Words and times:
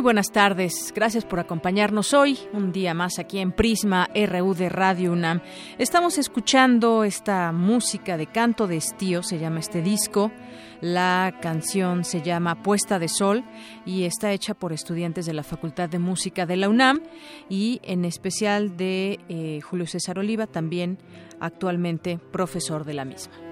Muy 0.00 0.04
buenas 0.04 0.32
tardes, 0.32 0.94
gracias 0.96 1.26
por 1.26 1.40
acompañarnos 1.40 2.14
hoy, 2.14 2.38
un 2.54 2.72
día 2.72 2.94
más 2.94 3.18
aquí 3.18 3.38
en 3.38 3.52
Prisma 3.52 4.08
RU 4.14 4.54
de 4.54 4.70
Radio 4.70 5.12
UNAM. 5.12 5.42
Estamos 5.76 6.16
escuchando 6.16 7.04
esta 7.04 7.52
música 7.52 8.16
de 8.16 8.26
canto 8.26 8.66
de 8.66 8.78
estío, 8.78 9.22
se 9.22 9.38
llama 9.38 9.60
este 9.60 9.82
disco. 9.82 10.32
La 10.80 11.38
canción 11.42 12.06
se 12.06 12.22
llama 12.22 12.62
Puesta 12.62 12.98
de 12.98 13.08
Sol 13.08 13.44
y 13.84 14.04
está 14.04 14.32
hecha 14.32 14.54
por 14.54 14.72
estudiantes 14.72 15.26
de 15.26 15.34
la 15.34 15.42
Facultad 15.42 15.90
de 15.90 15.98
Música 15.98 16.46
de 16.46 16.56
la 16.56 16.70
UNAM 16.70 17.02
y 17.50 17.82
en 17.82 18.06
especial 18.06 18.78
de 18.78 19.20
eh, 19.28 19.60
Julio 19.60 19.86
César 19.86 20.18
Oliva, 20.18 20.46
también 20.46 20.96
actualmente 21.40 22.18
profesor 22.32 22.86
de 22.86 22.94
la 22.94 23.04
misma. 23.04 23.49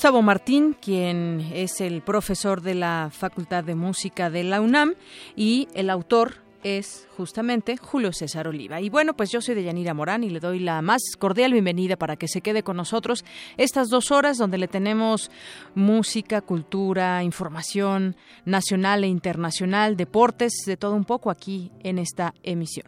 Gustavo 0.00 0.22
Martín, 0.22 0.74
quien 0.80 1.46
es 1.52 1.82
el 1.82 2.00
profesor 2.00 2.62
de 2.62 2.74
la 2.74 3.10
Facultad 3.12 3.64
de 3.64 3.74
Música 3.74 4.30
de 4.30 4.44
la 4.44 4.62
UNAM 4.62 4.94
y 5.36 5.68
el 5.74 5.90
autor 5.90 6.36
es 6.62 7.06
justamente 7.18 7.76
Julio 7.76 8.10
César 8.14 8.48
Oliva. 8.48 8.80
Y 8.80 8.88
bueno, 8.88 9.12
pues 9.12 9.30
yo 9.30 9.42
soy 9.42 9.54
de 9.54 9.62
Yanira 9.62 9.92
Morán 9.92 10.24
y 10.24 10.30
le 10.30 10.40
doy 10.40 10.58
la 10.58 10.80
más 10.80 11.02
cordial 11.18 11.52
bienvenida 11.52 11.96
para 11.96 12.16
que 12.16 12.28
se 12.28 12.40
quede 12.40 12.62
con 12.62 12.78
nosotros 12.78 13.26
estas 13.58 13.90
dos 13.90 14.10
horas 14.10 14.38
donde 14.38 14.56
le 14.56 14.68
tenemos 14.68 15.30
música, 15.74 16.40
cultura, 16.40 17.22
información 17.22 18.16
nacional 18.46 19.04
e 19.04 19.08
internacional, 19.08 19.98
deportes, 19.98 20.62
de 20.64 20.78
todo 20.78 20.94
un 20.94 21.04
poco 21.04 21.30
aquí 21.30 21.72
en 21.80 21.98
esta 21.98 22.32
emisión. 22.42 22.86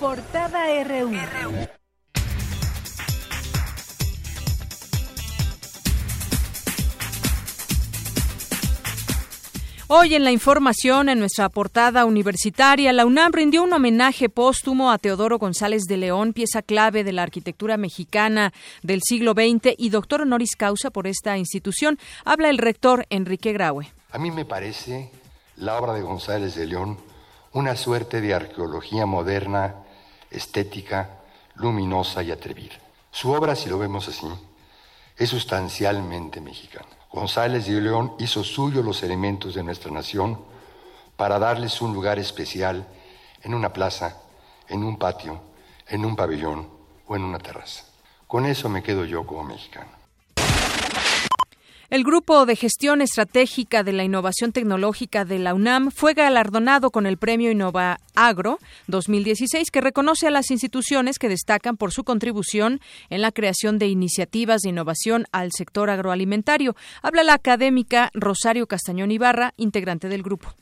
Portada 0.00 0.66
RU. 0.84 1.10
Hoy 9.88 10.14
en 10.14 10.22
la 10.22 10.30
información, 10.30 11.08
en 11.08 11.18
nuestra 11.18 11.48
portada 11.48 12.04
universitaria, 12.04 12.92
la 12.92 13.06
UNAM 13.06 13.32
rindió 13.32 13.64
un 13.64 13.72
homenaje 13.72 14.28
póstumo 14.28 14.92
a 14.92 14.98
Teodoro 14.98 15.38
González 15.38 15.82
de 15.88 15.96
León, 15.96 16.32
pieza 16.32 16.62
clave 16.62 17.02
de 17.02 17.12
la 17.12 17.24
arquitectura 17.24 17.76
mexicana 17.76 18.52
del 18.84 19.00
siglo 19.02 19.32
XX 19.32 19.74
y 19.76 19.90
doctor 19.90 20.22
honoris 20.22 20.54
causa 20.54 20.90
por 20.90 21.08
esta 21.08 21.36
institución. 21.38 21.98
Habla 22.24 22.50
el 22.50 22.58
rector 22.58 23.04
Enrique 23.10 23.52
Graue. 23.52 23.92
A 24.12 24.18
mí 24.18 24.30
me 24.30 24.44
parece 24.44 25.10
la 25.56 25.76
obra 25.76 25.92
de 25.94 26.02
González 26.02 26.54
de 26.54 26.66
León 26.66 26.98
una 27.52 27.74
suerte 27.76 28.20
de 28.20 28.34
arqueología 28.34 29.06
moderna 29.06 29.74
estética, 30.30 31.20
luminosa 31.54 32.22
y 32.22 32.30
atrevida. 32.30 32.76
Su 33.10 33.32
obra, 33.32 33.56
si 33.56 33.68
lo 33.68 33.78
vemos 33.78 34.08
así, 34.08 34.26
es 35.16 35.30
sustancialmente 35.30 36.40
mexicana. 36.40 36.86
González 37.10 37.66
de 37.66 37.80
León 37.80 38.14
hizo 38.18 38.44
suyo 38.44 38.82
los 38.82 39.02
elementos 39.02 39.54
de 39.54 39.62
nuestra 39.62 39.90
nación 39.90 40.38
para 41.16 41.38
darles 41.38 41.80
un 41.80 41.92
lugar 41.92 42.18
especial 42.18 42.86
en 43.42 43.54
una 43.54 43.72
plaza, 43.72 44.18
en 44.68 44.84
un 44.84 44.98
patio, 44.98 45.40
en 45.88 46.04
un 46.04 46.14
pabellón 46.14 46.68
o 47.06 47.16
en 47.16 47.24
una 47.24 47.38
terraza. 47.38 47.84
Con 48.26 48.46
eso 48.46 48.68
me 48.68 48.82
quedo 48.82 49.04
yo 49.04 49.26
como 49.26 49.42
mexicano. 49.42 49.97
El 51.90 52.04
Grupo 52.04 52.44
de 52.44 52.54
Gestión 52.54 53.00
Estratégica 53.00 53.82
de 53.82 53.94
la 53.94 54.04
Innovación 54.04 54.52
Tecnológica 54.52 55.24
de 55.24 55.38
la 55.38 55.54
UNAM 55.54 55.90
fue 55.90 56.12
galardonado 56.12 56.90
con 56.90 57.06
el 57.06 57.16
Premio 57.16 57.50
Innova 57.50 57.98
Agro 58.14 58.58
2016, 58.88 59.70
que 59.70 59.80
reconoce 59.80 60.26
a 60.26 60.30
las 60.30 60.50
instituciones 60.50 61.18
que 61.18 61.30
destacan 61.30 61.78
por 61.78 61.90
su 61.90 62.04
contribución 62.04 62.80
en 63.08 63.22
la 63.22 63.32
creación 63.32 63.78
de 63.78 63.86
iniciativas 63.86 64.60
de 64.60 64.68
innovación 64.68 65.24
al 65.32 65.50
sector 65.50 65.88
agroalimentario. 65.88 66.76
Habla 67.00 67.22
la 67.22 67.32
académica 67.32 68.10
Rosario 68.12 68.66
Castañón 68.66 69.10
Ibarra, 69.10 69.54
integrante 69.56 70.10
del 70.10 70.22
grupo. 70.22 70.54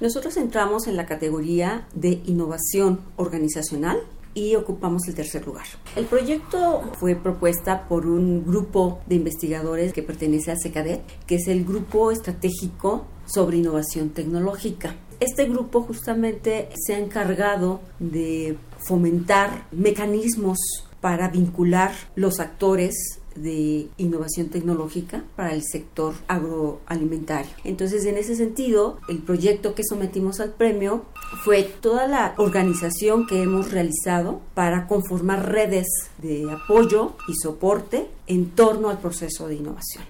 Nosotros 0.00 0.38
entramos 0.38 0.86
en 0.86 0.96
la 0.96 1.04
categoría 1.04 1.86
de 1.92 2.22
innovación 2.24 3.02
organizacional 3.16 3.98
y 4.34 4.54
ocupamos 4.54 5.06
el 5.08 5.14
tercer 5.14 5.46
lugar. 5.46 5.66
El 5.96 6.06
proyecto 6.06 6.82
fue 6.98 7.16
propuesta 7.16 7.88
por 7.88 8.06
un 8.06 8.44
grupo 8.44 9.00
de 9.06 9.16
investigadores 9.16 9.92
que 9.92 10.02
pertenece 10.02 10.50
a 10.50 10.56
SECADET, 10.56 11.02
que 11.26 11.36
es 11.36 11.48
el 11.48 11.64
Grupo 11.64 12.10
Estratégico 12.10 13.06
sobre 13.26 13.58
Innovación 13.58 14.10
Tecnológica. 14.10 14.94
Este 15.20 15.44
grupo 15.46 15.82
justamente 15.82 16.70
se 16.74 16.94
ha 16.94 16.98
encargado 16.98 17.80
de 17.98 18.56
fomentar 18.78 19.66
mecanismos 19.70 20.58
para 21.00 21.28
vincular 21.28 21.92
los 22.14 22.40
actores 22.40 23.19
de 23.34 23.88
innovación 23.96 24.48
tecnológica 24.48 25.24
para 25.36 25.54
el 25.54 25.62
sector 25.62 26.14
agroalimentario. 26.28 27.50
Entonces, 27.64 28.04
en 28.04 28.16
ese 28.16 28.36
sentido, 28.36 28.98
el 29.08 29.18
proyecto 29.18 29.74
que 29.74 29.84
sometimos 29.84 30.40
al 30.40 30.52
premio 30.52 31.04
fue 31.44 31.62
toda 31.62 32.06
la 32.06 32.34
organización 32.38 33.26
que 33.26 33.42
hemos 33.42 33.70
realizado 33.70 34.40
para 34.54 34.86
conformar 34.86 35.50
redes 35.50 35.86
de 36.18 36.50
apoyo 36.50 37.16
y 37.28 37.34
soporte 37.42 38.08
en 38.26 38.50
torno 38.50 38.90
al 38.90 38.98
proceso 38.98 39.48
de 39.48 39.56
innovación. 39.56 40.04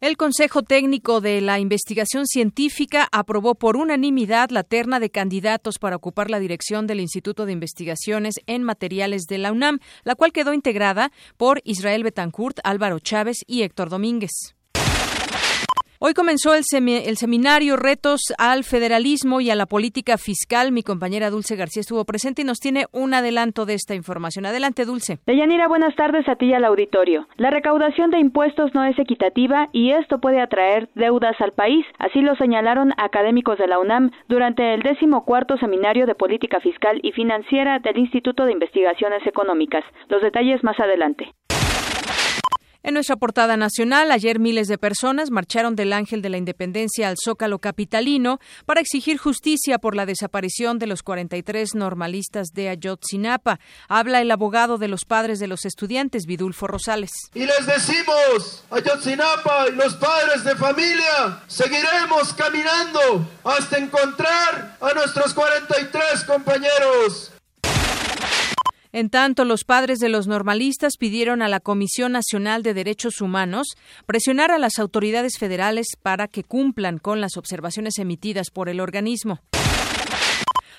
El 0.00 0.16
Consejo 0.16 0.62
Técnico 0.62 1.20
de 1.20 1.40
la 1.40 1.58
Investigación 1.58 2.26
Científica 2.26 3.08
aprobó 3.12 3.54
por 3.54 3.76
unanimidad 3.76 4.50
la 4.50 4.62
terna 4.62 5.00
de 5.00 5.10
candidatos 5.10 5.78
para 5.78 5.96
ocupar 5.96 6.30
la 6.30 6.38
dirección 6.38 6.86
del 6.86 7.00
Instituto 7.00 7.46
de 7.46 7.52
Investigaciones 7.52 8.34
en 8.46 8.62
Materiales 8.62 9.22
de 9.22 9.38
la 9.38 9.52
UNAM, 9.52 9.78
la 10.04 10.14
cual 10.14 10.32
quedó 10.32 10.52
integrada 10.52 11.12
por 11.36 11.60
Israel 11.64 12.02
Betancourt, 12.02 12.58
Álvaro 12.64 12.98
Chávez 12.98 13.38
y 13.46 13.62
Héctor 13.62 13.88
Domínguez. 13.88 14.55
Hoy 15.98 16.12
comenzó 16.12 16.54
el, 16.54 16.62
el, 16.88 17.16
seminario 17.16 17.76
Retos 17.78 18.20
al 18.36 18.64
Federalismo 18.64 19.40
y 19.40 19.48
a 19.48 19.54
la 19.54 19.64
Política 19.64 20.18
Fiscal. 20.18 20.70
Mi 20.70 20.82
compañera 20.82 21.30
Dulce 21.30 21.56
García 21.56 21.80
estuvo 21.80 22.04
presente 22.04 22.42
y 22.42 22.44
nos 22.44 22.58
tiene 22.58 22.84
un 22.92 23.14
adelanto 23.14 23.64
de 23.64 23.72
esta 23.72 23.94
información. 23.94 24.44
Adelante, 24.44 24.84
Dulce. 24.84 25.20
Deyanira, 25.24 25.68
buenas 25.68 25.96
tardes 25.96 26.28
a 26.28 26.36
ti 26.36 26.46
y 26.46 26.52
al 26.52 26.66
auditorio. 26.66 27.26
La 27.38 27.48
recaudación 27.48 28.10
de 28.10 28.18
impuestos 28.18 28.74
no 28.74 28.84
es 28.84 28.98
equitativa 28.98 29.68
y 29.72 29.92
esto 29.92 30.20
puede 30.20 30.42
atraer 30.42 30.90
deudas 30.94 31.40
al 31.40 31.52
país. 31.52 31.86
Así 31.98 32.20
lo 32.20 32.36
señalaron 32.36 32.92
académicos 32.98 33.56
de 33.56 33.66
la 33.66 33.78
UNAM 33.78 34.10
durante 34.28 34.74
el 34.74 34.82
décimo 34.82 35.24
cuarto 35.24 35.56
seminario 35.56 36.06
de 36.06 36.14
Política 36.14 36.60
Fiscal 36.60 37.00
y 37.02 37.12
Financiera 37.12 37.78
del 37.78 37.96
Instituto 37.96 38.44
de 38.44 38.52
Investigaciones 38.52 39.26
Económicas. 39.26 39.84
Los 40.10 40.20
detalles 40.20 40.62
más 40.62 40.78
adelante. 40.78 41.32
En 42.86 42.94
nuestra 42.94 43.16
portada 43.16 43.56
nacional, 43.56 44.12
ayer 44.12 44.38
miles 44.38 44.68
de 44.68 44.78
personas 44.78 45.32
marcharon 45.32 45.74
del 45.74 45.92
Ángel 45.92 46.22
de 46.22 46.28
la 46.28 46.36
Independencia 46.36 47.08
al 47.08 47.16
Zócalo 47.20 47.58
Capitalino 47.58 48.38
para 48.64 48.80
exigir 48.80 49.18
justicia 49.18 49.78
por 49.78 49.96
la 49.96 50.06
desaparición 50.06 50.78
de 50.78 50.86
los 50.86 51.02
43 51.02 51.74
normalistas 51.74 52.50
de 52.54 52.68
Ayotzinapa. 52.68 53.58
Habla 53.88 54.20
el 54.20 54.30
abogado 54.30 54.78
de 54.78 54.86
los 54.86 55.04
padres 55.04 55.40
de 55.40 55.48
los 55.48 55.64
estudiantes, 55.64 56.26
Vidulfo 56.26 56.68
Rosales. 56.68 57.10
Y 57.34 57.40
les 57.40 57.66
decimos, 57.66 58.62
Ayotzinapa 58.70 59.66
y 59.68 59.72
los 59.74 59.94
padres 59.94 60.44
de 60.44 60.54
familia, 60.54 61.42
seguiremos 61.48 62.34
caminando 62.34 63.28
hasta 63.42 63.78
encontrar 63.78 64.76
a 64.80 64.94
nuestros 64.94 65.34
43 65.34 66.22
compañeros. 66.22 67.32
En 68.96 69.10
tanto, 69.10 69.44
los 69.44 69.64
padres 69.64 69.98
de 69.98 70.08
los 70.08 70.26
normalistas 70.26 70.94
pidieron 70.98 71.42
a 71.42 71.48
la 71.48 71.60
Comisión 71.60 72.12
Nacional 72.12 72.62
de 72.62 72.72
Derechos 72.72 73.20
Humanos 73.20 73.76
presionar 74.06 74.50
a 74.50 74.58
las 74.58 74.78
autoridades 74.78 75.36
federales 75.38 75.88
para 76.00 76.28
que 76.28 76.44
cumplan 76.44 76.96
con 76.96 77.20
las 77.20 77.36
observaciones 77.36 77.98
emitidas 77.98 78.48
por 78.50 78.70
el 78.70 78.80
organismo. 78.80 79.40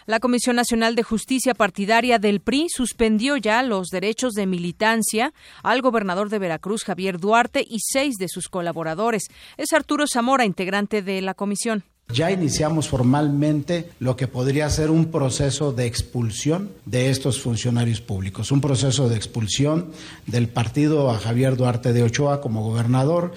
La 0.07 0.19
Comisión 0.19 0.55
Nacional 0.55 0.95
de 0.95 1.03
Justicia 1.03 1.53
Partidaria 1.53 2.17
del 2.17 2.39
PRI 2.39 2.69
suspendió 2.69 3.37
ya 3.37 3.61
los 3.61 3.89
derechos 3.89 4.33
de 4.33 4.47
militancia 4.47 5.31
al 5.61 5.83
gobernador 5.83 6.29
de 6.29 6.39
Veracruz, 6.39 6.85
Javier 6.85 7.19
Duarte, 7.19 7.63
y 7.69 7.77
seis 7.81 8.15
de 8.15 8.29
sus 8.29 8.47
colaboradores. 8.49 9.27
Es 9.57 9.73
Arturo 9.73 10.05
Zamora, 10.11 10.43
integrante 10.43 11.03
de 11.03 11.21
la 11.21 11.35
comisión. 11.35 11.83
Ya 12.09 12.31
iniciamos 12.31 12.87
formalmente 12.87 13.89
lo 13.99 14.15
que 14.15 14.27
podría 14.27 14.69
ser 14.69 14.91
un 14.91 15.11
proceso 15.11 15.73
de 15.73 15.87
expulsión 15.87 16.71
de 16.85 17.09
estos 17.09 17.41
funcionarios 17.41 17.99
públicos, 17.99 18.51
un 18.51 18.61
proceso 18.61 19.09
de 19.09 19.17
expulsión 19.17 19.91
del 20.25 20.47
partido 20.47 21.11
a 21.11 21.19
Javier 21.19 21.57
Duarte 21.57 21.91
de 21.91 22.03
Ochoa 22.03 22.39
como 22.39 22.63
gobernador. 22.63 23.33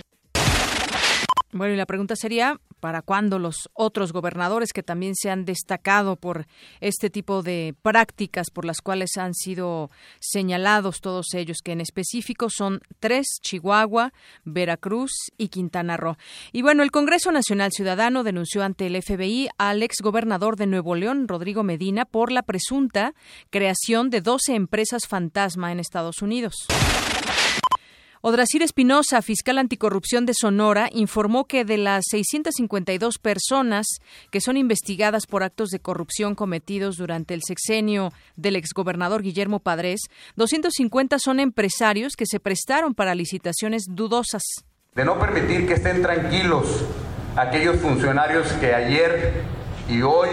Bueno, 1.53 1.75
y 1.75 1.77
la 1.77 1.87
pregunta 1.87 2.15
sería, 2.15 2.61
¿para 2.79 3.03
cuándo 3.03 3.41
los 3.41 3.69
otros 3.73 4.13
gobernadores 4.13 4.73
que 4.73 4.85
también 4.85 5.17
se 5.17 5.31
han 5.31 5.45
destacado 5.45 6.15
por 6.15 6.47
este 6.81 7.11
tipo 7.11 7.43
de 7.43 7.75
prácticas 7.83 8.51
por 8.51 8.65
las 8.65 8.81
cuales 8.81 9.17
han 9.17 9.35
sido 9.35 9.91
señalados 10.21 11.01
todos 11.01 11.35
ellos, 11.35 11.59
que 11.65 11.73
en 11.73 11.81
específico 11.81 12.51
son 12.51 12.83
tres, 13.01 13.27
Chihuahua, 13.43 14.13
Veracruz 14.45 15.11
y 15.39 15.49
Quintana 15.49 15.97
Roo? 15.97 16.17
Y 16.53 16.63
bueno, 16.63 16.85
el 16.85 16.93
Congreso 16.93 17.33
Nacional 17.33 17.73
Ciudadano 17.73 18.23
denunció 18.23 18.63
ante 18.63 18.87
el 18.87 19.03
FBI 19.03 19.49
al 19.59 19.83
exgobernador 19.83 20.55
de 20.55 20.69
Nuevo 20.69 20.95
León, 20.95 21.27
Rodrigo 21.27 21.65
Medina, 21.65 22.05
por 22.05 22.31
la 22.31 22.43
presunta 22.43 23.15
creación 23.51 24.09
de 24.11 24.21
12 24.21 24.55
empresas 24.55 25.09
fantasma 25.09 25.73
en 25.73 25.81
Estados 25.81 26.23
Unidos. 26.23 26.55
Odrasir 28.23 28.63
Espinosa, 28.63 29.23
fiscal 29.23 29.57
anticorrupción 29.57 30.27
de 30.27 30.35
Sonora, 30.39 30.91
informó 30.93 31.47
que 31.47 31.65
de 31.65 31.79
las 31.79 32.05
652 32.11 33.17
personas 33.17 33.87
que 34.31 34.43
son 34.43 34.59
investigadas 34.59 35.27
por 35.27 35.43
actos 35.43 35.71
de 35.71 35.81
corrupción 35.81 36.35
cometidos 36.35 36.99
durante 36.99 37.33
el 37.33 37.41
sexenio 37.43 38.13
del 38.37 38.57
exgobernador 38.57 39.23
Guillermo 39.23 39.61
Padres, 39.61 40.01
250 40.37 41.19
son 41.19 41.41
empresarios 41.41 42.13
que 42.15 42.27
se 42.27 42.41
prestaron 42.41 42.95
para 42.95 43.15
licitaciones 43.15 43.85
dudosas. 43.89 44.43
De 44.95 45.07
no 45.07 45.19
permitir 45.19 45.67
que 45.67 45.73
estén 45.73 46.03
tranquilos 46.03 46.67
aquellos 47.37 47.81
funcionarios 47.81 48.53
que 48.61 48.75
ayer 48.75 49.45
y 49.89 50.03
hoy 50.03 50.29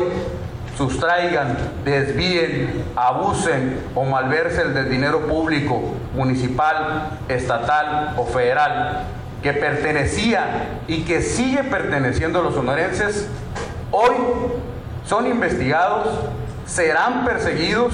sustraigan, 0.78 1.58
desvíen, 1.84 2.84
abusen 2.96 3.80
o 3.96 4.06
malversen 4.06 4.76
del 4.76 4.90
dinero 4.90 5.26
público, 5.28 5.82
municipal, 6.14 7.18
estatal 7.28 8.14
o 8.18 8.26
federal, 8.26 9.06
que 9.42 9.54
pertenecía 9.54 10.80
y 10.88 11.02
que 11.02 11.22
sigue 11.22 11.64
perteneciendo 11.64 12.40
a 12.40 12.44
los 12.44 12.54
sonorenses, 12.54 13.28
hoy 13.92 14.16
son 15.04 15.26
investigados, 15.26 16.08
serán 16.66 17.26
perseguidos 17.26 17.94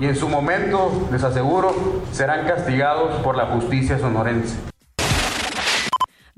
y 0.00 0.06
en 0.06 0.14
su 0.14 0.28
momento, 0.28 1.08
les 1.10 1.24
aseguro, 1.24 1.74
serán 2.12 2.46
castigados 2.46 3.22
por 3.22 3.36
la 3.36 3.46
justicia 3.46 3.98
sonorense. 3.98 4.56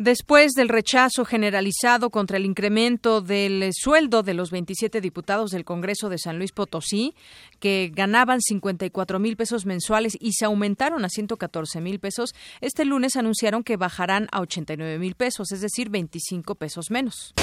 Después 0.03 0.53
del 0.53 0.71
rechazo 0.71 1.27
generalizado 1.27 2.09
contra 2.09 2.39
el 2.39 2.47
incremento 2.47 3.21
del 3.21 3.71
sueldo 3.75 4.23
de 4.23 4.33
los 4.33 4.51
27 4.51 4.99
diputados 5.03 5.51
del 5.51 5.67
Congreso 5.67 6.09
de 6.09 6.17
San 6.17 6.39
Luis 6.39 6.53
Potosí, 6.53 7.15
que 7.59 7.93
ganaban 7.95 8.41
54 8.41 9.19
mil 9.19 9.37
pesos 9.37 9.67
mensuales 9.67 10.17
y 10.19 10.33
se 10.33 10.47
aumentaron 10.47 11.05
a 11.05 11.11
114 11.11 11.83
mil 11.83 12.01
pesos, 12.01 12.35
este 12.63 12.87
lunes 12.87 13.15
anunciaron 13.17 13.63
que 13.63 13.77
bajarán 13.77 14.29
a 14.33 14.41
89 14.41 14.99
mil 14.99 15.17
pesos, 15.17 15.53
es 15.53 15.61
decir, 15.61 15.91
25 15.91 16.55
pesos 16.55 16.91
menos. 16.91 17.35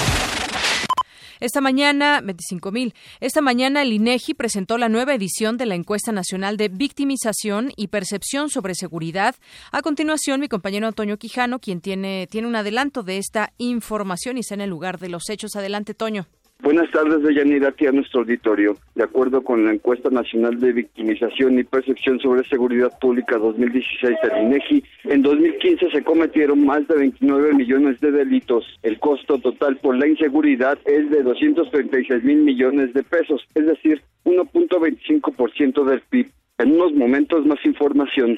Esta 1.40 1.60
mañana, 1.60 2.20
25 2.22 2.72
mil. 2.72 2.94
Esta 3.20 3.40
mañana 3.40 3.82
el 3.82 3.92
INEGI 3.92 4.34
presentó 4.34 4.78
la 4.78 4.88
nueva 4.88 5.14
edición 5.14 5.56
de 5.56 5.66
la 5.66 5.74
encuesta 5.74 6.12
nacional 6.12 6.56
de 6.56 6.68
victimización 6.68 7.72
y 7.76 7.88
percepción 7.88 8.50
sobre 8.50 8.74
seguridad. 8.74 9.36
A 9.72 9.82
continuación, 9.82 10.40
mi 10.40 10.48
compañero 10.48 10.86
Antonio 10.86 11.18
Quijano, 11.18 11.58
quien 11.58 11.80
tiene, 11.80 12.26
tiene 12.30 12.48
un 12.48 12.56
adelanto 12.56 13.02
de 13.02 13.18
esta 13.18 13.52
información 13.58 14.36
y 14.36 14.40
está 14.40 14.54
en 14.54 14.62
el 14.62 14.70
lugar 14.70 14.98
de 14.98 15.08
los 15.08 15.28
hechos. 15.28 15.56
Adelante, 15.56 15.94
Toño. 15.94 16.26
Buenas 16.60 16.90
tardes, 16.90 17.22
Deyanira, 17.22 17.68
aquí 17.68 17.86
a 17.86 17.92
nuestro 17.92 18.20
auditorio. 18.20 18.76
De 18.96 19.04
acuerdo 19.04 19.42
con 19.42 19.64
la 19.64 19.72
encuesta 19.72 20.10
nacional 20.10 20.58
de 20.58 20.72
victimización 20.72 21.56
y 21.56 21.62
percepción 21.62 22.18
sobre 22.18 22.46
seguridad 22.48 22.90
pública 23.00 23.38
2016 23.38 24.16
del 24.24 24.42
INEGI, 24.42 24.84
en 25.04 25.22
2015 25.22 25.88
se 25.90 26.02
cometieron 26.02 26.66
más 26.66 26.86
de 26.88 26.96
29 26.96 27.54
millones 27.54 28.00
de 28.00 28.10
delitos. 28.10 28.64
El 28.82 28.98
costo 28.98 29.38
total 29.38 29.76
por 29.76 29.96
la 29.96 30.08
inseguridad 30.08 30.76
es 30.84 31.08
de 31.10 31.22
236 31.22 32.24
mil 32.24 32.38
millones 32.38 32.92
de 32.92 33.04
pesos, 33.04 33.40
es 33.54 33.64
decir, 33.64 34.02
1.25% 34.24 35.84
del 35.84 36.00
PIB. 36.10 36.28
En 36.58 36.72
unos 36.72 36.92
momentos 36.92 37.46
más 37.46 37.64
información. 37.64 38.36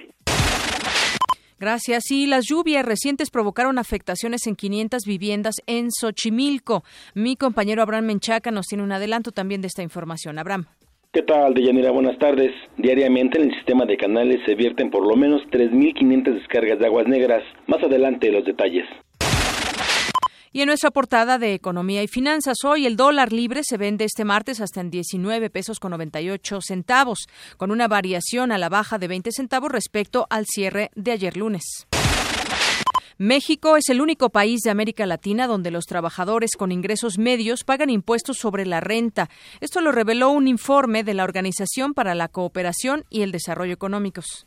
Gracias. 1.61 2.11
Y 2.11 2.27
las 2.27 2.47
lluvias 2.49 2.87
recientes 2.87 3.31
provocaron 3.31 3.79
afectaciones 3.79 4.47
en 4.47 4.57
500 4.57 5.05
viviendas 5.05 5.57
en 5.67 5.91
Xochimilco. 5.91 6.85
Mi 7.15 7.37
compañero 7.37 7.83
Abraham 7.83 8.07
Menchaca 8.07 8.50
nos 8.50 8.67
tiene 8.67 8.83
un 8.83 8.93
adelanto 8.93 9.31
también 9.31 9.61
de 9.61 9.67
esta 9.67 9.83
información. 9.83 10.38
Abraham. 10.38 10.64
¿Qué 11.12 11.21
tal, 11.23 11.52
Deyanira? 11.52 11.90
Buenas 11.90 12.19
tardes. 12.19 12.52
Diariamente 12.79 13.38
en 13.38 13.50
el 13.50 13.55
sistema 13.57 13.85
de 13.85 13.99
canales 13.99 14.40
se 14.47 14.55
vierten 14.55 14.90
por 14.90 15.07
lo 15.07 15.17
menos 15.17 15.43
3.500 15.50 16.35
descargas 16.35 16.79
de 16.79 16.87
aguas 16.87 17.07
negras. 17.07 17.43
Más 17.67 17.83
adelante 17.83 18.33
los 18.33 18.45
detalles. 18.47 18.87
Y 20.52 20.62
en 20.62 20.66
nuestra 20.66 20.90
portada 20.90 21.38
de 21.38 21.54
Economía 21.54 22.02
y 22.02 22.09
Finanzas, 22.09 22.64
hoy 22.64 22.85
el 22.85 22.97
dólar 22.97 23.33
libre 23.33 23.62
se 23.62 23.76
vende 23.76 24.04
este 24.04 24.25
martes 24.25 24.61
hasta 24.61 24.80
en 24.80 24.90
19 24.90 25.49
pesos 25.49 25.78
con 25.78 25.92
98 25.92 26.61
centavos, 26.61 27.28
con 27.57 27.71
una 27.71 27.87
variación 27.87 28.50
a 28.50 28.59
la 28.59 28.69
baja 28.69 28.99
de 28.99 29.07
20 29.07 29.30
centavos 29.30 29.71
respecto 29.71 30.26
al 30.28 30.47
cierre 30.47 30.90
de 30.97 31.12
ayer 31.12 31.37
lunes. 31.37 31.87
México 33.16 33.76
es 33.76 33.90
el 33.90 34.00
único 34.00 34.30
país 34.30 34.62
de 34.62 34.71
América 34.71 35.07
Latina 35.07 35.47
donde 35.47 35.71
los 35.71 35.85
trabajadores 35.85 36.57
con 36.57 36.73
ingresos 36.73 37.16
medios 37.16 37.62
pagan 37.62 37.88
impuestos 37.88 38.38
sobre 38.38 38.66
la 38.66 38.80
renta. 38.80 39.30
Esto 39.61 39.80
lo 39.80 39.92
reveló 39.92 40.30
un 40.30 40.49
informe 40.49 41.04
de 41.04 41.14
la 41.14 41.23
Organización 41.23 41.95
para 41.95 42.16
la 42.16 42.26
Cooperación 42.26 43.04
y 43.09 43.23
el 43.23 43.30
Desarrollo 43.30 43.75
Económicos 43.75 44.47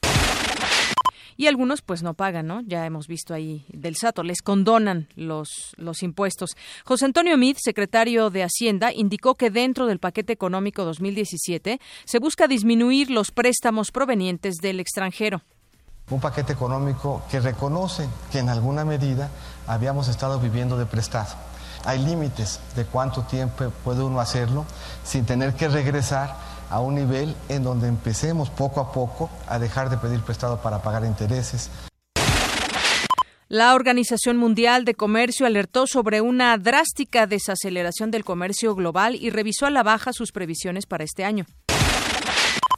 y 1.37 1.47
algunos 1.47 1.81
pues 1.81 2.03
no 2.03 2.13
pagan, 2.13 2.47
¿no? 2.47 2.61
Ya 2.61 2.85
hemos 2.85 3.07
visto 3.07 3.33
ahí 3.33 3.65
del 3.69 3.95
SATO, 3.95 4.23
les 4.23 4.41
condonan 4.41 5.07
los, 5.15 5.73
los 5.77 6.03
impuestos. 6.03 6.51
José 6.85 7.05
Antonio 7.05 7.37
Mid, 7.37 7.57
secretario 7.59 8.29
de 8.29 8.43
Hacienda, 8.43 8.91
indicó 8.93 9.35
que 9.35 9.49
dentro 9.49 9.87
del 9.87 9.99
paquete 9.99 10.33
económico 10.33 10.83
2017 10.85 11.79
se 12.05 12.19
busca 12.19 12.47
disminuir 12.47 13.09
los 13.09 13.31
préstamos 13.31 13.91
provenientes 13.91 14.55
del 14.57 14.79
extranjero. 14.79 15.41
Un 16.09 16.19
paquete 16.19 16.53
económico 16.53 17.23
que 17.31 17.39
reconoce 17.39 18.07
que 18.31 18.39
en 18.39 18.49
alguna 18.49 18.83
medida 18.83 19.29
habíamos 19.67 20.09
estado 20.09 20.39
viviendo 20.39 20.77
de 20.77 20.85
prestado. 20.85 21.33
Hay 21.85 21.99
límites 21.99 22.59
de 22.75 22.85
cuánto 22.85 23.23
tiempo 23.23 23.69
puede 23.83 24.03
uno 24.03 24.19
hacerlo 24.19 24.65
sin 25.03 25.25
tener 25.25 25.53
que 25.53 25.67
regresar 25.67 26.35
a 26.69 26.79
un 26.79 26.95
nivel 26.95 27.35
en 27.49 27.63
donde 27.63 27.87
empecemos 27.87 28.49
poco 28.49 28.79
a 28.79 28.91
poco 28.91 29.29
a 29.47 29.59
dejar 29.59 29.89
de 29.89 29.97
pedir 29.97 30.21
prestado 30.21 30.61
para 30.61 30.81
pagar 30.81 31.05
intereses. 31.05 31.69
La 33.49 33.75
Organización 33.75 34.37
Mundial 34.37 34.83
de 34.83 34.95
Comercio 34.95 35.45
alertó 35.45 35.85
sobre 35.85 36.21
una 36.21 36.57
drástica 36.57 37.27
desaceleración 37.27 38.09
del 38.09 38.23
comercio 38.23 38.73
global 38.73 39.15
y 39.15 39.29
revisó 39.29 39.67
a 39.67 39.69
la 39.69 39.83
baja 39.83 40.11
sus 40.11 40.31
previsiones 40.31 40.87
para 40.87 41.03
este 41.03 41.23
año. 41.23 41.45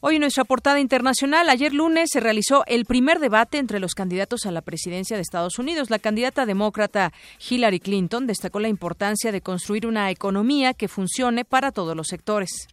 Hoy 0.02 0.16
en 0.16 0.22
nuestra 0.22 0.44
portada 0.44 0.80
internacional, 0.80 1.50
ayer 1.50 1.74
lunes 1.74 2.10
se 2.12 2.20
realizó 2.20 2.64
el 2.68 2.86
primer 2.86 3.20
debate 3.20 3.58
entre 3.58 3.80
los 3.80 3.96
candidatos 3.96 4.46
a 4.46 4.52
la 4.52 4.62
presidencia 4.62 5.16
de 5.16 5.22
Estados 5.22 5.58
Unidos. 5.58 5.90
La 5.90 5.98
candidata 5.98 6.46
demócrata 6.46 7.14
Hillary 7.50 7.80
Clinton 7.80 8.28
destacó 8.28 8.60
la 8.60 8.68
importancia 8.68 9.32
de 9.32 9.42
construir 9.42 9.88
una 9.88 10.12
economía 10.12 10.74
que 10.74 10.88
funcione 10.88 11.44
para 11.46 11.72
todos 11.72 11.96
los 11.96 12.08
sectores. 12.08 12.68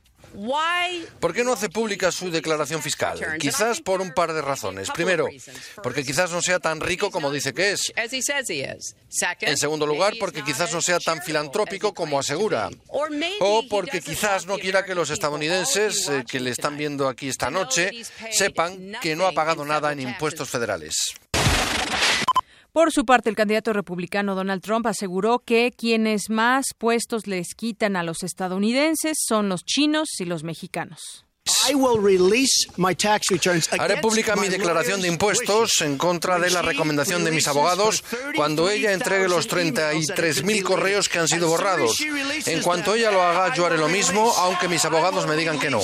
¿Por 1.20 1.32
qué 1.32 1.44
no 1.44 1.52
hace 1.52 1.68
pública 1.68 2.10
su 2.10 2.30
declaración 2.30 2.82
fiscal? 2.82 3.18
Quizás 3.38 3.80
por 3.80 4.00
un 4.00 4.12
par 4.12 4.32
de 4.32 4.42
razones. 4.42 4.90
Primero, 4.90 5.28
porque 5.82 6.04
quizás 6.04 6.30
no 6.30 6.40
sea 6.42 6.58
tan 6.58 6.80
rico 6.80 7.10
como 7.10 7.30
dice 7.30 7.52
que 7.52 7.72
es. 7.72 7.92
En 9.40 9.56
segundo 9.56 9.86
lugar, 9.86 10.14
porque 10.18 10.42
quizás 10.42 10.72
no 10.72 10.80
sea 10.80 10.98
tan 10.98 11.22
filantrópico 11.22 11.92
como 11.94 12.18
asegura. 12.18 12.70
O 13.40 13.62
porque 13.68 14.00
quizás 14.00 14.46
no 14.46 14.58
quiera 14.58 14.84
que 14.84 14.94
los 14.94 15.10
estadounidenses 15.10 16.08
eh, 16.08 16.24
que 16.28 16.40
le 16.40 16.50
están 16.50 16.76
viendo 16.76 17.08
aquí 17.08 17.28
esta 17.28 17.50
noche 17.50 17.90
sepan 18.30 18.92
que 19.00 19.16
no 19.16 19.26
ha 19.26 19.32
pagado 19.32 19.64
nada 19.64 19.92
en 19.92 20.00
impuestos 20.00 20.48
federales. 20.48 21.14
Por 22.73 22.91
su 22.91 23.05
parte, 23.05 23.29
el 23.29 23.37
candidato 23.37 23.75
republicano 23.75 24.35
Donald 24.35 24.62
Trump 24.62 24.87
aseguró 24.87 25.41
que 25.41 25.73
quienes 25.76 26.31
más 26.31 26.64
puestos 26.79 27.26
les 27.26 27.55
quitan 27.55 27.97
a 27.97 28.02
los 28.02 28.23
estadounidenses 28.23 29.19
son 29.29 29.50
los 29.50 29.62
chinos 29.67 30.09
y 30.19 30.25
los 30.25 30.43
mexicanos. 30.43 31.26
Haré 33.79 33.97
pública 33.99 34.37
mi 34.37 34.49
declaración 34.49 35.02
de 35.02 35.09
impuestos 35.09 35.83
en 35.83 35.99
contra 35.99 36.38
de 36.38 36.49
la 36.50 36.62
recomendación 36.62 37.25
de 37.25 37.31
mis 37.31 37.47
abogados 37.47 38.02
cuando 38.37 38.71
ella 38.71 38.93
entregue 38.93 39.29
los 39.29 39.50
33.000 39.50 40.62
correos 40.62 41.11
que 41.11 41.19
han 41.19 41.29
sido 41.29 41.49
borrados. 41.49 42.00
En 42.47 42.62
cuanto 42.62 42.95
ella 42.95 43.11
lo 43.11 43.23
haga, 43.23 43.55
yo 43.55 43.67
haré 43.67 43.76
lo 43.76 43.88
mismo, 43.88 44.33
aunque 44.38 44.69
mis 44.69 44.85
abogados 44.87 45.26
me 45.26 45.37
digan 45.37 45.59
que 45.59 45.69
no. 45.69 45.81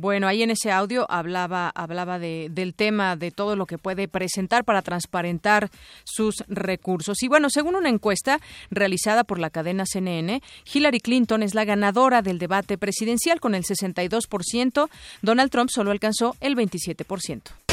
Bueno, 0.00 0.28
ahí 0.28 0.42
en 0.42 0.50
ese 0.50 0.72
audio 0.72 1.04
hablaba, 1.10 1.68
hablaba 1.74 2.18
de, 2.18 2.48
del 2.50 2.72
tema 2.72 3.16
de 3.16 3.30
todo 3.30 3.54
lo 3.54 3.66
que 3.66 3.76
puede 3.76 4.08
presentar 4.08 4.64
para 4.64 4.80
transparentar 4.80 5.68
sus 6.04 6.36
recursos. 6.48 7.22
Y 7.22 7.28
bueno, 7.28 7.50
según 7.50 7.74
una 7.74 7.90
encuesta 7.90 8.40
realizada 8.70 9.24
por 9.24 9.38
la 9.38 9.50
cadena 9.50 9.84
CNN, 9.84 10.40
Hillary 10.72 11.00
Clinton 11.00 11.42
es 11.42 11.54
la 11.54 11.66
ganadora 11.66 12.22
del 12.22 12.38
debate 12.38 12.78
presidencial 12.78 13.40
con 13.40 13.54
el 13.54 13.64
62%, 13.64 14.88
Donald 15.20 15.50
Trump 15.50 15.68
solo 15.68 15.90
alcanzó 15.90 16.34
el 16.40 16.56
27%. 16.56 17.69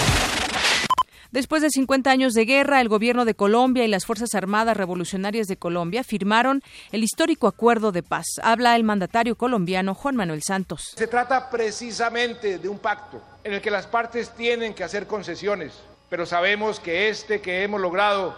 Después 1.32 1.62
de 1.62 1.70
50 1.70 2.10
años 2.10 2.34
de 2.34 2.46
guerra, 2.46 2.80
el 2.80 2.88
gobierno 2.88 3.26
de 3.26 3.34
Colombia 3.34 3.84
y 3.84 3.90
las 3.90 4.06
Fuerzas 4.06 4.34
Armadas 4.34 4.78
Revolucionarias 4.78 5.48
de 5.48 5.58
Colombia 5.58 6.04
firmaron 6.04 6.64
el 6.94 7.04
histórico 7.04 7.48
acuerdo 7.48 7.92
de 7.92 8.02
paz. 8.02 8.26
Habla 8.42 8.76
el 8.78 8.86
mandatario 8.86 9.36
colombiano 9.36 9.94
Juan 9.94 10.16
Manuel 10.16 10.42
Santos. 10.42 10.94
Se 10.96 11.08
trata 11.08 11.50
precisamente 11.50 12.60
de 12.60 12.70
un 12.70 12.80
pacto 12.80 13.22
en 13.44 13.54
el 13.54 13.62
que 13.62 13.72
las 13.72 13.88
partes 13.88 14.30
tienen 14.36 14.74
que 14.74 14.86
hacer 14.86 15.06
concesiones, 15.06 15.74
pero 16.10 16.26
sabemos 16.26 16.80
que 16.80 17.10
este 17.10 17.42
que 17.42 17.64
hemos 17.64 17.82
logrado 17.82 18.34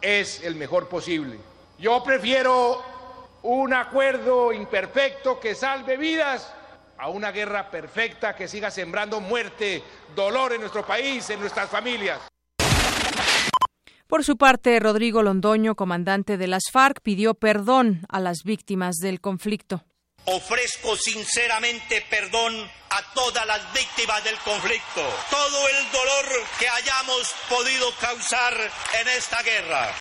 es 0.00 0.42
el 0.42 0.54
mejor 0.54 0.88
posible. 0.88 1.36
Yo 1.78 2.02
prefiero 2.02 2.82
un 3.42 3.74
acuerdo 3.74 4.52
imperfecto 4.52 5.38
que 5.38 5.54
salve 5.54 5.96
vidas 5.96 6.52
a 6.98 7.08
una 7.08 7.30
guerra 7.30 7.70
perfecta 7.70 8.34
que 8.34 8.48
siga 8.48 8.70
sembrando 8.70 9.20
muerte, 9.20 9.82
dolor 10.14 10.52
en 10.52 10.60
nuestro 10.60 10.84
país, 10.84 11.28
en 11.30 11.40
nuestras 11.40 11.70
familias. 11.70 12.20
Por 14.06 14.24
su 14.24 14.36
parte, 14.38 14.80
Rodrigo 14.80 15.22
Londoño, 15.22 15.74
comandante 15.74 16.38
de 16.38 16.46
las 16.46 16.64
FARC, 16.72 17.00
pidió 17.02 17.34
perdón 17.34 18.06
a 18.08 18.20
las 18.20 18.42
víctimas 18.42 18.96
del 18.96 19.20
conflicto. 19.20 19.84
Ofrezco 20.24 20.96
sinceramente 20.96 22.04
perdón 22.10 22.54
a 22.90 23.14
todas 23.14 23.46
las 23.46 23.72
víctimas 23.72 24.24
del 24.24 24.36
conflicto, 24.38 25.02
todo 25.30 25.68
el 25.68 25.92
dolor 25.92 26.24
que 26.58 26.68
hayamos 26.68 27.34
podido 27.48 27.86
causar 28.00 28.54
en 29.00 29.08
esta 29.08 29.42
guerra. 29.42 29.98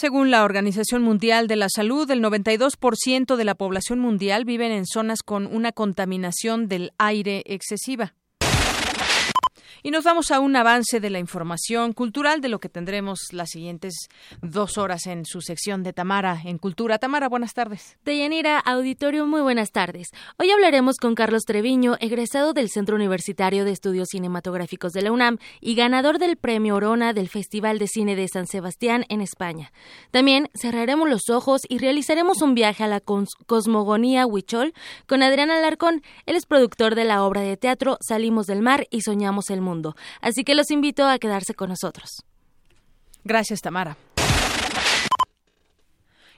Según 0.00 0.30
la 0.30 0.44
Organización 0.44 1.02
Mundial 1.02 1.48
de 1.48 1.56
la 1.56 1.66
Salud, 1.68 2.08
el 2.12 2.22
92% 2.22 3.34
de 3.34 3.44
la 3.44 3.56
población 3.56 3.98
mundial 3.98 4.44
vive 4.44 4.72
en 4.72 4.86
zonas 4.86 5.24
con 5.24 5.48
una 5.48 5.72
contaminación 5.72 6.68
del 6.68 6.92
aire 6.98 7.42
excesiva. 7.46 8.14
Y 9.82 9.90
nos 9.92 10.04
vamos 10.04 10.30
a 10.32 10.40
un 10.40 10.56
avance 10.56 10.98
de 10.98 11.08
la 11.10 11.20
información 11.20 11.92
cultural 11.92 12.40
de 12.40 12.48
lo 12.48 12.58
que 12.58 12.68
tendremos 12.68 13.32
las 13.32 13.50
siguientes 13.50 14.08
dos 14.42 14.76
horas 14.76 15.06
en 15.06 15.24
su 15.24 15.40
sección 15.40 15.84
de 15.84 15.92
Tamara 15.92 16.40
en 16.44 16.58
Cultura. 16.58 16.98
Tamara, 16.98 17.28
buenas 17.28 17.54
tardes. 17.54 17.96
Deyanira, 18.04 18.58
auditorio, 18.58 19.26
muy 19.26 19.40
buenas 19.40 19.70
tardes. 19.70 20.08
Hoy 20.36 20.50
hablaremos 20.50 20.96
con 20.96 21.14
Carlos 21.14 21.44
Treviño, 21.44 21.96
egresado 22.00 22.54
del 22.54 22.70
Centro 22.70 22.96
Universitario 22.96 23.64
de 23.64 23.70
Estudios 23.70 24.08
Cinematográficos 24.10 24.92
de 24.92 25.02
la 25.02 25.12
UNAM 25.12 25.38
y 25.60 25.76
ganador 25.76 26.18
del 26.18 26.36
Premio 26.36 26.74
Orona 26.74 27.12
del 27.12 27.28
Festival 27.28 27.78
de 27.78 27.86
Cine 27.86 28.16
de 28.16 28.26
San 28.26 28.48
Sebastián 28.48 29.04
en 29.08 29.20
España. 29.20 29.72
También 30.10 30.50
cerraremos 30.60 31.08
los 31.08 31.30
ojos 31.30 31.62
y 31.68 31.78
realizaremos 31.78 32.42
un 32.42 32.54
viaje 32.54 32.82
a 32.82 32.88
la 32.88 33.00
cosmogonía 33.00 34.26
Huichol 34.26 34.74
con 35.06 35.22
Adrián 35.22 35.52
Alarcón. 35.52 36.02
Él 36.26 36.34
es 36.34 36.46
productor 36.46 36.96
de 36.96 37.04
la 37.04 37.22
obra 37.22 37.42
de 37.42 37.56
teatro 37.56 37.96
Salimos 38.00 38.46
del 38.46 38.60
Mar 38.62 38.88
y 38.90 39.02
Soñamos 39.02 39.50
el 39.50 39.60
Mundo. 39.60 39.67
Así 40.20 40.44
que 40.44 40.54
los 40.54 40.70
invito 40.70 41.06
a 41.06 41.18
quedarse 41.18 41.54
con 41.54 41.68
nosotros. 41.68 42.24
Gracias, 43.24 43.60
Tamara. 43.60 43.96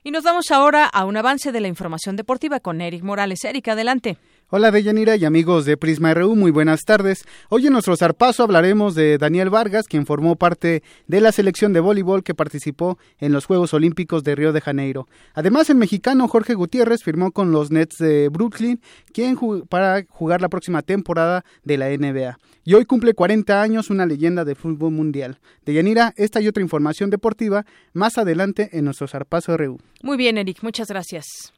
Y 0.03 0.11
nos 0.11 0.25
vamos 0.25 0.51
ahora 0.51 0.87
a 0.87 1.05
un 1.05 1.17
avance 1.17 1.53
de 1.53 1.61
la 1.61 1.69
información 1.69 2.17
deportiva 2.17 2.61
con 2.61 2.81
Eric 2.81 3.03
Morales. 3.03 3.45
Eric, 3.45 3.69
adelante. 3.69 4.17
Hola 4.53 4.73
Deyanira 4.73 5.15
y 5.15 5.25
amigos 5.25 5.65
de 5.65 5.77
Prisma 5.77 6.13
RU, 6.13 6.35
muy 6.35 6.51
buenas 6.51 6.81
tardes. 6.81 7.25
Hoy 7.51 7.69
en 7.69 7.73
nuestro 7.73 7.97
zarpazo 7.97 8.43
hablaremos 8.43 8.97
de 8.97 9.17
Daniel 9.17 9.49
Vargas, 9.49 9.87
quien 9.87 10.07
formó 10.07 10.35
parte 10.35 10.83
de 11.07 11.21
la 11.21 11.31
selección 11.31 11.73
de 11.73 11.79
voleibol 11.79 12.25
que 12.25 12.35
participó 12.35 12.99
en 13.21 13.31
los 13.31 13.47
Juegos 13.47 13.75
Olímpicos 13.75 14.25
de 14.25 14.35
Río 14.35 14.53
de 14.53 14.61
Janeiro. 14.61 15.07
Además, 15.35 15.71
el 15.71 15.77
mexicano 15.77 16.27
Jorge 16.27 16.55
Gutiérrez 16.55 17.05
firmó 17.05 17.31
con 17.31 17.53
los 17.53 17.71
Nets 17.71 17.99
de 17.99 18.29
Brooklyn, 18.29 18.81
quien 19.13 19.39
para 19.69 20.03
jugar 20.09 20.41
la 20.41 20.49
próxima 20.49 20.83
temporada 20.83 21.45
de 21.63 21.79
la 21.79 21.89
NBA. 21.89 22.37
Y 22.65 22.75
hoy 22.75 22.87
cumple 22.87 23.15
40 23.15 23.63
años 23.63 23.89
una 23.89 24.05
leyenda 24.05 24.45
del 24.45 24.57
fútbol 24.57 24.91
mundial. 24.91 25.39
Deyanira, 25.65 26.13
esta 26.17 26.41
y 26.41 26.49
otra 26.49 26.65
información 26.65 27.09
deportiva 27.09 27.65
más 27.93 28.19
adelante 28.19 28.71
en 28.73 28.87
nuestro 28.87 29.07
zarpazo 29.07 29.57
RU. 29.57 29.79
Muy 30.03 30.17
bien, 30.17 30.39
Eric, 30.39 30.65
muchas 30.65 30.89
gracias. 30.89 31.53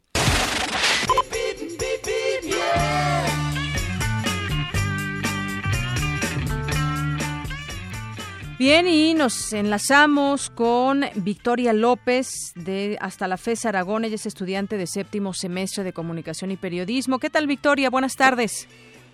Bien, 8.65 8.87
y 8.87 9.13
nos 9.15 9.53
enlazamos 9.53 10.49
con 10.49 11.01
Victoria 11.17 11.73
López 11.73 12.53
de 12.55 12.97
Hasta 13.01 13.27
la 13.27 13.37
FES 13.37 13.67
Aragón. 13.67 14.05
Ella 14.05 14.15
es 14.15 14.25
estudiante 14.25 14.77
de 14.77 14.87
séptimo 14.87 15.35
semestre 15.35 15.83
de 15.83 15.93
Comunicación 15.93 16.53
y 16.53 16.57
Periodismo. 16.57 17.19
¿Qué 17.19 17.29
tal, 17.29 17.49
Victoria? 17.49 17.91
Buenas 17.91 18.15
tardes. 18.15 18.69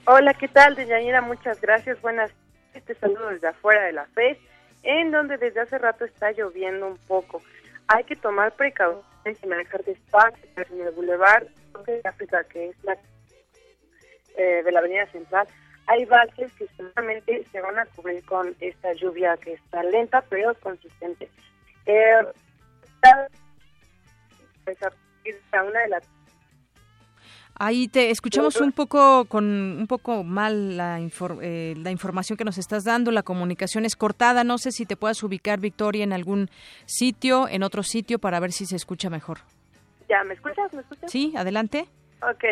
Hola, 0.04 0.34
¿qué 0.34 0.48
tal, 0.48 0.74
Deyanira? 0.74 1.22
Muchas 1.22 1.62
gracias. 1.62 1.98
Buenas 2.02 2.30
tardes. 2.30 2.84
Te 2.84 2.94
saludo 2.96 3.30
desde 3.30 3.48
afuera 3.48 3.84
de 3.84 3.92
la 3.92 4.04
FES, 4.08 4.36
en 4.82 5.12
donde 5.12 5.38
desde 5.38 5.60
hace 5.60 5.78
rato 5.78 6.04
está 6.04 6.30
lloviendo 6.32 6.86
un 6.86 6.98
poco. 7.08 7.40
Hay 7.86 8.04
que 8.04 8.16
tomar 8.16 8.52
precauciones 8.52 9.42
y 9.42 9.46
manejar 9.46 9.82
despacio 9.82 10.44
en 10.56 10.86
el 10.86 10.92
Boulevard 10.92 11.46
de 11.86 12.02
África, 12.04 12.44
que 12.44 12.68
es 12.68 12.84
la 12.84 12.98
eh, 14.36 14.62
de 14.62 14.72
la 14.72 14.80
Avenida 14.80 15.06
Central 15.06 15.48
hay 15.88 16.04
valles 16.04 16.52
que 16.52 16.66
seguramente 16.76 17.44
se 17.50 17.60
van 17.60 17.78
a 17.78 17.86
cubrir 17.86 18.22
con 18.24 18.54
esta 18.60 18.92
lluvia 18.92 19.36
que 19.38 19.54
está 19.54 19.82
lenta 19.82 20.22
pero 20.28 20.54
consistente. 20.60 21.30
Eh, 21.86 22.26
pues 24.64 24.78
a 24.82 25.62
una 25.62 25.80
de 25.80 25.88
las 25.88 26.02
Ahí 27.60 27.88
te 27.88 28.10
escuchamos 28.10 28.60
un 28.60 28.70
poco 28.70 29.24
con 29.24 29.44
un 29.44 29.86
poco 29.88 30.22
mal 30.22 30.76
la, 30.76 31.00
eh, 31.42 31.74
la 31.76 31.90
información 31.90 32.36
que 32.36 32.44
nos 32.44 32.56
estás 32.56 32.84
dando. 32.84 33.10
La 33.10 33.24
comunicación 33.24 33.84
es 33.84 33.96
cortada. 33.96 34.44
No 34.44 34.58
sé 34.58 34.70
si 34.70 34.86
te 34.86 34.96
puedas 34.96 35.20
ubicar, 35.24 35.58
Victoria, 35.58 36.04
en 36.04 36.12
algún 36.12 36.50
sitio, 36.84 37.48
en 37.48 37.64
otro 37.64 37.82
sitio, 37.82 38.20
para 38.20 38.38
ver 38.38 38.52
si 38.52 38.64
se 38.64 38.76
escucha 38.76 39.10
mejor. 39.10 39.38
Ya, 40.08 40.22
¿me 40.22 40.34
escuchas? 40.34 40.72
¿Me 40.72 40.82
escuchas? 40.82 41.10
Sí, 41.10 41.32
adelante. 41.36 41.88
Ok. 42.22 42.44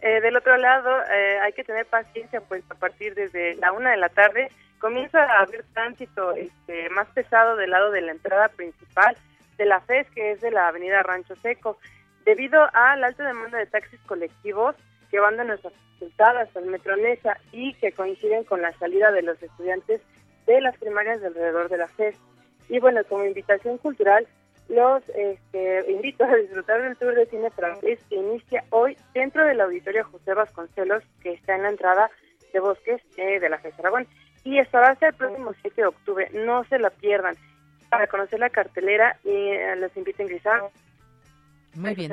Eh, 0.00 0.20
del 0.20 0.36
otro 0.36 0.56
lado, 0.56 0.90
eh, 1.10 1.38
hay 1.40 1.52
que 1.52 1.64
tener 1.64 1.86
paciencia, 1.86 2.40
pues 2.40 2.62
a 2.70 2.74
partir 2.74 3.14
desde 3.14 3.56
la 3.56 3.72
una 3.72 3.90
de 3.90 3.96
la 3.96 4.08
tarde 4.08 4.48
comienza 4.78 5.24
a 5.24 5.40
haber 5.40 5.64
tránsito 5.74 6.32
este, 6.34 6.88
más 6.90 7.08
pesado 7.08 7.56
del 7.56 7.70
lado 7.70 7.90
de 7.90 8.02
la 8.02 8.12
entrada 8.12 8.48
principal 8.48 9.16
de 9.56 9.66
la 9.66 9.80
FES, 9.80 10.08
que 10.10 10.32
es 10.32 10.40
de 10.40 10.52
la 10.52 10.68
avenida 10.68 11.02
Rancho 11.02 11.34
Seco. 11.36 11.78
Debido 12.24 12.62
a 12.72 12.94
la 12.96 13.08
alta 13.08 13.26
demanda 13.26 13.58
de 13.58 13.66
taxis 13.66 14.00
colectivos, 14.06 14.76
que 15.10 15.18
van 15.18 15.36
de 15.36 15.44
nuestras 15.44 15.72
facultades 15.94 16.56
al 16.56 16.66
Metronesa 16.66 17.38
y 17.50 17.74
que 17.74 17.92
coinciden 17.92 18.44
con 18.44 18.62
la 18.62 18.72
salida 18.74 19.10
de 19.10 19.22
los 19.22 19.42
estudiantes 19.42 20.00
de 20.46 20.60
las 20.60 20.76
primarias 20.78 21.22
alrededor 21.24 21.68
de 21.68 21.78
la 21.78 21.88
FES. 21.88 22.16
Y 22.68 22.78
bueno, 22.78 23.00
como 23.08 23.24
invitación 23.24 23.78
cultural, 23.78 24.26
los 24.68 25.02
este, 25.08 25.90
invito 25.90 26.24
a 26.24 26.36
disfrutar 26.36 26.82
del 26.82 26.96
tour 26.96 27.14
de 27.14 27.26
cine 27.26 27.50
francés 27.50 27.98
que 28.08 28.16
inicia 28.16 28.64
hoy 28.70 28.96
dentro 29.14 29.44
del 29.44 29.60
auditorio 29.60 30.04
José 30.04 30.34
Vasconcelos, 30.34 31.02
que 31.22 31.32
está 31.32 31.56
en 31.56 31.62
la 31.62 31.70
entrada 31.70 32.10
de 32.52 32.60
Bosques 32.60 33.00
eh, 33.16 33.40
de 33.40 33.48
la 33.48 33.58
FES 33.58 33.78
Aragón. 33.78 34.06
Y 34.44 34.58
esto 34.58 34.78
va 34.78 34.90
a 34.90 34.96
ser 34.96 35.10
el 35.10 35.14
próximo 35.14 35.52
7 35.62 35.80
de 35.80 35.86
octubre, 35.86 36.30
no 36.32 36.64
se 36.64 36.78
la 36.78 36.90
pierdan. 36.90 37.34
Para 37.88 38.06
conocer 38.06 38.38
la 38.38 38.50
cartelera, 38.50 39.18
y 39.24 39.30
eh, 39.30 39.74
los 39.76 39.96
invito 39.96 40.22
a 40.22 40.26
ingresar 40.26 40.60
Muy 41.74 41.94
bien. 41.94 42.12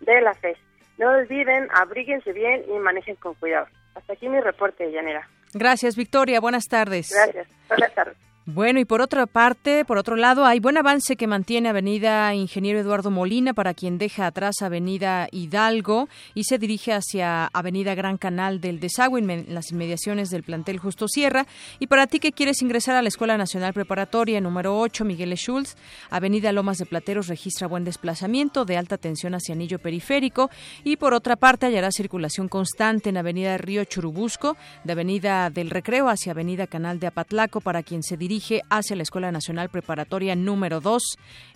de 0.00 0.20
la 0.20 0.34
FES. 0.34 0.58
No 0.98 1.08
olviden, 1.12 1.68
abríguense 1.72 2.34
bien 2.34 2.64
y 2.68 2.78
manejen 2.78 3.16
con 3.16 3.32
cuidado. 3.34 3.66
Hasta 3.94 4.12
aquí 4.12 4.28
mi 4.28 4.40
reporte, 4.40 4.90
Llanera. 4.92 5.26
Gracias, 5.54 5.96
Victoria. 5.96 6.40
Buenas 6.40 6.68
tardes. 6.68 7.10
Gracias. 7.10 7.48
Buenas 7.68 7.94
tardes. 7.94 8.29
Bueno, 8.52 8.80
y 8.80 8.84
por 8.84 9.00
otra 9.00 9.26
parte, 9.26 9.84
por 9.84 9.96
otro 9.96 10.16
lado, 10.16 10.44
hay 10.44 10.58
buen 10.58 10.76
avance 10.76 11.14
que 11.14 11.28
mantiene 11.28 11.68
Avenida 11.68 12.34
Ingeniero 12.34 12.80
Eduardo 12.80 13.08
Molina 13.08 13.54
para 13.54 13.74
quien 13.74 13.96
deja 13.96 14.26
atrás 14.26 14.56
Avenida 14.60 15.28
Hidalgo 15.30 16.08
y 16.34 16.42
se 16.42 16.58
dirige 16.58 16.92
hacia 16.92 17.46
Avenida 17.46 17.94
Gran 17.94 18.18
Canal 18.18 18.60
del 18.60 18.80
Desagüe 18.80 19.20
en 19.20 19.54
las 19.54 19.70
inmediaciones 19.70 20.30
del 20.30 20.42
plantel 20.42 20.78
Justo 20.78 21.06
Sierra. 21.06 21.46
Y 21.78 21.86
para 21.86 22.08
ti 22.08 22.18
que 22.18 22.32
quieres 22.32 22.60
ingresar 22.60 22.96
a 22.96 23.02
la 23.02 23.08
Escuela 23.08 23.38
Nacional 23.38 23.72
Preparatoria 23.72 24.40
número 24.40 24.76
8, 24.80 25.04
Miguel 25.04 25.36
Schultz, 25.36 25.76
Avenida 26.10 26.50
Lomas 26.50 26.78
de 26.78 26.86
Plateros 26.86 27.28
registra 27.28 27.68
buen 27.68 27.84
desplazamiento 27.84 28.64
de 28.64 28.76
alta 28.76 28.98
tensión 28.98 29.36
hacia 29.36 29.54
Anillo 29.54 29.78
Periférico 29.78 30.50
y 30.82 30.96
por 30.96 31.14
otra 31.14 31.36
parte 31.36 31.66
hallará 31.66 31.92
circulación 31.92 32.48
constante 32.48 33.10
en 33.10 33.16
Avenida 33.16 33.56
Río 33.58 33.84
Churubusco, 33.84 34.56
de 34.82 34.92
Avenida 34.92 35.50
del 35.50 35.70
Recreo 35.70 36.08
hacia 36.08 36.32
Avenida 36.32 36.66
Canal 36.66 36.98
de 36.98 37.06
Apatlaco 37.06 37.60
para 37.60 37.84
quien 37.84 38.02
se 38.02 38.16
dirige 38.16 38.39
hacia 38.68 38.96
la 38.96 39.02
Escuela 39.02 39.32
Nacional 39.32 39.68
Preparatoria 39.68 40.34
número 40.34 40.80
2, 40.80 41.02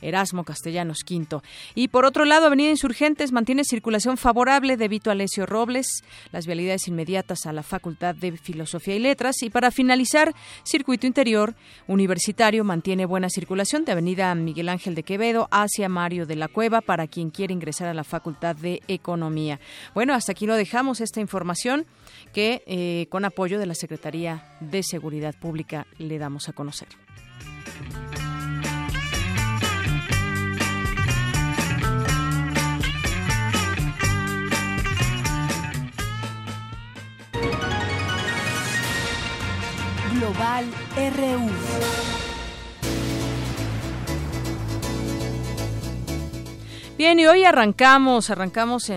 Erasmo 0.01 0.45
Castellanos 0.45 0.99
V. 1.09 1.41
Y 1.75 1.89
por 1.89 2.05
otro 2.05 2.25
lado, 2.25 2.47
Avenida 2.47 2.71
Insurgentes 2.71 3.33
mantiene 3.33 3.65
circulación 3.65 4.17
favorable 4.17 4.77
de 4.77 4.89
Vito 4.89 5.11
Alessio 5.11 5.47
Robles, 5.47 5.87
las 6.33 6.47
vialidades 6.47 6.89
inmediatas 6.89 7.47
a 7.47 7.53
la 7.53 7.63
Facultad 7.63 8.15
de 8.15 8.37
Filosofía 8.37 8.97
y 8.97 8.99
Letras. 8.99 9.43
Y 9.43 9.51
para 9.51 9.71
finalizar, 9.71 10.35
Circuito 10.65 11.07
Interior 11.07 11.55
Universitario 11.87 12.65
mantiene 12.65 13.07
buena 13.07 13.29
circulación 13.29 13.85
de 13.85 13.93
Avenida 13.93 14.35
Miguel 14.35 14.69
Ángel 14.69 14.95
de 14.95 15.03
Quevedo 15.03 15.49
hacia 15.51 15.89
Mario 15.89 16.27
de 16.27 16.37
la 16.37 16.49
Cueva 16.49 16.81
para 16.81 17.07
quien 17.07 17.31
quiere 17.31 17.55
ingresar 17.55 17.89
a 17.89 17.95
la 17.95 18.05
Facultad 18.05 18.57
de 18.57 18.83
Economía. 18.89 19.61
Bueno, 19.95 20.15
hasta 20.15 20.33
aquí 20.33 20.47
lo 20.47 20.57
dejamos 20.57 21.01
esta 21.01 21.21
información 21.21 21.87
que 22.35 22.65
eh, 22.67 23.07
con 23.11 23.25
apoyo 23.25 23.59
de 23.59 23.67
la 23.67 23.75
Secretaría 23.75 24.45
de 24.61 24.83
Seguridad 24.83 25.35
Pública 25.35 25.87
le 25.99 26.19
damos 26.19 26.49
a 26.49 26.53
conocer. 26.53 26.89
Global 40.13 40.67
RU. 40.97 42.14
Bien, 46.97 47.19
y 47.19 47.27
hoy 47.27 47.43
arrancamos, 47.43 48.31
arrancamos 48.31 48.89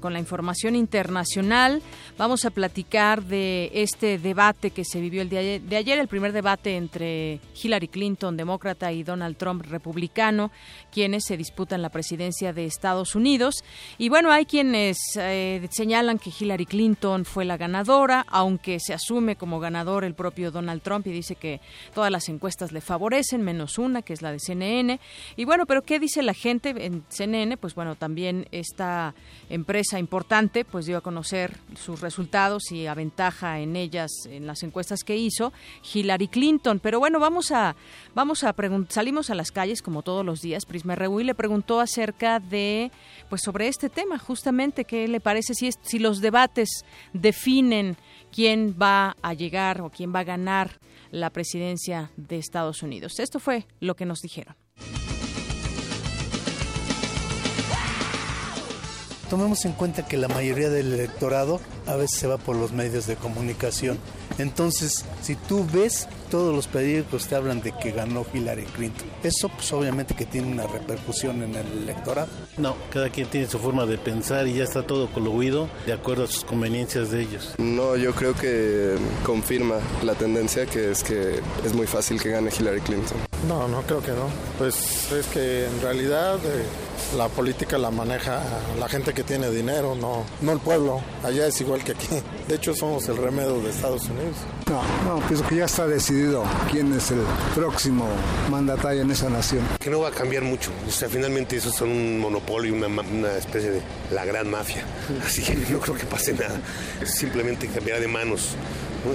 con 0.00 0.12
la 0.12 0.18
información 0.18 0.74
internacional. 0.74 1.82
Vamos 2.18 2.44
a 2.44 2.50
platicar 2.50 3.22
de 3.22 3.70
este 3.74 4.18
debate 4.18 4.72
que 4.72 4.84
se 4.84 5.00
vivió 5.00 5.22
el 5.22 5.28
día 5.28 5.40
de 5.60 5.76
ayer, 5.76 6.00
el 6.00 6.08
primer 6.08 6.32
debate 6.32 6.76
entre 6.76 7.38
Hillary 7.62 7.86
Clinton, 7.86 8.36
demócrata, 8.36 8.90
y 8.90 9.04
Donald 9.04 9.36
Trump, 9.36 9.66
republicano, 9.66 10.50
quienes 10.90 11.26
se 11.26 11.36
disputan 11.36 11.80
la 11.80 11.90
presidencia 11.90 12.52
de 12.52 12.64
Estados 12.64 13.14
Unidos. 13.14 13.62
Y 13.98 14.08
bueno, 14.08 14.32
hay 14.32 14.46
quienes 14.46 14.98
eh, 15.16 15.64
señalan 15.70 16.18
que 16.18 16.32
Hillary 16.36 16.66
Clinton 16.66 17.24
fue 17.24 17.44
la 17.44 17.56
ganadora, 17.56 18.26
aunque 18.30 18.80
se 18.80 18.94
asume 18.94 19.36
como 19.36 19.60
ganador 19.60 20.02
el 20.02 20.14
propio 20.14 20.50
Donald 20.50 20.82
Trump 20.82 21.06
y 21.06 21.12
dice 21.12 21.36
que 21.36 21.60
todas 21.94 22.10
las 22.10 22.28
encuestas 22.28 22.72
le 22.72 22.80
favorecen, 22.80 23.42
menos 23.42 23.78
una, 23.78 24.02
que 24.02 24.12
es 24.12 24.22
la 24.22 24.32
de 24.32 24.40
CNN. 24.40 24.98
Y 25.36 25.44
bueno, 25.44 25.66
pero 25.66 25.82
¿qué 25.82 26.00
dice 26.00 26.20
la 26.24 26.34
gente 26.34 26.74
en 26.84 27.04
CNN? 27.08 27.43
Pues 27.60 27.74
bueno, 27.74 27.94
también 27.94 28.46
esta 28.52 29.14
empresa 29.50 29.98
importante 29.98 30.64
pues 30.64 30.86
dio 30.86 30.96
a 30.96 31.00
conocer 31.02 31.58
sus 31.76 32.00
resultados 32.00 32.72
y 32.72 32.86
aventaja 32.86 33.60
en 33.60 33.76
ellas 33.76 34.10
en 34.26 34.46
las 34.46 34.62
encuestas 34.62 35.04
que 35.04 35.16
hizo 35.16 35.52
Hillary 35.92 36.28
Clinton. 36.28 36.80
Pero 36.80 36.98
bueno, 36.98 37.20
vamos 37.20 37.50
a 37.52 37.76
vamos 38.14 38.44
a 38.44 38.54
salimos 38.88 39.30
a 39.30 39.34
las 39.34 39.52
calles 39.52 39.82
como 39.82 40.02
todos 40.02 40.24
los 40.24 40.40
días. 40.40 40.64
Prisma 40.64 40.94
y 40.94 41.24
le 41.24 41.34
preguntó 41.34 41.80
acerca 41.80 42.40
de 42.40 42.90
pues 43.28 43.42
sobre 43.42 43.68
este 43.68 43.90
tema, 43.90 44.18
justamente 44.18 44.84
qué 44.84 45.06
le 45.06 45.20
parece 45.20 45.54
si 45.54 45.70
si 45.82 45.98
los 45.98 46.20
debates 46.20 46.84
definen 47.12 47.96
quién 48.32 48.76
va 48.80 49.16
a 49.22 49.34
llegar 49.34 49.80
o 49.80 49.90
quién 49.90 50.14
va 50.14 50.20
a 50.20 50.24
ganar 50.24 50.80
la 51.10 51.30
presidencia 51.30 52.10
de 52.16 52.38
Estados 52.38 52.82
Unidos. 52.82 53.20
Esto 53.20 53.38
fue 53.38 53.66
lo 53.80 53.94
que 53.94 54.06
nos 54.06 54.20
dijeron. 54.20 54.56
Tomemos 59.34 59.64
en 59.64 59.72
cuenta 59.72 60.06
que 60.06 60.16
la 60.16 60.28
mayoría 60.28 60.70
del 60.70 60.92
electorado 60.92 61.60
a 61.86 61.96
veces 61.96 62.18
se 62.18 62.26
va 62.26 62.38
por 62.38 62.56
los 62.56 62.72
medios 62.72 63.06
de 63.06 63.16
comunicación. 63.16 63.98
Entonces, 64.38 65.04
si 65.22 65.36
tú 65.36 65.66
ves, 65.72 66.08
todos 66.30 66.54
los 66.54 66.66
periódicos 66.66 67.28
te 67.28 67.36
hablan 67.36 67.60
de 67.60 67.72
que 67.72 67.92
ganó 67.92 68.26
Hillary 68.32 68.64
Clinton. 68.64 69.06
Eso 69.22 69.48
pues 69.48 69.72
obviamente 69.72 70.14
que 70.14 70.26
tiene 70.26 70.50
una 70.50 70.66
repercusión 70.66 71.42
en 71.42 71.54
el 71.54 71.66
electorado. 71.82 72.28
No, 72.58 72.76
cada 72.90 73.10
quien 73.10 73.28
tiene 73.28 73.46
su 73.46 73.58
forma 73.58 73.86
de 73.86 73.98
pensar 73.98 74.48
y 74.48 74.54
ya 74.54 74.64
está 74.64 74.82
todo 74.84 75.08
coluido 75.12 75.68
de 75.86 75.92
acuerdo 75.92 76.24
a 76.24 76.26
sus 76.26 76.44
conveniencias 76.44 77.10
de 77.10 77.22
ellos. 77.22 77.54
No, 77.58 77.96
yo 77.96 78.12
creo 78.14 78.34
que 78.34 78.96
confirma 79.24 79.76
la 80.02 80.14
tendencia 80.14 80.66
que 80.66 80.90
es 80.90 81.04
que 81.04 81.40
es 81.64 81.74
muy 81.74 81.86
fácil 81.86 82.20
que 82.20 82.30
gane 82.30 82.50
Hillary 82.50 82.80
Clinton. 82.80 83.18
No, 83.48 83.68
no 83.68 83.82
creo 83.82 84.02
que 84.02 84.12
no. 84.12 84.28
Pues 84.58 85.12
es 85.12 85.26
que 85.26 85.66
en 85.66 85.80
realidad 85.82 86.38
eh, 86.44 86.64
la 87.16 87.28
política 87.28 87.78
la 87.78 87.90
maneja 87.90 88.40
la 88.78 88.88
gente 88.88 89.12
que 89.12 89.22
tiene 89.22 89.50
dinero, 89.50 89.94
no, 89.94 90.24
no 90.40 90.52
el 90.52 90.58
pueblo. 90.58 91.00
Allá 91.22 91.46
es 91.46 91.60
igual 91.60 91.73
que 91.82 91.92
aquí. 91.92 92.08
De 92.48 92.56
hecho, 92.56 92.74
somos 92.74 93.08
el 93.08 93.16
remedio 93.16 93.60
de 93.60 93.70
Estados 93.70 94.08
Unidos. 94.08 94.36
No, 94.68 94.82
no, 95.04 95.26
pienso 95.26 95.46
que 95.46 95.56
ya 95.56 95.64
está 95.64 95.86
decidido 95.86 96.44
quién 96.70 96.92
es 96.92 97.10
el 97.10 97.20
próximo 97.54 98.06
mandatario 98.50 99.02
en 99.02 99.10
esa 99.10 99.28
nación. 99.28 99.62
Que 99.80 99.90
no 99.90 100.00
va 100.00 100.08
a 100.08 100.12
cambiar 100.12 100.42
mucho. 100.42 100.70
O 100.86 100.90
sea, 100.90 101.08
finalmente 101.08 101.56
eso 101.56 101.70
son 101.70 101.90
un 101.90 102.18
monopolio, 102.18 102.74
una, 102.74 102.86
una 102.86 103.36
especie 103.36 103.70
de 103.70 103.82
la 104.12 104.24
gran 104.24 104.50
mafia. 104.50 104.84
Así 105.24 105.42
que 105.42 105.54
no 105.70 105.80
creo 105.80 105.96
que 105.96 106.06
pase 106.06 106.32
nada. 106.34 106.60
Simplemente 107.04 107.68
cambiará 107.68 108.00
de 108.00 108.08
manos. 108.08 108.56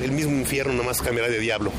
El 0.03 0.11
mismo 0.11 0.33
infierno 0.33 0.73
nada 0.73 0.85
más 0.85 1.01
cambiará 1.01 1.29
de 1.29 1.39
diablo. 1.39 1.71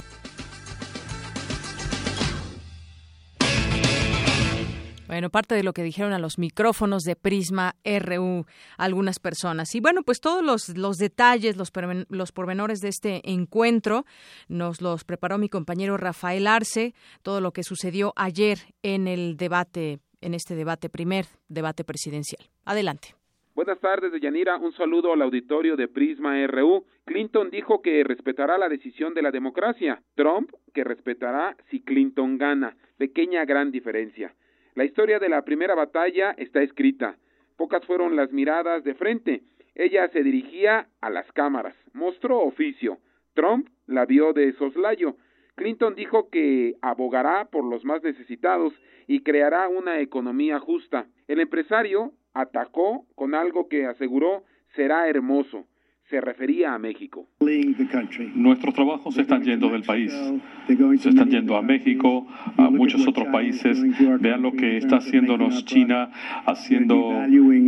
Bueno, 5.21 5.29
parte 5.29 5.55
de 5.55 5.63
lo 5.63 5.75
que 5.75 5.83
dijeron 5.83 6.15
a 6.15 6.19
los 6.19 6.39
micrófonos 6.39 7.03
de 7.03 7.15
Prisma 7.15 7.75
RU 7.85 8.47
algunas 8.79 9.19
personas. 9.19 9.75
Y 9.75 9.81
bueno, 9.81 10.03
pues 10.03 10.19
todos 10.19 10.43
los, 10.43 10.75
los 10.79 10.97
detalles, 10.97 11.59
los, 11.59 11.71
los 12.09 12.33
pormenores 12.33 12.81
de 12.81 12.89
este 12.89 13.21
encuentro 13.31 14.07
nos 14.49 14.81
los 14.81 15.05
preparó 15.05 15.37
mi 15.37 15.51
compañero 15.51 15.99
Rafael 15.99 16.47
Arce, 16.47 16.95
todo 17.23 17.43
lo 17.43 17.53
que 17.53 17.65
sucedió 17.65 18.15
ayer 18.17 18.61
en 18.83 19.07
el 19.07 19.37
debate, 19.37 19.99
en 20.23 20.33
este 20.33 20.55
debate, 20.55 20.89
primer 20.89 21.27
debate 21.51 21.85
presidencial. 21.85 22.43
Adelante. 22.65 23.09
Buenas 23.55 23.79
tardes, 23.79 24.13
Deyanira. 24.13 24.57
Un 24.57 24.73
saludo 24.73 25.13
al 25.13 25.21
auditorio 25.21 25.77
de 25.77 25.87
Prisma 25.87 26.47
RU. 26.47 26.87
Clinton 27.05 27.51
dijo 27.51 27.83
que 27.83 28.03
respetará 28.05 28.57
la 28.57 28.71
decisión 28.71 29.13
de 29.13 29.21
la 29.21 29.31
democracia. 29.31 30.01
Trump 30.15 30.51
que 30.73 30.83
respetará 30.83 31.59
si 31.69 31.83
Clinton 31.83 32.39
gana. 32.39 32.75
Pequeña 32.97 33.45
gran 33.45 33.71
diferencia. 33.71 34.35
La 34.81 34.87
historia 34.87 35.19
de 35.19 35.29
la 35.29 35.43
primera 35.43 35.75
batalla 35.75 36.31
está 36.39 36.63
escrita. 36.63 37.19
Pocas 37.59 37.85
fueron 37.85 38.17
las 38.17 38.33
miradas 38.33 38.83
de 38.83 38.95
frente. 38.95 39.43
Ella 39.75 40.09
se 40.09 40.23
dirigía 40.23 40.89
a 41.03 41.11
las 41.11 41.31
cámaras. 41.33 41.77
Mostró 41.93 42.39
oficio. 42.39 42.97
Trump 43.35 43.69
la 43.87 44.07
vio 44.07 44.33
de 44.33 44.55
soslayo. 44.55 45.17
Clinton 45.55 45.95
dijo 45.95 46.31
que 46.31 46.77
abogará 46.81 47.51
por 47.51 47.63
los 47.63 47.85
más 47.85 48.03
necesitados 48.03 48.73
y 49.07 49.23
creará 49.23 49.69
una 49.69 50.01
economía 50.01 50.59
justa. 50.59 51.07
El 51.29 51.41
empresario 51.41 52.15
atacó 52.33 53.05
con 53.17 53.35
algo 53.35 53.69
que 53.69 53.85
aseguró 53.85 54.45
será 54.77 55.11
hermoso. 55.11 55.67
Se 56.11 56.21
refería 56.21 56.75
a 56.75 56.79
México. 56.79 57.29
Nuestros 58.35 58.75
trabajos 58.75 59.15
se 59.15 59.23
están 59.23 59.45
yendo 59.45 59.69
del 59.69 59.83
país, 59.83 60.13
se 60.99 61.09
están 61.09 61.31
yendo 61.31 61.57
a 61.57 61.63
México, 61.63 62.27
a 62.57 62.69
muchos 62.69 63.07
otros 63.07 63.29
países. 63.29 63.81
Vean 64.21 64.43
lo 64.43 64.53
que 64.53 64.77
está 64.77 64.97
haciéndonos 64.97 65.65
China, 65.65 66.11
haciendo 66.47 67.13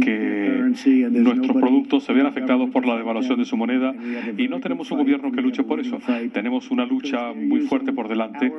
que 0.03 0.73
nuestros 1.11 1.57
productos 1.57 2.03
se 2.03 2.13
vean 2.13 2.27
afectados 2.27 2.69
por 2.71 2.85
la 2.85 2.97
devaluación 2.97 3.39
de 3.39 3.45
su 3.45 3.57
moneda 3.57 3.95
y 4.37 4.49
no 4.49 4.59
tenemos 4.59 4.91
un 4.91 4.99
gobierno 4.99 5.31
que 5.31 5.41
luche 5.41 5.63
por 5.63 5.79
eso. 5.79 6.01
Tenemos 6.33 6.71
una 6.73 6.85
lucha 6.85 7.33
muy 7.33 7.61
fuerte 7.61 7.93
por 7.93 8.09
delante. 8.09 8.53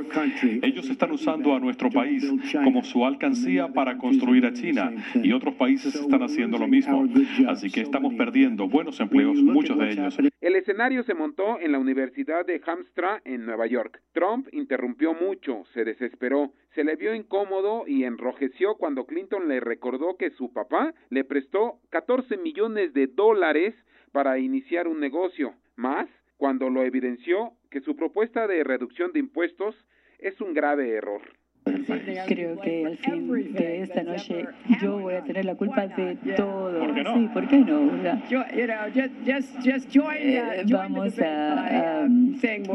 Ellos 0.61 0.89
están 0.89 1.11
usando 1.11 1.55
a 1.55 1.59
nuestro 1.59 1.89
país 1.89 2.31
como 2.63 2.83
su 2.83 3.05
alcancía 3.05 3.67
para 3.67 3.97
construir 3.97 4.45
a 4.45 4.53
China 4.53 4.93
y 5.21 5.33
otros 5.33 5.55
países 5.55 5.93
están 5.95 6.23
haciendo 6.23 6.57
lo 6.57 6.69
mismo. 6.69 7.05
Así 7.49 7.69
que 7.69 7.81
estamos 7.81 8.13
perdiendo 8.13 8.69
buenos 8.69 8.97
empleos, 9.01 9.35
muchos 9.43 9.72
el 10.41 10.55
escenario 10.55 11.03
se 11.03 11.13
montó 11.13 11.59
en 11.59 11.71
la 11.71 11.79
Universidad 11.79 12.45
de 12.45 12.62
Hamstra 12.65 13.21
en 13.25 13.45
Nueva 13.45 13.67
York. 13.67 14.01
Trump 14.13 14.47
interrumpió 14.51 15.13
mucho, 15.13 15.63
se 15.73 15.83
desesperó, 15.83 16.53
se 16.75 16.83
le 16.83 16.95
vio 16.95 17.13
incómodo 17.13 17.86
y 17.88 18.03
enrojeció 18.03 18.75
cuando 18.75 19.05
Clinton 19.05 19.47
le 19.47 19.59
recordó 19.59 20.17
que 20.17 20.31
su 20.31 20.51
papá 20.51 20.93
le 21.09 21.23
prestó 21.23 21.79
14 21.89 22.38
millones 22.38 22.93
de 22.93 23.07
dólares 23.07 23.73
para 24.12 24.38
iniciar 24.39 24.88
un 24.88 24.99
negocio, 24.99 25.53
más 25.75 26.07
cuando 26.38 26.69
lo 26.69 26.83
evidenció 26.83 27.53
que 27.69 27.81
su 27.81 27.95
propuesta 27.95 28.47
de 28.47 28.63
reducción 28.63 29.12
de 29.13 29.19
impuestos 29.19 29.75
es 30.19 30.39
un 30.41 30.53
grave 30.53 30.91
error. 30.91 31.21
Creo 32.28 32.60
que 32.60 32.86
al 32.86 32.97
fin 32.97 33.54
de 33.54 33.82
esta 33.82 34.04
noche 34.04 34.45
yo 34.82 34.99
voy 34.99 35.15
a 35.15 35.21
tener 35.23 35.45
la 35.45 35.56
culpa 35.56 35.88
de 35.88 36.17
todo. 36.36 36.93
Sí, 37.13 37.30
¿por 37.34 37.47
qué 37.47 37.60
no? 37.60 37.91
vamos 40.69 41.19
a, 41.19 42.08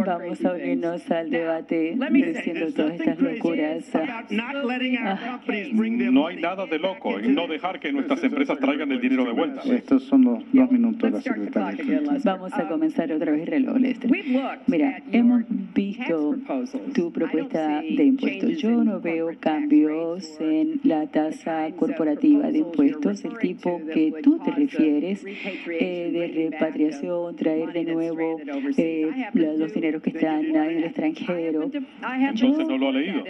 vamos 0.06 0.44
a 0.44 0.52
unirnos 0.52 1.10
al 1.10 1.30
debate 1.30 1.96
diciendo 2.10 2.66
todas 2.74 3.00
estas 3.00 3.18
locuras. 3.18 3.84
No 4.30 6.26
hay 6.26 6.36
nada 6.36 6.66
de 6.66 6.78
loco 6.78 7.18
en 7.18 7.34
no 7.34 7.46
dejar 7.46 7.80
que 7.80 7.92
nuestras 7.92 8.22
empresas 8.24 8.58
traigan 8.58 8.90
el 8.92 9.00
dinero 9.00 9.24
de 9.24 9.32
vuelta. 9.32 9.62
Estos 9.64 10.04
son 10.04 10.24
los 10.24 10.52
dos 10.52 10.70
minutos 10.70 11.02
de 11.02 11.10
la 11.10 11.20
secretaria. 11.20 12.00
Vamos 12.24 12.52
a 12.54 12.68
comenzar 12.68 13.12
otra 13.12 13.32
vez 13.32 13.42
el 13.42 13.46
reloj, 13.46 13.76
Mira, 14.66 15.02
hemos 15.12 15.42
visto 15.74 16.36
tu 16.94 17.12
propuesta 17.12 17.80
de 17.82 18.04
impuestos. 18.04 18.58
Yo 18.58 18.77
no 18.84 19.00
veo 19.00 19.30
cambios 19.40 20.40
en 20.40 20.80
la 20.84 21.06
tasa 21.06 21.68
corporativa 21.76 22.50
de 22.50 22.58
impuestos, 22.58 23.24
el 23.24 23.38
tipo 23.38 23.80
que 23.92 24.12
tú 24.22 24.38
te 24.38 24.50
refieres, 24.50 25.24
eh, 25.24 26.10
de 26.12 26.50
repatriación, 26.50 27.36
traer 27.36 27.72
de 27.72 27.84
nuevo 27.84 28.38
eh, 28.76 29.28
los 29.34 29.72
dineros 29.72 30.02
que 30.02 30.10
están 30.10 30.44
en 30.44 30.56
el 30.56 30.84
extranjero. 30.84 31.64
Entonces 31.64 32.68
no 32.68 32.78
lo 32.78 32.88
ha 32.88 32.92
leído. 32.92 33.24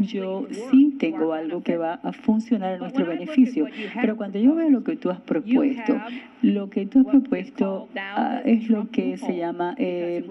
Yo 0.00 0.46
sí 0.70 0.96
tengo 0.98 1.32
algo 1.32 1.62
que 1.62 1.76
va 1.76 1.94
a 1.94 2.12
funcionar 2.12 2.74
a 2.74 2.78
nuestro 2.78 3.06
beneficio, 3.06 3.66
pero 4.00 4.16
cuando 4.16 4.38
yo 4.38 4.54
veo 4.54 4.70
lo 4.70 4.84
que 4.84 4.96
tú 4.96 5.10
has 5.10 5.20
propuesto, 5.20 5.96
lo 6.42 6.70
que 6.70 6.86
tú 6.86 7.00
has 7.00 7.06
propuesto 7.06 7.88
ah, 7.96 8.42
es 8.44 8.68
lo 8.68 8.90
que 8.90 9.16
se 9.16 9.36
llama 9.36 9.74
eh, 9.78 10.24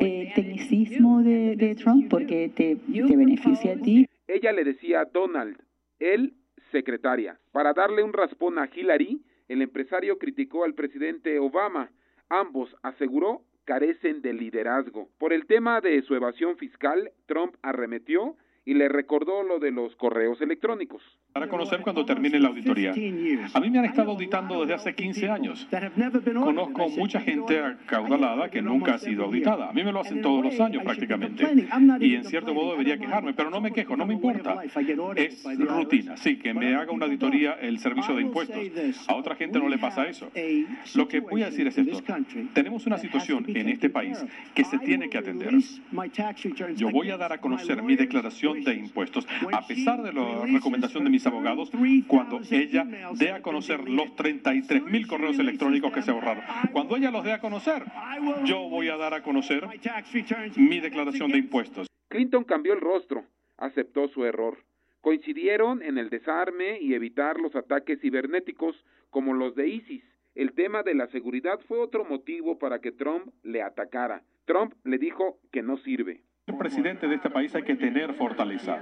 eh 0.00 0.32
tecnicismo 0.34 1.22
de, 1.22 1.56
de 1.56 1.74
Trump, 1.74 2.08
porque 2.08 2.50
te, 2.54 2.76
te 2.76 3.16
beneficia 3.16 3.72
a 3.72 3.76
ti 3.76 3.85
ella 4.26 4.52
le 4.52 4.64
decía 4.64 5.04
Donald, 5.04 5.56
él 5.98 6.34
secretaria. 6.70 7.38
Para 7.52 7.72
darle 7.72 8.02
un 8.02 8.12
raspón 8.12 8.58
a 8.58 8.68
Hillary, 8.72 9.22
el 9.48 9.62
empresario 9.62 10.18
criticó 10.18 10.64
al 10.64 10.74
presidente 10.74 11.38
Obama. 11.38 11.90
Ambos, 12.28 12.74
aseguró, 12.82 13.42
carecen 13.64 14.22
de 14.22 14.32
liderazgo. 14.32 15.08
Por 15.18 15.32
el 15.32 15.46
tema 15.46 15.80
de 15.80 16.02
su 16.02 16.14
evasión 16.14 16.56
fiscal, 16.56 17.12
Trump 17.26 17.56
arremetió 17.62 18.36
y 18.66 18.74
le 18.74 18.88
recordó 18.88 19.44
lo 19.44 19.60
de 19.60 19.70
los 19.70 19.94
correos 19.94 20.40
electrónicos. 20.42 21.00
Para 21.32 21.48
conocer 21.48 21.82
cuando 21.82 22.04
termine 22.04 22.40
la 22.40 22.48
auditoría. 22.48 22.90
A 22.90 23.60
mí 23.60 23.70
me 23.70 23.78
han 23.78 23.84
estado 23.84 24.10
auditando 24.10 24.60
desde 24.60 24.74
hace 24.74 24.94
15 24.94 25.30
años. 25.30 25.68
Conozco 26.34 26.88
mucha 26.88 27.20
gente 27.20 27.60
acaudalada 27.60 28.50
que 28.50 28.60
nunca 28.60 28.94
ha 28.94 28.98
sido 28.98 29.24
auditada. 29.24 29.70
A 29.70 29.72
mí 29.72 29.84
me 29.84 29.92
lo 29.92 30.00
hacen 30.00 30.20
todos 30.20 30.44
los 30.44 30.58
años 30.58 30.82
prácticamente. 30.82 31.46
Y 32.00 32.16
en 32.16 32.24
cierto 32.24 32.52
modo 32.52 32.72
debería 32.72 32.98
quejarme, 32.98 33.34
pero 33.34 33.50
no 33.50 33.60
me 33.60 33.70
quejo, 33.70 33.96
no 33.96 34.04
me 34.04 34.14
importa. 34.14 34.56
Es 35.14 35.44
rutina, 35.58 36.16
sí, 36.16 36.36
que 36.36 36.52
me 36.52 36.74
haga 36.74 36.90
una 36.90 37.06
auditoría 37.06 37.52
el 37.60 37.78
servicio 37.78 38.16
de 38.16 38.22
impuestos. 38.22 38.58
A 39.06 39.14
otra 39.14 39.36
gente 39.36 39.60
no 39.60 39.68
le 39.68 39.78
pasa 39.78 40.08
eso. 40.08 40.28
Lo 40.96 41.06
que 41.06 41.20
voy 41.20 41.44
a 41.44 41.46
decir 41.46 41.68
es 41.68 41.78
esto. 41.78 42.02
Tenemos 42.52 42.84
una 42.86 42.98
situación 42.98 43.44
en 43.46 43.68
este 43.68 43.90
país 43.90 44.26
que 44.54 44.64
se 44.64 44.78
tiene 44.80 45.08
que 45.08 45.18
atender. 45.18 45.54
Yo 46.74 46.90
voy 46.90 47.10
a 47.10 47.16
dar 47.16 47.32
a 47.32 47.38
conocer 47.38 47.80
mi 47.80 47.94
declaración 47.94 48.55
de 48.64 48.74
impuestos, 48.74 49.26
a 49.52 49.66
pesar 49.66 50.02
de 50.02 50.12
la 50.12 50.46
recomendación 50.46 51.04
de 51.04 51.10
mis 51.10 51.26
abogados, 51.26 51.70
cuando 52.06 52.40
ella 52.50 52.86
dé 53.14 53.32
a 53.32 53.42
conocer 53.42 53.88
los 53.88 54.14
33 54.16 54.84
mil 54.84 55.06
correos 55.06 55.38
electrónicos 55.38 55.92
que 55.92 56.02
se 56.02 56.10
ahorraron. 56.10 56.44
Cuando 56.72 56.96
ella 56.96 57.10
los 57.10 57.24
dé 57.24 57.32
a 57.32 57.40
conocer, 57.40 57.84
yo 58.44 58.68
voy 58.68 58.88
a 58.88 58.96
dar 58.96 59.14
a 59.14 59.22
conocer 59.22 59.66
mi 60.56 60.80
declaración 60.80 61.30
de 61.30 61.38
impuestos. 61.38 61.86
Clinton 62.08 62.44
cambió 62.44 62.72
el 62.72 62.80
rostro, 62.80 63.24
aceptó 63.56 64.08
su 64.08 64.24
error. 64.24 64.58
Coincidieron 65.00 65.82
en 65.82 65.98
el 65.98 66.10
desarme 66.10 66.80
y 66.80 66.94
evitar 66.94 67.38
los 67.38 67.54
ataques 67.54 68.00
cibernéticos 68.00 68.74
como 69.10 69.34
los 69.34 69.54
de 69.54 69.68
ISIS. 69.68 70.02
El 70.34 70.52
tema 70.52 70.82
de 70.82 70.94
la 70.94 71.06
seguridad 71.08 71.60
fue 71.66 71.78
otro 71.78 72.04
motivo 72.04 72.58
para 72.58 72.80
que 72.80 72.92
Trump 72.92 73.32
le 73.42 73.62
atacara. 73.62 74.22
Trump 74.44 74.74
le 74.84 74.98
dijo 74.98 75.38
que 75.50 75.62
no 75.62 75.78
sirve. 75.78 76.22
El 76.46 76.58
presidente 76.58 77.08
de 77.08 77.16
este 77.16 77.28
país 77.28 77.52
hay 77.56 77.64
que 77.64 77.74
tener 77.74 78.14
fortaleza, 78.14 78.78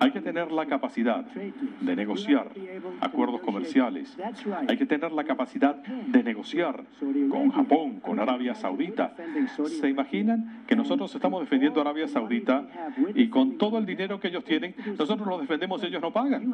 hay 0.00 0.10
que 0.10 0.20
tener 0.20 0.50
la 0.50 0.66
capacidad 0.66 1.24
de 1.24 1.94
negociar 1.94 2.48
acuerdos 3.00 3.42
comerciales, 3.42 4.18
hay 4.66 4.76
que 4.76 4.86
tener 4.86 5.12
la 5.12 5.22
capacidad 5.22 5.76
de 5.76 6.24
negociar 6.24 6.82
con 7.30 7.52
Japón, 7.52 8.00
con 8.00 8.18
Arabia 8.18 8.56
Saudita. 8.56 9.14
¿Se 9.80 9.88
imaginan 9.88 10.64
que 10.66 10.74
nosotros 10.74 11.14
estamos 11.14 11.42
defendiendo 11.42 11.78
a 11.78 11.82
Arabia 11.82 12.08
Saudita 12.08 12.66
y 13.14 13.28
con 13.28 13.56
todo 13.56 13.78
el 13.78 13.86
dinero 13.86 14.18
que 14.18 14.26
ellos 14.26 14.42
tienen, 14.42 14.74
nosotros 14.98 15.28
lo 15.28 15.38
defendemos, 15.38 15.80
ellos 15.84 16.02
no 16.02 16.12
pagan? 16.12 16.52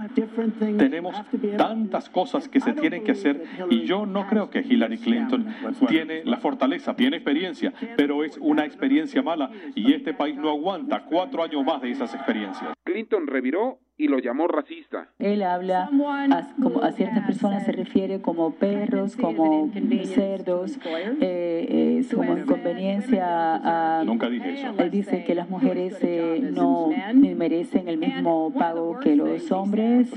Tenemos 0.76 1.16
tantas 1.56 2.10
cosas 2.10 2.46
que 2.46 2.60
se 2.60 2.74
tienen 2.74 3.04
que 3.04 3.12
hacer 3.12 3.42
y 3.70 3.84
yo 3.84 4.04
no 4.04 4.26
creo 4.26 4.50
que 4.50 4.60
Hillary 4.60 4.98
Clinton 4.98 5.46
tiene 5.88 6.26
la 6.26 6.36
fortaleza, 6.36 6.94
tiene 6.94 7.16
experiencia, 7.16 7.72
pero 7.96 8.22
es 8.22 8.36
una 8.36 8.66
experiencia 8.66 9.22
mala 9.22 9.50
y 9.74 9.94
este 9.94 10.12
país 10.12 10.25
no 10.34 10.50
aguanta 10.50 11.04
cuatro 11.04 11.42
años 11.42 11.64
más 11.64 11.80
de 11.82 11.90
esas 11.90 12.14
experiencias. 12.14 12.74
Clinton 12.84 13.26
reviró 13.26 13.78
y 13.98 14.08
lo 14.08 14.18
llamó 14.18 14.46
racista. 14.46 15.08
Él 15.18 15.42
habla 15.42 15.84
a, 15.84 16.54
como 16.62 16.82
a 16.82 16.92
ciertas 16.92 17.24
personas 17.24 17.64
se 17.64 17.72
refiere 17.72 18.20
como 18.20 18.52
perros, 18.52 19.16
como 19.16 19.70
cerdos, 20.04 20.78
eh, 21.20 21.98
es 21.98 22.12
como 22.12 22.36
inconveniencia. 22.36 24.02
Nunca 24.04 24.28
dije 24.28 24.60
eso. 24.60 24.74
Él 24.78 24.90
dice 24.90 25.24
que 25.24 25.34
las 25.34 25.48
mujeres 25.48 25.96
eh, 26.02 26.50
no 26.52 26.90
merecen 27.36 27.88
el 27.88 27.96
mismo 27.96 28.52
pago 28.52 29.00
que 29.00 29.16
los 29.16 29.50
hombres. 29.50 30.12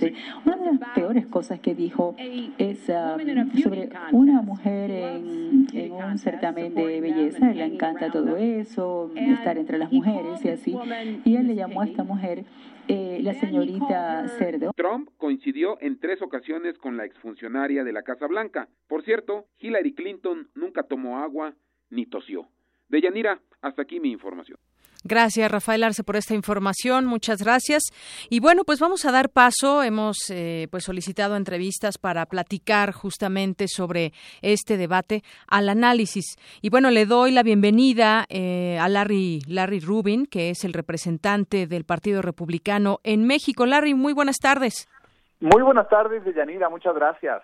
Una 0.46 0.58
de 0.58 0.66
las 0.74 0.90
peores 0.94 1.26
cosas 1.28 1.60
que 1.60 1.74
dijo 1.74 2.16
es 2.58 2.90
ah, 2.90 3.18
sobre 3.62 3.90
una 4.12 4.42
mujer 4.42 4.92
en, 4.92 5.68
en 5.74 5.92
un 5.94 6.18
certamen 6.18 6.76
de 6.76 7.00
belleza. 7.00 7.52
Le 7.54 7.66
encanta 7.66 8.12
todo 8.12 8.36
eso, 8.36 9.12
estar 9.16 9.58
entre 9.58 9.78
las 9.78 9.92
mujeres 9.92 10.44
y 10.44 10.50
así. 10.50 10.76
Y 11.24 11.38
él 11.38 11.48
le 11.48 11.56
llamó 11.56 11.82
a 11.82 11.86
esta 11.86 12.04
mujer 12.04 12.44
eh, 12.90 13.20
la 13.22 13.36
señorita 13.36 14.28
Cerdo. 14.40 14.72
Trump 14.76 15.10
coincidió 15.18 15.78
en 15.80 16.00
tres 16.00 16.22
ocasiones 16.24 16.78
con 16.80 16.98
la 16.98 17.06
exfuncionaria 17.06 17.84
de 17.84 17.94
la 17.94 18.02
Casa 18.02 18.26
Blanca. 18.26 18.68
Por 18.88 19.04
cierto, 19.04 19.46
Hillary 19.60 19.94
Clinton 19.94 20.50
nunca 20.56 20.84
tomó 20.84 21.20
agua 21.20 21.56
ni 21.92 22.08
tosió. 22.08 22.50
De 22.88 23.02
Yanira, 23.02 23.42
hasta 23.62 23.84
aquí 23.84 24.00
mi 24.00 24.12
información. 24.12 24.58
Gracias, 25.06 25.50
Rafael 25.50 25.84
Arce, 25.86 26.04
por 26.04 26.18
esta 26.18 26.34
información. 26.34 27.06
Muchas 27.06 27.42
gracias. 27.42 27.84
Y 28.30 28.42
bueno, 28.42 28.66
pues 28.66 28.82
vamos 28.82 29.06
a 29.06 29.12
dar 29.12 29.30
paso. 29.30 29.82
Hemos 29.82 30.18
eh, 30.30 30.68
pues 30.72 30.84
solicitado 30.84 31.38
entrevistas 31.38 31.98
para 31.98 32.26
platicar 32.26 32.92
justamente 32.92 33.68
sobre 33.70 34.12
este 34.42 34.76
debate 34.76 35.24
al 35.48 35.70
análisis. 35.70 36.36
Y 36.62 36.70
bueno, 36.70 36.92
le 36.92 37.06
doy 37.06 37.32
la 37.32 37.44
bienvenida 37.44 38.26
eh, 38.28 38.78
a 38.78 38.90
Larry, 38.90 39.40
Larry 39.48 39.80
Rubin, 39.80 40.26
que 40.26 40.50
es 40.50 40.66
el 40.66 40.74
representante 40.74 41.66
del 41.66 41.86
Partido 41.86 42.22
Republicano 42.22 43.00
en 43.04 43.26
México. 43.26 43.66
Larry, 43.66 43.94
muy 43.94 44.12
buenas 44.12 44.38
tardes. 44.38 44.90
Muy 45.40 45.62
buenas 45.62 45.88
tardes, 45.88 46.26
Deyanira, 46.26 46.68
muchas 46.68 46.94
gracias. 46.94 47.42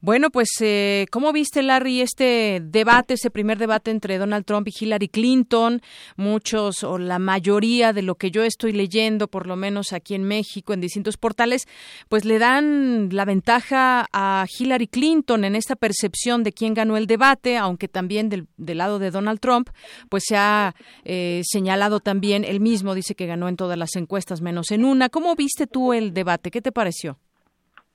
Bueno, 0.00 0.30
pues, 0.30 0.48
eh, 0.60 1.06
¿cómo 1.10 1.32
viste, 1.32 1.62
Larry, 1.62 2.00
este 2.00 2.60
debate, 2.62 3.14
ese 3.14 3.30
primer 3.30 3.58
debate 3.58 3.90
entre 3.90 4.18
Donald 4.18 4.44
Trump 4.44 4.68
y 4.68 4.72
Hillary 4.78 5.08
Clinton? 5.08 5.80
Muchos, 6.16 6.82
o 6.84 6.98
la 6.98 7.18
mayoría 7.18 7.92
de 7.92 8.02
lo 8.02 8.16
que 8.16 8.30
yo 8.30 8.42
estoy 8.42 8.72
leyendo, 8.72 9.28
por 9.28 9.46
lo 9.46 9.56
menos 9.56 9.92
aquí 9.92 10.14
en 10.14 10.24
México, 10.24 10.72
en 10.72 10.80
distintos 10.80 11.16
portales, 11.16 11.66
pues 12.08 12.24
le 12.24 12.38
dan 12.38 13.10
la 13.12 13.24
ventaja 13.24 14.08
a 14.12 14.46
Hillary 14.58 14.88
Clinton 14.88 15.44
en 15.44 15.54
esta 15.54 15.76
percepción 15.76 16.42
de 16.42 16.52
quién 16.52 16.74
ganó 16.74 16.96
el 16.96 17.06
debate, 17.06 17.56
aunque 17.56 17.88
también 17.88 18.28
del, 18.28 18.48
lado 18.56 18.98
de 18.98 19.10
Donald 19.10 19.40
Trump, 19.40 19.70
pues 20.08 20.24
se 20.26 20.36
ha 20.36 20.74
eh, 21.04 21.42
señalado 21.44 22.00
también, 22.00 22.44
él 22.44 22.60
mismo 22.60 22.94
dice 22.94 23.14
que 23.14 23.26
ganó 23.26 23.48
en 23.48 23.56
todas 23.56 23.78
las 23.78 23.96
encuestas 23.96 24.40
menos 24.40 24.70
en 24.70 24.84
una. 24.84 25.08
¿Cómo 25.08 25.34
viste 25.36 25.66
tú 25.66 25.92
el 25.92 26.12
debate? 26.14 26.50
¿Qué 26.50 26.60
te 26.60 26.72
pareció? 26.72 27.18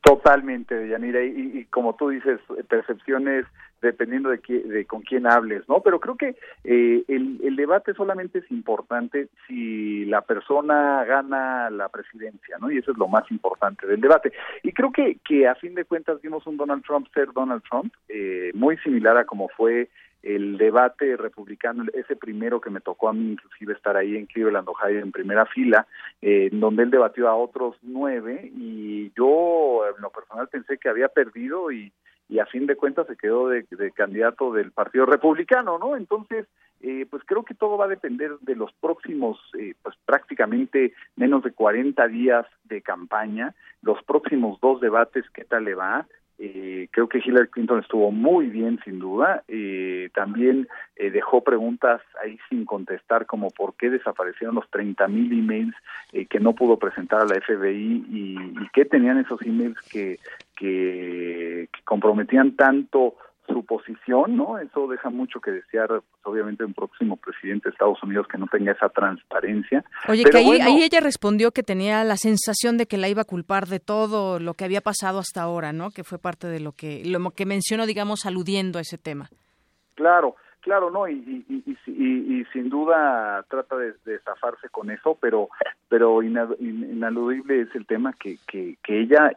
Totalmente, 0.01 0.87
Yanira, 0.87 1.23
y, 1.23 1.59
y, 1.59 1.65
como 1.65 1.95
tú 1.95 2.09
dices, 2.09 2.39
percepciones 2.69 3.45
dependiendo 3.81 4.29
de, 4.29 4.39
de 4.39 4.85
con 4.85 5.01
quién 5.01 5.27
hables, 5.27 5.67
¿no? 5.67 5.81
Pero 5.81 5.99
creo 5.99 6.15
que 6.15 6.35
eh, 6.63 7.03
el, 7.07 7.39
el, 7.43 7.55
debate 7.55 7.93
solamente 7.93 8.39
es 8.39 8.51
importante 8.51 9.27
si 9.47 10.05
la 10.05 10.21
persona 10.21 11.03
gana 11.05 11.69
la 11.69 11.89
presidencia, 11.89 12.57
¿no? 12.59 12.71
Y 12.71 12.77
eso 12.77 12.91
es 12.91 12.97
lo 12.97 13.07
más 13.07 13.29
importante 13.31 13.85
del 13.85 14.01
debate. 14.01 14.31
Y 14.63 14.71
creo 14.71 14.91
que, 14.91 15.17
que 15.23 15.47
a 15.47 15.55
fin 15.55 15.75
de 15.75 15.85
cuentas 15.85 16.21
vimos 16.21 16.47
un 16.47 16.57
Donald 16.57 16.83
Trump 16.83 17.07
ser 17.13 17.31
Donald 17.33 17.63
Trump, 17.69 17.93
eh, 18.09 18.51
muy 18.55 18.77
similar 18.77 19.17
a 19.17 19.25
como 19.25 19.47
fue 19.49 19.89
el 20.23 20.57
debate 20.57 21.15
republicano, 21.15 21.85
ese 21.93 22.15
primero 22.15 22.59
que 22.59 22.69
me 22.69 22.81
tocó 22.81 23.09
a 23.09 23.13
mí 23.13 23.31
inclusive 23.31 23.73
estar 23.73 23.95
ahí 23.95 24.15
en 24.15 24.25
Cleveland, 24.25 24.67
Ohio, 24.67 24.99
en 24.99 25.11
primera 25.11 25.45
fila, 25.45 25.87
eh, 26.21 26.49
donde 26.51 26.83
él 26.83 26.91
debatió 26.91 27.27
a 27.27 27.35
otros 27.35 27.75
nueve 27.81 28.51
y 28.55 29.11
yo 29.15 29.83
en 29.95 30.01
lo 30.01 30.09
personal 30.09 30.47
pensé 30.47 30.77
que 30.77 30.89
había 30.89 31.07
perdido 31.07 31.71
y, 31.71 31.91
y 32.29 32.39
a 32.39 32.45
fin 32.45 32.65
de 32.65 32.75
cuentas 32.75 33.07
se 33.07 33.15
quedó 33.15 33.49
de, 33.49 33.65
candidato 33.95 34.51
del 34.51 34.71
Partido 34.71 35.05
Republicano, 35.05 35.77
¿no? 35.77 35.95
Entonces, 35.95 36.45
eh, 36.81 37.05
pues 37.09 37.23
creo 37.25 37.43
que 37.43 37.53
todo 37.53 37.77
va 37.77 37.85
a 37.85 37.89
depender 37.89 38.31
de 38.41 38.55
los 38.55 38.71
próximos, 38.73 39.39
eh, 39.57 39.73
pues 39.81 39.95
prácticamente 40.05 40.93
menos 41.15 41.43
de 41.43 41.51
40 41.51 42.07
días 42.07 42.45
de 42.65 42.81
campaña, 42.81 43.55
los 43.81 44.03
próximos 44.03 44.59
dos 44.59 44.81
debates, 44.81 45.25
qué 45.33 45.45
tal 45.45 45.65
le 45.65 45.75
va, 45.75 46.05
eh, 46.39 46.87
creo 46.91 47.09
que 47.09 47.17
Hillary 47.17 47.47
Clinton 47.47 47.79
estuvo 47.79 48.11
muy 48.11 48.47
bien, 48.47 48.79
sin 48.85 48.99
duda. 48.99 49.43
Eh, 49.47 50.09
también 50.13 50.67
eh, 50.95 51.09
dejó 51.09 51.43
preguntas 51.43 52.01
ahí 52.23 52.37
sin 52.49 52.65
contestar, 52.65 53.25
como 53.25 53.49
por 53.49 53.75
qué 53.75 53.89
desaparecieron 53.89 54.55
los 54.55 54.69
30 54.69 55.07
mil 55.07 55.31
emails 55.31 55.75
eh, 56.13 56.25
que 56.25 56.39
no 56.39 56.53
pudo 56.53 56.77
presentar 56.77 57.21
a 57.21 57.25
la 57.25 57.41
FBI 57.41 58.05
y, 58.09 58.37
y 58.61 58.69
qué 58.73 58.85
tenían 58.85 59.17
esos 59.17 59.41
emails 59.41 59.79
que, 59.89 60.19
que, 60.55 61.69
que 61.73 61.81
comprometían 61.83 62.55
tanto 62.55 63.15
su 63.47 63.65
posición, 63.65 64.35
¿no? 64.35 64.57
Eso 64.57 64.87
deja 64.87 65.09
mucho 65.09 65.39
que 65.39 65.51
desear, 65.51 65.87
pues, 65.87 66.03
obviamente, 66.23 66.63
un 66.63 66.73
próximo 66.73 67.17
presidente 67.17 67.69
de 67.69 67.73
Estados 67.73 68.01
Unidos 68.03 68.27
que 68.27 68.37
no 68.37 68.47
tenga 68.47 68.71
esa 68.71 68.89
transparencia. 68.89 69.83
Oye, 70.07 70.23
que 70.23 70.37
ahí, 70.37 70.61
ahí, 70.61 70.83
ella 70.83 70.99
respondió 70.99 71.51
que 71.51 71.63
tenía 71.63 72.03
la 72.03 72.17
sensación 72.17 72.77
de 72.77 72.85
que 72.85 72.97
la 72.97 73.09
iba 73.09 73.23
a 73.23 73.25
culpar 73.25 73.67
de 73.67 73.79
todo 73.79 74.39
lo 74.39 74.53
que 74.53 74.65
había 74.65 74.81
pasado 74.81 75.19
hasta 75.19 75.41
ahora, 75.41 75.73
¿no? 75.73 75.91
Que 75.91 76.03
fue 76.03 76.19
parte 76.19 76.47
de 76.47 76.59
lo 76.59 76.71
que, 76.73 77.03
lo 77.05 77.31
que 77.31 77.45
mencionó, 77.45 77.85
digamos, 77.85 78.25
aludiendo 78.25 78.79
a 78.79 78.81
ese 78.81 78.97
tema. 78.97 79.29
Claro, 79.95 80.35
claro, 80.61 80.91
¿no? 80.91 81.07
Y, 81.07 81.45
y, 81.47 81.77
y, 81.87 82.39
y 82.39 82.45
sin 82.53 82.69
duda 82.69 83.43
trata 83.49 83.77
de, 83.77 83.93
de, 84.05 84.19
zafarse 84.19 84.69
con 84.69 84.91
eso, 84.91 85.17
pero 85.19 85.49
pero 85.89 86.21
inaludible 86.21 87.61
es 87.61 87.75
el 87.75 87.85
tema 87.85 88.13
que, 88.13 88.37
que, 88.47 88.77
que 88.83 88.99
ella 88.99 89.31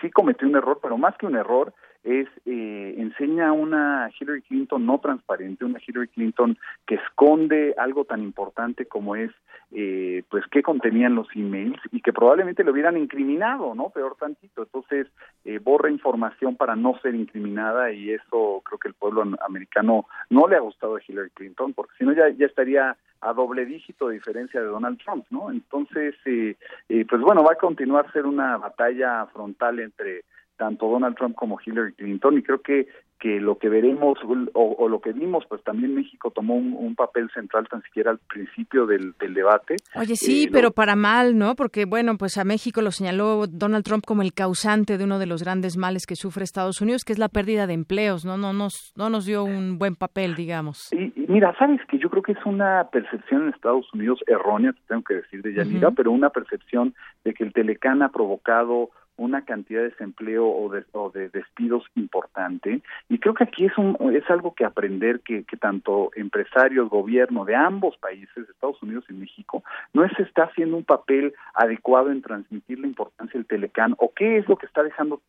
sí 0.00 0.10
cometió 0.10 0.46
un 0.46 0.56
error, 0.56 0.78
pero 0.80 0.96
más 0.96 1.16
que 1.16 1.26
un 1.26 1.36
error, 1.36 1.74
es 2.08 2.26
eh, 2.46 2.94
enseña 2.96 3.52
una 3.52 4.10
Hillary 4.18 4.40
Clinton 4.40 4.86
no 4.86 4.98
transparente, 4.98 5.66
una 5.66 5.78
Hillary 5.86 6.08
Clinton 6.08 6.56
que 6.86 6.94
esconde 6.94 7.74
algo 7.76 8.06
tan 8.06 8.22
importante 8.22 8.86
como 8.86 9.14
es 9.14 9.30
eh, 9.72 10.22
pues 10.30 10.44
qué 10.50 10.62
contenían 10.62 11.14
los 11.14 11.28
emails 11.34 11.78
y 11.92 12.00
que 12.00 12.14
probablemente 12.14 12.64
lo 12.64 12.72
hubieran 12.72 12.96
incriminado, 12.96 13.74
¿no? 13.74 13.90
Peor 13.90 14.16
tantito. 14.18 14.62
Entonces 14.62 15.06
eh, 15.44 15.58
borra 15.58 15.90
información 15.90 16.56
para 16.56 16.74
no 16.76 16.98
ser 17.02 17.14
incriminada 17.14 17.92
y 17.92 18.10
eso 18.10 18.62
creo 18.64 18.78
que 18.78 18.88
el 18.88 18.94
pueblo 18.94 19.24
americano 19.46 20.06
no 20.30 20.48
le 20.48 20.56
ha 20.56 20.60
gustado 20.60 20.96
a 20.96 21.00
Hillary 21.06 21.30
Clinton 21.30 21.74
porque 21.74 21.92
si 21.98 22.04
no 22.04 22.14
ya, 22.14 22.30
ya 22.30 22.46
estaría 22.46 22.96
a 23.20 23.32
doble 23.32 23.66
dígito 23.66 24.08
de 24.08 24.14
diferencia 24.14 24.60
de 24.60 24.66
Donald 24.66 24.98
Trump, 25.02 25.26
¿no? 25.30 25.50
Entonces, 25.50 26.14
eh, 26.24 26.56
eh, 26.88 27.04
pues 27.08 27.20
bueno, 27.20 27.42
va 27.42 27.52
a 27.52 27.58
continuar 27.58 28.10
ser 28.12 28.26
una 28.26 28.56
batalla 28.56 29.26
frontal 29.26 29.80
entre 29.80 30.24
tanto 30.58 30.88
Donald 30.88 31.16
Trump 31.16 31.34
como 31.34 31.58
Hillary 31.64 31.94
Clinton 31.94 32.36
y 32.36 32.42
creo 32.42 32.60
que 32.60 32.88
que 33.18 33.40
lo 33.40 33.58
que 33.58 33.68
veremos 33.68 34.18
o, 34.54 34.88
lo 34.88 35.00
que 35.00 35.12
vimos 35.12 35.44
pues 35.48 35.62
también 35.64 35.94
México 35.94 36.30
tomó 36.30 36.54
un, 36.54 36.94
papel 36.94 37.30
central 37.32 37.68
tan 37.68 37.82
siquiera 37.82 38.10
al 38.10 38.18
principio 38.18 38.86
del, 38.86 39.14
debate. 39.18 39.76
Oye 39.94 40.16
sí 40.16 40.44
eh, 40.44 40.48
pero 40.50 40.70
para 40.72 40.96
mal 40.96 41.36
no 41.36 41.54
porque 41.54 41.84
bueno 41.84 42.16
pues 42.16 42.38
a 42.38 42.44
México 42.44 42.80
lo 42.80 42.90
señaló 42.90 43.46
Donald 43.46 43.84
Trump 43.84 44.04
como 44.06 44.22
el 44.22 44.32
causante 44.32 44.98
de 44.98 45.04
uno 45.04 45.18
de 45.18 45.26
los 45.26 45.42
grandes 45.42 45.76
males 45.76 46.06
que 46.06 46.16
sufre 46.16 46.44
Estados 46.44 46.80
Unidos 46.80 47.04
que 47.04 47.12
es 47.12 47.18
la 47.18 47.28
pérdida 47.28 47.66
de 47.66 47.74
empleos 47.74 48.24
no 48.24 48.36
no 48.36 48.52
nos 48.52 48.92
no 48.96 49.10
nos 49.10 49.26
dio 49.26 49.44
un 49.44 49.78
buen 49.78 49.96
papel 49.96 50.34
digamos. 50.34 50.92
Y, 50.92 51.12
mira 51.28 51.54
sabes 51.58 51.80
que 51.88 51.98
yo 51.98 52.10
creo 52.10 52.22
que 52.22 52.32
es 52.32 52.46
una 52.46 52.88
percepción 52.90 53.42
en 53.42 53.48
Estados 53.50 53.92
Unidos 53.92 54.20
errónea 54.26 54.74
tengo 54.88 55.02
que 55.02 55.14
decir 55.14 55.42
de 55.42 55.54
Yanira 55.54 55.90
pero 55.90 56.10
una 56.10 56.30
percepción 56.30 56.94
de 57.24 57.34
que 57.34 57.44
el 57.44 57.52
Telecán 57.52 58.02
ha 58.02 58.10
provocado 58.10 58.90
una 59.18 59.44
cantidad 59.44 59.82
de 59.82 59.90
desempleo 59.90 60.46
o 60.46 60.70
de, 60.70 60.84
o 60.92 61.10
de 61.10 61.28
despidos 61.28 61.84
importante. 61.94 62.80
Y 63.08 63.18
creo 63.18 63.34
que 63.34 63.44
aquí 63.44 63.66
es 63.66 63.76
un 63.76 63.96
es 64.14 64.28
algo 64.30 64.54
que 64.54 64.64
aprender 64.64 65.20
que, 65.20 65.44
que 65.44 65.56
tanto 65.56 66.10
empresarios 66.14 66.88
gobierno 66.88 67.44
de 67.44 67.54
ambos 67.54 67.96
países 67.98 68.48
Estados 68.58 68.82
Unidos 68.82 69.04
y 69.08 69.12
México 69.12 69.62
no 69.92 70.08
se 70.08 70.22
está 70.22 70.44
haciendo 70.44 70.76
un 70.76 70.84
papel 70.84 71.34
adecuado 71.54 72.10
en 72.10 72.22
transmitir 72.22 72.80
la 72.80 72.86
importancia 72.86 73.38
del 73.38 73.46
Telecán 73.46 73.94
o 73.98 74.12
qué 74.14 74.38
es 74.38 74.48
lo 74.48 74.56
que 74.56 74.66
está 74.66 74.82
dejando 74.82 75.20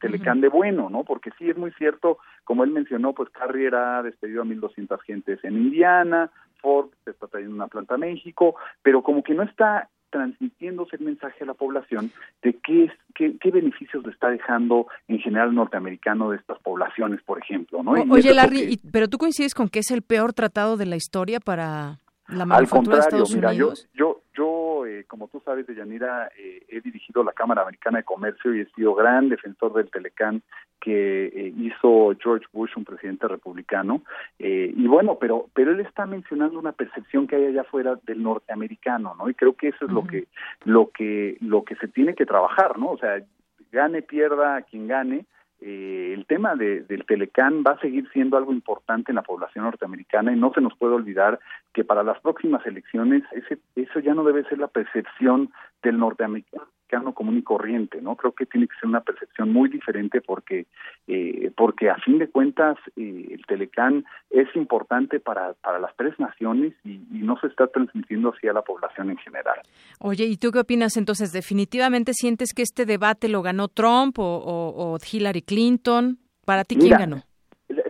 Telecán 0.00 0.40
de 0.40 0.48
bueno 0.48 0.90
no 0.90 1.04
porque 1.04 1.30
sí 1.38 1.48
es 1.48 1.56
muy 1.56 1.72
cierto 1.72 2.18
como 2.44 2.64
él 2.64 2.70
mencionó 2.70 3.12
pues 3.12 3.30
Carrier 3.30 3.74
ha 3.74 4.02
despedido 4.02 4.42
a 4.42 4.44
1200 4.44 5.00
gentes 5.02 5.42
en 5.44 5.54
Indiana 5.54 6.30
Ford 6.60 6.90
se 7.04 7.10
está 7.10 7.26
trayendo 7.26 7.56
una 7.56 7.68
planta 7.68 7.94
a 7.94 7.98
México 7.98 8.56
pero 8.82 9.02
como 9.02 9.22
que 9.22 9.34
no 9.34 9.42
está 9.42 9.88
transmitiéndose 10.14 10.94
el 10.94 11.04
mensaje 11.04 11.42
a 11.42 11.46
la 11.46 11.54
población 11.54 12.12
de 12.40 12.52
qué, 12.62 12.84
es, 12.84 12.92
qué, 13.16 13.36
qué 13.40 13.50
beneficios 13.50 14.06
le 14.06 14.12
está 14.12 14.30
dejando 14.30 14.86
en 15.08 15.18
general 15.18 15.52
norteamericano 15.52 16.30
de 16.30 16.36
estas 16.36 16.60
poblaciones, 16.60 17.20
por 17.24 17.40
ejemplo. 17.40 17.82
¿no? 17.82 17.90
oye, 17.90 18.32
Larry, 18.32 18.78
pero 18.92 19.08
tú 19.08 19.18
coincides 19.18 19.56
con 19.56 19.68
que 19.68 19.80
es 19.80 19.90
el 19.90 20.02
peor 20.02 20.32
tratado 20.32 20.76
de 20.76 20.86
la 20.86 20.94
historia 20.94 21.40
para 21.40 21.98
la 22.28 22.46
manufactura 22.46 22.98
de 22.98 23.02
Estados 23.02 23.34
Unidos? 23.34 23.88
Yo, 23.92 24.04
yo, 24.04 24.22
yo 24.34 24.86
eh, 24.86 25.04
como 25.06 25.28
tú 25.28 25.40
sabes, 25.44 25.66
Deyanira, 25.66 26.30
eh, 26.38 26.64
he 26.68 26.80
dirigido 26.80 27.22
la 27.22 27.32
Cámara 27.32 27.62
Americana 27.62 27.98
de 27.98 28.04
Comercio 28.04 28.54
y 28.54 28.60
he 28.60 28.66
sido 28.74 28.94
gran 28.94 29.28
defensor 29.28 29.72
del 29.74 29.90
Telecán 29.90 30.42
que 30.80 31.26
eh, 31.26 31.54
hizo 31.56 32.12
George 32.22 32.46
Bush, 32.52 32.72
un 32.76 32.84
presidente 32.84 33.26
republicano, 33.26 34.02
eh, 34.38 34.72
y 34.76 34.86
bueno, 34.86 35.18
pero 35.18 35.48
pero 35.54 35.72
él 35.72 35.80
está 35.80 36.04
mencionando 36.04 36.58
una 36.58 36.72
percepción 36.72 37.26
que 37.26 37.36
hay 37.36 37.46
allá 37.46 37.62
afuera 37.62 37.98
del 38.04 38.22
norteamericano, 38.22 39.14
¿no? 39.14 39.30
Y 39.30 39.34
creo 39.34 39.54
que 39.54 39.68
eso 39.68 39.86
es 39.86 39.90
lo 39.90 40.04
que 40.04 40.26
lo 40.64 40.90
que 40.90 41.38
lo 41.40 41.64
que 41.64 41.76
se 41.76 41.88
tiene 41.88 42.14
que 42.14 42.26
trabajar, 42.26 42.78
¿no? 42.78 42.90
O 42.90 42.98
sea, 42.98 43.22
gane 43.72 44.02
pierda 44.02 44.60
quien 44.62 44.86
gane, 44.86 45.24
eh, 45.60 46.12
el 46.14 46.26
tema 46.26 46.54
de, 46.56 46.82
del 46.82 47.06
Telecán 47.06 47.62
va 47.66 47.72
a 47.72 47.80
seguir 47.80 48.08
siendo 48.12 48.36
algo 48.36 48.52
importante 48.52 49.12
en 49.12 49.16
la 49.16 49.22
población 49.22 49.64
norteamericana 49.64 50.32
y 50.32 50.38
no 50.38 50.52
se 50.52 50.60
nos 50.60 50.76
puede 50.76 50.94
olvidar 50.94 51.40
que 51.72 51.84
para 51.84 52.02
las 52.02 52.20
próximas 52.20 52.64
elecciones 52.66 53.22
ese, 53.32 53.58
eso 53.76 54.00
ya 54.00 54.14
no 54.14 54.24
debe 54.24 54.44
ser 54.44 54.58
la 54.58 54.68
percepción 54.68 55.50
del 55.82 55.98
norteamericano 55.98 56.66
común 57.14 57.38
y 57.38 57.42
corriente, 57.42 58.00
¿no? 58.00 58.16
Creo 58.16 58.32
que 58.32 58.46
tiene 58.46 58.66
que 58.66 58.74
ser 58.80 58.88
una 58.88 59.00
percepción 59.00 59.52
muy 59.52 59.68
diferente 59.68 60.20
porque, 60.20 60.66
eh, 61.06 61.50
porque 61.56 61.90
a 61.90 61.96
fin 61.96 62.18
de 62.18 62.28
cuentas 62.28 62.76
eh, 62.96 63.28
el 63.30 63.44
Telecán 63.46 64.04
es 64.30 64.48
importante 64.54 65.20
para, 65.20 65.54
para 65.54 65.78
las 65.78 65.94
tres 65.96 66.18
naciones 66.18 66.74
y, 66.84 67.00
no 67.24 67.38
se 67.40 67.46
está 67.46 67.66
transmitiendo 67.68 68.34
así 68.36 68.46
a 68.48 68.52
la 68.52 68.60
población 68.60 69.08
en 69.08 69.16
general. 69.16 69.56
Oye, 69.98 70.26
¿y 70.26 70.36
tú 70.36 70.50
qué 70.50 70.58
opinas 70.58 70.98
entonces? 70.98 71.32
¿Definitivamente 71.32 72.12
sientes 72.12 72.52
que 72.52 72.60
este 72.60 72.84
debate 72.84 73.30
lo 73.30 73.40
ganó 73.40 73.68
Trump 73.68 74.16
o, 74.18 74.98
Hillary 75.10 75.40
Clinton? 75.40 76.18
¿Para 76.44 76.64
ti 76.64 76.76
quién 76.76 76.98
ganó? 76.98 77.22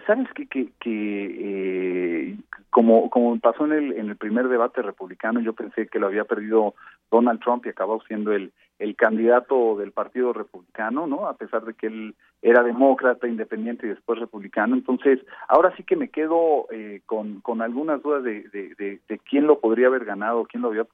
Sabes 0.06 0.28
que, 0.36 0.46
que, 0.46 0.68
que 0.78 2.30
eh, 2.30 2.36
como 2.70 3.10
como 3.10 3.38
pasó 3.40 3.64
en 3.64 3.72
el 3.72 3.92
en 3.92 4.10
el 4.10 4.16
primer 4.16 4.48
debate 4.48 4.82
republicano, 4.82 5.40
yo 5.40 5.52
pensé 5.52 5.88
que 5.88 5.98
lo 5.98 6.06
había 6.06 6.24
perdido 6.24 6.74
Donald 7.10 7.40
Trump 7.40 7.66
y 7.66 7.70
acabó 7.70 8.02
siendo 8.06 8.32
el 8.32 8.52
el 8.78 8.96
candidato 8.96 9.76
del 9.76 9.92
Partido 9.92 10.32
Republicano, 10.32 11.06
¿no? 11.06 11.26
A 11.28 11.36
pesar 11.36 11.64
de 11.64 11.74
que 11.74 11.86
él 11.86 12.14
era 12.42 12.62
demócrata, 12.62 13.26
independiente 13.26 13.86
y 13.86 13.90
después 13.90 14.18
republicano. 14.18 14.74
Entonces, 14.74 15.20
ahora 15.48 15.74
sí 15.76 15.82
que 15.82 15.96
me 15.96 16.08
quedo 16.08 16.66
eh, 16.70 17.00
con, 17.06 17.40
con 17.40 17.62
algunas 17.62 18.02
dudas 18.02 18.22
de, 18.22 18.42
de, 18.50 19.00
de, 19.08 19.18
quién 19.20 19.46
lo 19.46 19.60
podría 19.60 19.86
haber 19.86 20.04
ganado, 20.04 20.44
quién 20.44 20.62
lo 20.62 20.68
había, 20.68 20.86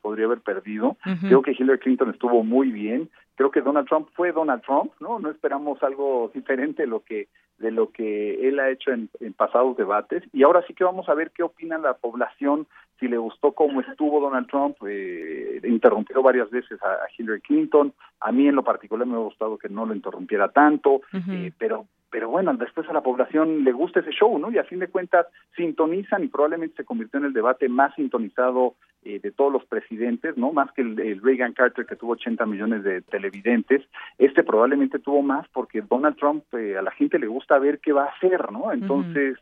podría 0.00 0.26
haber 0.26 0.40
perdido. 0.40 0.96
Creo 1.20 1.42
que 1.42 1.56
Hillary 1.58 1.80
Clinton 1.80 2.10
estuvo 2.10 2.44
muy 2.44 2.70
bien. 2.70 3.10
Creo 3.34 3.50
que 3.50 3.62
Donald 3.62 3.88
Trump 3.88 4.08
fue 4.14 4.30
Donald 4.30 4.62
Trump, 4.62 4.92
¿no? 5.00 5.18
No 5.18 5.30
esperamos 5.30 5.82
algo 5.82 6.30
diferente 6.32 6.82
de 6.82 6.88
lo 6.88 7.00
que 7.00 7.28
de 7.58 7.70
lo 7.70 7.92
que 7.92 8.48
él 8.48 8.58
ha 8.58 8.70
hecho 8.70 8.90
en, 8.90 9.08
en 9.20 9.34
pasados 9.34 9.76
debates. 9.76 10.24
Y 10.32 10.42
ahora 10.42 10.64
sí 10.66 10.74
que 10.74 10.82
vamos 10.82 11.08
a 11.08 11.14
ver 11.14 11.30
qué 11.30 11.44
opina 11.44 11.78
la 11.78 11.94
población 11.94 12.66
si 13.02 13.08
le 13.08 13.18
gustó 13.18 13.50
cómo 13.50 13.80
estuvo 13.80 14.20
Donald 14.20 14.46
Trump, 14.46 14.76
eh, 14.86 15.60
interrumpió 15.64 16.22
varias 16.22 16.48
veces 16.50 16.80
a, 16.82 16.98
Hillary 17.18 17.21
Clinton, 17.40 17.92
a 18.20 18.32
mí 18.32 18.46
en 18.46 18.54
lo 18.54 18.62
particular 18.62 19.06
me 19.06 19.14
ha 19.14 19.18
gustado 19.18 19.58
que 19.58 19.68
no 19.68 19.86
lo 19.86 19.94
interrumpiera 19.94 20.48
tanto, 20.48 21.00
eh, 21.28 21.52
pero 21.58 21.86
pero 22.12 22.28
bueno, 22.28 22.52
después 22.52 22.86
a 22.90 22.92
la 22.92 23.00
población 23.00 23.64
le 23.64 23.72
gusta 23.72 24.00
ese 24.00 24.10
show, 24.10 24.38
¿no? 24.38 24.52
Y 24.52 24.58
a 24.58 24.64
fin 24.64 24.80
de 24.80 24.88
cuentas 24.88 25.26
sintonizan 25.56 26.22
y 26.22 26.28
probablemente 26.28 26.76
se 26.76 26.84
convirtió 26.84 27.18
en 27.18 27.24
el 27.24 27.32
debate 27.32 27.70
más 27.70 27.94
sintonizado 27.94 28.74
eh, 29.02 29.18
de 29.18 29.30
todos 29.32 29.50
los 29.50 29.64
presidentes, 29.64 30.36
¿no? 30.36 30.52
Más 30.52 30.70
que 30.72 30.82
el, 30.82 31.22
Reagan 31.22 31.54
Carter 31.54 31.86
que 31.86 31.96
tuvo 31.96 32.12
80 32.12 32.44
millones 32.44 32.84
de 32.84 33.00
televidentes, 33.00 33.82
este 34.18 34.44
probablemente 34.44 34.98
tuvo 34.98 35.22
más 35.22 35.48
porque 35.54 35.80
Donald 35.80 36.16
Trump 36.16 36.44
eh, 36.52 36.76
a 36.76 36.82
la 36.82 36.90
gente 36.90 37.18
le 37.18 37.28
gusta 37.28 37.58
ver 37.58 37.80
qué 37.80 37.94
va 37.94 38.04
a 38.04 38.10
hacer, 38.10 38.52
¿no? 38.52 38.70
Entonces, 38.72 39.38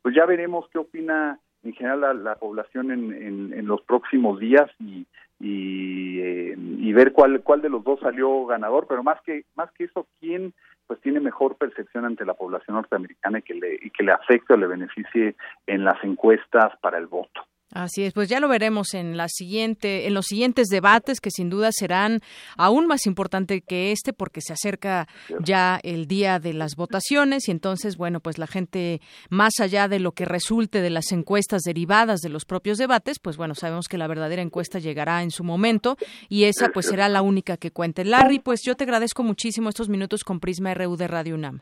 pues 0.00 0.14
ya 0.14 0.26
veremos 0.26 0.68
qué 0.70 0.78
opina 0.78 1.40
en 1.64 1.72
general 1.72 2.22
la, 2.22 2.36
población 2.36 2.92
en, 2.92 3.52
en, 3.52 3.66
los 3.66 3.82
próximos 3.82 4.38
días 4.38 4.70
y, 4.78 5.06
y, 5.38 6.20
eh, 6.20 6.54
y, 6.56 6.92
ver 6.92 7.12
cuál 7.12 7.42
cuál 7.42 7.60
de 7.60 7.68
los 7.68 7.84
dos 7.84 8.00
salió 8.00 8.46
ganador 8.46 8.86
pero 8.88 9.02
más 9.02 9.20
que 9.22 9.44
más 9.54 9.70
que 9.72 9.84
eso 9.84 10.06
quién 10.18 10.54
pues 10.86 11.00
tiene 11.00 11.20
mejor 11.20 11.56
percepción 11.56 12.04
ante 12.04 12.24
la 12.24 12.34
población 12.34 12.76
norteamericana 12.76 13.40
y 13.40 13.42
que 13.42 13.54
le 13.54 13.74
y 13.74 13.90
que 13.90 14.04
le 14.04 14.12
afecte 14.12 14.54
o 14.54 14.56
le 14.56 14.66
beneficie 14.66 15.36
en 15.66 15.84
las 15.84 16.02
encuestas 16.02 16.72
para 16.80 16.98
el 16.98 17.06
voto 17.06 17.42
Así 17.76 18.04
es, 18.04 18.14
pues 18.14 18.30
ya 18.30 18.40
lo 18.40 18.48
veremos 18.48 18.94
en 18.94 19.18
la 19.18 19.28
siguiente, 19.28 20.06
en 20.06 20.14
los 20.14 20.24
siguientes 20.24 20.68
debates 20.68 21.20
que 21.20 21.30
sin 21.30 21.50
duda 21.50 21.68
serán 21.72 22.20
aún 22.56 22.86
más 22.86 23.04
importantes 23.04 23.62
que 23.68 23.92
este 23.92 24.14
porque 24.14 24.40
se 24.40 24.54
acerca 24.54 25.06
ya 25.40 25.78
el 25.82 26.06
día 26.06 26.38
de 26.38 26.54
las 26.54 26.74
votaciones 26.74 27.48
y 27.48 27.50
entonces 27.50 27.98
bueno 27.98 28.20
pues 28.20 28.38
la 28.38 28.46
gente 28.46 29.02
más 29.28 29.60
allá 29.60 29.88
de 29.88 30.00
lo 30.00 30.12
que 30.12 30.24
resulte 30.24 30.80
de 30.80 30.88
las 30.88 31.12
encuestas 31.12 31.60
derivadas 31.66 32.20
de 32.20 32.30
los 32.30 32.46
propios 32.46 32.78
debates 32.78 33.18
pues 33.18 33.36
bueno 33.36 33.54
sabemos 33.54 33.88
que 33.88 33.98
la 33.98 34.06
verdadera 34.06 34.40
encuesta 34.40 34.78
llegará 34.78 35.22
en 35.22 35.30
su 35.30 35.44
momento 35.44 35.98
y 36.30 36.44
esa 36.44 36.70
pues 36.70 36.86
será 36.86 37.10
la 37.10 37.20
única 37.20 37.58
que 37.58 37.72
cuente. 37.72 38.06
Larry 38.06 38.38
pues 38.38 38.62
yo 38.64 38.74
te 38.76 38.84
agradezco 38.84 39.22
muchísimo 39.22 39.68
estos 39.68 39.90
minutos 39.90 40.24
con 40.24 40.40
Prisma 40.40 40.72
RU 40.72 40.96
de 40.96 41.08
Radio 41.08 41.34
UNAM. 41.34 41.60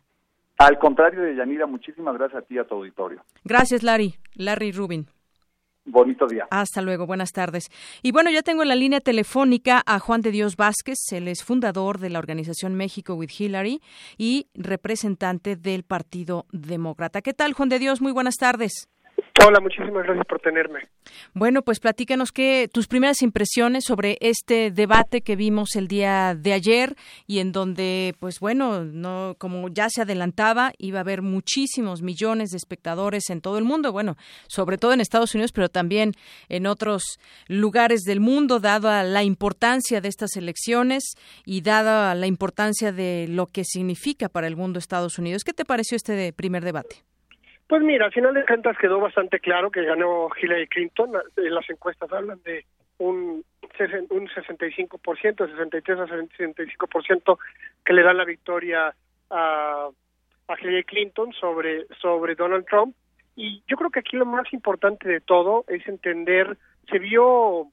Al 0.58 0.78
contrario 0.78 1.22
de 1.22 1.34
Yanira, 1.34 1.66
muchísimas 1.66 2.14
gracias 2.14 2.44
a 2.44 2.46
ti 2.46 2.54
y 2.54 2.58
a 2.58 2.64
tu 2.64 2.76
auditorio. 2.76 3.20
Gracias 3.42 3.82
Larry, 3.82 4.14
Larry 4.36 4.70
Rubin. 4.70 5.08
Bonito 5.86 6.26
día. 6.26 6.46
Hasta 6.50 6.80
luego, 6.80 7.06
buenas 7.06 7.32
tardes. 7.32 7.70
Y 8.02 8.12
bueno, 8.12 8.30
ya 8.30 8.42
tengo 8.42 8.62
en 8.62 8.68
la 8.68 8.74
línea 8.74 9.00
telefónica 9.00 9.82
a 9.84 9.98
Juan 9.98 10.22
de 10.22 10.30
Dios 10.30 10.56
Vázquez, 10.56 10.98
él 11.12 11.28
es 11.28 11.44
fundador 11.44 11.98
de 11.98 12.10
la 12.10 12.18
organización 12.18 12.74
México 12.74 13.14
with 13.14 13.30
Hillary 13.38 13.82
y 14.16 14.48
representante 14.54 15.56
del 15.56 15.82
Partido 15.82 16.46
Demócrata. 16.52 17.20
¿Qué 17.20 17.34
tal, 17.34 17.52
Juan 17.52 17.68
de 17.68 17.78
Dios? 17.78 18.00
Muy 18.00 18.12
buenas 18.12 18.36
tardes. 18.36 18.88
Hola, 19.42 19.60
muchísimas 19.60 20.04
gracias 20.04 20.24
por 20.26 20.40
tenerme. 20.40 20.80
Bueno, 21.34 21.62
pues 21.62 21.80
platícanos 21.80 22.30
qué 22.30 22.68
tus 22.72 22.86
primeras 22.86 23.20
impresiones 23.20 23.84
sobre 23.84 24.16
este 24.20 24.70
debate 24.70 25.22
que 25.22 25.34
vimos 25.36 25.74
el 25.74 25.88
día 25.88 26.34
de 26.34 26.52
ayer 26.52 26.94
y 27.26 27.40
en 27.40 27.50
donde, 27.50 28.14
pues 28.20 28.38
bueno, 28.40 28.84
no 28.84 29.34
como 29.38 29.68
ya 29.68 29.88
se 29.90 30.00
adelantaba, 30.00 30.72
iba 30.78 30.98
a 30.98 31.02
haber 31.02 31.20
muchísimos 31.20 32.00
millones 32.00 32.50
de 32.50 32.56
espectadores 32.56 33.28
en 33.28 33.40
todo 33.40 33.58
el 33.58 33.64
mundo, 33.64 33.92
bueno, 33.92 34.16
sobre 34.46 34.78
todo 34.78 34.92
en 34.94 35.00
Estados 35.00 35.34
Unidos, 35.34 35.52
pero 35.52 35.68
también 35.68 36.12
en 36.48 36.66
otros 36.66 37.18
lugares 37.48 38.02
del 38.02 38.20
mundo, 38.20 38.60
dada 38.60 39.02
la 39.02 39.24
importancia 39.24 40.00
de 40.00 40.08
estas 40.08 40.36
elecciones 40.36 41.16
y 41.44 41.60
dada 41.60 42.14
la 42.14 42.28
importancia 42.28 42.92
de 42.92 43.26
lo 43.28 43.48
que 43.48 43.64
significa 43.64 44.28
para 44.28 44.46
el 44.46 44.56
mundo 44.56 44.78
Estados 44.78 45.18
Unidos. 45.18 45.42
¿Qué 45.44 45.52
te 45.52 45.64
pareció 45.64 45.96
este 45.96 46.32
primer 46.32 46.64
debate? 46.64 47.04
Pues 47.74 47.82
mira, 47.82 48.06
al 48.06 48.12
final 48.12 48.34
de 48.34 48.46
cuentas 48.46 48.78
quedó 48.78 49.00
bastante 49.00 49.40
claro 49.40 49.68
que 49.68 49.84
ganó 49.84 50.28
Hillary 50.40 50.68
Clinton. 50.68 51.10
Las 51.34 51.68
encuestas 51.68 52.12
hablan 52.12 52.40
de 52.44 52.64
un, 52.98 53.44
un 54.10 54.28
65%, 54.28 55.50
63 55.50 55.98
a 55.98 56.06
65% 56.06 57.38
que 57.84 57.92
le 57.92 58.04
da 58.04 58.12
la 58.12 58.24
victoria 58.24 58.94
a, 59.28 59.88
a 60.46 60.60
Hillary 60.60 60.84
Clinton 60.84 61.32
sobre, 61.32 61.88
sobre 62.00 62.36
Donald 62.36 62.64
Trump. 62.66 62.94
Y 63.34 63.60
yo 63.66 63.76
creo 63.76 63.90
que 63.90 63.98
aquí 63.98 64.16
lo 64.16 64.26
más 64.26 64.52
importante 64.52 65.08
de 65.08 65.20
todo 65.20 65.64
es 65.66 65.84
entender, 65.88 66.56
se 66.88 67.00
vio, 67.00 67.66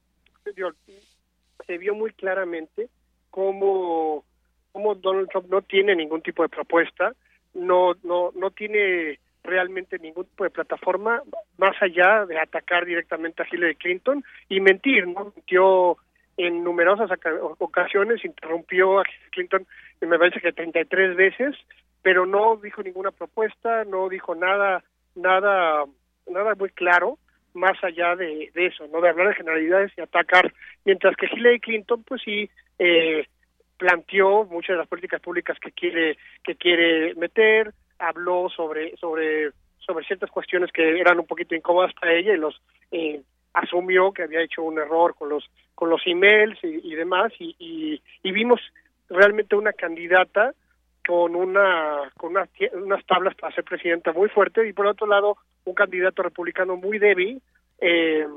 se 1.67 1.77
vio 1.77 1.93
muy 1.93 2.11
claramente 2.13 2.89
cómo, 3.29 4.25
cómo 4.71 4.95
Donald 4.95 5.29
Trump 5.29 5.45
no 5.47 5.61
tiene 5.61 5.95
ningún 5.95 6.23
tipo 6.23 6.41
de 6.41 6.49
propuesta, 6.49 7.13
no, 7.53 7.93
no, 8.01 8.31
no 8.33 8.49
tiene 8.49 9.19
realmente 9.43 9.99
ningún 9.99 10.25
tipo 10.25 10.43
de 10.43 10.49
plataforma 10.49 11.21
más 11.57 11.75
allá 11.81 12.25
de 12.25 12.39
atacar 12.39 12.85
directamente 12.85 13.43
a 13.43 13.47
Hillary 13.51 13.75
Clinton 13.75 14.23
y 14.49 14.59
mentir, 14.59 15.07
¿no? 15.07 15.33
Mintió 15.35 15.97
en 16.37 16.63
numerosas 16.63 17.09
ocasiones, 17.59 18.23
interrumpió 18.23 18.99
a 18.99 19.03
Hillary 19.03 19.31
Clinton, 19.31 19.67
me 20.01 20.17
parece 20.17 20.39
que 20.39 20.53
33 20.53 21.15
veces, 21.15 21.55
pero 22.01 22.25
no 22.25 22.57
dijo 22.57 22.81
ninguna 22.81 23.11
propuesta, 23.11 23.83
no 23.85 24.09
dijo 24.09 24.35
nada, 24.35 24.83
nada, 25.15 25.85
nada 26.27 26.55
muy 26.55 26.69
claro 26.69 27.17
más 27.53 27.83
allá 27.83 28.15
de, 28.15 28.49
de 28.53 28.67
eso, 28.67 28.87
no 28.87 29.01
de 29.01 29.09
hablar 29.09 29.27
de 29.27 29.35
generalidades 29.35 29.91
y 29.97 30.01
atacar, 30.01 30.53
mientras 30.85 31.15
que 31.17 31.27
Hillary 31.27 31.59
Clinton, 31.59 32.03
pues 32.03 32.21
sí, 32.23 32.49
eh, 32.79 33.27
planteó 33.77 34.45
muchas 34.45 34.75
de 34.75 34.77
las 34.77 34.87
políticas 34.87 35.21
públicas 35.21 35.57
que 35.59 35.71
quiere 35.71 36.17
que 36.43 36.55
quiere 36.55 37.15
meter, 37.15 37.73
habló 38.01 38.49
sobre 38.49 38.95
sobre 38.97 39.51
sobre 39.79 40.05
ciertas 40.05 40.29
cuestiones 40.29 40.71
que 40.71 40.99
eran 40.99 41.19
un 41.19 41.25
poquito 41.25 41.55
incómodas 41.55 41.93
para 41.93 42.13
ella 42.13 42.33
y 42.33 42.37
los 42.37 42.61
eh, 42.91 43.21
asumió 43.53 44.11
que 44.11 44.23
había 44.23 44.41
hecho 44.41 44.63
un 44.63 44.79
error 44.79 45.15
con 45.15 45.29
los 45.29 45.49
con 45.75 45.89
los 45.89 46.01
emails 46.05 46.59
y, 46.63 46.93
demás. 46.93 47.33
Y, 47.39 48.01
y, 48.23 48.31
vimos 48.31 48.61
realmente 49.09 49.55
una 49.55 49.73
candidata 49.73 50.53
con 51.05 51.35
una 51.35 52.11
con 52.17 52.31
unas, 52.31 52.49
unas 52.73 53.03
tablas 53.05 53.35
para 53.35 53.53
ser 53.55 53.63
presidenta 53.63 54.13
muy 54.13 54.29
fuerte 54.29 54.67
y 54.67 54.73
por 54.73 54.85
otro 54.85 55.07
lado 55.07 55.37
un 55.65 55.73
candidato 55.73 56.21
republicano 56.21 56.75
muy 56.75 56.99
débil 56.99 57.41
eh, 57.79 58.27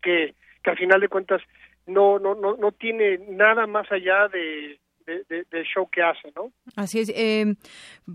que 0.00 0.34
que 0.62 0.70
al 0.70 0.78
final 0.78 1.00
de 1.00 1.08
cuentas 1.08 1.42
no 1.86 2.20
no 2.20 2.36
no 2.36 2.56
no 2.56 2.70
tiene 2.72 3.18
nada 3.28 3.66
más 3.66 3.90
allá 3.90 4.28
de 4.28 4.78
del 5.06 5.64
show 5.64 5.88
que 5.90 6.02
hace, 6.02 6.32
¿no? 6.34 6.52
Así 6.74 7.00
es. 7.00 7.08
Eh, 7.14 7.54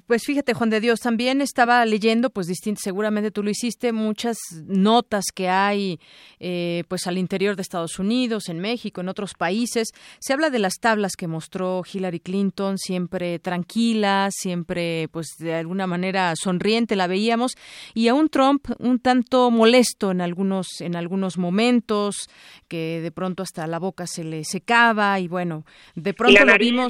pues 0.08 0.24
fíjate, 0.26 0.54
Juan 0.54 0.70
de 0.70 0.82
Dios, 0.82 1.00
también 1.00 1.42
estaba 1.42 1.86
leyendo, 1.86 2.30
pues 2.30 2.48
distinto, 2.48 2.82
seguramente 2.84 3.32
tú 3.32 3.44
lo 3.44 3.50
hiciste, 3.50 3.94
muchas 3.94 4.38
notas 4.66 5.26
que 5.34 5.50
hay, 5.50 6.00
eh, 6.40 6.84
pues 6.88 7.08
al 7.08 7.18
interior 7.18 7.56
de 7.56 7.62
Estados 7.62 7.98
Unidos, 8.00 8.50
en 8.50 8.60
México, 8.60 9.02
en 9.02 9.10
otros 9.10 9.34
países. 9.34 9.90
Se 10.20 10.34
habla 10.34 10.50
de 10.50 10.60
las 10.60 10.76
tablas 10.80 11.14
que 11.16 11.28
mostró 11.28 11.84
Hillary 11.92 12.20
Clinton, 12.20 12.78
siempre 12.78 13.40
tranquila, 13.40 14.30
siempre, 14.32 15.08
pues 15.12 15.28
de 15.40 15.56
alguna 15.56 15.88
manera 15.88 16.34
sonriente, 16.36 16.96
la 16.96 17.08
veíamos, 17.08 17.56
y 17.94 18.10
a 18.10 18.14
un 18.14 18.30
Trump 18.30 18.68
un 18.80 19.00
tanto 19.00 19.50
molesto 19.50 20.12
en 20.12 20.22
algunos, 20.22 20.82
en 20.82 20.96
algunos 20.96 21.38
momentos, 21.38 22.30
que 22.68 23.00
de 23.02 23.12
pronto 23.12 23.44
hasta 23.44 23.66
la 23.68 23.80
boca 23.80 24.08
se 24.08 24.24
le 24.24 24.44
secaba 24.44 25.20
y 25.20 25.28
bueno, 25.28 25.66
de 25.96 26.14
pronto 26.14 26.46
lo 26.46 26.58
vimos 26.58 26.81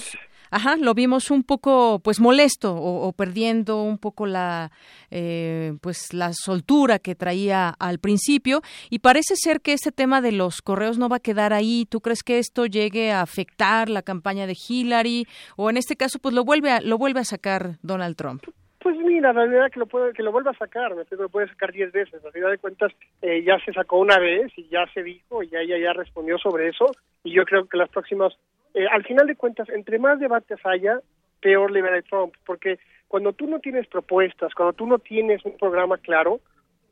ajá, 0.51 0.75
lo 0.75 0.93
vimos 0.93 1.31
un 1.31 1.43
poco 1.43 1.99
pues 2.03 2.19
molesto 2.19 2.75
o, 2.75 3.11
perdiendo 3.13 3.81
un 3.81 3.97
poco 3.97 4.25
la 4.25 4.71
eh, 5.09 5.73
pues 5.81 6.13
la 6.13 6.33
soltura 6.33 6.99
que 6.99 7.15
traía 7.15 7.69
al 7.79 7.99
principio 7.99 8.61
y 8.89 8.99
parece 8.99 9.35
ser 9.35 9.61
que 9.61 9.73
este 9.73 9.91
tema 9.91 10.21
de 10.21 10.33
los 10.33 10.61
correos 10.61 10.97
no 10.97 11.09
va 11.09 11.17
a 11.17 11.21
quedar 11.21 11.53
ahí. 11.53 11.87
¿Tú 11.89 12.01
crees 12.01 12.21
que 12.23 12.37
esto 12.37 12.65
llegue 12.65 13.11
a 13.11 13.21
afectar 13.21 13.89
la 13.89 14.01
campaña 14.01 14.45
de 14.45 14.55
Hillary 14.55 15.25
o 15.55 15.69
en 15.69 15.77
este 15.77 15.95
caso 15.95 16.19
pues 16.19 16.35
lo 16.35 16.43
vuelve 16.43 16.71
a, 16.71 16.81
lo 16.81 16.97
vuelve 16.97 17.21
a 17.21 17.25
sacar 17.25 17.77
Donald 17.81 18.15
Trump? 18.15 18.43
Pues 18.81 18.97
mira, 18.97 19.31
la 19.31 19.45
realidad 19.45 19.71
que 19.71 19.79
lo 19.79 19.85
puede, 19.85 20.11
que 20.11 20.23
lo 20.23 20.31
vuelva 20.31 20.51
a 20.51 20.57
sacar, 20.57 20.95
me 20.95 21.03
lo 21.11 21.29
puede 21.29 21.47
sacar 21.49 21.71
diez 21.71 21.91
veces. 21.91 22.25
A 22.25 22.31
final 22.31 22.49
de 22.49 22.57
cuentas, 22.57 22.91
eh, 23.21 23.43
ya 23.43 23.59
se 23.63 23.73
sacó 23.73 23.99
una 23.99 24.17
vez 24.17 24.51
y 24.57 24.67
ya 24.69 24.87
se 24.91 25.03
dijo 25.03 25.43
y 25.43 25.49
ya 25.49 25.59
ella 25.59 25.77
ya 25.77 25.93
respondió 25.93 26.39
sobre 26.39 26.69
eso. 26.69 26.87
Y 27.23 27.31
yo 27.31 27.45
creo 27.45 27.67
que 27.67 27.77
las 27.77 27.89
próximas 27.89 28.33
eh, 28.73 28.87
al 28.91 29.03
final 29.03 29.27
de 29.27 29.35
cuentas, 29.35 29.69
entre 29.69 29.99
más 29.99 30.19
debates 30.19 30.59
haya, 30.63 30.99
peor 31.41 31.71
le 31.71 31.81
a 31.81 32.01
Trump, 32.03 32.33
porque 32.45 32.79
cuando 33.07 33.33
tú 33.33 33.47
no 33.47 33.59
tienes 33.59 33.87
propuestas, 33.87 34.53
cuando 34.53 34.73
tú 34.73 34.85
no 34.85 34.99
tienes 34.99 35.43
un 35.43 35.57
programa 35.57 35.97
claro, 35.97 36.39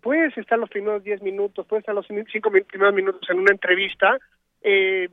puedes 0.01 0.37
estar 0.37 0.57
los 0.59 0.69
primeros 0.69 1.03
10 1.03 1.21
minutos, 1.21 1.65
puedes 1.67 1.83
estar 1.83 1.95
los 1.95 2.07
5 2.07 2.51
primeros 2.67 2.93
minutos 2.93 3.29
en 3.29 3.39
una 3.39 3.51
entrevista 3.51 4.17
eh, 4.61 5.09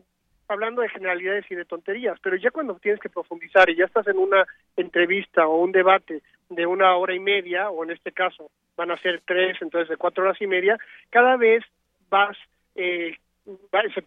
hablando 0.49 0.83
de 0.83 0.89
generalidades 0.89 1.45
y 1.51 1.55
de 1.55 1.65
tonterías, 1.65 2.19
pero 2.23 2.37
ya 2.37 2.51
cuando 2.51 2.77
tienes 2.77 3.01
que 3.01 3.09
profundizar 3.09 3.69
y 3.69 3.77
ya 3.77 3.85
estás 3.85 4.07
en 4.07 4.19
una 4.19 4.45
entrevista 4.77 5.47
o 5.47 5.63
un 5.63 5.73
debate 5.73 6.23
de 6.49 6.67
una 6.67 6.95
hora 6.97 7.15
y 7.15 7.21
media, 7.21 7.71
o 7.71 7.85
en 7.85 7.91
este 7.91 8.13
caso 8.13 8.51
van 8.77 8.91
a 8.91 8.99
ser 8.99 9.23
tres, 9.27 9.57
entonces 9.61 9.89
de 9.89 9.97
cuatro 9.97 10.25
horas 10.25 10.41
y 10.41 10.47
media, 10.47 10.79
cada 11.11 11.37
vez 11.37 11.65
vas 12.09 12.37
eh, 12.77 13.17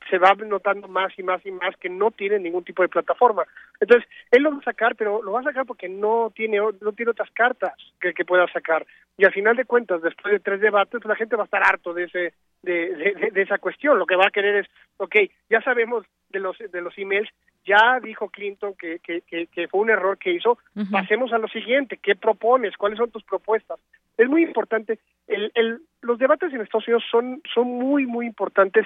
se, 0.09 0.17
va 0.17 0.33
notando 0.35 0.87
más 0.87 1.17
y 1.17 1.23
más 1.23 1.45
y 1.45 1.51
más 1.51 1.75
que 1.77 1.89
no 1.89 2.11
tiene 2.11 2.39
ningún 2.39 2.63
tipo 2.63 2.81
de 2.83 2.89
plataforma. 2.89 3.43
Entonces, 3.79 4.07
él 4.31 4.43
lo 4.43 4.51
va 4.51 4.57
a 4.57 4.63
sacar, 4.63 4.95
pero 4.95 5.21
lo 5.23 5.31
va 5.31 5.41
a 5.41 5.43
sacar 5.43 5.65
porque 5.65 5.87
no 5.87 6.31
tiene 6.35 6.59
no 6.59 6.91
tiene 6.93 7.11
otras 7.11 7.31
cartas 7.31 7.73
que, 7.99 8.13
que 8.13 8.25
pueda 8.25 8.47
sacar. 8.51 8.85
Y 9.17 9.25
al 9.25 9.33
final 9.33 9.55
de 9.55 9.65
cuentas, 9.65 10.01
después 10.01 10.31
de 10.31 10.39
tres 10.39 10.61
debates, 10.61 11.03
la 11.05 11.15
gente 11.15 11.35
va 11.35 11.43
a 11.43 11.45
estar 11.45 11.63
harto 11.63 11.93
de 11.93 12.03
ese 12.05 12.33
de, 12.61 13.31
de, 13.33 13.41
esa 13.41 13.57
cuestión. 13.57 13.97
Lo 13.97 14.05
que 14.05 14.15
va 14.15 14.27
a 14.27 14.31
querer 14.31 14.57
es, 14.57 14.67
ok, 14.97 15.15
ya 15.49 15.61
sabemos 15.61 16.05
de 16.29 16.39
los 16.39 16.57
de 16.57 16.81
los 16.81 16.97
emails, 16.97 17.29
ya 17.65 17.99
dijo 18.01 18.29
Clinton 18.29 18.73
que, 18.73 18.99
que, 18.99 19.21
que, 19.21 19.67
fue 19.67 19.81
un 19.81 19.89
error 19.89 20.17
que 20.17 20.31
hizo, 20.31 20.57
pasemos 20.91 21.31
a 21.33 21.37
lo 21.37 21.47
siguiente, 21.47 21.99
¿qué 22.01 22.15
propones? 22.15 22.75
¿Cuáles 22.77 22.97
son 22.97 23.11
tus 23.11 23.23
propuestas? 23.23 23.79
Es 24.17 24.27
muy 24.27 24.43
importante, 24.43 24.99
el, 25.27 25.51
el, 25.55 25.81
los 26.01 26.17
debates 26.17 26.53
en 26.53 26.61
Estados 26.61 26.87
Unidos 26.87 27.03
son, 27.09 27.41
son 27.53 27.67
muy, 27.67 28.05
muy 28.05 28.25
importantes 28.25 28.85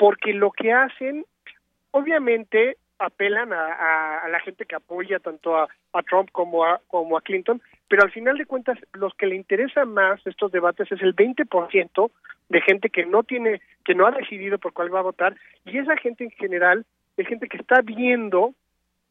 porque 0.00 0.32
lo 0.32 0.50
que 0.50 0.72
hacen, 0.72 1.26
obviamente, 1.90 2.78
apelan 2.98 3.52
a, 3.52 4.24
a, 4.24 4.28
la 4.30 4.40
gente 4.40 4.64
que 4.64 4.74
apoya 4.74 5.18
tanto 5.18 5.54
a, 5.58 5.68
a, 5.92 6.02
Trump 6.02 6.30
como 6.32 6.64
a, 6.64 6.80
como 6.86 7.18
a 7.18 7.20
Clinton, 7.20 7.60
pero 7.86 8.04
al 8.04 8.10
final 8.10 8.38
de 8.38 8.46
cuentas, 8.46 8.78
los 8.94 9.12
que 9.12 9.26
le 9.26 9.36
interesan 9.36 9.92
más 9.92 10.26
estos 10.26 10.52
debates 10.52 10.90
es 10.90 11.02
el 11.02 11.14
20% 11.14 12.10
de 12.48 12.60
gente 12.62 12.88
que 12.88 13.04
no 13.04 13.24
tiene, 13.24 13.60
que 13.84 13.94
no 13.94 14.06
ha 14.06 14.10
decidido 14.10 14.56
por 14.56 14.72
cuál 14.72 14.94
va 14.94 15.00
a 15.00 15.10
votar, 15.10 15.36
y 15.66 15.76
esa 15.76 15.98
gente 15.98 16.24
en 16.24 16.30
general 16.30 16.86
es 17.18 17.28
gente 17.28 17.46
que 17.46 17.58
está 17.58 17.82
viendo 17.82 18.54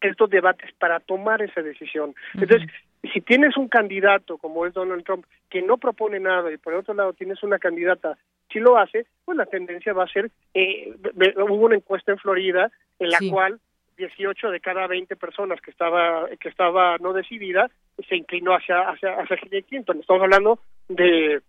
estos 0.02 0.32
debates 0.32 0.72
para 0.80 1.00
tomar 1.00 1.44
esa 1.44 1.62
decisión. 1.62 2.16
Entonces, 2.34 2.68
si 3.14 3.22
tienes 3.22 3.58
un 3.58 3.68
candidato 3.68 4.40
como 4.40 4.66
es 4.66 4.74
Donald 4.74 5.04
Trump 5.04 5.26
que 5.52 5.62
no 5.62 5.78
propone 5.78 6.20
nada 6.20 6.52
y 6.52 6.58
por 6.58 6.74
otro 6.74 6.96
lado 6.96 7.14
tienes 7.14 7.44
una 7.44 7.60
candidata 7.60 8.18
si 8.52 8.60
lo 8.60 8.78
hace, 8.78 9.06
pues 9.26 9.38
la 9.38 9.46
tendencia 9.46 9.94
va 9.94 10.04
a 10.04 10.08
ser, 10.08 10.32
eh, 10.54 10.94
hubo 11.38 11.66
una 11.66 11.76
encuesta 11.76 12.12
en 12.12 12.18
Florida 12.18 12.72
en 13.00 13.10
la 13.10 13.20
cual 13.30 13.60
18 13.98 14.52
de 14.52 14.60
cada 14.60 14.88
20 14.88 15.16
personas 15.18 15.60
que 15.62 15.72
estaba 15.72 16.30
que 16.40 16.48
estaba 16.48 16.98
no 17.00 17.12
decidida 17.12 17.70
se 18.08 18.16
inclinó 18.16 18.54
hacia 18.56 18.90
hacia 18.90 19.16
hacia 19.16 19.38
Hillary 19.42 19.64
Clinton. 19.64 20.00
Estamos 20.00 20.24
hablando 20.24 20.60
de 20.88 21.42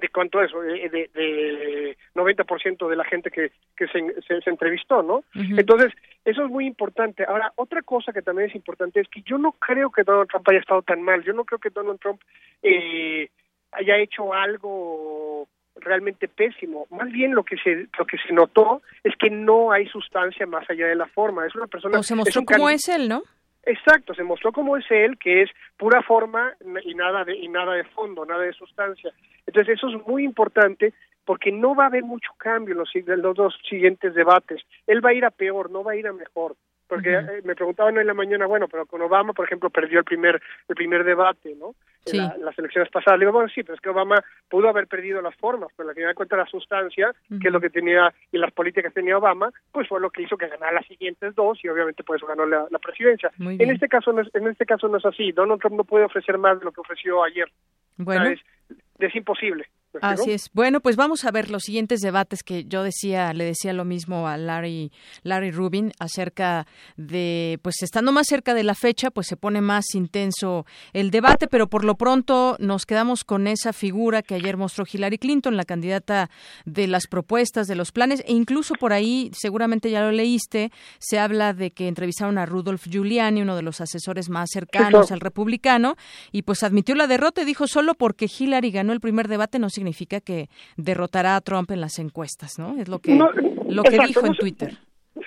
de 0.00 0.08
cuánto 0.08 0.42
eso, 0.42 0.60
de, 0.60 1.10
de, 1.12 1.96
90% 2.14 2.88
de 2.88 2.96
la 2.96 3.04
gente 3.04 3.30
que, 3.30 3.52
que 3.76 3.86
se, 3.88 4.00
se, 4.22 4.50
entrevistó, 4.50 5.02
¿no? 5.02 5.24
Entonces, 5.34 5.92
eso 6.24 6.44
es 6.44 6.50
muy 6.50 6.66
importante. 6.66 7.24
Ahora, 7.24 7.52
otra 7.56 7.82
cosa 7.82 8.12
que 8.12 8.22
también 8.22 8.48
es 8.48 8.56
importante 8.56 9.00
es 9.00 9.08
que 9.08 9.20
yo 9.22 9.36
no 9.36 9.52
creo 9.52 9.90
que 9.90 10.02
Donald 10.02 10.28
Trump 10.28 10.48
haya 10.48 10.60
estado 10.60 10.80
tan 10.80 11.02
mal. 11.02 11.22
Yo 11.22 11.34
no 11.34 11.44
creo 11.44 11.58
que 11.58 11.68
Donald 11.68 12.00
Trump 12.00 12.22
eh, 12.62 13.28
haya 13.72 13.98
hecho 13.98 14.32
algo 14.32 15.46
realmente 15.76 16.28
pésimo. 16.28 16.86
Más 16.90 17.10
bien 17.10 17.34
lo 17.34 17.44
que 17.44 17.56
se 17.56 17.88
lo 17.98 18.04
que 18.04 18.18
se 18.18 18.32
notó 18.32 18.82
es 19.04 19.14
que 19.16 19.30
no 19.30 19.72
hay 19.72 19.86
sustancia 19.86 20.46
más 20.46 20.68
allá 20.68 20.86
de 20.86 20.94
la 20.94 21.06
forma. 21.06 21.46
Es 21.46 21.54
una 21.54 21.66
persona. 21.66 21.98
O 21.98 22.02
se 22.02 22.14
mostró 22.14 22.44
como 22.44 22.68
es 22.68 22.88
él, 22.88 23.08
¿no? 23.08 23.22
Exacto, 23.64 24.14
se 24.14 24.24
mostró 24.24 24.52
como 24.52 24.76
es 24.76 24.84
él, 24.90 25.18
que 25.18 25.42
es 25.42 25.50
pura 25.76 26.02
forma 26.02 26.54
y 26.84 26.94
nada 26.94 27.24
de 27.24 27.36
y 27.36 27.48
nada 27.48 27.74
de 27.74 27.84
fondo, 27.84 28.24
nada 28.24 28.42
de 28.42 28.52
sustancia. 28.54 29.12
Entonces 29.46 29.76
eso 29.76 29.88
es 29.88 30.06
muy 30.06 30.24
importante 30.24 30.94
porque 31.24 31.52
no 31.52 31.74
va 31.74 31.84
a 31.84 31.86
haber 31.88 32.02
mucho 32.02 32.32
cambio 32.38 32.72
en 32.72 32.78
los, 32.78 32.90
en 32.94 33.22
los 33.22 33.36
dos 33.36 33.54
siguientes 33.68 34.14
debates. 34.14 34.62
Él 34.86 35.04
va 35.04 35.10
a 35.10 35.14
ir 35.14 35.24
a 35.24 35.30
peor, 35.30 35.70
no 35.70 35.84
va 35.84 35.92
a 35.92 35.96
ir 35.96 36.06
a 36.06 36.12
mejor 36.12 36.56
porque 36.90 37.14
eh, 37.14 37.40
me 37.44 37.54
preguntaban 37.54 37.96
en 37.98 38.06
la 38.08 38.14
mañana, 38.14 38.46
bueno, 38.46 38.66
pero 38.66 38.84
con 38.84 39.00
Obama, 39.00 39.32
por 39.32 39.46
ejemplo, 39.46 39.70
perdió 39.70 40.00
el 40.00 40.04
primer 40.04 40.42
el 40.68 40.74
primer 40.74 41.04
debate, 41.04 41.54
¿no? 41.54 41.74
Sí. 42.04 42.18
las 42.18 42.58
elecciones 42.58 42.90
pasadas. 42.90 43.18
Le 43.18 43.26
digo, 43.26 43.32
bueno, 43.32 43.48
sí, 43.54 43.62
pero 43.62 43.74
es 43.74 43.80
que 43.80 43.90
Obama 43.90 44.24
pudo 44.48 44.68
haber 44.68 44.88
perdido 44.88 45.22
las 45.22 45.36
formas, 45.36 45.68
pero 45.76 45.88
la 45.88 45.94
que 45.94 46.00
da 46.00 46.14
cuenta 46.14 46.36
la 46.36 46.46
sustancia, 46.46 47.14
que 47.28 47.48
es 47.48 47.52
lo 47.52 47.60
que 47.60 47.70
tenía, 47.70 48.12
y 48.32 48.38
las 48.38 48.50
políticas 48.52 48.92
que 48.92 49.00
tenía 49.00 49.18
Obama, 49.18 49.50
pues 49.70 49.86
fue 49.86 50.00
lo 50.00 50.10
que 50.10 50.22
hizo 50.22 50.36
que 50.36 50.48
ganara 50.48 50.72
las 50.72 50.86
siguientes 50.86 51.34
dos 51.34 51.62
y 51.62 51.68
obviamente 51.68 52.02
por 52.02 52.16
eso 52.16 52.26
ganó 52.26 52.46
la, 52.46 52.66
presidencia. 52.82 53.30
En 53.38 53.70
este 53.70 53.86
caso 53.86 54.12
no 54.12 54.22
es, 54.22 54.34
en 54.34 54.48
este 54.48 54.66
caso 54.66 54.88
no 54.88 54.96
es 54.96 55.04
así. 55.04 55.30
Donald 55.30 55.60
Trump 55.60 55.76
no 55.76 55.84
puede 55.84 56.06
ofrecer 56.06 56.38
más 56.38 56.58
de 56.58 56.64
lo 56.64 56.72
que 56.72 56.80
ofreció 56.80 57.22
ayer. 57.22 57.48
Bueno. 57.98 58.34
es 58.98 59.14
imposible. 59.14 59.66
Así 60.00 60.30
es. 60.30 60.50
Bueno, 60.52 60.80
pues 60.80 60.96
vamos 60.96 61.24
a 61.24 61.30
ver 61.30 61.50
los 61.50 61.64
siguientes 61.64 62.00
debates 62.00 62.42
que 62.42 62.64
yo 62.64 62.82
decía, 62.82 63.32
le 63.32 63.44
decía 63.44 63.72
lo 63.72 63.84
mismo 63.84 64.28
a 64.28 64.36
Larry, 64.36 64.92
Larry 65.22 65.50
Rubin 65.50 65.92
acerca 65.98 66.66
de, 66.96 67.58
pues 67.62 67.82
estando 67.82 68.12
más 68.12 68.26
cerca 68.28 68.54
de 68.54 68.62
la 68.62 68.74
fecha, 68.74 69.10
pues 69.10 69.26
se 69.26 69.36
pone 69.36 69.60
más 69.60 69.94
intenso 69.94 70.64
el 70.92 71.10
debate, 71.10 71.48
pero 71.48 71.68
por 71.68 71.84
lo 71.84 71.96
pronto 71.96 72.56
nos 72.60 72.86
quedamos 72.86 73.24
con 73.24 73.46
esa 73.46 73.72
figura 73.72 74.22
que 74.22 74.36
ayer 74.36 74.56
mostró 74.56 74.84
Hillary 74.90 75.18
Clinton, 75.18 75.56
la 75.56 75.64
candidata 75.64 76.30
de 76.64 76.86
las 76.86 77.06
propuestas, 77.06 77.66
de 77.66 77.74
los 77.74 77.90
planes, 77.90 78.22
e 78.26 78.32
incluso 78.32 78.74
por 78.74 78.92
ahí, 78.92 79.30
seguramente 79.34 79.90
ya 79.90 80.02
lo 80.02 80.12
leíste, 80.12 80.70
se 80.98 81.18
habla 81.18 81.52
de 81.52 81.72
que 81.72 81.88
entrevistaron 81.88 82.38
a 82.38 82.46
Rudolf 82.46 82.86
Giuliani, 82.86 83.42
uno 83.42 83.56
de 83.56 83.62
los 83.62 83.80
asesores 83.80 84.28
más 84.28 84.50
cercanos 84.52 85.10
al 85.10 85.20
republicano, 85.20 85.96
y 86.30 86.42
pues 86.42 86.62
admitió 86.62 86.94
la 86.94 87.06
derrota 87.06 87.42
y 87.42 87.44
dijo 87.44 87.66
solo 87.66 87.94
porque 87.94 88.26
Hillary 88.26 88.70
ganó 88.70 88.92
el 88.92 89.00
primer 89.00 89.26
debate 89.26 89.58
no 89.58 89.68
significa 89.80 90.20
que 90.20 90.48
derrotará 90.76 91.36
a 91.36 91.40
Trump 91.40 91.70
en 91.70 91.80
las 91.80 91.98
encuestas, 91.98 92.58
¿no? 92.58 92.78
Es 92.78 92.88
lo 92.88 92.98
que, 92.98 93.14
lo 93.14 93.82
que 93.82 93.98
dijo 94.06 94.26
en 94.26 94.34
Twitter. 94.34 94.76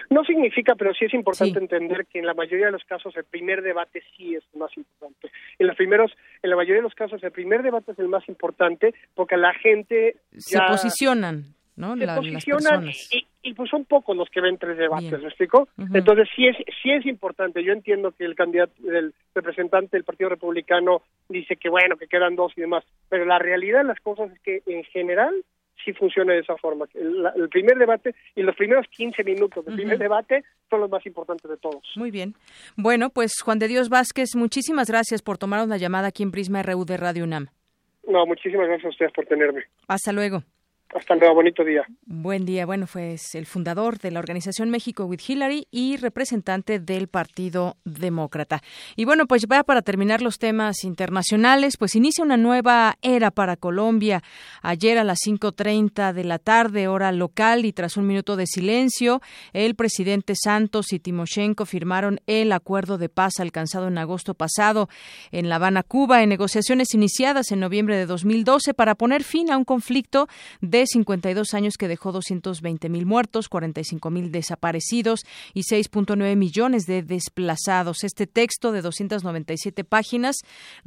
No 0.10 0.24
significa, 0.24 0.76
pero 0.76 0.94
sí 0.94 1.06
es 1.06 1.14
importante 1.14 1.58
entender 1.58 2.06
que 2.06 2.20
en 2.20 2.26
la 2.28 2.36
mayoría 2.36 2.68
de 2.68 2.72
los 2.72 2.84
casos 2.84 3.16
el 3.18 3.26
primer 3.26 3.64
debate 3.64 4.04
sí 4.16 4.36
es 4.36 4.44
más 4.56 4.70
importante. 4.78 5.32
En 5.58 5.68
los 5.68 5.76
primeros, 5.76 6.12
en 6.44 6.50
la 6.52 6.56
mayoría 6.56 6.78
de 6.78 6.84
los 6.84 6.94
casos 6.94 7.24
el 7.24 7.32
primer 7.32 7.64
debate 7.64 7.94
es 7.94 8.00
el 8.00 8.08
más 8.08 8.28
importante 8.30 8.94
porque 9.16 9.38
la 9.38 9.54
gente 9.56 10.18
se 10.38 10.60
posicionan, 10.68 11.56
¿no? 11.76 11.98
Se 11.98 12.06
posicionan 12.06 12.90
y, 12.90 13.26
y, 13.44 13.54
pues 13.54 13.70
son 13.70 13.86
pocos 13.86 14.16
los 14.16 14.30
que 14.30 14.42
ven 14.42 14.58
tres 14.58 14.78
debates, 14.78 15.22
¿me 15.22 15.28
explico? 15.28 15.68
Entonces 15.94 16.28
sí 16.36 16.48
es 16.48 16.58
sí 16.82 16.92
es 16.92 17.06
importante. 17.06 17.64
Yo 17.64 17.74
entiendo 17.74 18.12
que 18.12 18.26
el 18.26 18.36
candidato, 18.36 18.74
el 18.88 19.14
representante 19.36 19.98
del 19.98 20.04
Partido 20.04 20.30
Republicano 20.30 21.02
dice 21.30 21.56
que 21.56 21.70
bueno 21.70 21.98
que 21.98 22.08
quedan 22.08 22.36
dos 22.36 22.54
y 22.56 22.62
demás, 22.62 22.84
pero 23.10 23.26
la 23.26 23.40
realidad 23.40 23.80
de 23.80 23.88
las 23.88 24.00
cosas 24.00 24.32
es 24.32 24.40
que 24.40 24.62
en 24.66 24.84
general 24.86 25.34
sí 25.84 25.94
funciona 25.94 26.34
de 26.34 26.40
esa 26.40 26.56
forma. 26.58 26.86
El, 26.94 27.50
primer 27.50 27.78
debate 27.78 28.16
y 28.36 28.42
los 28.42 28.56
primeros 28.56 28.88
15 28.88 29.24
minutos 29.24 29.66
del 29.66 29.76
primer 29.76 29.98
debate 29.98 30.44
son 30.70 30.82
los 30.82 30.90
más 30.90 31.06
importantes 31.06 31.50
de 31.50 31.58
todos. 31.58 31.84
Muy 31.96 32.12
bien. 32.12 32.36
Bueno, 32.76 33.10
pues 33.10 33.34
Juan 33.44 33.60
de 33.60 33.68
Dios 33.68 33.90
Vázquez, 33.90 34.36
muchísimas 34.36 34.90
gracias 34.90 35.22
por 35.22 35.38
tomarnos 35.38 35.68
la 35.68 35.78
llamada 35.78 36.08
aquí 36.08 36.24
en 36.24 36.32
Prisma 36.32 36.64
RU 36.64 36.86
de 36.86 36.98
Radio 36.98 37.24
UNAM. 37.24 37.48
No, 38.08 38.26
muchísimas 38.26 38.68
gracias 38.68 38.86
a 38.86 38.90
ustedes 38.90 39.12
por 39.14 39.26
tenerme. 39.26 39.64
Hasta 39.88 40.12
luego. 40.12 40.44
Hasta 40.96 41.16
luego, 41.16 41.36
bonito 41.36 41.64
día. 41.64 41.84
Buen 42.06 42.46
día. 42.46 42.68
Bueno, 42.68 42.86
fue 42.86 43.16
el 43.34 43.46
fundador 43.48 43.98
de 43.98 44.12
la 44.12 44.20
organización 44.20 44.70
México 44.70 45.06
with 45.06 45.22
Hillary 45.28 45.68
y 45.72 45.98
representante 45.98 46.80
del 46.80 47.08
Partido 47.08 47.78
Demócrata. 47.84 48.62
Y 48.96 49.06
bueno, 49.06 49.26
pues 49.26 49.48
va 49.52 49.64
para 49.64 49.82
terminar 49.82 50.22
los 50.22 50.38
temas 50.38 50.84
internacionales, 50.84 51.78
pues 51.78 51.96
inicia 51.96 52.24
una 52.24 52.38
nueva 52.38 52.96
era 53.02 53.32
para 53.32 53.58
Colombia. 53.58 54.22
Ayer 54.62 55.00
a 55.00 55.04
las 55.04 55.20
5.30 55.26 56.14
de 56.14 56.24
la 56.24 56.38
tarde, 56.38 56.88
hora 56.88 57.12
local, 57.12 57.66
y 57.66 57.74
tras 57.74 57.98
un 57.98 58.06
minuto 58.06 58.36
de 58.36 58.46
silencio, 58.46 59.20
el 59.52 59.74
presidente 59.74 60.34
Santos 60.36 60.94
y 60.94 61.00
Timoshenko 61.00 61.66
firmaron 61.66 62.20
el 62.28 62.52
acuerdo 62.52 63.00
de 63.00 63.10
paz 63.10 63.40
alcanzado 63.40 63.88
en 63.88 63.98
agosto 63.98 64.36
pasado 64.36 64.90
en 65.32 65.50
La 65.50 65.56
Habana, 65.56 65.82
Cuba, 65.82 66.22
en 66.22 66.30
negociaciones 66.30 66.94
iniciadas 66.94 67.52
en 67.52 67.62
noviembre 67.62 67.98
de 67.98 68.06
2012 68.06 68.76
para 68.76 68.94
poner 68.94 69.24
fin 69.24 69.52
a 69.52 69.58
un 69.58 69.66
conflicto 69.66 70.28
de 70.62 70.83
52 70.88 71.54
años 71.54 71.78
que 71.78 71.88
dejó 71.88 72.12
220 72.12 72.90
mil 72.90 73.06
muertos, 73.06 73.50
45 73.50 74.10
mil 74.10 74.32
desaparecidos 74.32 75.22
y 75.54 75.62
6.9 75.62 76.36
millones 76.36 76.86
de 76.86 77.04
desplazados. 77.04 78.04
Este 78.04 78.28
texto 78.28 78.72
de 78.72 78.82
297 78.82 79.84
páginas 79.84 80.38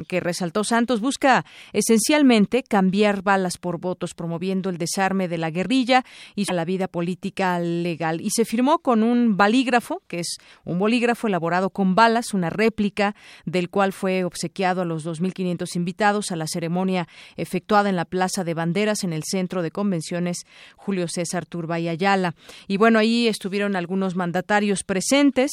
que 0.08 0.20
resaltó 0.20 0.64
Santos 0.64 1.00
busca 1.00 1.44
esencialmente 1.72 2.62
cambiar 2.62 3.22
balas 3.22 3.58
por 3.58 3.78
votos, 3.78 4.14
promoviendo 4.14 4.70
el 4.70 4.78
desarme 4.78 5.28
de 5.28 5.38
la 5.38 5.50
guerrilla 5.50 6.04
y 6.34 6.44
la 6.52 6.64
vida 6.64 6.88
política 6.88 7.58
legal. 7.60 8.20
Y 8.20 8.30
se 8.30 8.44
firmó 8.44 8.78
con 8.78 9.02
un 9.02 9.36
balígrafo, 9.36 10.02
que 10.08 10.20
es 10.20 10.38
un 10.64 10.78
bolígrafo 10.78 11.28
elaborado 11.28 11.70
con 11.70 11.94
balas, 11.94 12.34
una 12.34 12.50
réplica 12.50 13.14
del 13.44 13.70
cual 13.70 13.92
fue 13.92 14.24
obsequiado 14.24 14.82
a 14.82 14.84
los 14.84 15.06
2.500 15.06 15.76
invitados 15.76 16.32
a 16.32 16.36
la 16.36 16.46
ceremonia 16.46 17.08
efectuada 17.36 17.88
en 17.88 17.96
la 17.96 18.04
Plaza 18.04 18.44
de 18.44 18.54
Banderas 18.54 19.04
en 19.04 19.12
el 19.12 19.22
centro 19.24 19.62
de 19.62 19.70
convenciones 19.76 20.46
Julio 20.74 21.06
César 21.06 21.44
Turba 21.44 21.78
y 21.78 21.88
Ayala. 21.88 22.34
Y 22.66 22.78
bueno, 22.78 22.98
ahí 22.98 23.28
estuvieron 23.28 23.76
algunos 23.76 24.16
mandatarios 24.16 24.84
presentes. 24.84 25.50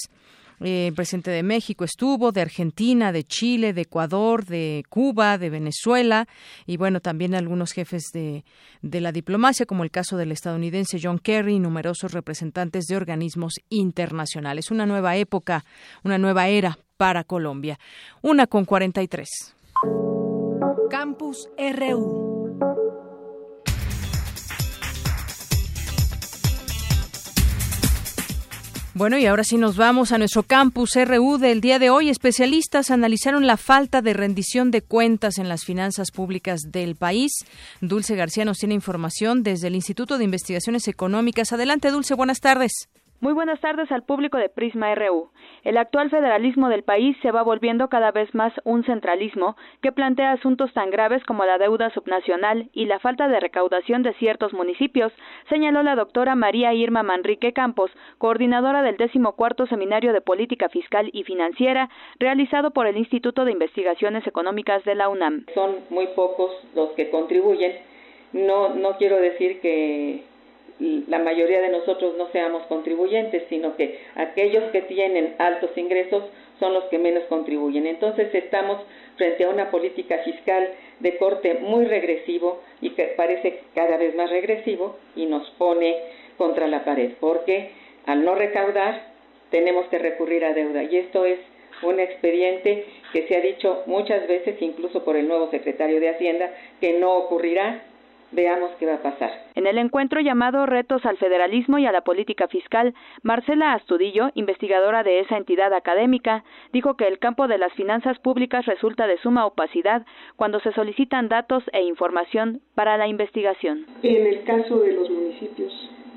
Eh, 0.62 0.88
el 0.88 0.94
presidente 0.94 1.30
de 1.30 1.44
México 1.44 1.84
estuvo, 1.84 2.32
de 2.32 2.40
Argentina, 2.40 3.12
de 3.12 3.26
Chile, 3.26 3.74
de 3.74 3.82
Ecuador, 3.82 4.46
de 4.46 4.86
Cuba, 4.88 5.38
de 5.38 5.50
Venezuela 5.50 6.26
y 6.66 6.78
bueno, 6.78 7.02
también 7.02 7.36
algunos 7.36 7.74
jefes 7.74 8.04
de, 8.14 8.46
de 8.82 9.02
la 9.02 9.12
diplomacia, 9.12 9.66
como 9.66 9.84
el 9.84 9.92
caso 9.92 10.16
del 10.16 10.32
estadounidense 10.32 11.00
John 11.04 11.20
Kerry 11.20 11.56
y 11.56 11.60
numerosos 11.60 12.14
representantes 12.14 12.86
de 12.86 12.96
organismos 12.96 13.56
internacionales. 13.68 14.72
Una 14.72 14.86
nueva 14.86 15.18
época, 15.18 15.66
una 16.04 16.18
nueva 16.18 16.48
era 16.48 16.78
para 16.96 17.26
Colombia. 17.26 17.78
Una 18.22 18.48
con 18.48 18.64
43. 18.64 19.28
Campus 20.90 21.50
RU. 21.58 22.33
Bueno, 28.96 29.18
y 29.18 29.26
ahora 29.26 29.44
sí 29.44 29.58
nos 29.58 29.76
vamos 29.76 30.12
a 30.12 30.20
nuestro 30.20 30.44
campus 30.44 30.92
RU 30.94 31.40
del 31.40 31.62
día 31.62 31.80
de 31.80 31.90
hoy. 31.90 32.10
Especialistas 32.10 32.92
analizaron 32.92 33.48
la 33.48 33.58
falta 33.58 34.04
de 34.04 34.14
rendición 34.14 34.70
de 34.70 34.84
cuentas 34.84 35.40
en 35.40 35.50
las 35.50 35.64
finanzas 35.64 36.12
públicas 36.12 36.62
del 36.70 36.96
país. 36.96 37.32
Dulce 37.82 38.16
García 38.16 38.46
nos 38.46 38.60
tiene 38.60 38.76
información 38.76 39.42
desde 39.42 39.70
el 39.70 39.76
Instituto 39.76 40.20
de 40.20 40.26
Investigaciones 40.26 40.88
Económicas. 40.88 41.52
Adelante, 41.54 41.90
Dulce, 41.90 42.14
buenas 42.14 42.40
tardes. 42.40 42.88
Muy 43.24 43.32
buenas 43.32 43.62
tardes 43.62 43.90
al 43.90 44.04
público 44.04 44.38
de 44.38 44.50
Prisma 44.50 44.94
RU. 44.96 45.30
El 45.64 45.78
actual 45.78 46.10
federalismo 46.10 46.68
del 46.68 46.84
país 46.84 47.16
se 47.22 47.32
va 47.32 47.42
volviendo 47.42 47.88
cada 47.88 48.12
vez 48.12 48.36
más 48.36 48.52
un 48.66 48.84
centralismo 48.84 49.56
que 49.82 49.94
plantea 49.94 50.34
asuntos 50.34 50.74
tan 50.74 50.90
graves 50.90 51.24
como 51.24 51.46
la 51.46 51.58
deuda 51.58 51.90
subnacional 51.92 52.70
y 52.74 52.84
la 52.84 53.00
falta 53.00 53.30
de 53.30 53.40
recaudación 53.40 54.04
de 54.04 54.14
ciertos 54.16 54.52
municipios, 54.52 55.14
señaló 55.48 55.84
la 55.84 55.96
doctora 55.96 56.36
María 56.36 56.74
Irma 56.74 57.02
Manrique 57.02 57.54
Campos, 57.54 57.92
coordinadora 58.18 58.82
del 58.82 58.98
decimocuarto 58.98 59.68
Seminario 59.68 60.12
de 60.12 60.20
Política 60.20 60.68
Fiscal 60.68 61.10
y 61.14 61.24
Financiera, 61.24 61.90
realizado 62.20 62.72
por 62.72 62.88
el 62.88 62.98
Instituto 62.98 63.46
de 63.46 63.54
Investigaciones 63.54 64.28
Económicas 64.28 64.84
de 64.84 64.96
la 64.96 65.08
UNAM. 65.08 65.46
Son 65.54 65.78
muy 65.90 66.08
pocos 66.08 66.52
los 66.76 66.90
que 66.98 67.10
contribuyen. 67.10 67.72
No, 68.34 68.76
no 68.76 68.98
quiero 68.98 69.16
decir 69.16 69.62
que 69.62 70.26
la 70.80 71.20
mayoría 71.20 71.62
de 71.62 71.70
nosotros 71.70 72.16
no 72.18 72.30
seamos 72.32 72.64
contribuyentes, 72.64 73.44
sino 73.50 73.76
que 73.76 74.00
aquellos 74.16 74.64
que 74.72 74.82
tienen 74.82 75.36
altos 75.38 75.70
ingresos 75.78 76.24
son 76.60 76.74
los 76.74 76.86
que 76.86 76.98
menos 76.98 77.24
contribuyen. 77.26 77.88
Entonces 77.88 78.34
estamos 78.34 78.82
frente 79.18 79.44
a 79.44 79.50
una 79.50 79.70
política 79.70 80.20
fiscal 80.20 80.70
de 81.00 81.18
corte 81.18 81.56
muy 81.56 81.86
regresivo 81.86 82.62
y 82.82 82.92
que 82.92 83.14
parece 83.16 83.62
cada 83.76 83.98
vez 83.98 84.16
más 84.16 84.30
regresivo 84.30 84.98
y 85.16 85.26
nos 85.26 85.50
pone 85.52 85.98
contra 86.38 86.68
la 86.68 86.84
pared, 86.84 87.12
porque 87.20 87.72
al 88.06 88.26
no 88.26 88.36
recaudar 88.36 89.14
tenemos 89.52 89.86
que 89.88 90.00
recurrir 90.00 90.44
a 90.44 90.54
deuda 90.54 90.84
y 90.84 90.98
esto 90.98 91.26
es 91.26 91.40
un 91.84 92.00
expediente 92.00 92.86
que 93.12 93.28
se 93.28 93.36
ha 93.36 93.42
dicho 93.42 93.84
muchas 93.86 94.28
veces, 94.28 94.62
incluso 94.62 95.04
por 95.04 95.16
el 95.16 95.28
nuevo 95.28 95.50
secretario 95.52 96.00
de 96.00 96.10
Hacienda, 96.10 96.52
que 96.80 96.94
no 96.94 97.14
ocurrirá 97.16 97.84
veamos 98.34 98.72
qué 98.80 98.86
va 98.86 98.96
a 98.96 99.02
pasar. 99.02 99.32
En 99.56 99.68
el 99.68 99.78
encuentro 99.78 100.20
llamado 100.20 100.66
Retos 100.66 101.06
al 101.06 101.18
Federalismo 101.18 101.78
y 101.78 101.86
a 101.86 101.92
la 101.92 102.02
Política 102.02 102.48
Fiscal, 102.48 102.94
Marcela 103.22 103.74
Astudillo, 103.74 104.30
investigadora 104.34 105.04
de 105.04 105.20
esa 105.20 105.38
entidad 105.38 105.74
académica, 105.74 106.44
dijo 106.72 106.96
que 106.96 107.08
el 107.08 107.20
campo 107.20 107.48
de 107.48 107.58
las 107.58 107.74
finanzas 107.74 108.20
públicas 108.20 108.66
resulta 108.66 109.08
de 109.08 109.18
suma 109.20 109.46
opacidad 109.46 110.06
cuando 110.36 110.60
se 110.60 110.74
solicitan 110.74 111.30
datos 111.30 111.64
e 111.72 111.84
información 111.84 112.62
para 112.76 112.98
la 112.98 113.08
investigación. 113.08 113.86
En 114.02 114.28
el 114.28 114.44
caso 114.44 114.80
de 114.80 114.94
los 114.94 115.10
municipios 115.10 115.72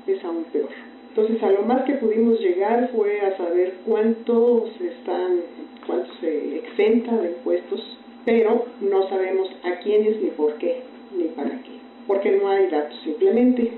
es 0.07 0.23
aún 0.23 0.45
peor. 0.45 0.69
Entonces, 1.09 1.41
a 1.41 1.51
lo 1.51 1.63
más 1.63 1.83
que 1.83 1.95
pudimos 1.95 2.39
llegar 2.39 2.89
fue 2.93 3.21
a 3.21 3.35
saber 3.37 3.77
cuánto 3.85 4.67
se 4.77 4.87
están, 4.87 5.41
cuánto 5.85 6.13
se 6.21 6.57
exenta 6.57 7.15
de 7.17 7.29
impuestos, 7.29 7.97
pero 8.23 8.65
no 8.81 9.07
sabemos 9.09 9.49
a 9.63 9.79
quiénes 9.79 10.21
ni 10.21 10.29
por 10.31 10.55
qué 10.57 10.83
ni 11.15 11.25
para 11.29 11.61
qué 11.63 11.86
porque 12.07 12.31
no 12.31 12.49
hay 12.49 12.67
datos. 12.67 12.97
Simplemente 13.03 13.71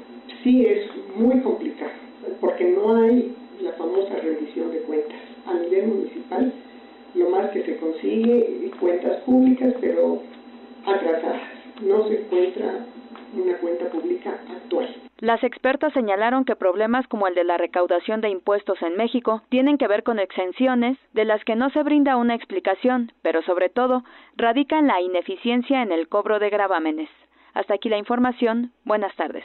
sí 0.44 0.66
es 0.66 0.90
muy 1.16 1.42
complicado, 1.42 1.92
porque 2.40 2.66
no 2.66 2.96
hay 2.96 3.36
la 3.62 3.74
famosa 3.74 4.16
rendición 4.16 4.72
de 4.72 4.80
cuentas 4.80 5.20
a 5.46 5.54
nivel 5.56 5.88
municipal. 5.88 6.54
Lo 7.16 7.30
más 7.30 7.50
que 7.50 7.64
se 7.64 7.78
consigue 7.78 8.60
cuentas 8.80 9.22
públicas, 9.24 9.74
pero 9.82 10.22
atrasadas. 10.86 11.42
No 11.82 12.08
se 12.08 12.22
encuentra 12.22 12.86
una 13.34 13.58
cuenta 13.58 13.90
pública 13.90 14.40
actual. 14.50 14.88
Las 15.20 15.44
expertas 15.44 15.94
señalaron 15.94 16.46
que 16.46 16.56
problemas 16.56 17.08
como 17.08 17.28
el 17.28 17.36
de 17.36 17.44
la 17.44 17.58
recaudación 17.58 18.22
de 18.22 18.30
impuestos 18.30 18.82
en 18.82 18.96
México 18.96 19.42
tienen 19.50 19.78
que 19.78 19.88
ver 19.88 20.04
con 20.04 20.20
exenciones 20.20 20.98
de 21.14 21.26
las 21.26 21.44
que 21.44 21.56
no 21.56 21.70
se 21.72 21.84
brinda 21.84 22.16
una 22.16 22.36
explicación, 22.36 23.12
pero 23.22 23.42
sobre 23.44 23.70
todo 23.70 24.04
radica 24.36 24.80
en 24.80 24.88
la 24.88 25.02
ineficiencia 25.02 25.82
en 25.82 25.92
el 25.92 26.08
cobro 26.08 26.40
de 26.40 26.50
gravámenes. 26.50 27.10
Hasta 27.60 27.74
aquí 27.74 27.90
la 27.90 27.98
información. 27.98 28.72
Buenas 28.86 29.14
tardes. 29.18 29.44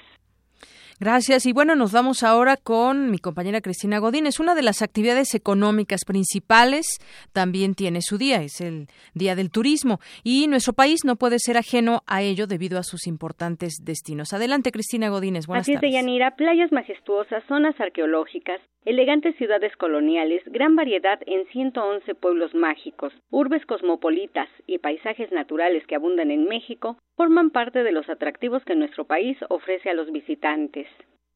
Gracias. 1.01 1.47
Y 1.47 1.53
bueno, 1.53 1.75
nos 1.75 1.93
vamos 1.93 2.23
ahora 2.23 2.57
con 2.57 3.11
mi 3.11 3.19
compañera 3.19 3.61
Cristina 3.61 3.99
Godín. 3.99 4.29
Es 4.29 4.39
una 4.39 4.55
de 4.55 4.63
las 4.63 4.83
actividades 4.83 5.35
económicas 5.35 6.05
principales. 6.07 6.87
También 7.33 7.75
tiene 7.75 8.03
su 8.03 8.17
día, 8.17 8.41
es 8.43 8.61
el 8.61 8.87
Día 9.15 9.35
del 9.35 9.51
Turismo. 9.51 9.99
Y 10.23 10.47
nuestro 10.47 10.75
país 10.75 11.01
no 11.05 11.17
puede 11.17 11.41
ser 11.41 11.57
ajeno 11.57 12.03
a 12.07 12.23
ello 12.23 12.47
debido 12.47 12.79
a 12.79 12.85
sus 12.85 13.09
importantes 13.09 13.79
destinos. 13.83 14.33
Adelante, 14.33 14.71
Cristina 14.71 15.09
Godínez. 15.09 15.49
Buenas 15.49 15.69
Así 15.69 15.73
es, 15.75 15.93
Yanira. 15.93 16.37
Playas 16.37 16.71
majestuosas, 16.71 17.43
zonas 17.49 17.75
arqueológicas, 17.81 18.61
elegantes 18.85 19.37
ciudades 19.37 19.75
coloniales, 19.77 20.43
gran 20.47 20.77
variedad 20.77 21.19
en 21.27 21.47
111 21.47 22.15
pueblos 22.15 22.55
mágicos, 22.55 23.13
urbes 23.31 23.65
cosmopolitas 23.67 24.49
y 24.67 24.79
paisajes 24.79 25.33
naturales 25.33 25.87
que 25.87 25.95
abundan 25.95 26.31
en 26.31 26.45
México 26.45 26.99
forman 27.17 27.51
parte 27.51 27.83
de 27.83 27.93
los 27.93 28.09
atractivos 28.09 28.65
que 28.65 28.75
nuestro 28.75 29.05
país 29.05 29.39
ofrece 29.49 29.91
a 29.91 29.95
los 29.95 30.13
visitantes. 30.13 30.87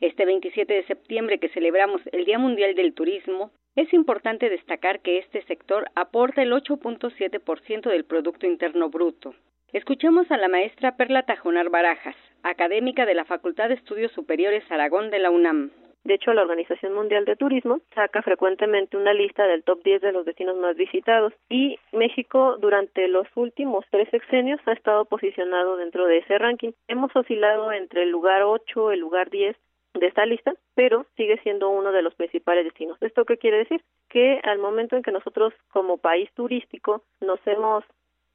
Este 0.00 0.24
27 0.24 0.72
de 0.72 0.86
septiembre 0.86 1.38
que 1.38 1.48
celebramos 1.48 2.00
el 2.12 2.24
Día 2.24 2.38
Mundial 2.38 2.74
del 2.74 2.94
Turismo, 2.94 3.50
es 3.74 3.92
importante 3.94 4.50
destacar 4.50 5.00
que 5.00 5.18
este 5.18 5.42
sector 5.42 5.86
aporta 5.94 6.42
el 6.42 6.52
8.7% 6.52 7.88
del 7.88 8.04
Producto 8.04 8.46
Interno 8.46 8.90
Bruto. 8.90 9.34
Escuchemos 9.72 10.28
a 10.30 10.36
la 10.36 10.48
maestra 10.48 10.96
Perla 10.96 11.24
Tajonar 11.24 11.70
Barajas, 11.70 12.16
académica 12.42 13.06
de 13.06 13.14
la 13.14 13.24
Facultad 13.24 13.68
de 13.68 13.74
Estudios 13.74 14.10
Superiores 14.12 14.64
Aragón 14.70 15.10
de 15.10 15.18
la 15.18 15.30
UNAM. 15.30 15.70
De 16.04 16.14
hecho, 16.14 16.32
la 16.32 16.42
Organización 16.42 16.94
Mundial 16.94 17.24
de 17.24 17.36
Turismo 17.36 17.80
saca 17.94 18.22
frecuentemente 18.22 18.96
una 18.96 19.12
lista 19.12 19.46
del 19.46 19.62
top 19.62 19.82
10 19.82 20.00
de 20.00 20.12
los 20.12 20.24
destinos 20.24 20.56
más 20.56 20.76
visitados 20.76 21.34
y 21.48 21.78
México 21.92 22.56
durante 22.58 23.08
los 23.08 23.26
últimos 23.34 23.84
tres 23.90 24.08
sexenios 24.10 24.60
ha 24.66 24.72
estado 24.72 25.04
posicionado 25.04 25.76
dentro 25.76 26.06
de 26.06 26.18
ese 26.18 26.38
ranking. 26.38 26.72
Hemos 26.86 27.14
oscilado 27.14 27.72
entre 27.72 28.04
el 28.04 28.10
lugar 28.10 28.42
8, 28.42 28.92
el 28.92 29.00
lugar 29.00 29.28
10 29.30 29.56
de 29.94 30.06
esta 30.06 30.24
lista, 30.24 30.54
pero 30.74 31.06
sigue 31.16 31.38
siendo 31.42 31.68
uno 31.68 31.92
de 31.92 32.02
los 32.02 32.14
principales 32.14 32.64
destinos. 32.64 32.96
¿Esto 33.02 33.24
qué 33.24 33.36
quiere 33.36 33.58
decir? 33.58 33.82
Que 34.08 34.40
al 34.44 34.58
momento 34.58 34.96
en 34.96 35.02
que 35.02 35.12
nosotros 35.12 35.52
como 35.72 35.98
país 35.98 36.30
turístico 36.34 37.02
nos 37.20 37.40
hemos 37.46 37.84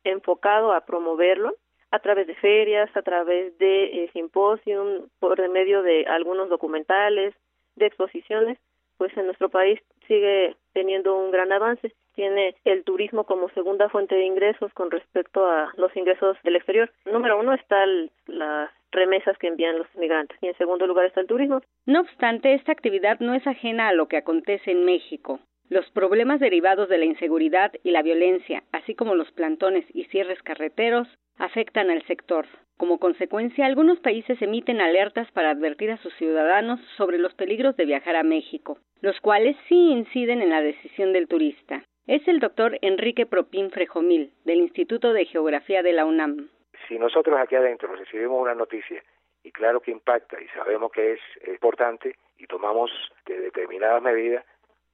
enfocado 0.04 0.74
a 0.74 0.82
promoverlo, 0.82 1.56
a 1.92 2.00
través 2.00 2.28
de 2.28 2.36
ferias, 2.36 2.90
a 2.96 3.02
través 3.04 3.58
de 3.60 3.84
eh, 3.86 4.10
simposium, 4.14 5.08
por 5.20 5.48
medio 5.50 5.84
de 5.84 6.06
algunos 6.06 6.50
documentales, 6.50 7.34
de 7.76 7.86
exposiciones, 7.86 8.58
pues 8.98 9.16
en 9.18 9.26
nuestro 9.26 9.50
país 9.50 9.80
sigue 10.08 10.56
teniendo 10.74 11.18
un 11.18 11.32
gran 11.32 11.52
avance. 11.52 11.94
Tiene 12.16 12.56
el 12.64 12.84
turismo 12.84 13.24
como 13.24 13.50
segunda 13.50 13.90
fuente 13.90 14.16
de 14.16 14.26
ingresos 14.26 14.72
con 14.74 14.92
respecto 14.92 15.46
a 15.46 15.72
los 15.78 15.96
ingresos 15.96 16.38
del 16.44 16.56
exterior. 16.56 16.92
Número 17.06 17.40
uno 17.40 17.54
está 17.54 17.86
las 18.28 18.70
remesas 18.92 19.38
que 19.40 19.48
envían 19.48 19.80
los 19.80 19.88
migrantes 19.96 20.38
y 20.42 20.48
en 20.48 20.58
segundo 20.58 20.86
lugar 20.86 21.06
está 21.06 21.22
el 21.22 21.28
turismo. 21.28 21.62
No 21.86 22.02
obstante, 22.02 22.54
esta 22.54 22.72
actividad 22.72 23.20
no 23.20 23.34
es 23.34 23.46
ajena 23.48 23.88
a 23.88 23.94
lo 23.94 24.08
que 24.08 24.18
acontece 24.18 24.72
en 24.72 24.86
México. 24.86 25.40
Los 25.70 25.90
problemas 25.92 26.40
derivados 26.40 26.88
de 26.90 27.00
la 27.00 27.06
inseguridad 27.06 27.72
y 27.84 27.92
la 27.92 28.04
violencia, 28.04 28.64
así 28.72 28.94
como 28.94 29.16
los 29.16 29.32
plantones 29.32 29.86
y 29.94 30.04
cierres 30.06 30.42
carreteros, 30.44 31.08
afectan 31.38 31.90
al 31.90 32.06
sector. 32.06 32.46
Como 32.78 33.00
consecuencia, 33.00 33.66
algunos 33.66 34.00
países 34.00 34.42
emiten 34.42 34.82
alertas 34.82 35.32
para 35.32 35.52
advertir 35.52 35.92
a 35.92 35.98
sus 35.98 36.14
ciudadanos 36.16 36.80
sobre 36.98 37.18
los 37.18 37.34
peligros 37.36 37.76
de 37.78 37.86
viajar 37.86 38.16
a 38.16 38.24
México, 38.24 38.78
los 39.02 39.20
cuales 39.22 39.56
sí 39.68 39.92
inciden 39.92 40.42
en 40.42 40.50
la 40.50 40.62
decisión 40.62 41.14
del 41.14 41.28
turista. 41.28 41.84
Es 42.08 42.28
el 42.28 42.40
doctor 42.40 42.78
Enrique 42.82 43.26
Propín 43.26 43.72
Frejomil, 43.72 44.34
del 44.44 44.60
Instituto 44.60 45.14
de 45.14 45.26
Geografía 45.26 45.84
de 45.84 45.94
la 45.94 46.06
UNAM. 46.06 46.50
Si 46.88 47.00
nosotros 47.00 47.40
aquí 47.40 47.56
adentro 47.56 47.96
recibimos 47.96 48.42
una 48.42 48.56
noticia 48.56 49.02
y 49.44 49.52
claro 49.52 49.80
que 49.80 49.92
impacta 49.92 50.42
y 50.42 50.48
sabemos 50.50 50.92
que 50.92 51.14
es 51.14 51.20
importante 51.48 52.16
y 52.38 52.48
tomamos 52.48 52.92
determinadas 53.26 54.02
medidas, 54.02 54.44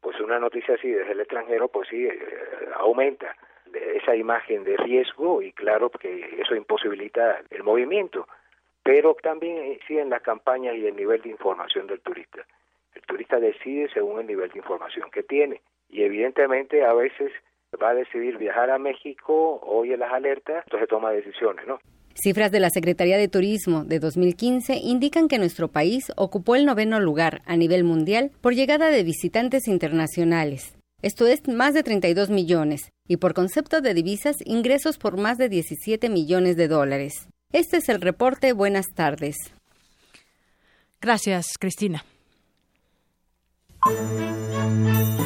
pues 0.01 0.19
una 0.19 0.39
noticia 0.39 0.75
así 0.75 0.89
desde 0.89 1.13
el 1.13 1.21
extranjero, 1.21 1.67
pues 1.67 1.87
sí, 1.89 2.05
eh, 2.05 2.19
aumenta 2.75 3.35
esa 3.95 4.15
imagen 4.15 4.63
de 4.63 4.77
riesgo 4.77 5.41
y 5.41 5.51
claro 5.53 5.89
que 5.89 6.41
eso 6.41 6.55
imposibilita 6.55 7.41
el 7.49 7.63
movimiento, 7.63 8.27
pero 8.83 9.15
también 9.21 9.79
sí 9.87 9.97
en 9.97 10.09
las 10.09 10.21
campañas 10.21 10.75
y 10.75 10.85
el 10.87 10.95
nivel 10.95 11.21
de 11.21 11.29
información 11.29 11.87
del 11.87 11.99
turista. 12.01 12.45
El 12.95 13.01
turista 13.03 13.39
decide 13.39 13.89
según 13.93 14.19
el 14.19 14.27
nivel 14.27 14.49
de 14.49 14.59
información 14.59 15.09
que 15.11 15.23
tiene 15.23 15.61
y 15.89 16.03
evidentemente 16.03 16.83
a 16.83 16.93
veces 16.93 17.31
va 17.81 17.89
a 17.89 17.93
decidir 17.93 18.37
viajar 18.37 18.71
a 18.71 18.79
México, 18.79 19.59
oye 19.63 19.95
las 19.97 20.11
alertas, 20.11 20.63
entonces 20.65 20.89
toma 20.89 21.11
decisiones, 21.11 21.67
¿no? 21.67 21.79
Cifras 22.15 22.51
de 22.51 22.59
la 22.59 22.69
Secretaría 22.69 23.17
de 23.17 23.27
Turismo 23.27 23.85
de 23.85 23.99
2015 23.99 24.75
indican 24.75 25.27
que 25.27 25.37
nuestro 25.37 25.69
país 25.69 26.11
ocupó 26.17 26.55
el 26.55 26.65
noveno 26.65 26.99
lugar 26.99 27.41
a 27.45 27.55
nivel 27.55 27.83
mundial 27.83 28.31
por 28.41 28.55
llegada 28.55 28.89
de 28.89 29.03
visitantes 29.03 29.67
internacionales. 29.67 30.78
Esto 31.01 31.27
es 31.27 31.47
más 31.47 31.73
de 31.73 31.83
32 31.83 32.29
millones, 32.29 32.91
y 33.07 33.17
por 33.17 33.33
concepto 33.33 33.81
de 33.81 33.93
divisas, 33.93 34.35
ingresos 34.45 34.97
por 34.97 35.17
más 35.17 35.37
de 35.37 35.47
17 35.47 36.09
millones 36.09 36.57
de 36.57 36.67
dólares. 36.67 37.27
Este 37.53 37.77
es 37.77 37.89
el 37.89 38.01
reporte. 38.01 38.53
Buenas 38.53 38.87
tardes. 38.93 39.37
Gracias, 41.01 41.57
Cristina. 41.57 42.03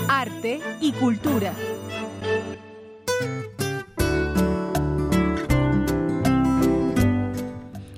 Arte 0.08 0.62
y 0.80 0.92
cultura. 0.94 1.54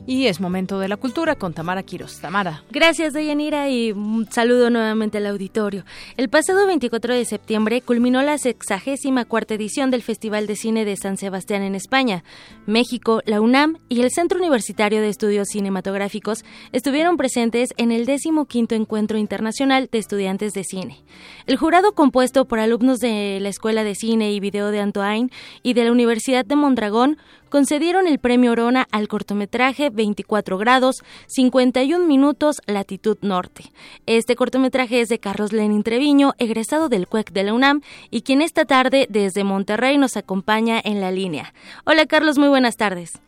Y 0.08 0.28
es 0.28 0.40
momento 0.40 0.80
de 0.80 0.88
la 0.88 0.98
cultura 0.98 1.36
con 1.36 1.54
Tamara 1.54 1.82
Quiros. 1.82 2.20
Tamara. 2.20 2.64
Gracias, 2.70 3.14
Deyanira, 3.14 3.70
y 3.70 3.96
saludo 4.30 4.70
nuevamente 4.70 5.18
al 5.18 5.26
auditorio. 5.26 5.84
El 6.16 6.30
pasado 6.30 6.68
24 6.68 7.16
de 7.16 7.26
septiembre 7.26 7.82
culminó 7.82 8.22
la 8.22 8.38
sexagésima 8.38 9.26
cuarta 9.26 9.56
edición 9.56 9.90
del 9.90 10.04
Festival 10.04 10.46
de 10.46 10.56
Cine 10.56 10.86
de 10.86 10.96
San 10.96 11.18
Sebastián 11.18 11.64
en 11.64 11.74
España. 11.74 12.24
México, 12.68 13.22
la 13.26 13.42
UNAM 13.42 13.80
y 13.90 14.02
el 14.02 14.12
Centro 14.12 14.38
Universitario 14.38 15.02
de 15.02 15.10
Estudios 15.10 15.48
Cinematográficos 15.50 16.46
estuvieron 16.72 17.18
presentes 17.18 17.70
en 17.78 17.92
el 17.92 18.06
décimo 18.06 18.46
quinto 18.46 18.76
Encuentro 18.76 19.18
Internacional 19.18 19.90
de 19.92 19.98
Estudiantes 19.98 20.54
de 20.54 20.64
Cine. 20.64 21.04
El 21.48 21.58
jurado, 21.58 21.94
compuesto 21.94 22.46
por 22.46 22.60
alumnos 22.60 23.00
de 23.00 23.40
la 23.42 23.50
Escuela 23.50 23.84
de 23.84 23.96
Cine 23.96 24.32
y 24.34 24.40
Video 24.40 24.70
de 24.70 24.82
Antoine 24.82 25.32
y 25.64 25.74
de 25.74 25.86
la 25.86 25.92
Universidad 25.92 26.46
de 26.46 26.56
Mondragón, 26.56 27.18
concedieron 27.56 28.06
el 28.06 28.20
premio 28.20 28.52
Orona 28.52 28.86
al 28.92 29.08
cortometraje 29.08 29.90
24 29.90 30.58
grados, 30.58 31.06
51 31.28 32.06
minutos, 32.06 32.62
latitud 32.68 33.18
norte. 33.22 33.64
Este 34.06 34.36
cortometraje 34.36 35.00
es 35.00 35.08
de 35.08 35.20
Carlos 35.20 35.54
Lenin 35.54 35.82
Treviño, 35.82 36.34
egresado 36.38 36.90
del 36.90 37.08
CUEC 37.08 37.32
de 37.32 37.44
la 37.44 37.54
UNAM 37.54 37.80
y 38.12 38.24
quien 38.24 38.42
esta 38.42 38.66
tarde 38.66 39.08
desde 39.10 39.46
Monterrey 39.46 39.98
nos 39.98 40.18
acompaña 40.18 40.82
en 40.84 41.00
la 41.00 41.12
línea. 41.12 41.54
Hola 41.86 42.06
Carlos, 42.08 42.38
muy 42.38 42.50
buenas 42.50 42.76
tardes. 42.76 43.22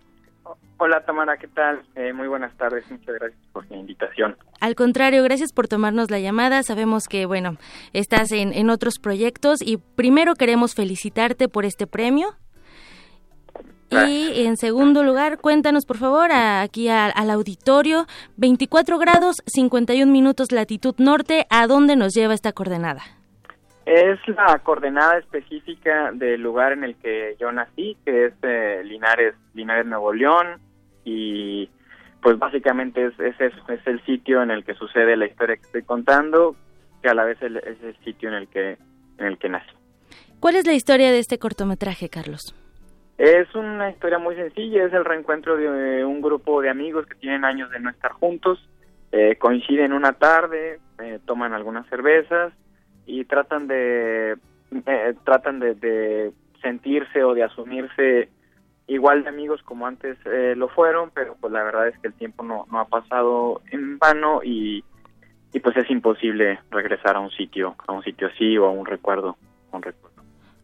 Hola 0.76 1.06
Tamara, 1.06 1.38
¿qué 1.38 1.48
tal? 1.48 1.84
Eh, 1.96 2.12
muy 2.12 2.28
buenas 2.28 2.54
tardes, 2.58 2.84
muchas 2.92 3.16
gracias 3.16 3.40
por 3.54 3.66
la 3.72 3.78
invitación. 3.78 4.36
Al 4.60 4.76
contrario, 4.76 5.24
gracias 5.24 5.54
por 5.54 5.70
tomarnos 5.70 6.12
la 6.12 6.20
llamada. 6.20 6.64
Sabemos 6.64 7.08
que, 7.08 7.26
bueno, 7.26 7.56
estás 7.94 8.34
en, 8.34 8.52
en 8.52 8.70
otros 8.72 9.00
proyectos 9.00 9.62
y 9.62 9.78
primero 9.78 10.36
queremos 10.36 10.76
felicitarte 10.76 11.48
por 11.48 11.64
este 11.64 11.88
premio. 11.88 12.36
Y 13.90 14.46
en 14.46 14.58
segundo 14.58 15.04
lugar, 15.04 15.40
cuéntanos 15.40 15.86
por 15.86 15.98
favor 15.98 16.32
aquí 16.32 16.90
al 16.90 17.30
auditorio, 17.30 18.06
24 18.36 18.98
grados, 19.00 19.38
51 19.46 20.12
minutos 20.12 20.52
latitud 20.52 20.96
norte, 20.98 21.46
¿a 21.50 21.68
dónde 21.68 21.96
nos 21.96 22.14
lleva 22.14 22.34
esta 22.34 22.52
coordenada? 22.52 23.02
Es 23.86 24.20
la 24.28 24.60
coordenada 24.60 25.18
específica 25.18 26.12
del 26.12 26.42
lugar 26.42 26.74
en 26.74 26.84
el 26.84 26.96
que 26.98 27.38
yo 27.40 27.50
nací, 27.54 27.96
que 28.04 28.26
es 28.26 28.34
eh, 28.42 28.82
Linares, 28.84 29.36
Linares, 29.54 29.86
Nuevo 29.86 30.12
León, 30.12 30.60
y 31.06 31.70
pues 32.22 32.38
básicamente 32.38 33.06
es, 33.06 33.18
es, 33.18 33.40
es 33.40 33.88
el 33.88 34.04
sitio 34.06 34.44
en 34.44 34.52
el 34.52 34.66
que 34.66 34.74
sucede 34.74 35.16
la 35.16 35.28
historia 35.28 35.56
que 35.56 35.62
estoy 35.62 35.84
contando, 35.84 36.58
que 37.02 37.08
a 37.08 37.14
la 37.14 37.24
vez 37.24 37.38
es 37.42 37.82
el 37.82 37.96
sitio 38.04 38.28
en 38.28 38.36
el 38.36 38.50
que, 38.50 38.78
en 39.20 39.26
el 39.26 39.38
que 39.38 39.48
nací. 39.48 39.72
¿Cuál 40.42 40.56
es 40.56 40.68
la 40.68 40.74
historia 40.74 41.10
de 41.10 41.20
este 41.20 41.40
cortometraje, 41.40 42.10
Carlos? 42.10 42.54
Es 43.18 43.54
una 43.56 43.90
historia 43.90 44.20
muy 44.20 44.36
sencilla, 44.36 44.86
es 44.86 44.94
el 44.94 45.04
reencuentro 45.04 45.58
de 45.58 46.06
un 46.06 46.22
grupo 46.22 46.62
de 46.62 46.70
amigos 46.70 47.08
que 47.08 47.16
tienen 47.16 47.46
años 47.46 47.72
de 47.72 47.80
no 47.80 47.90
estar 47.90 48.12
juntos, 48.12 48.60
eh, 49.12 49.38
coinciden 49.38 49.92
una 49.92 50.14
tarde, 50.14 50.80
eh, 51.00 51.20
toman 51.26 51.54
algunas 51.54 51.88
cervezas 51.88 52.54
y 53.08 53.26
tratan 53.26 53.68
de 53.68 54.38
eh, 54.86 55.16
tratan 55.24 55.60
de, 55.60 56.32
sentirse 56.62 57.24
o 57.24 57.34
de 57.34 57.44
asumirse 57.44 58.30
igual 58.88 59.24
de 59.24 59.30
amigos 59.30 59.62
como 59.64 59.88
antes 59.88 60.18
lo 60.56 60.70
fueron, 60.70 61.12
pero 61.12 61.36
pues 61.40 61.54
la 61.54 61.64
verdad 61.64 61.88
es 61.88 61.98
que 62.00 62.08
el 62.08 62.14
tiempo 62.14 62.44
no, 62.44 62.66
no 62.72 62.80
ha 62.80 62.86
pasado 62.86 63.62
en 63.72 63.98
vano 63.98 64.42
y, 64.44 64.84
y 65.54 65.60
pues 65.60 65.76
es 65.78 65.90
imposible 65.90 66.60
regresar 66.72 67.16
a 67.16 67.20
un 67.20 67.32
sitio, 67.32 67.76
a 67.88 67.92
un 67.94 68.04
sitio 68.04 68.28
así 68.28 68.58
o 68.58 68.66
a 68.66 68.72
un 68.72 68.86
recuerdo, 68.86 69.38
a 69.72 69.78
un 69.78 69.84
recuerdo. 69.84 70.07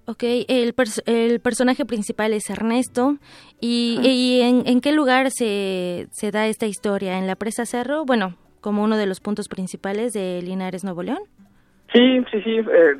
Ok, 0.05 0.23
el, 0.49 0.75
el 1.05 1.39
personaje 1.39 1.85
principal 1.85 2.33
es 2.33 2.49
Ernesto. 2.49 3.17
¿Y, 3.61 4.41
en, 4.41 4.81
qué 4.81 4.91
lugar 4.91 5.31
se, 5.31 6.07
se 6.11 6.31
da 6.31 6.47
esta 6.47 6.65
historia? 6.65 7.17
¿En 7.17 7.25
la 7.25 7.35
presa 7.35 7.65
Cerro? 7.65 8.03
Bueno, 8.03 8.35
como 8.59 8.83
uno 8.83 8.97
de 8.97 9.05
los 9.05 9.21
puntos 9.21 9.47
principales 9.47 10.11
de 10.11 10.41
Linares, 10.41 10.83
Nuevo 10.83 11.03
León. 11.03 11.19
Sí, 11.93 12.25
sí, 12.31 12.41
sí, 12.41 12.57
eh, 12.57 12.97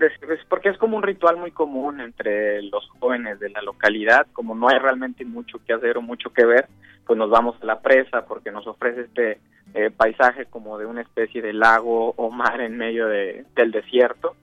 porque 0.48 0.70
es 0.70 0.78
como 0.78 0.96
un 0.96 1.04
ritual 1.04 1.36
muy 1.36 1.52
común 1.52 2.00
entre 2.00 2.62
los 2.62 2.88
jóvenes 3.00 3.40
de 3.40 3.50
la 3.50 3.62
localidad, 3.64 4.28
como 4.34 4.56
no 4.56 4.70
hay 4.70 4.78
realmente 4.78 5.26
mucho 5.26 5.60
que 5.66 5.74
hacer 5.74 5.98
o 5.98 6.02
mucho 6.02 6.32
que 6.32 6.46
ver, 6.46 6.68
pues 7.06 7.18
nos 7.18 7.32
vamos 7.32 7.56
a 7.62 7.66
la 7.66 7.82
presa 7.82 8.26
porque 8.26 8.52
nos 8.52 8.68
ofrece 8.68 9.02
este 9.02 9.40
eh, 9.74 9.90
paisaje 9.90 10.46
como 10.46 10.78
de 10.78 10.86
una 10.86 11.02
especie 11.02 11.42
de 11.42 11.54
lago 11.54 12.14
o 12.16 12.30
mar 12.30 12.62
en 12.62 12.78
medio 12.78 13.08
de, 13.08 13.46
del 13.56 13.72
desierto 13.72 14.36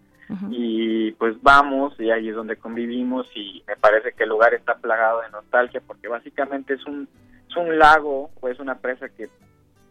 y 0.50 1.12
pues 1.12 1.40
vamos 1.42 1.98
y 1.98 2.10
ahí 2.10 2.28
es 2.28 2.34
donde 2.34 2.56
convivimos 2.56 3.26
y 3.34 3.62
me 3.66 3.76
parece 3.76 4.12
que 4.12 4.24
el 4.24 4.28
lugar 4.28 4.54
está 4.54 4.76
plagado 4.76 5.22
de 5.22 5.30
nostalgia 5.30 5.82
porque 5.86 6.08
básicamente 6.08 6.74
es 6.74 6.86
un, 6.86 7.08
es 7.48 7.56
un 7.56 7.78
lago 7.78 8.30
o 8.40 8.48
es 8.48 8.58
una 8.60 8.76
presa 8.76 9.08
que 9.08 9.28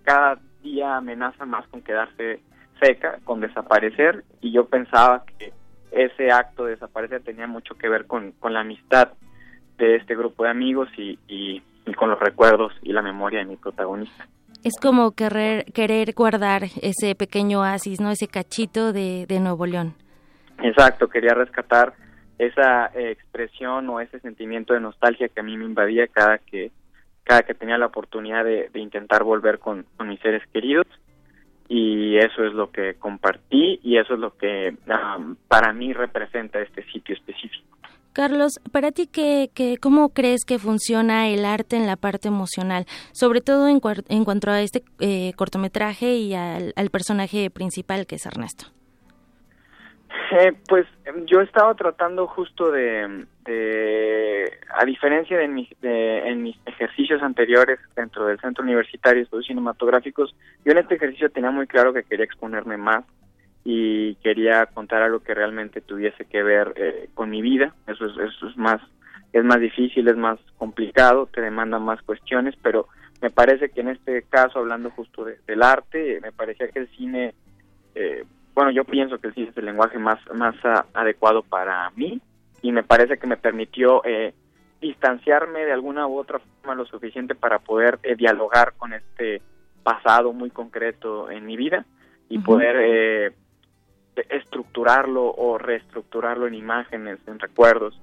cada 0.03 0.39
día 0.61 0.97
amenaza 0.97 1.45
más 1.45 1.67
con 1.67 1.81
quedarse 1.81 2.41
seca, 2.81 3.19
con 3.25 3.41
desaparecer 3.41 4.23
y 4.41 4.51
yo 4.51 4.65
pensaba 4.65 5.23
que 5.25 5.51
ese 5.91 6.31
acto 6.31 6.65
de 6.65 6.71
desaparecer 6.71 7.21
tenía 7.23 7.47
mucho 7.47 7.75
que 7.75 7.89
ver 7.89 8.05
con, 8.05 8.31
con 8.33 8.53
la 8.53 8.61
amistad 8.61 9.09
de 9.77 9.95
este 9.95 10.15
grupo 10.15 10.43
de 10.43 10.49
amigos 10.49 10.89
y, 10.97 11.17
y, 11.27 11.63
con 11.97 12.11
los 12.11 12.19
recuerdos 12.19 12.71
y 12.83 12.93
la 12.93 13.01
memoria 13.01 13.39
de 13.39 13.45
mi 13.45 13.57
protagonista. 13.57 14.27
Es 14.63 14.73
como 14.79 15.11
querer, 15.11 15.65
querer 15.73 16.13
guardar 16.13 16.65
ese 16.81 17.15
pequeño 17.15 17.61
oasis, 17.61 17.99
¿no? 17.99 18.11
Ese 18.11 18.27
cachito 18.27 18.93
de, 18.93 19.25
de 19.27 19.39
Nuevo 19.39 19.65
León. 19.65 19.95
Exacto, 20.61 21.07
quería 21.07 21.33
rescatar 21.33 21.93
esa 22.37 22.87
eh, 22.95 23.11
expresión 23.11 23.89
o 23.89 23.99
ese 23.99 24.19
sentimiento 24.19 24.73
de 24.73 24.79
nostalgia 24.79 25.27
que 25.27 25.39
a 25.39 25.43
mí 25.43 25.57
me 25.57 25.65
invadía 25.65 26.07
cada 26.07 26.37
que 26.37 26.71
cada 27.23 27.43
que 27.43 27.53
tenía 27.53 27.77
la 27.77 27.85
oportunidad 27.85 28.43
de, 28.43 28.71
intentar 28.73 29.23
volver 29.23 29.59
con, 29.59 29.85
mis 30.03 30.19
seres 30.19 30.41
queridos 30.51 30.87
y 31.67 32.17
eso 32.17 32.43
es 32.43 32.53
lo 32.53 32.71
que 32.71 32.95
compartí 32.95 33.79
y 33.83 33.97
eso 33.97 34.15
es 34.15 34.19
lo 34.19 34.35
que 34.35 34.75
para 35.47 35.71
mí 35.71 35.93
representa 35.93 36.59
este 36.59 36.83
sitio 36.91 37.13
específico. 37.13 37.77
Carlos, 38.13 38.59
para 38.71 38.91
ti, 38.91 39.05
¿qué, 39.05 39.51
qué, 39.53 39.77
¿cómo 39.79 40.09
crees 40.09 40.43
que 40.43 40.57
funciona 40.57 41.27
el 41.27 41.45
arte 41.45 41.75
en 41.77 41.85
la 41.85 41.97
parte 41.97 42.29
emocional? 42.29 42.85
Sobre 43.13 43.41
todo 43.41 43.67
en, 43.67 43.79
en 44.07 44.25
cuanto 44.25 44.49
a 44.49 44.61
este 44.61 44.81
eh, 44.99 45.33
cortometraje 45.35 46.15
y 46.15 46.33
al, 46.33 46.73
al 46.75 46.89
personaje 46.89 47.51
principal 47.51 48.07
que 48.07 48.15
es 48.15 48.25
Ernesto. 48.25 48.78
Eh, 50.31 50.53
pues 50.67 50.85
yo 51.25 51.41
he 51.41 51.43
estado 51.43 51.73
tratando 51.75 52.27
justo 52.27 52.71
de, 52.71 53.25
a 54.73 54.85
diferencia 54.85 55.37
de 55.37 55.47
mis, 55.47 55.69
en 55.81 56.43
mis 56.43 56.57
ejercicios 56.65 57.21
anteriores 57.21 57.79
dentro 57.95 58.25
del 58.25 58.39
Centro 58.39 58.63
Universitario 58.63 59.19
de 59.19 59.23
Estudios 59.23 59.47
Cinematográficos, 59.47 60.35
yo 60.65 60.71
en 60.71 60.79
este 60.79 60.95
ejercicio 60.95 61.29
tenía 61.29 61.51
muy 61.51 61.67
claro 61.67 61.93
que 61.93 62.03
quería 62.03 62.25
exponerme 62.25 62.77
más 62.77 63.05
y 63.63 64.15
quería 64.15 64.65
contar 64.67 65.01
algo 65.01 65.19
que 65.19 65.33
realmente 65.33 65.81
tuviese 65.81 66.25
que 66.25 66.43
ver 66.43 66.73
eh, 66.75 67.09
con 67.13 67.29
mi 67.29 67.41
vida. 67.41 67.73
Eso 67.87 68.05
es, 68.05 68.17
eso 68.17 68.47
es 68.47 68.57
más 68.57 68.81
es 69.33 69.43
más 69.43 69.59
difícil, 69.59 70.07
es 70.07 70.17
más 70.17 70.39
complicado, 70.57 71.27
te 71.27 71.41
demanda 71.41 71.77
más 71.79 72.01
cuestiones, 72.01 72.55
pero 72.61 72.87
me 73.21 73.29
parece 73.29 73.69
que 73.69 73.81
en 73.81 73.89
este 73.89 74.23
caso, 74.23 74.59
hablando 74.59 74.89
justo 74.91 75.25
del 75.25 75.61
arte, 75.61 76.19
me 76.21 76.31
parecía 76.31 76.69
que 76.69 76.79
el 76.79 76.89
cine 76.89 77.33
eh, 77.95 78.23
bueno, 78.59 78.71
yo 78.71 78.83
pienso 78.83 79.19
que 79.19 79.31
cine 79.31 79.51
es 79.51 79.57
el 79.57 79.63
lenguaje 79.63 79.97
más, 79.97 80.19
más 80.35 80.53
ah, 80.65 80.85
adecuado 80.93 81.43
para 81.43 81.89
mí 81.91 82.19
y 82.61 82.73
me 82.73 82.83
parece 82.83 83.17
que 83.17 83.25
me 83.25 83.37
permitió 83.37 84.03
eh, 84.03 84.33
distanciarme 84.81 85.63
de 85.63 85.71
alguna 85.71 86.05
u 86.07 86.17
otra 86.17 86.39
forma 86.39 86.75
lo 86.75 86.85
suficiente 86.85 87.35
para 87.35 87.59
poder 87.59 87.99
eh, 88.03 88.17
dialogar 88.17 88.73
con 88.75 88.91
este 88.91 89.41
pasado 89.81 90.33
muy 90.33 90.49
concreto 90.49 91.31
en 91.31 91.45
mi 91.45 91.55
vida 91.55 91.85
y 92.27 92.39
poder 92.39 92.75
eh, 92.81 93.31
estructurarlo 94.27 95.33
o 95.33 95.57
reestructurarlo 95.57 96.45
en 96.45 96.55
imágenes, 96.55 97.17
en 97.27 97.39
recuerdos, 97.39 97.97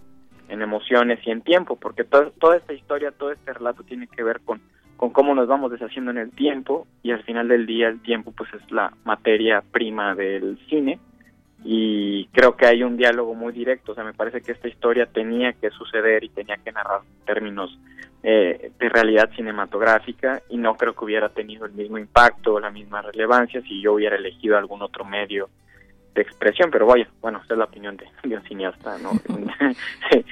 en 0.49 0.63
emociones 0.63 1.21
y 1.27 1.33
en 1.33 1.43
tiempo, 1.43 1.77
porque 1.77 2.03
toda 2.03 2.57
esta 2.57 2.73
historia, 2.73 3.11
todo 3.11 3.31
este 3.31 3.53
relato 3.53 3.83
tiene 3.83 4.07
que 4.07 4.23
ver 4.23 4.41
con 4.41 4.63
con 4.97 5.11
cómo 5.11 5.35
nos 5.35 5.49
vamos 5.49 5.71
deshaciendo 5.71 6.11
en 6.11 6.19
el 6.19 6.31
tiempo 6.31 6.87
y 7.03 7.11
al 7.11 7.23
final 7.23 7.49
del 7.49 7.67
día 7.67 7.89
el 7.89 8.01
tiempo 8.01 8.33
pues 8.33 8.53
es 8.55 8.71
la 8.71 8.93
materia 9.05 9.63
prima 9.73 10.15
del 10.15 10.59
cine 10.69 10.99
y 11.65 12.27
creo 12.27 12.57
que 12.57 12.67
hay 12.67 12.83
un 12.83 12.97
diálogo 12.97 13.35
muy 13.35 13.53
directo, 13.53 13.93
o 13.93 13.95
sea, 13.95 14.05
me 14.05 14.15
parece 14.15 14.41
que 14.41 14.53
esta 14.53 14.69
historia 14.69 15.07
tenía 15.07 15.53
que 15.55 15.71
suceder 15.71 16.23
y 16.23 16.29
tenía 16.29 16.57
que 16.59 16.71
narrar 16.71 17.01
términos 17.25 17.77
eh, 18.23 18.71
de 18.79 18.89
realidad 18.89 19.31
cinematográfica 19.35 20.43
y 20.49 20.59
no 20.59 20.77
creo 20.77 20.95
que 20.95 21.05
hubiera 21.05 21.29
tenido 21.29 21.67
el 21.67 21.73
mismo 21.73 21.99
impacto 21.99 22.55
o 22.55 22.61
la 22.61 22.71
misma 22.71 23.03
relevancia 23.03 23.61
si 23.63 23.81
yo 23.81 23.95
hubiera 23.95 24.17
elegido 24.17 24.57
algún 24.57 24.83
otro 24.83 25.05
medio 25.05 25.49
de 26.15 26.23
expresión, 26.23 26.71
pero 26.71 26.87
vaya, 26.87 27.09
bueno, 27.21 27.41
esta 27.43 27.55
es 27.55 27.59
la 27.59 27.65
opinión 27.65 27.97
de, 27.97 28.07
de 28.23 28.37
un 28.37 28.43
cineasta, 28.45 28.99
¿no? 28.99 29.11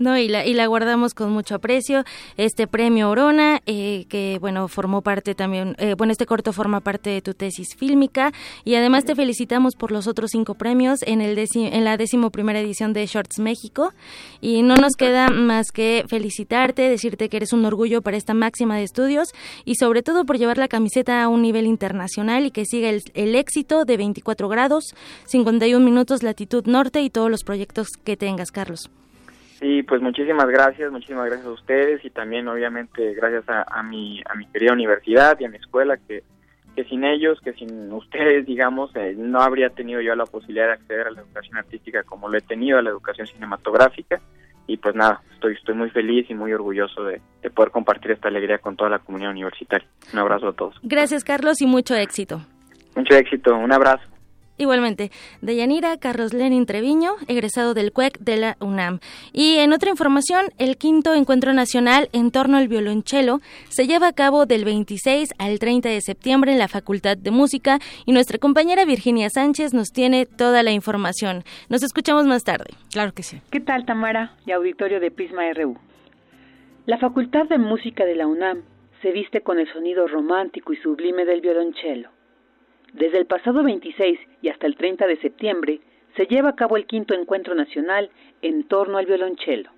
No, 0.00 0.16
y 0.16 0.28
la, 0.28 0.46
y 0.46 0.54
la 0.54 0.66
guardamos 0.66 1.12
con 1.12 1.30
mucho 1.30 1.54
aprecio. 1.54 2.04
Este 2.38 2.66
premio 2.66 3.10
Orona, 3.10 3.60
eh, 3.66 4.06
que 4.08 4.38
bueno, 4.40 4.66
formó 4.66 5.02
parte 5.02 5.34
también, 5.34 5.76
eh, 5.78 5.94
bueno, 5.94 6.10
este 6.10 6.24
corto 6.24 6.54
forma 6.54 6.80
parte 6.80 7.10
de 7.10 7.20
tu 7.20 7.34
tesis 7.34 7.76
fílmica. 7.76 8.32
Y 8.64 8.76
además 8.76 9.04
te 9.04 9.14
felicitamos 9.14 9.76
por 9.76 9.92
los 9.92 10.06
otros 10.06 10.30
cinco 10.30 10.54
premios 10.54 11.00
en, 11.02 11.20
el 11.20 11.38
en 11.54 11.84
la 11.84 11.98
décimo 11.98 12.30
primera 12.30 12.60
edición 12.60 12.94
de 12.94 13.04
Shorts 13.04 13.40
México. 13.40 13.92
Y 14.40 14.62
no 14.62 14.76
nos 14.76 14.94
queda 14.96 15.28
más 15.28 15.70
que 15.70 16.06
felicitarte, 16.08 16.88
decirte 16.88 17.28
que 17.28 17.36
eres 17.36 17.52
un 17.52 17.66
orgullo 17.66 18.00
para 18.00 18.16
esta 18.16 18.32
máxima 18.32 18.78
de 18.78 18.84
estudios 18.84 19.28
y 19.66 19.74
sobre 19.74 20.02
todo 20.02 20.24
por 20.24 20.38
llevar 20.38 20.56
la 20.56 20.68
camiseta 20.68 21.22
a 21.22 21.28
un 21.28 21.42
nivel 21.42 21.66
internacional 21.66 22.46
y 22.46 22.50
que 22.52 22.64
siga 22.64 22.88
el, 22.88 23.02
el 23.12 23.34
éxito 23.34 23.84
de 23.84 23.98
24 23.98 24.48
grados, 24.48 24.94
51 25.26 25.84
minutos 25.84 26.22
latitud 26.22 26.64
norte 26.64 27.02
y 27.02 27.10
todos 27.10 27.30
los 27.30 27.44
proyectos 27.44 27.88
que 28.02 28.16
tengas, 28.16 28.50
Carlos. 28.50 28.88
Sí, 29.60 29.82
pues 29.82 30.00
muchísimas 30.00 30.46
gracias, 30.48 30.90
muchísimas 30.90 31.26
gracias 31.26 31.46
a 31.46 31.52
ustedes 31.52 32.02
y 32.02 32.10
también 32.10 32.48
obviamente 32.48 33.12
gracias 33.12 33.44
a, 33.46 33.82
mi, 33.82 34.22
a 34.24 34.34
mi 34.34 34.46
querida 34.46 34.72
universidad 34.72 35.38
y 35.38 35.44
a 35.44 35.50
mi 35.50 35.58
escuela 35.58 35.98
que, 35.98 36.22
que 36.74 36.84
sin 36.84 37.04
ellos, 37.04 37.38
que 37.44 37.52
sin 37.52 37.92
ustedes, 37.92 38.46
digamos, 38.46 38.90
eh, 38.96 39.14
no 39.18 39.42
habría 39.42 39.68
tenido 39.68 40.00
yo 40.00 40.14
la 40.14 40.24
posibilidad 40.24 40.66
de 40.66 40.72
acceder 40.72 41.08
a 41.08 41.10
la 41.10 41.20
educación 41.20 41.58
artística 41.58 42.02
como 42.04 42.30
lo 42.30 42.38
he 42.38 42.40
tenido 42.40 42.78
a 42.78 42.82
la 42.82 42.88
educación 42.88 43.26
cinematográfica 43.26 44.18
y 44.66 44.78
pues 44.78 44.94
nada, 44.94 45.20
estoy, 45.34 45.54
estoy 45.54 45.74
muy 45.74 45.90
feliz 45.90 46.30
y 46.30 46.34
muy 46.34 46.54
orgulloso 46.54 47.04
de, 47.04 47.20
de 47.42 47.50
poder 47.50 47.70
compartir 47.70 48.12
esta 48.12 48.28
alegría 48.28 48.58
con 48.58 48.76
toda 48.76 48.88
la 48.88 49.00
comunidad 49.00 49.32
universitaria. 49.32 49.86
Un 50.14 50.20
abrazo 50.20 50.48
a 50.48 50.52
todos. 50.54 50.76
Gracias 50.82 51.22
Carlos 51.22 51.60
y 51.60 51.66
mucho 51.66 51.94
éxito. 51.94 52.40
Mucho 52.96 53.14
éxito, 53.14 53.54
un 53.54 53.72
abrazo. 53.72 54.04
Igualmente, 54.60 55.10
Deyanira 55.40 55.96
Carlos 55.96 56.34
Lenin 56.34 56.66
Treviño, 56.66 57.12
egresado 57.28 57.72
del 57.72 57.92
CUEC 57.92 58.18
de 58.18 58.36
la 58.36 58.56
UNAM. 58.60 58.98
Y 59.32 59.56
en 59.56 59.72
otra 59.72 59.88
información, 59.88 60.48
el 60.58 60.76
quinto 60.76 61.14
encuentro 61.14 61.54
nacional 61.54 62.10
en 62.12 62.30
torno 62.30 62.58
al 62.58 62.68
violonchelo 62.68 63.40
se 63.70 63.86
lleva 63.86 64.08
a 64.08 64.12
cabo 64.12 64.44
del 64.44 64.66
26 64.66 65.30
al 65.38 65.58
30 65.58 65.88
de 65.88 66.02
septiembre 66.02 66.52
en 66.52 66.58
la 66.58 66.68
Facultad 66.68 67.16
de 67.16 67.30
Música 67.30 67.78
y 68.04 68.12
nuestra 68.12 68.36
compañera 68.36 68.84
Virginia 68.84 69.30
Sánchez 69.30 69.72
nos 69.72 69.92
tiene 69.92 70.26
toda 70.26 70.62
la 70.62 70.72
información. 70.72 71.42
Nos 71.70 71.82
escuchamos 71.82 72.26
más 72.26 72.44
tarde. 72.44 72.74
Claro 72.92 73.12
que 73.12 73.22
sí. 73.22 73.40
¿Qué 73.50 73.60
tal, 73.60 73.86
Tamara 73.86 74.36
y 74.44 74.52
auditorio 74.52 75.00
de 75.00 75.10
Prisma 75.10 75.50
RU? 75.54 75.78
La 76.84 76.98
Facultad 76.98 77.46
de 77.48 77.56
Música 77.56 78.04
de 78.04 78.14
la 78.14 78.26
UNAM 78.26 78.60
se 79.00 79.10
viste 79.10 79.40
con 79.40 79.58
el 79.58 79.72
sonido 79.72 80.06
romántico 80.06 80.74
y 80.74 80.76
sublime 80.76 81.24
del 81.24 81.40
violonchelo 81.40 82.19
desde 82.92 83.18
el 83.18 83.26
pasado 83.26 83.62
26 83.62 84.18
y 84.42 84.48
hasta 84.48 84.66
el 84.66 84.76
30 84.76 85.06
de 85.06 85.16
septiembre 85.18 85.80
se 86.16 86.26
lleva 86.26 86.50
a 86.50 86.56
cabo 86.56 86.76
el 86.76 86.86
quinto 86.86 87.14
encuentro 87.14 87.54
nacional 87.54 88.10
en 88.42 88.64
torno 88.64 88.98
al 88.98 89.06
violonchelo. 89.06 89.70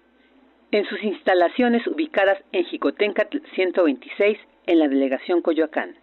En 0.71 0.87
sus 0.87 1.03
instalaciones 1.03 1.87
ubicadas 1.87 2.39
en 2.53 2.65
Jicotencatl 2.65 3.39
126 3.55 4.39
en 4.67 4.79
la 4.79 4.89
delegación 4.89 5.43
Coyoacán. 5.43 5.97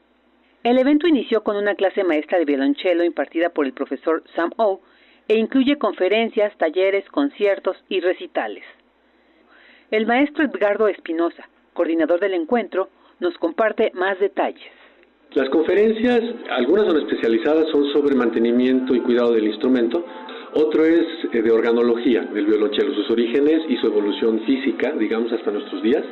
El 0.63 0.77
evento 0.77 1.07
inició 1.07 1.43
con 1.43 1.55
una 1.55 1.75
clase 1.75 2.03
maestra 2.03 2.37
de 2.37 2.45
violonchelo 2.45 3.03
impartida 3.03 3.49
por 3.49 3.65
el 3.65 3.73
profesor 3.73 4.23
Sam 4.35 4.51
O 4.57 4.81
e 5.27 5.37
incluye 5.37 5.77
conferencias, 5.77 6.55
talleres, 6.57 7.07
conciertos 7.09 7.77
y 7.87 8.01
recitales. 8.01 8.63
El 9.89 10.05
maestro 10.05 10.43
Edgardo 10.43 10.87
Espinosa, 10.87 11.47
coordinador 11.73 12.19
del 12.19 12.33
encuentro, 12.33 12.89
nos 13.19 13.37
comparte 13.37 13.91
más 13.95 14.19
detalles. 14.19 14.78
Las 15.35 15.47
conferencias, 15.49 16.21
algunas 16.49 16.87
son 16.87 16.97
especializadas, 16.97 17.69
son 17.71 17.85
sobre 17.93 18.15
mantenimiento 18.15 18.95
y 18.95 19.01
cuidado 19.01 19.33
del 19.33 19.45
instrumento, 19.45 20.03
otro 20.55 20.83
es 20.83 21.05
eh, 21.31 21.43
de 21.43 21.51
organología 21.51 22.21
del 22.21 22.47
violonchelo, 22.47 22.95
sus 22.95 23.11
orígenes 23.11 23.61
y 23.69 23.77
su 23.77 23.85
evolución 23.85 24.39
física, 24.47 24.91
digamos, 24.93 25.31
hasta 25.31 25.51
nuestros 25.51 25.83
días. 25.83 26.03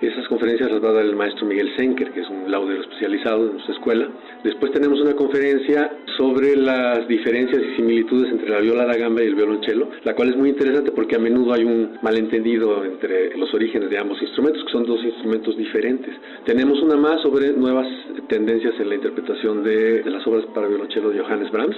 Esas 0.00 0.28
conferencias 0.28 0.70
las 0.70 0.84
va 0.84 0.90
a 0.90 0.92
dar 0.92 1.04
el 1.06 1.16
maestro 1.16 1.46
Miguel 1.46 1.74
Senker, 1.76 2.12
que 2.12 2.20
es 2.20 2.28
un 2.28 2.50
laudero 2.50 2.82
especializado 2.82 3.46
en 3.46 3.52
nuestra 3.52 3.74
escuela. 3.74 4.08
Después 4.44 4.70
tenemos 4.72 5.00
una 5.00 5.14
conferencia 5.14 5.90
sobre 6.18 6.54
las 6.54 7.08
diferencias 7.08 7.62
y 7.62 7.76
similitudes 7.76 8.30
entre 8.30 8.50
la 8.50 8.60
viola 8.60 8.84
da 8.84 8.96
gamba 8.96 9.22
y 9.22 9.26
el 9.26 9.34
violonchelo, 9.34 9.88
la 10.04 10.14
cual 10.14 10.30
es 10.30 10.36
muy 10.36 10.50
interesante 10.50 10.92
porque 10.92 11.16
a 11.16 11.18
menudo 11.18 11.54
hay 11.54 11.64
un 11.64 11.98
malentendido 12.02 12.84
entre 12.84 13.36
los 13.38 13.52
orígenes 13.54 13.88
de 13.88 13.98
ambos 13.98 14.20
instrumentos, 14.20 14.64
que 14.64 14.72
son 14.72 14.84
dos 14.84 15.02
instrumentos 15.02 15.56
diferentes. 15.56 16.14
Tenemos 16.44 16.80
una 16.82 16.96
más 16.96 17.22
sobre 17.22 17.52
nuevas 17.52 17.86
tendencias 18.28 18.74
en 18.78 18.90
la 18.90 18.96
interpretación 18.96 19.64
de, 19.64 20.02
de 20.02 20.10
las 20.10 20.26
obras 20.26 20.44
para 20.54 20.68
violonchelo 20.68 21.10
de 21.10 21.20
Johannes 21.20 21.50
Brahms 21.50 21.76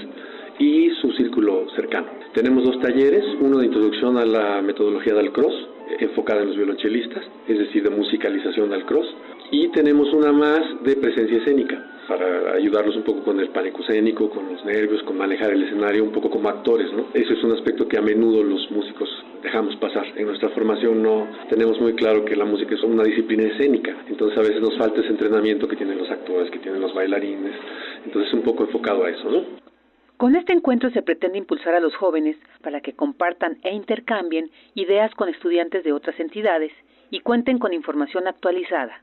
y 0.58 0.90
su 1.00 1.12
círculo 1.12 1.66
cercano. 1.76 2.08
Tenemos 2.34 2.64
dos 2.64 2.80
talleres, 2.80 3.24
uno 3.40 3.58
de 3.58 3.66
introducción 3.66 4.16
a 4.18 4.24
la 4.24 4.60
metodología 4.60 5.14
del 5.14 5.30
cross, 5.32 5.54
enfocada 6.00 6.42
en 6.42 6.48
los 6.48 6.56
violonchelistas, 6.56 7.24
es 7.46 7.58
decir, 7.58 7.82
de 7.82 7.90
musicalización 7.90 8.70
del 8.70 8.84
cross, 8.84 9.06
y 9.50 9.68
tenemos 9.68 10.12
una 10.12 10.32
más 10.32 10.60
de 10.84 10.96
presencia 10.96 11.38
escénica, 11.38 11.84
para 12.08 12.54
ayudarlos 12.54 12.96
un 12.96 13.02
poco 13.02 13.22
con 13.22 13.38
el 13.38 13.50
pánico 13.50 13.82
escénico, 13.82 14.30
con 14.30 14.50
los 14.50 14.64
nervios, 14.64 15.02
con 15.02 15.18
manejar 15.18 15.50
el 15.50 15.62
escenario 15.62 16.02
un 16.02 16.10
poco 16.10 16.30
como 16.30 16.48
actores, 16.48 16.90
¿no? 16.92 17.08
Ese 17.12 17.34
es 17.34 17.44
un 17.44 17.52
aspecto 17.52 17.86
que 17.86 17.98
a 17.98 18.00
menudo 18.00 18.42
los 18.42 18.70
músicos 18.70 19.10
dejamos 19.42 19.76
pasar. 19.76 20.06
En 20.16 20.26
nuestra 20.26 20.48
formación 20.48 21.02
no 21.02 21.28
tenemos 21.50 21.78
muy 21.80 21.92
claro 21.92 22.24
que 22.24 22.34
la 22.34 22.46
música 22.46 22.74
es 22.74 22.82
una 22.82 23.04
disciplina 23.04 23.44
escénica, 23.44 23.94
entonces 24.08 24.38
a 24.38 24.40
veces 24.40 24.60
nos 24.62 24.76
falta 24.78 25.00
ese 25.00 25.10
entrenamiento 25.10 25.68
que 25.68 25.76
tienen 25.76 25.98
los 25.98 26.10
actores, 26.10 26.50
que 26.50 26.58
tienen 26.58 26.80
los 26.80 26.94
bailarines, 26.94 27.52
entonces 28.06 28.32
un 28.32 28.42
poco 28.42 28.64
enfocado 28.64 29.04
a 29.04 29.10
eso, 29.10 29.30
¿no? 29.30 29.68
Con 30.18 30.34
este 30.34 30.52
encuentro 30.52 30.90
se 30.90 31.02
pretende 31.02 31.38
impulsar 31.38 31.76
a 31.76 31.80
los 31.80 31.94
jóvenes 31.94 32.36
para 32.60 32.80
que 32.80 32.92
compartan 32.92 33.58
e 33.62 33.72
intercambien 33.72 34.50
ideas 34.74 35.14
con 35.14 35.28
estudiantes 35.28 35.84
de 35.84 35.92
otras 35.92 36.18
entidades 36.18 36.72
y 37.08 37.20
cuenten 37.20 37.60
con 37.60 37.72
información 37.72 38.26
actualizada. 38.26 39.00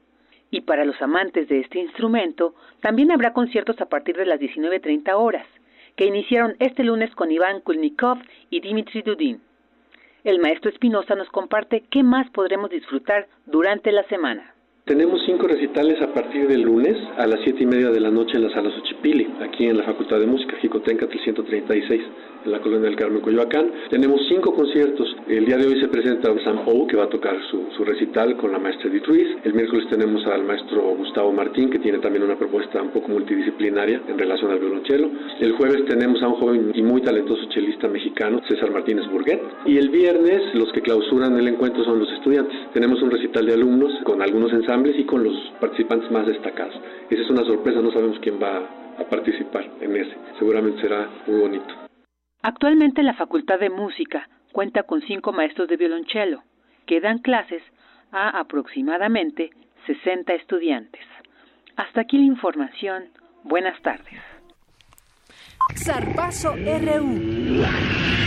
Y 0.51 0.61
para 0.61 0.83
los 0.83 1.01
amantes 1.01 1.47
de 1.47 1.61
este 1.61 1.79
instrumento, 1.79 2.53
también 2.81 3.11
habrá 3.11 3.31
conciertos 3.31 3.79
a 3.79 3.85
partir 3.85 4.17
de 4.17 4.25
las 4.25 4.41
19.30 4.41 5.13
horas, 5.13 5.47
que 5.95 6.05
iniciaron 6.05 6.57
este 6.59 6.83
lunes 6.83 7.15
con 7.15 7.31
Iván 7.31 7.61
Kulnikov 7.61 8.17
y 8.49 8.59
Dimitri 8.59 9.01
Dudin. 9.01 9.39
El 10.25 10.39
maestro 10.39 10.69
Espinosa 10.69 11.15
nos 11.15 11.29
comparte 11.29 11.85
qué 11.89 12.03
más 12.03 12.29
podremos 12.31 12.69
disfrutar 12.69 13.29
durante 13.45 13.93
la 13.93 14.03
semana. 14.09 14.54
Tenemos 14.85 15.19
cinco 15.25 15.47
recitales 15.47 15.99
a 15.99 16.13
partir 16.13 16.47
del 16.47 16.61
lunes 16.61 16.95
a 17.17 17.25
las 17.25 17.39
siete 17.43 17.63
y 17.63 17.65
media 17.65 17.89
de 17.89 17.99
la 17.99 18.11
noche 18.11 18.33
en 18.35 18.43
la 18.43 18.53
sala 18.53 18.69
Xochipili, 18.69 19.27
aquí 19.41 19.65
en 19.65 19.77
la 19.77 19.83
Facultad 19.83 20.19
de 20.19 20.27
Música, 20.27 20.57
Jicotenca 20.61 21.07
336 21.07 22.01
en 22.45 22.51
la 22.51 22.59
colonia 22.59 22.89
del 22.89 22.95
Carmen 22.95 23.21
Coyoacán. 23.21 23.71
Tenemos 23.89 24.21
cinco 24.29 24.53
conciertos. 24.53 25.15
El 25.27 25.45
día 25.45 25.57
de 25.57 25.65
hoy 25.65 25.81
se 25.81 25.87
presenta 25.87 26.31
Sam 26.43 26.59
O, 26.67 26.85
que 26.85 26.95
va 26.95 27.05
a 27.05 27.09
tocar 27.09 27.35
su, 27.49 27.65
su 27.75 27.83
recital 27.83 28.37
con 28.37 28.51
la 28.51 28.59
maestra 28.59 28.89
Edith 28.89 29.07
Ruiz. 29.07 29.27
El 29.43 29.55
miércoles 29.55 29.87
tenemos 29.89 30.25
al 30.27 30.43
maestro 30.43 30.81
Gustavo 30.95 31.31
Martín, 31.31 31.71
que 31.71 31.79
tiene 31.79 31.97
también 31.99 32.23
una 32.23 32.37
propuesta 32.37 32.81
un 32.81 32.91
poco 32.91 33.07
multidisciplinaria 33.09 34.01
en 34.07 34.17
relación 34.17 34.51
al 34.51 34.59
violonchelo. 34.59 35.09
El 35.39 35.53
jueves 35.53 35.85
tenemos 35.85 36.21
a 36.21 36.27
un 36.27 36.35
joven 36.35 36.71
y 36.75 36.83
muy 36.83 37.01
talentoso 37.01 37.43
chelista 37.49 37.87
mexicano, 37.87 38.41
César 38.47 38.69
Martínez 38.69 39.07
Burguet. 39.09 39.41
Y 39.65 39.77
el 39.77 39.89
viernes 39.89 40.53
los 40.53 40.71
que 40.71 40.81
clausuran 40.81 41.37
el 41.39 41.47
encuentro 41.47 41.83
son 41.83 41.99
los 41.99 42.11
estudiantes. 42.11 42.55
Tenemos 42.73 43.01
un 43.01 43.09
recital 43.09 43.47
de 43.47 43.53
alumnos 43.53 43.91
con 44.03 44.21
algunos 44.21 44.53
ensambles 44.75 44.99
y 44.99 45.05
con 45.05 45.23
los 45.23 45.33
participantes 45.61 46.11
más 46.11 46.27
destacados. 46.27 46.75
Esa 47.09 47.21
es 47.21 47.29
una 47.29 47.43
sorpresa, 47.43 47.79
no 47.81 47.91
sabemos 47.91 48.19
quién 48.19 48.41
va 48.41 48.57
a 48.99 49.03
participar 49.09 49.65
en 49.81 49.95
ese. 49.95 50.15
Seguramente 50.37 50.81
será 50.81 51.09
muy 51.27 51.39
bonito. 51.39 51.73
Actualmente 52.41 53.01
la 53.01 53.13
Facultad 53.13 53.59
de 53.59 53.69
Música 53.69 54.27
cuenta 54.51 54.83
con 54.83 55.01
cinco 55.01 55.31
maestros 55.31 55.67
de 55.69 55.77
violonchelo 55.77 56.43
que 56.85 56.99
dan 56.99 57.19
clases 57.19 57.63
a 58.11 58.37
aproximadamente 58.39 59.49
60 59.87 60.33
estudiantes. 60.33 61.01
Hasta 61.75 62.01
aquí 62.01 62.17
la 62.17 62.25
información. 62.25 63.05
Buenas 63.43 63.81
tardes. 63.81 64.19
RU. 66.53 68.24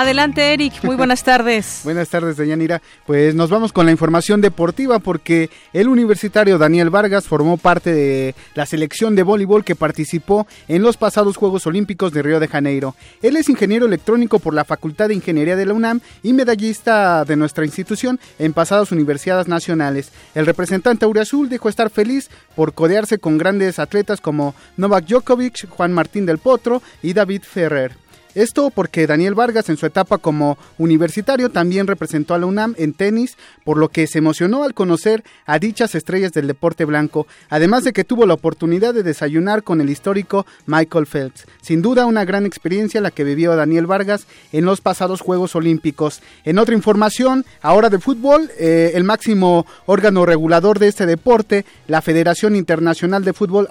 Adelante, 0.00 0.54
Eric. 0.54 0.82
Muy 0.82 0.96
buenas 0.96 1.22
tardes. 1.24 1.80
buenas 1.84 2.08
tardes, 2.08 2.38
Deyanira. 2.38 2.80
Pues 3.04 3.34
nos 3.34 3.50
vamos 3.50 3.70
con 3.70 3.84
la 3.84 3.92
información 3.92 4.40
deportiva 4.40 4.98
porque 4.98 5.50
el 5.74 5.88
universitario 5.88 6.56
Daniel 6.56 6.88
Vargas 6.88 7.28
formó 7.28 7.58
parte 7.58 7.92
de 7.92 8.34
la 8.54 8.64
selección 8.64 9.14
de 9.14 9.24
voleibol 9.24 9.62
que 9.62 9.76
participó 9.76 10.46
en 10.68 10.80
los 10.80 10.96
pasados 10.96 11.36
Juegos 11.36 11.66
Olímpicos 11.66 12.14
de 12.14 12.22
Río 12.22 12.40
de 12.40 12.48
Janeiro. 12.48 12.94
Él 13.20 13.36
es 13.36 13.50
ingeniero 13.50 13.84
electrónico 13.84 14.38
por 14.38 14.54
la 14.54 14.64
Facultad 14.64 15.08
de 15.08 15.16
Ingeniería 15.16 15.54
de 15.54 15.66
la 15.66 15.74
UNAM 15.74 16.00
y 16.22 16.32
medallista 16.32 17.26
de 17.26 17.36
nuestra 17.36 17.66
institución 17.66 18.18
en 18.38 18.54
pasadas 18.54 18.92
universidades 18.92 19.48
nacionales. 19.48 20.12
El 20.34 20.46
representante 20.46 21.04
Azul 21.20 21.50
dejó 21.50 21.68
estar 21.68 21.90
feliz 21.90 22.30
por 22.56 22.72
codearse 22.72 23.18
con 23.18 23.36
grandes 23.36 23.78
atletas 23.78 24.22
como 24.22 24.54
Novak 24.78 25.04
Djokovic, 25.04 25.68
Juan 25.68 25.92
Martín 25.92 26.24
del 26.24 26.38
Potro 26.38 26.80
y 27.02 27.12
David 27.12 27.42
Ferrer. 27.42 27.99
Esto 28.34 28.70
porque 28.70 29.06
Daniel 29.06 29.34
Vargas 29.34 29.68
en 29.68 29.76
su 29.76 29.86
etapa 29.86 30.18
como 30.18 30.56
universitario 30.78 31.50
también 31.50 31.86
representó 31.86 32.34
a 32.34 32.38
la 32.38 32.46
UNAM 32.46 32.74
en 32.78 32.92
tenis, 32.92 33.36
por 33.64 33.76
lo 33.76 33.88
que 33.88 34.06
se 34.06 34.18
emocionó 34.18 34.62
al 34.62 34.74
conocer 34.74 35.24
a 35.46 35.58
dichas 35.58 35.94
estrellas 35.94 36.32
del 36.32 36.46
deporte 36.46 36.84
blanco, 36.84 37.26
además 37.48 37.84
de 37.84 37.92
que 37.92 38.04
tuvo 38.04 38.26
la 38.26 38.34
oportunidad 38.34 38.94
de 38.94 39.02
desayunar 39.02 39.62
con 39.62 39.80
el 39.80 39.90
histórico 39.90 40.46
Michael 40.66 41.06
Phelps. 41.06 41.46
Sin 41.60 41.82
duda 41.82 42.06
una 42.06 42.24
gran 42.24 42.46
experiencia 42.46 43.00
la 43.00 43.10
que 43.10 43.24
vivió 43.24 43.56
Daniel 43.56 43.86
Vargas 43.86 44.26
en 44.52 44.64
los 44.64 44.80
pasados 44.80 45.20
Juegos 45.20 45.56
Olímpicos. 45.56 46.22
En 46.44 46.58
otra 46.58 46.74
información, 46.74 47.44
ahora 47.62 47.90
de 47.90 47.98
fútbol, 47.98 48.50
eh, 48.58 48.92
el 48.94 49.04
máximo 49.04 49.66
órgano 49.86 50.24
regulador 50.24 50.78
de 50.78 50.88
este 50.88 51.06
deporte, 51.06 51.64
la 51.88 52.02
Federación 52.02 52.54
Internacional 52.54 53.24
de 53.24 53.32
Fútbol 53.32 53.66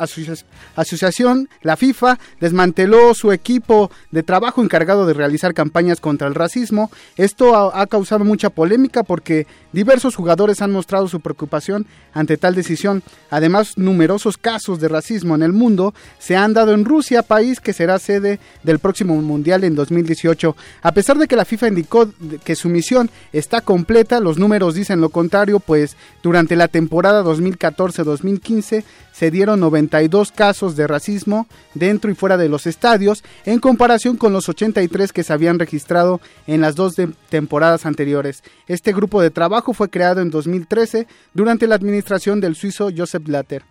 Asociación, 0.76 1.49
la 1.62 1.78
FIFA, 1.78 2.20
desmanteló 2.39 3.14
su 3.14 3.32
equipo 3.32 3.91
de 4.12 4.24
trabajo 4.24 4.49
encargado 4.58 5.06
de 5.06 5.14
realizar 5.14 5.54
campañas 5.54 6.00
contra 6.00 6.28
el 6.28 6.36
racismo. 6.36 6.91
Esto 7.16 7.56
ha, 7.56 7.88
causado 7.88 8.26
mucha 8.26 8.50
polémica 8.50 9.04
porque 9.04 9.47
diversos 9.72 10.16
jugadores 10.16 10.62
han 10.62 10.72
mostrado 10.72 11.08
su 11.08 11.20
preocupación 11.20 11.86
ante 12.14 12.38
tal 12.38 12.56
decisión. 12.56 13.04
Además, 13.30 13.78
numerosos 13.78 14.38
casos 14.38 14.80
de 14.80 14.88
racismo 14.88 15.36
en 15.36 15.43
el 15.43 15.54
mundo 15.54 15.93
se 16.18 16.36
han 16.36 16.54
dado 16.54 16.74
en 16.74 16.86
Rusia, 16.86 17.24
país 17.24 17.60
que 17.60 17.74
será 17.74 18.00
sede 18.00 18.39
del 18.64 18.80
próximo 18.80 19.16
Mundial 19.22 19.64
en 19.64 19.76
2018. 19.76 20.56
A 20.82 20.91
pesar 20.91 21.18
de 21.18 21.28
que 21.28 21.36
la 21.36 21.45
FIFA 21.45 21.68
indicó 21.70 22.10
que 22.43 22.56
su 22.56 22.70
misión 22.70 23.10
está 23.32 23.62
completa, 23.62 24.20
los 24.20 24.38
números 24.38 24.76
dicen 24.76 25.02
lo 25.02 25.10
contrario, 25.10 25.60
pues 25.60 25.95
durante 26.24 26.56
la 26.56 26.68
temporada 26.68 27.24
2014-2015 27.24 28.84
se 29.20 29.32
dieron 29.32 29.60
92 29.60 30.32
casos 30.32 30.78
de 30.78 30.88
racismo 30.88 31.46
dentro 31.74 32.10
y 32.10 32.16
fuera 32.16 32.38
de 32.38 32.48
los 32.48 32.66
estadios, 32.66 33.22
en 33.44 33.60
comparación 33.60 34.16
con 34.16 34.32
los 34.32 34.48
83 34.48 35.12
que 35.12 35.26
se 35.26 35.34
habían 35.34 35.60
registrado 35.60 36.22
en 36.48 36.62
las 36.62 36.76
dos 36.76 36.96
temporadas 37.28 37.86
anteriores. 37.86 38.44
Este 38.66 38.94
grupo 38.94 39.22
de 39.22 39.30
trabajo 39.30 39.74
fue 39.74 39.90
creado 39.90 40.22
en 40.22 40.30
2013 40.30 41.06
durante 41.34 41.68
la 41.68 41.76
administración 41.76 42.40
del 42.40 42.56
suizo 42.56 42.92
Joseph 42.96 43.26
Blatter. 43.26 43.64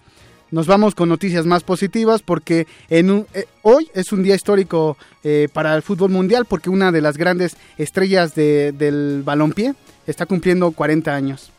Nos 0.51 0.67
vamos 0.67 0.95
con 0.95 1.09
noticias 1.09 1.47
más 1.47 1.65
positivas 1.65 2.21
porque 2.21 2.67
en 2.91 3.27
eh, 3.33 3.47
hoy 3.63 3.89
es 3.95 4.13
un 4.13 4.23
día 4.23 4.35
histórico 4.35 4.99
eh, 5.25 5.49
para 5.51 5.75
el 5.75 5.81
fútbol 5.81 6.11
mundial 6.11 6.45
porque 6.45 6.69
una 6.69 6.93
de 6.93 7.01
las 7.01 7.17
grandes 7.17 7.57
estrellas 7.79 8.35
del 8.35 9.23
balompié 9.25 9.75
está 10.07 10.27
cumpliendo 10.27 10.73
40 10.73 11.15
años. 11.15 11.53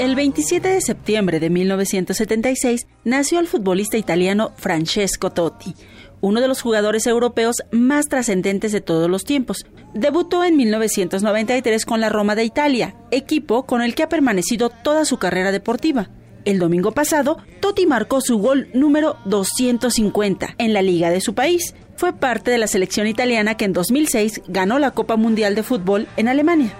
El 0.00 0.14
27 0.14 0.66
de 0.66 0.80
septiembre 0.80 1.40
de 1.40 1.50
1976 1.50 2.86
nació 3.04 3.38
el 3.38 3.46
futbolista 3.46 3.98
italiano 3.98 4.54
Francesco 4.56 5.28
Totti, 5.28 5.74
uno 6.22 6.40
de 6.40 6.48
los 6.48 6.62
jugadores 6.62 7.06
europeos 7.06 7.56
más 7.70 8.08
trascendentes 8.08 8.72
de 8.72 8.80
todos 8.80 9.10
los 9.10 9.24
tiempos. 9.24 9.66
Debutó 9.92 10.42
en 10.42 10.56
1993 10.56 11.84
con 11.84 12.00
la 12.00 12.08
Roma 12.08 12.34
de 12.34 12.44
Italia, 12.44 12.96
equipo 13.10 13.66
con 13.66 13.82
el 13.82 13.94
que 13.94 14.02
ha 14.02 14.08
permanecido 14.08 14.70
toda 14.70 15.04
su 15.04 15.18
carrera 15.18 15.52
deportiva. 15.52 16.08
El 16.46 16.58
domingo 16.58 16.92
pasado, 16.92 17.36
Totti 17.60 17.84
marcó 17.84 18.22
su 18.22 18.38
gol 18.38 18.70
número 18.72 19.18
250 19.26 20.54
en 20.56 20.72
la 20.72 20.80
liga 20.80 21.10
de 21.10 21.20
su 21.20 21.34
país. 21.34 21.74
Fue 21.96 22.14
parte 22.14 22.50
de 22.50 22.56
la 22.56 22.68
selección 22.68 23.06
italiana 23.06 23.58
que 23.58 23.66
en 23.66 23.74
2006 23.74 24.44
ganó 24.48 24.78
la 24.78 24.92
Copa 24.92 25.16
Mundial 25.16 25.54
de 25.54 25.62
Fútbol 25.62 26.08
en 26.16 26.28
Alemania. 26.28 26.74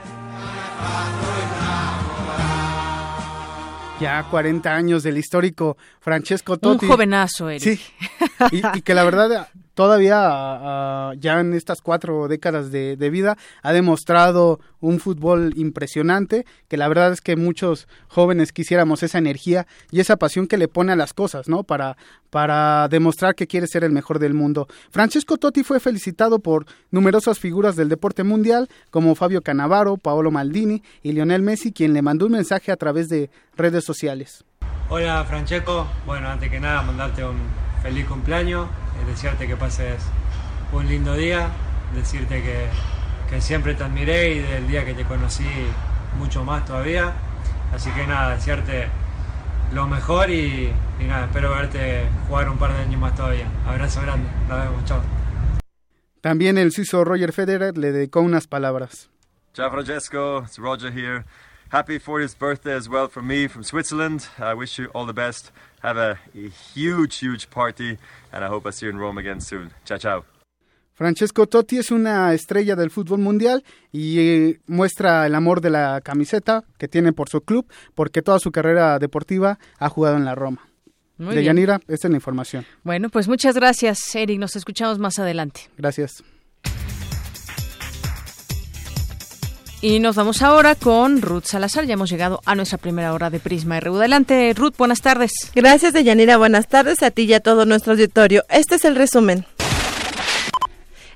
Ya 4.01 4.23
40 4.31 4.75
años 4.75 5.03
del 5.03 5.19
histórico 5.19 5.77
Francesco 6.01 6.59
Totti. 6.59 6.87
Un 6.87 6.91
jovenazo, 6.91 7.51
Eric. 7.51 7.63
Sí, 7.63 7.81
y, 8.51 8.83
que 8.83 8.95
la 8.95 9.05
verdad 9.05 9.49
todavía 9.81 11.15
ya 11.19 11.41
en 11.41 11.55
estas 11.55 11.81
cuatro 11.81 12.29
décadas 12.29 12.71
de, 12.71 13.11
vida 13.11 13.39
ha 13.63 13.73
demostrado 13.73 14.61
un 14.79 15.01
fútbol 15.01 15.55
impresionante, 15.57 16.45
que 16.69 16.77
la 16.77 16.87
verdad 16.87 17.13
es 17.13 17.23
que 17.23 17.35
muchos 17.35 17.89
jóvenes 18.09 18.53
quisiéramos 18.53 19.03
esa 19.03 19.17
energía 19.17 19.67
y 19.91 20.01
esa 20.01 20.19
pasión 20.19 20.49
que 20.49 20.59
le 20.59 20.69
pone 20.69 20.93
a 20.93 20.97
las 20.97 21.15
cosas, 21.15 21.49
¿no? 21.49 21.63
Para, 21.63 21.97
para 22.29 22.89
demostrar 22.89 23.35
que 23.35 23.47
quiere 23.47 23.67
ser 23.67 23.83
el 23.83 23.91
mejor 23.91 24.19
del 24.19 24.35
mundo. 24.35 24.69
Francesco 24.91 25.39
Totti 25.39 25.65
fue 25.65 25.81
felicitado 25.81 26.41
por 26.41 26.67
numerosas 26.91 27.39
figuras 27.39 27.75
del 27.75 27.89
deporte 27.89 28.23
mundial, 28.23 28.69
como 28.91 29.15
Fabio 29.15 29.41
Canavaro, 29.41 29.97
Paolo 29.97 30.31
Maldini 30.31 30.83
y 31.03 31.13
Lionel 31.13 31.41
Messi, 31.41 31.73
quien 31.73 31.95
le 31.95 32.03
mandó 32.03 32.27
un 32.27 32.33
mensaje 32.33 32.71
a 32.71 32.77
través 32.77 33.09
de 33.09 33.31
redes 33.57 33.85
sociales. 33.85 34.45
Hola 34.91 35.25
Francesco, 35.25 35.87
bueno, 36.05 36.29
antes 36.29 36.51
que 36.51 36.61
nada 36.61 36.83
mandarte 36.83 37.25
un 37.25 37.39
feliz 37.83 38.07
cumpleaños, 38.07 38.69
desearte 39.07 39.47
que 39.47 39.57
pases 39.57 40.03
un 40.73 40.87
lindo 40.87 41.15
día, 41.15 41.49
decirte 41.95 42.43
que, 42.43 42.67
que 43.29 43.41
siempre 43.41 43.75
te 43.75 43.85
admiré 43.85 44.35
y 44.35 44.39
del 44.41 44.69
día 44.69 44.85
que 44.85 44.95
te 44.95 45.05
conocí 45.05 45.47
mucho 46.19 46.45
más 46.45 46.65
todavía. 46.65 47.13
Así 47.73 47.91
que 47.91 48.07
nada, 48.07 48.35
desearte 48.35 48.89
lo 49.73 49.87
mejor 49.87 50.31
y, 50.31 50.73
nada, 51.01 51.27
espero 51.27 51.51
verte 51.51 52.09
jugar 52.29 52.49
un 52.49 52.59
par 52.59 52.73
de 52.73 52.81
años 52.81 53.01
más 53.01 53.15
todavía. 53.15 53.47
Abrazo 53.67 54.03
grande, 54.03 54.29
nos 54.49 54.65
vemos, 54.65 54.85
chao. 54.85 55.03
También 56.21 56.59
el 56.59 56.73
suizo 56.73 57.05
Roger 57.05 57.33
Federer 57.33 57.79
le 57.79 57.93
dedicó 57.93 58.21
unas 58.21 58.47
palabras. 58.47 59.09
Ciao 59.55 59.71
Francesco, 59.71 60.43
it's 60.45 60.59
Roger 60.59 60.93
here. 60.93 61.25
Happy 61.73 61.99
40th 61.99 62.37
birthday 62.39 62.75
as 62.75 62.89
well 62.89 63.09
from 63.09 63.29
me 63.29 63.47
from 63.49 63.63
Switzerland. 63.63 64.29
I 64.39 64.55
wish 64.55 64.77
you 64.77 64.91
all 64.93 65.07
the 65.07 65.15
best. 65.15 65.53
Have 65.83 65.97
a, 65.97 66.19
huge, 66.75 67.19
huge 67.19 67.49
party, 67.49 67.97
and 68.33 68.45
I 68.45 68.49
hope 68.49 68.69
I 68.69 68.73
see 68.73 68.87
you 68.87 68.93
in 68.93 68.99
Rome 68.99 69.21
again 69.21 69.41
soon. 69.41 69.71
Chao, 69.85 69.99
chao. 69.99 70.25
Francesco 71.01 71.47
Totti 71.47 71.79
es 71.79 71.91
una 71.91 72.35
estrella 72.35 72.77
del 72.77 72.91
fútbol 72.91 73.21
mundial 73.21 73.65
y 73.91 74.19
eh, 74.19 74.61
muestra 74.67 75.27
el 75.27 75.35
amor 75.35 75.63
de 75.63 75.71
la 75.71 76.03
camiseta 76.03 76.65
que 76.77 76.89
tiene 76.89 77.15
por 77.15 77.31
su 77.31 77.41
club, 77.41 77.67
porque 77.95 78.21
toda 78.21 78.39
su 78.39 78.53
carrera 78.53 78.99
deportiva 78.99 79.59
ha 79.79 79.89
jugado 79.89 80.19
en 80.19 80.27
la 80.27 80.35
Roma. 80.35 80.69
Muy 81.17 81.35
de 81.35 81.45
Yanira, 81.45 81.81
esta 81.89 82.09
es 82.09 82.11
la 82.11 82.17
información. 82.17 82.67
Bueno, 82.83 83.09
pues 83.09 83.29
muchas 83.29 83.55
gracias, 83.55 83.99
Eric. 84.15 84.39
Nos 84.39 84.57
escuchamos 84.57 84.99
más 84.99 85.19
adelante. 85.19 85.63
Gracias. 85.79 86.23
Y 89.83 89.99
nos 89.99 90.15
vamos 90.15 90.43
ahora 90.43 90.75
con 90.75 91.23
Ruth 91.23 91.45
Salazar. 91.45 91.87
Ya 91.87 91.95
hemos 91.95 92.11
llegado 92.11 92.43
a 92.45 92.55
nuestra 92.55 92.77
primera 92.77 93.15
hora 93.15 93.31
de 93.31 93.41
Prisma 93.41 93.81
RU. 93.81 93.97
Adelante, 93.97 94.53
Ruth, 94.55 94.75
buenas 94.77 95.01
tardes. 95.01 95.33
Gracias, 95.55 95.95
Deyanira. 95.95 96.37
Buenas 96.37 96.69
tardes 96.69 97.03
a 97.03 97.11
ti 97.11 97.23
y 97.23 97.33
a 97.33 97.41
todo 97.41 97.65
nuestro 97.65 97.93
auditorio. 97.93 98.45
Este 98.51 98.75
es 98.75 98.85
el 98.85 98.95
resumen. 98.95 99.47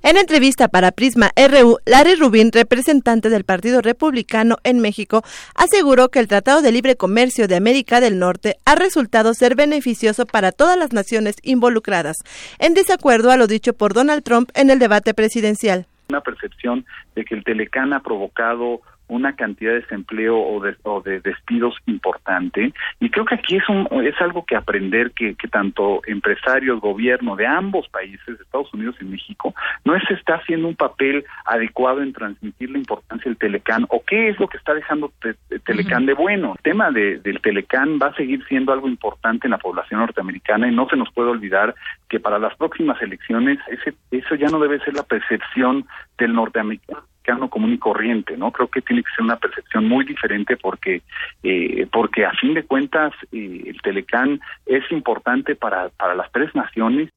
En 0.03 0.17
entrevista 0.17 0.69
para 0.69 0.93
Prisma 0.93 1.33
RU, 1.37 1.79
Larry 1.85 2.15
Rubin, 2.15 2.53
representante 2.53 3.29
del 3.29 3.45
Partido 3.45 3.83
Republicano 3.83 4.59
en 4.63 4.81
México, 4.81 5.23
aseguró 5.55 6.11
que 6.11 6.19
el 6.19 6.29
Tratado 6.29 6.63
de 6.63 6.73
Libre 6.73 6.97
Comercio 6.97 7.49
de 7.49 7.57
América 7.57 8.01
del 8.01 8.19
Norte 8.19 8.59
ha 8.65 8.75
resultado 8.75 9.33
ser 9.33 9.57
beneficioso 9.57 10.27
para 10.27 10.53
todas 10.53 10.79
las 10.79 10.93
naciones 10.93 11.37
involucradas, 11.43 12.19
en 12.59 12.75
desacuerdo 12.75 13.31
a 13.31 13.39
lo 13.39 13.47
dicho 13.47 13.73
por 13.73 13.95
Donald 13.95 14.23
Trump 14.23 14.51
en 14.55 14.69
el 14.69 14.79
debate 14.79 15.15
presidencial 15.15 15.87
una 16.15 16.23
percepción 16.23 16.87
de 17.17 17.25
que 17.25 17.35
el 17.35 17.43
Telecán 17.43 17.93
ha 17.93 18.03
provocado 18.03 18.81
una 19.09 19.35
cantidad 19.35 19.73
de 19.73 19.81
desempleo 19.81 20.39
o 20.39 20.61
de, 20.61 20.77
o 20.83 21.01
de 21.01 21.21
despidos 21.21 21.77
importante. 21.87 22.73
Y 23.01 23.11
creo 23.11 23.25
que 23.25 23.35
aquí 23.35 23.57
es 23.57 23.69
un, 23.69 23.87
es 24.05 24.21
algo 24.21 24.45
que 24.45 24.57
aprender 24.57 25.13
que, 25.13 25.35
que 25.35 25.49
tanto 25.49 26.01
empresarios 26.07 26.81
gobierno 26.81 27.37
de 27.37 27.47
ambos 27.47 27.89
países 27.89 28.41
Estados 28.41 28.73
Unidos 28.73 28.97
y 29.01 29.05
México 29.05 29.55
no 29.85 29.99
se 30.01 30.15
está 30.15 30.37
haciendo 30.37 30.69
un 30.69 30.77
papel 30.77 31.25
adecuado 31.45 32.03
en 32.03 32.13
transmitir 32.13 32.71
la 32.71 32.79
importancia 32.79 33.29
del 33.29 33.39
Telecán 33.39 33.87
o 33.89 34.03
qué 34.07 34.29
es 34.29 34.39
lo 34.39 34.49
que 34.49 34.59
está 34.59 34.75
dejando 34.75 35.13
Telecán 35.65 36.07
de 36.07 36.15
bueno. 36.15 36.55
El 36.57 36.63
tema 36.63 36.91
de, 36.91 37.19
del 37.19 37.41
Telecán 37.41 37.99
va 38.01 38.09
a 38.09 38.15
seguir 38.15 38.45
siendo 38.47 38.73
algo 38.73 38.89
importante 38.89 39.47
en 39.47 39.53
la 39.53 39.59
población 39.59 40.01
norteamericana 40.01 40.69
y 40.69 40.75
no 40.75 40.89
se 40.89 40.97
nos 40.97 41.11
puede 41.13 41.31
olvidar 41.31 41.75
que 42.09 42.21
para 42.21 42.39
las 42.39 42.55
próximas 42.57 43.01
elecciones 43.03 43.59
ese, 43.69 43.95
eso 44.11 44.35
ya 44.35 44.49
no 44.49 44.59
debe 44.59 44.81
ser 44.81 44.95
la 44.95 45.03
percepción 45.03 45.87
del 46.19 46.35
norteamericano 46.35 47.03
común 47.51 47.73
y 47.73 47.79
corriente, 47.79 48.37
¿no? 48.37 48.51
Creo 48.51 48.69
que 48.69 48.83
tiene 48.83 49.03
que 49.03 49.11
ser 49.15 49.25
una 49.25 49.37
percepción 49.37 49.89
muy 49.89 50.05
diferente 50.05 50.57
porque, 50.57 51.03
eh, 51.43 51.87
porque 51.93 52.25
a 52.25 52.33
fin 52.33 52.55
de 52.55 52.65
cuentas 52.65 53.13
eh, 53.33 53.63
el 53.67 53.81
Telecán 53.83 54.41
es 54.67 54.83
importante 54.91 55.55
para, 55.57 55.89
para 55.91 56.15
las 56.15 56.31
tres 56.33 56.55
naciones 56.55 57.09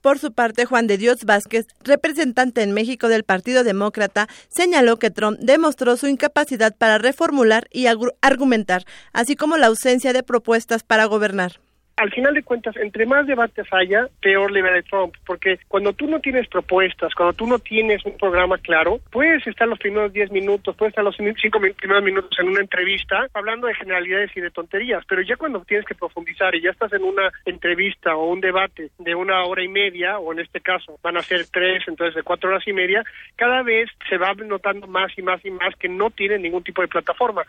Por 0.00 0.18
su 0.18 0.32
parte, 0.32 0.64
Juan 0.64 0.86
de 0.86 0.96
Dios 0.96 1.24
Vázquez, 1.24 1.66
representante 1.84 2.62
en 2.62 2.72
México 2.72 3.08
del 3.08 3.24
Partido 3.24 3.64
Demócrata, 3.64 4.28
señaló 4.48 4.96
que 4.96 5.10
Trump 5.10 5.38
demostró 5.40 5.96
su 5.96 6.06
incapacidad 6.06 6.74
para 6.76 6.98
reformular 6.98 7.66
y 7.70 7.86
argumentar, 8.22 8.82
así 9.12 9.36
como 9.36 9.56
la 9.56 9.66
ausencia 9.66 10.12
de 10.12 10.22
propuestas 10.22 10.82
para 10.84 11.04
gobernar 11.06 11.60
al 11.98 12.12
final 12.12 12.34
de 12.34 12.42
cuentas, 12.42 12.76
entre 12.76 13.06
más 13.06 13.26
debates 13.26 13.66
haya, 13.72 14.08
peor 14.20 14.52
le 14.52 14.62
va 14.62 14.68
Trump, 14.88 15.14
porque 15.26 15.58
cuando 15.66 15.92
tú 15.92 16.06
no 16.06 16.20
tienes 16.20 16.46
propuestas, 16.48 17.12
cuando 17.14 17.32
tú 17.32 17.46
no 17.46 17.58
tienes 17.58 18.04
un 18.04 18.16
programa 18.16 18.56
claro, 18.58 19.00
puedes 19.10 19.46
estar 19.46 19.66
los 19.66 19.78
primeros 19.78 20.12
10 20.12 20.30
minutos, 20.30 20.76
puedes 20.76 20.92
estar 20.92 21.04
los 21.04 21.16
5 21.16 21.36
primeros 21.76 22.04
minutos 22.04 22.38
en 22.38 22.48
una 22.48 22.60
entrevista 22.60 23.26
hablando 23.34 23.66
de 23.66 23.74
generalidades 23.74 24.30
y 24.36 24.40
de 24.40 24.50
tonterías, 24.50 25.04
pero 25.08 25.22
ya 25.22 25.36
cuando 25.36 25.64
tienes 25.64 25.86
que 25.86 25.94
profundizar 25.94 26.54
y 26.54 26.62
ya 26.62 26.70
estás 26.70 26.92
en 26.92 27.02
una 27.02 27.30
entrevista 27.44 28.14
o 28.14 28.30
un 28.30 28.40
debate 28.40 28.90
de 28.98 29.14
una 29.14 29.44
hora 29.44 29.64
y 29.64 29.68
media, 29.68 30.18
o 30.18 30.32
en 30.32 30.38
este 30.40 30.60
caso 30.60 30.98
van 31.02 31.16
a 31.16 31.22
ser 31.22 31.46
tres, 31.52 31.82
entonces 31.88 32.14
de 32.14 32.22
cuatro 32.22 32.50
horas 32.50 32.66
y 32.66 32.72
media, 32.72 33.02
cada 33.36 33.62
vez 33.62 33.90
se 34.08 34.18
va 34.18 34.34
notando 34.34 34.86
más 34.86 35.10
y 35.16 35.22
más 35.22 35.44
y 35.44 35.50
más 35.50 35.74
que 35.76 35.88
no 35.88 36.10
tiene 36.10 36.38
ningún 36.38 36.62
tipo 36.62 36.82
de 36.82 36.88
plataforma. 36.88 37.42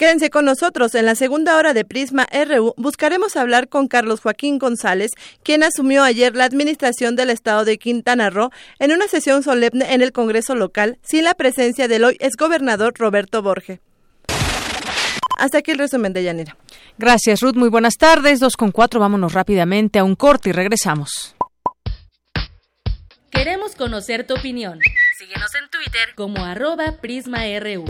Quédense 0.00 0.30
con 0.30 0.46
nosotros. 0.46 0.94
En 0.94 1.04
la 1.04 1.14
segunda 1.14 1.58
hora 1.58 1.74
de 1.74 1.84
Prisma 1.84 2.26
RU 2.32 2.72
buscaremos 2.78 3.36
hablar 3.36 3.68
con 3.68 3.86
Carlos 3.86 4.22
Joaquín 4.22 4.58
González, 4.58 5.10
quien 5.42 5.62
asumió 5.62 6.02
ayer 6.04 6.34
la 6.34 6.46
administración 6.46 7.16
del 7.16 7.28
estado 7.28 7.66
de 7.66 7.76
Quintana 7.76 8.30
Roo 8.30 8.48
en 8.78 8.92
una 8.92 9.08
sesión 9.08 9.42
solemne 9.42 9.92
en 9.92 10.00
el 10.00 10.12
Congreso 10.12 10.54
local, 10.54 10.98
sin 11.02 11.24
la 11.24 11.34
presencia 11.34 11.86
del 11.86 12.04
hoy 12.04 12.16
exgobernador 12.18 12.94
Roberto 12.96 13.42
Borge. 13.42 13.82
Hasta 15.36 15.58
aquí 15.58 15.72
el 15.72 15.78
resumen 15.78 16.14
de 16.14 16.22
Yanira. 16.22 16.56
Gracias, 16.96 17.42
Ruth. 17.42 17.56
Muy 17.56 17.68
buenas 17.68 17.98
tardes. 17.98 18.40
Dos 18.40 18.56
con 18.56 18.72
cuatro. 18.72 19.00
Vámonos 19.00 19.34
rápidamente 19.34 19.98
a 19.98 20.04
un 20.04 20.14
corte 20.14 20.48
y 20.48 20.52
regresamos. 20.52 21.36
Queremos 23.30 23.76
conocer 23.76 24.26
tu 24.26 24.32
opinión. 24.32 24.80
Síguenos 25.18 25.50
en 25.62 25.68
Twitter 25.68 26.14
como 26.16 26.42
arroba 26.42 26.96
PrismaRU. 27.02 27.84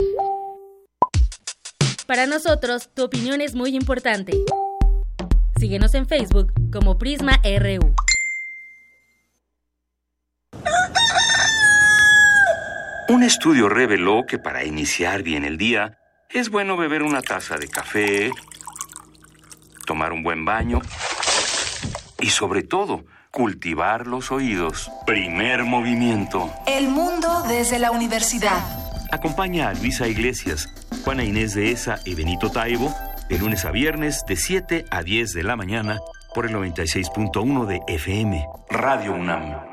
Para 2.11 2.25
nosotros, 2.25 2.89
tu 2.93 3.05
opinión 3.05 3.39
es 3.39 3.55
muy 3.55 3.73
importante. 3.73 4.33
Síguenos 5.57 5.93
en 5.93 6.05
Facebook 6.05 6.51
como 6.69 6.97
Prisma 6.97 7.39
RU. 7.41 7.95
Un 13.07 13.23
estudio 13.23 13.69
reveló 13.69 14.25
que 14.27 14.39
para 14.39 14.65
iniciar 14.65 15.23
bien 15.23 15.45
el 15.45 15.57
día 15.57 15.99
es 16.29 16.49
bueno 16.49 16.75
beber 16.75 17.03
una 17.03 17.21
taza 17.21 17.55
de 17.55 17.69
café, 17.69 18.29
tomar 19.85 20.11
un 20.11 20.21
buen 20.21 20.43
baño 20.43 20.81
y 22.19 22.27
sobre 22.31 22.63
todo 22.63 23.05
cultivar 23.31 24.05
los 24.05 24.33
oídos. 24.33 24.91
Primer 25.05 25.63
movimiento. 25.63 26.53
El 26.67 26.89
mundo 26.89 27.43
desde 27.47 27.79
la 27.79 27.91
universidad. 27.91 28.80
Acompaña 29.11 29.67
a 29.67 29.73
Luisa 29.73 30.07
Iglesias 30.07 30.69
Juana 31.03 31.25
Inés 31.25 31.53
de 31.53 31.71
Esa 31.71 31.99
y 32.05 32.15
Benito 32.15 32.49
Taibo, 32.49 32.93
de 33.27 33.37
lunes 33.37 33.65
a 33.65 33.71
viernes 33.71 34.23
de 34.27 34.35
7 34.35 34.85
a 34.89 35.03
10 35.03 35.33
de 35.33 35.43
la 35.43 35.55
mañana 35.55 35.99
por 36.33 36.45
el 36.45 36.55
96.1 36.55 37.65
de 37.65 37.81
FM, 37.87 38.47
Radio 38.69 39.13
UNAM. 39.13 39.71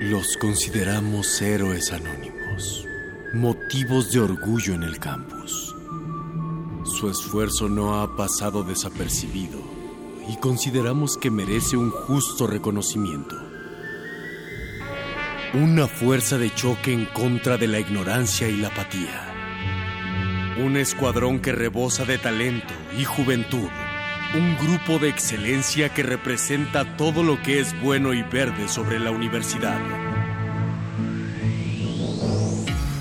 Los 0.00 0.36
consideramos 0.36 1.40
héroes 1.40 1.92
anónimos, 1.92 2.84
motivos 3.34 4.10
de 4.10 4.18
orgullo 4.18 4.74
en 4.74 4.82
el 4.82 4.98
campus. 4.98 5.76
Su 6.84 7.08
esfuerzo 7.08 7.68
no 7.68 8.00
ha 8.00 8.16
pasado 8.16 8.64
desapercibido 8.64 9.60
y 10.28 10.36
consideramos 10.38 11.16
que 11.16 11.30
merece 11.30 11.76
un 11.76 11.90
justo 11.90 12.48
reconocimiento. 12.48 13.51
Una 15.54 15.86
fuerza 15.86 16.38
de 16.38 16.50
choque 16.54 16.94
en 16.94 17.04
contra 17.04 17.58
de 17.58 17.66
la 17.66 17.78
ignorancia 17.78 18.48
y 18.48 18.56
la 18.56 18.68
apatía. 18.68 19.34
Un 20.64 20.78
escuadrón 20.78 21.40
que 21.40 21.52
rebosa 21.52 22.06
de 22.06 22.16
talento 22.16 22.72
y 22.98 23.04
juventud. 23.04 23.68
Un 24.34 24.56
grupo 24.56 24.98
de 24.98 25.10
excelencia 25.10 25.90
que 25.90 26.04
representa 26.04 26.96
todo 26.96 27.22
lo 27.22 27.42
que 27.42 27.60
es 27.60 27.78
bueno 27.82 28.14
y 28.14 28.22
verde 28.22 28.66
sobre 28.66 28.98
la 28.98 29.10
universidad. 29.10 29.78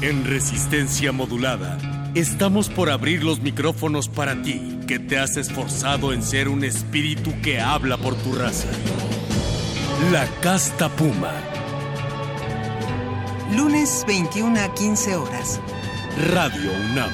En 0.02 0.26
resistencia 0.26 1.14
modulada, 1.14 1.78
estamos 2.16 2.68
por 2.68 2.90
abrir 2.90 3.24
los 3.24 3.40
micrófonos 3.40 4.10
para 4.10 4.42
ti, 4.42 4.78
que 4.90 5.00
te 5.00 5.18
has 5.18 5.38
esforzado 5.38 6.12
en 6.12 6.22
ser 6.22 6.50
un 6.50 6.66
espíritu 6.66 7.32
que 7.42 7.62
habla 7.62 7.96
por 7.96 8.16
tu 8.16 8.34
raza. 8.34 8.68
La 10.12 10.28
casta 10.42 10.90
puma 10.90 11.32
Lunes 13.56 14.06
21 14.08 14.58
a 14.62 14.74
15 14.74 15.16
horas. 15.18 15.60
Radio 16.30 16.72
UNAM. 16.72 17.12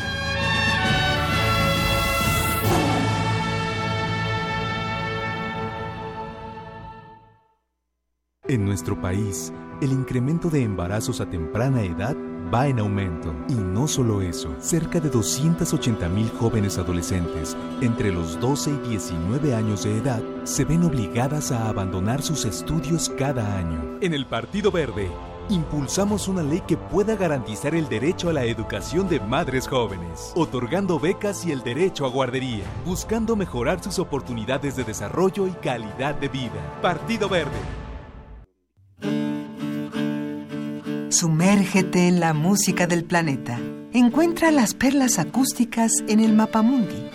En 8.44 8.66
nuestro 8.66 9.02
país, 9.02 9.52
el 9.82 9.92
incremento 9.92 10.52
de 10.52 10.62
embarazos 10.62 11.22
a 11.22 11.30
temprana 11.30 11.82
edad 11.82 12.16
va 12.54 12.68
en 12.68 12.80
aumento. 12.80 13.34
Y 13.50 13.56
no 13.56 13.88
solo 13.88 14.22
eso, 14.22 14.56
cerca 14.60 15.00
de 15.00 15.10
280 15.10 16.08
mil 16.10 16.30
jóvenes 16.30 16.78
adolescentes 16.78 17.58
entre 17.82 18.12
los 18.12 18.40
12 18.40 18.72
y 18.72 18.90
19 18.90 19.56
años 19.56 19.84
de 19.84 19.98
edad 19.98 20.22
se 20.44 20.66
ven 20.66 20.84
obligadas 20.84 21.52
a 21.52 21.68
abandonar 21.68 22.22
sus 22.22 22.46
estudios 22.46 23.10
cada 23.18 23.58
año. 23.58 23.98
En 24.02 24.14
el 24.14 24.26
Partido 24.26 24.72
Verde, 24.72 25.10
impulsamos 25.50 26.28
una 26.28 26.44
ley 26.44 26.62
que 26.68 26.78
pueda 26.78 27.16
garantizar 27.16 27.76
el 27.76 27.88
derecho 27.88 28.30
a 28.30 28.34
la 28.34 28.44
educación 28.46 29.08
de 29.08 29.20
madres 29.20 29.68
jóvenes, 29.68 30.32
otorgando 30.36 31.00
becas 31.00 31.46
y 31.46 31.52
el 31.52 31.64
derecho 31.64 32.06
a 32.06 32.10
guardería, 32.10 32.64
buscando 32.86 33.36
mejorar 33.36 33.84
sus 33.84 34.00
oportunidades 34.00 34.76
de 34.76 34.84
desarrollo 34.84 35.48
y 35.48 35.52
calidad 35.52 36.16
de 36.16 36.28
vida. 36.28 36.80
Partido 36.82 37.30
Verde. 37.30 37.52
Sumérgete 41.10 42.08
en 42.08 42.20
la 42.20 42.34
música 42.34 42.86
del 42.86 43.04
planeta. 43.04 43.60
Encuentra 43.94 44.52
las 44.52 44.74
perlas 44.74 45.18
acústicas 45.18 45.92
en 46.08 46.20
el 46.20 46.34
Mapamundi. 46.34 47.10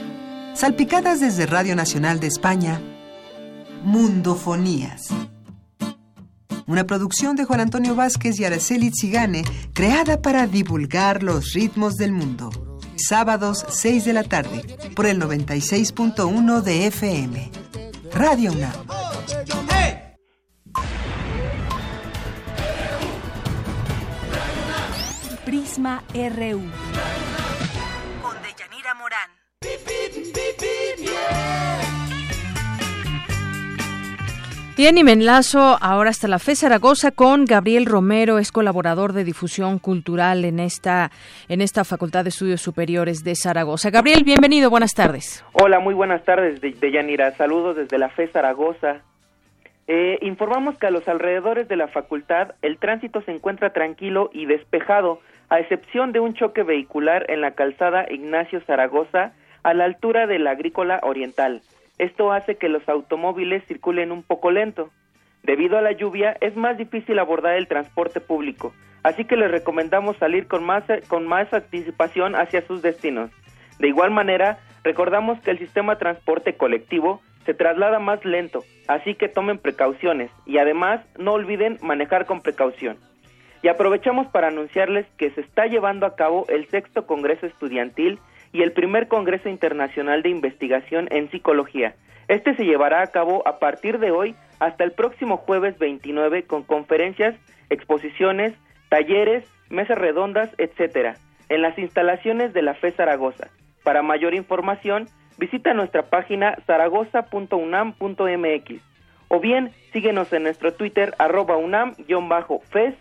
Salpicadas 0.55 1.21
desde 1.21 1.47
Radio 1.47 1.77
Nacional 1.77 2.19
de 2.19 2.27
España, 2.27 2.81
Mundofonías 3.85 5.09
una 6.67 6.85
producción 6.85 7.37
de 7.37 7.45
Juan 7.45 7.61
Antonio 7.61 7.95
Vázquez 7.95 8.39
y 8.39 8.45
Araceli 8.45 8.91
Zigane, 8.99 9.45
creada 9.73 10.21
para 10.21 10.47
divulgar 10.47 11.23
los 11.23 11.53
ritmos 11.53 11.97
del 11.97 12.13
mundo. 12.13 12.51
Sábados 12.97 13.65
6 13.69 14.05
de 14.05 14.13
la 14.13 14.25
tarde, 14.25 14.79
por 14.95 15.07
el 15.07 15.21
96.1 15.21 16.63
de 16.63 16.87
FM. 16.87 17.51
Radio 18.13 18.53
UNAM. 18.53 18.73
Prisma 25.45 26.05
RU. 26.15 27.32
Bien, 34.83 34.99
y 34.99 35.05
me 35.05 35.13
enlazo 35.13 35.79
ahora 35.81 36.11
hasta 36.11 36.27
la 36.27 36.41
FE 36.41 36.57
Zaragoza 36.57 37.13
con 37.13 37.45
Gabriel 37.45 37.87
Romero, 37.87 38.39
es 38.39 38.51
colaborador 38.51 39.13
de 39.13 39.23
difusión 39.23 39.79
cultural 39.79 40.45
en 40.45 40.59
esta, 40.59 41.13
en 41.49 41.61
esta 41.61 41.85
Facultad 41.85 42.25
de 42.25 42.31
Estudios 42.31 42.63
Superiores 42.63 43.23
de 43.23 43.37
Zaragoza. 43.37 43.91
Gabriel, 43.91 44.25
bienvenido, 44.25 44.71
buenas 44.71 44.93
tardes. 44.93 45.45
Hola, 45.53 45.79
muy 45.79 45.95
buenas 45.95 46.25
tardes, 46.25 46.61
de, 46.61 46.91
Yanira. 46.91 47.31
Saludos 47.37 47.77
desde 47.77 47.97
la 47.97 48.09
FE 48.09 48.27
Zaragoza. 48.33 49.03
Eh, 49.87 50.19
informamos 50.21 50.77
que 50.79 50.89
a 50.89 50.91
los 50.91 51.07
alrededores 51.07 51.69
de 51.69 51.77
la 51.77 51.87
facultad 51.87 52.57
el 52.61 52.79
tránsito 52.79 53.23
se 53.23 53.31
encuentra 53.31 53.73
tranquilo 53.73 54.31
y 54.33 54.47
despejado, 54.47 55.21
a 55.49 55.61
excepción 55.61 56.11
de 56.11 56.19
un 56.19 56.35
choque 56.35 56.65
vehicular 56.65 57.31
en 57.31 57.41
la 57.41 57.53
calzada 57.53 58.07
Ignacio 58.11 58.61
Zaragoza, 58.67 59.31
a 59.63 59.75
la 59.75 59.85
altura 59.85 60.27
de 60.27 60.41
la 60.41 60.51
Agrícola 60.51 60.99
Oriental. 61.05 61.63
Esto 62.03 62.33
hace 62.33 62.57
que 62.57 62.69
los 62.69 62.89
automóviles 62.89 63.63
circulen 63.69 64.11
un 64.11 64.25
poco 64.25 64.51
lento. 64.51 64.91
Debido 65.45 65.79
a 65.79 65.83
la 65.83 65.93
lluvia 65.93 66.37
es 66.41 66.57
más 66.57 66.77
difícil 66.77 67.17
abordar 67.21 67.55
el 67.55 67.69
transporte 67.69 68.19
público, 68.21 68.75
así 69.05 69.25
que 69.25 69.37
les 69.37 69.53
recomendamos 69.53 70.17
salir 70.17 70.49
con 70.49 70.65
más, 70.65 70.83
con 71.07 71.29
más 71.29 71.53
anticipación 71.55 72.35
hacia 72.35 72.67
sus 72.67 72.83
destinos. 72.83 73.31
De 73.79 73.87
igual 73.87 74.11
manera, 74.11 74.59
recordamos 74.83 75.41
que 75.43 75.53
el 75.53 75.61
sistema 75.61 75.95
de 75.95 76.01
transporte 76.01 76.57
colectivo 76.57 77.21
se 77.47 77.55
traslada 77.55 78.01
más 78.01 78.25
lento, 78.25 78.65
así 78.89 79.15
que 79.15 79.29
tomen 79.29 79.59
precauciones 79.59 80.33
y 80.45 80.59
además 80.59 81.07
no 81.19 81.35
olviden 81.35 81.79
manejar 81.83 82.27
con 82.27 82.41
precaución. 82.41 82.97
Y 83.63 83.69
aprovechamos 83.69 84.27
para 84.27 84.49
anunciarles 84.49 85.07
que 85.19 85.31
se 85.31 85.43
está 85.43 85.67
llevando 85.67 86.05
a 86.05 86.17
cabo 86.17 86.47
el 86.49 86.69
sexto 86.69 87.07
Congreso 87.07 87.47
Estudiantil 87.47 88.19
y 88.53 88.63
el 88.63 88.73
primer 88.73 89.09
Congreso 89.09 89.49
Internacional 89.49 90.23
de 90.23 90.29
Investigación 90.29 91.09
en 91.11 91.31
Psicología. 91.31 91.95
Este 92.29 92.55
se 92.55 92.65
llevará 92.65 93.03
a 93.03 93.09
cabo 93.09 93.43
a 93.47 93.59
partir 93.59 93.99
de 93.99 94.11
hoy 94.11 94.35
hasta 94.61 94.85
el 94.85 94.93
próximo 94.93 95.39
jueves 95.39 95.79
29 95.79 96.45
con 96.45 96.63
conferencias, 96.63 97.35
exposiciones, 97.71 98.53
talleres, 98.89 99.45
mesas 99.71 99.99
redondas, 99.99 100.51
etcétera, 100.59 101.17
en 101.49 101.63
las 101.63 101.77
instalaciones 101.79 102.53
de 102.53 102.63
la 102.63 102.75
FE 102.75 102.93
Zaragoza. 102.93 103.49
Para 103.83 104.03
mayor 104.03 104.35
información, 104.35 105.09
visita 105.39 105.73
nuestra 105.75 106.11
página 106.11 106.57
zaragoza.unam.mx 106.67 108.81
o 109.29 109.41
bien 109.41 109.73
síguenos 109.93 110.33
en 110.33 110.45
nuestro 110.45 110.73
Twitter 110.75 111.15
arroba 111.19 111.57
unam-fez 111.57 112.95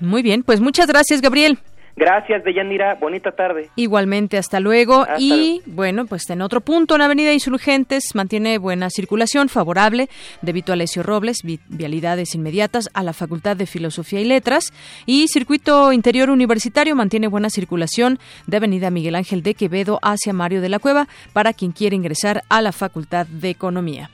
Muy 0.00 0.22
bien, 0.22 0.42
pues 0.42 0.60
muchas 0.60 0.88
gracias 0.88 1.22
Gabriel. 1.22 1.58
Gracias, 1.96 2.42
Deyanira. 2.44 2.94
Bonita 2.94 3.32
tarde. 3.32 3.68
Igualmente, 3.76 4.38
hasta 4.38 4.60
luego. 4.60 5.06
y 5.18 5.62
bueno, 5.66 6.06
pues 6.06 6.28
en 6.30 6.42
otro 6.42 6.60
punto, 6.60 6.94
en 6.94 7.02
Avenida 7.02 7.32
Insurgentes 7.32 8.14
mantiene 8.14 8.58
buena 8.58 8.90
circulación 8.90 9.48
favorable 9.48 10.08
de 10.40 10.52
Vito 10.52 10.72
Alessio 10.72 11.02
Robles, 11.02 11.38
vialidades 11.68 12.34
inmediatas 12.34 12.88
a 12.94 13.02
la 13.02 13.12
Facultad 13.12 13.56
de 13.56 13.66
Filosofía 13.66 14.20
y 14.20 14.24
Letras. 14.24 14.72
Y 15.06 15.28
Circuito 15.28 15.92
Interior 15.92 16.30
Universitario 16.30 16.96
mantiene 16.96 17.28
buena 17.28 17.50
circulación 17.50 18.18
de 18.46 18.56
Avenida 18.56 18.90
Miguel 18.90 19.14
Ángel 19.14 19.42
de 19.42 19.54
Quevedo 19.54 19.98
hacia 20.02 20.32
Mario 20.32 20.60
de 20.60 20.68
la 20.68 20.78
Cueva 20.78 21.08
para 21.32 21.52
quien 21.52 21.72
quiere 21.72 21.96
ingresar 21.96 22.42
a 22.48 22.62
la 22.62 22.72
Facultad 22.72 23.26
de 23.26 23.50
Economía. 23.50 24.10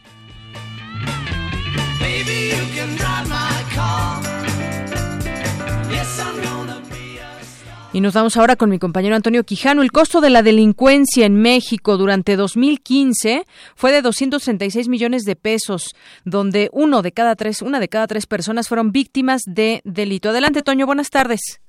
Y 7.90 8.02
nos 8.02 8.12
vamos 8.12 8.36
ahora 8.36 8.56
con 8.56 8.68
mi 8.68 8.78
compañero 8.78 9.16
Antonio 9.16 9.44
Quijano. 9.44 9.80
El 9.80 9.90
costo 9.90 10.20
de 10.20 10.28
la 10.28 10.42
delincuencia 10.42 11.24
en 11.24 11.40
México 11.40 11.96
durante 11.96 12.36
2015 12.36 13.44
fue 13.74 13.92
de 13.92 14.02
236 14.02 14.90
millones 14.90 15.24
de 15.24 15.36
pesos, 15.36 15.94
donde 16.26 16.68
uno 16.72 17.00
de 17.00 17.12
cada 17.12 17.34
tres, 17.34 17.62
una 17.62 17.80
de 17.80 17.88
cada 17.88 18.06
tres 18.06 18.26
personas 18.26 18.68
fueron 18.68 18.92
víctimas 18.92 19.40
de 19.46 19.80
delito. 19.84 20.28
Adelante, 20.28 20.62
Toño. 20.62 20.84
Buenas 20.84 21.08
tardes. 21.08 21.62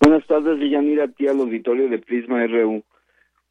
Buenas 0.00 0.26
tardes, 0.26 0.58
Villanira, 0.58 1.04
aquí 1.04 1.28
al 1.28 1.38
auditorio 1.38 1.88
de 1.88 1.98
Prisma 1.98 2.44
RU. 2.44 2.82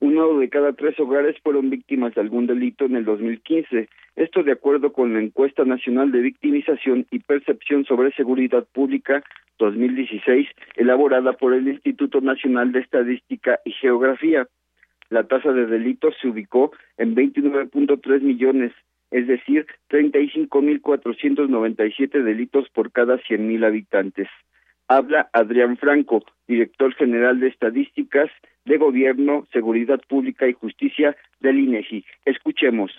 Uno 0.01 0.39
de 0.39 0.49
cada 0.49 0.73
tres 0.73 0.99
hogares 0.99 1.35
fueron 1.43 1.69
víctimas 1.69 2.15
de 2.15 2.21
algún 2.21 2.47
delito 2.47 2.85
en 2.85 2.95
el 2.95 3.05
2015. 3.05 3.87
Esto 4.15 4.41
de 4.41 4.51
acuerdo 4.51 4.93
con 4.93 5.13
la 5.13 5.21
encuesta 5.21 5.63
nacional 5.63 6.11
de 6.11 6.21
victimización 6.21 7.05
y 7.11 7.19
percepción 7.19 7.85
sobre 7.85 8.11
seguridad 8.13 8.65
pública 8.73 9.23
2016, 9.59 10.47
elaborada 10.75 11.33
por 11.33 11.53
el 11.53 11.67
Instituto 11.67 12.19
Nacional 12.19 12.71
de 12.71 12.79
Estadística 12.79 13.59
y 13.63 13.73
Geografía. 13.73 14.47
La 15.11 15.25
tasa 15.25 15.53
de 15.53 15.67
delitos 15.67 16.15
se 16.19 16.29
ubicó 16.29 16.71
en 16.97 17.15
29.3 17.15 18.21
millones, 18.21 18.73
es 19.11 19.27
decir, 19.27 19.67
35.497 19.91 22.23
delitos 22.23 22.67
por 22.69 22.91
cada 22.91 23.19
100.000 23.19 23.67
habitantes. 23.67 24.27
Habla 24.87 25.29
Adrián 25.31 25.77
Franco, 25.77 26.23
director 26.47 26.95
general 26.95 27.39
de 27.39 27.49
Estadísticas 27.49 28.31
de 28.65 28.77
Gobierno, 28.77 29.47
Seguridad 29.51 29.99
Pública 30.07 30.47
y 30.47 30.53
Justicia 30.53 31.15
del 31.39 31.59
INEGI. 31.59 32.05
Escuchemos. 32.25 32.91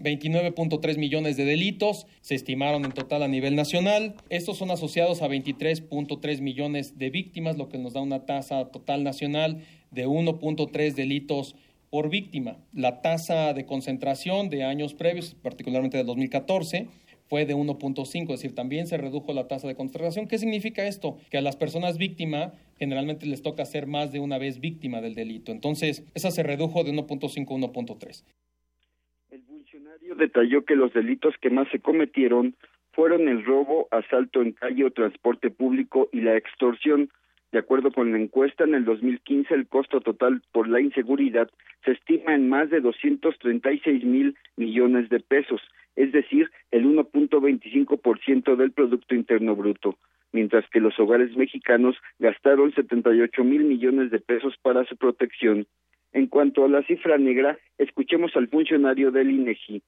29.3 0.00 0.96
millones 0.96 1.36
de 1.36 1.44
delitos 1.44 2.06
se 2.20 2.36
estimaron 2.36 2.84
en 2.84 2.92
total 2.92 3.22
a 3.24 3.28
nivel 3.28 3.56
nacional. 3.56 4.14
Estos 4.30 4.56
son 4.56 4.70
asociados 4.70 5.22
a 5.22 5.28
23.3 5.28 6.40
millones 6.40 6.98
de 6.98 7.10
víctimas, 7.10 7.58
lo 7.58 7.68
que 7.68 7.78
nos 7.78 7.94
da 7.94 8.00
una 8.00 8.24
tasa 8.24 8.70
total 8.70 9.02
nacional 9.02 9.62
de 9.90 10.06
1.3 10.06 10.94
delitos 10.94 11.56
por 11.90 12.10
víctima. 12.10 12.58
La 12.72 13.00
tasa 13.00 13.52
de 13.54 13.66
concentración 13.66 14.50
de 14.50 14.62
años 14.62 14.94
previos, 14.94 15.34
particularmente 15.34 15.96
del 15.96 16.06
2014, 16.06 16.86
fue 17.28 17.44
de 17.44 17.54
1.5, 17.54 18.22
es 18.22 18.28
decir, 18.28 18.54
también 18.54 18.86
se 18.86 18.96
redujo 18.96 19.32
la 19.32 19.48
tasa 19.48 19.68
de 19.68 19.74
concentración. 19.74 20.28
¿Qué 20.28 20.38
significa 20.38 20.86
esto? 20.86 21.18
Que 21.30 21.38
a 21.38 21.42
las 21.42 21.56
personas 21.56 21.98
víctimas 21.98 22.52
generalmente 22.78 23.26
les 23.26 23.42
toca 23.42 23.64
ser 23.64 23.86
más 23.86 24.12
de 24.12 24.20
una 24.20 24.38
vez 24.38 24.60
víctima 24.60 25.00
del 25.00 25.14
delito. 25.14 25.52
Entonces, 25.52 26.04
esa 26.14 26.30
se 26.30 26.42
redujo 26.42 26.84
de 26.84 26.92
1.5 26.92 27.18
a 27.18 27.72
1.3. 27.72 28.24
El 29.30 29.42
funcionario 29.42 30.14
detalló 30.14 30.64
que 30.64 30.74
los 30.74 30.92
delitos 30.92 31.34
que 31.40 31.50
más 31.50 31.68
se 31.70 31.80
cometieron 31.80 32.56
fueron 32.92 33.28
el 33.28 33.44
robo, 33.44 33.86
asalto 33.90 34.42
en 34.42 34.52
calle 34.52 34.84
o 34.84 34.90
transporte 34.90 35.50
público 35.50 36.08
y 36.12 36.20
la 36.20 36.36
extorsión. 36.36 37.10
De 37.52 37.58
acuerdo 37.58 37.92
con 37.92 38.12
la 38.12 38.18
encuesta, 38.18 38.64
en 38.64 38.74
el 38.74 38.84
2015 38.84 39.54
el 39.54 39.66
costo 39.66 40.00
total 40.00 40.42
por 40.52 40.68
la 40.68 40.80
inseguridad 40.80 41.48
se 41.84 41.92
estima 41.92 42.34
en 42.34 42.48
más 42.48 42.68
de 42.68 42.80
236 42.80 44.04
mil 44.04 44.36
millones 44.56 45.08
de 45.08 45.20
pesos, 45.20 45.62
es 45.96 46.12
decir, 46.12 46.50
el 46.70 46.84
1.25% 46.84 48.56
del 48.56 48.72
Producto 48.72 49.14
Interno 49.14 49.56
Bruto, 49.56 49.96
mientras 50.32 50.68
que 50.70 50.80
los 50.80 50.98
hogares 51.00 51.34
mexicanos 51.36 51.96
gastaron 52.18 52.74
78 52.74 53.44
mil 53.44 53.64
millones 53.64 54.10
de 54.10 54.20
pesos 54.20 54.54
para 54.60 54.84
su 54.84 54.96
protección. 54.96 55.66
En 56.12 56.26
cuanto 56.26 56.64
a 56.64 56.68
la 56.68 56.82
cifra 56.82 57.16
negra, 57.16 57.58
escuchemos 57.78 58.36
al 58.36 58.48
funcionario 58.48 59.10
del 59.10 59.30
INEGI. 59.30 59.82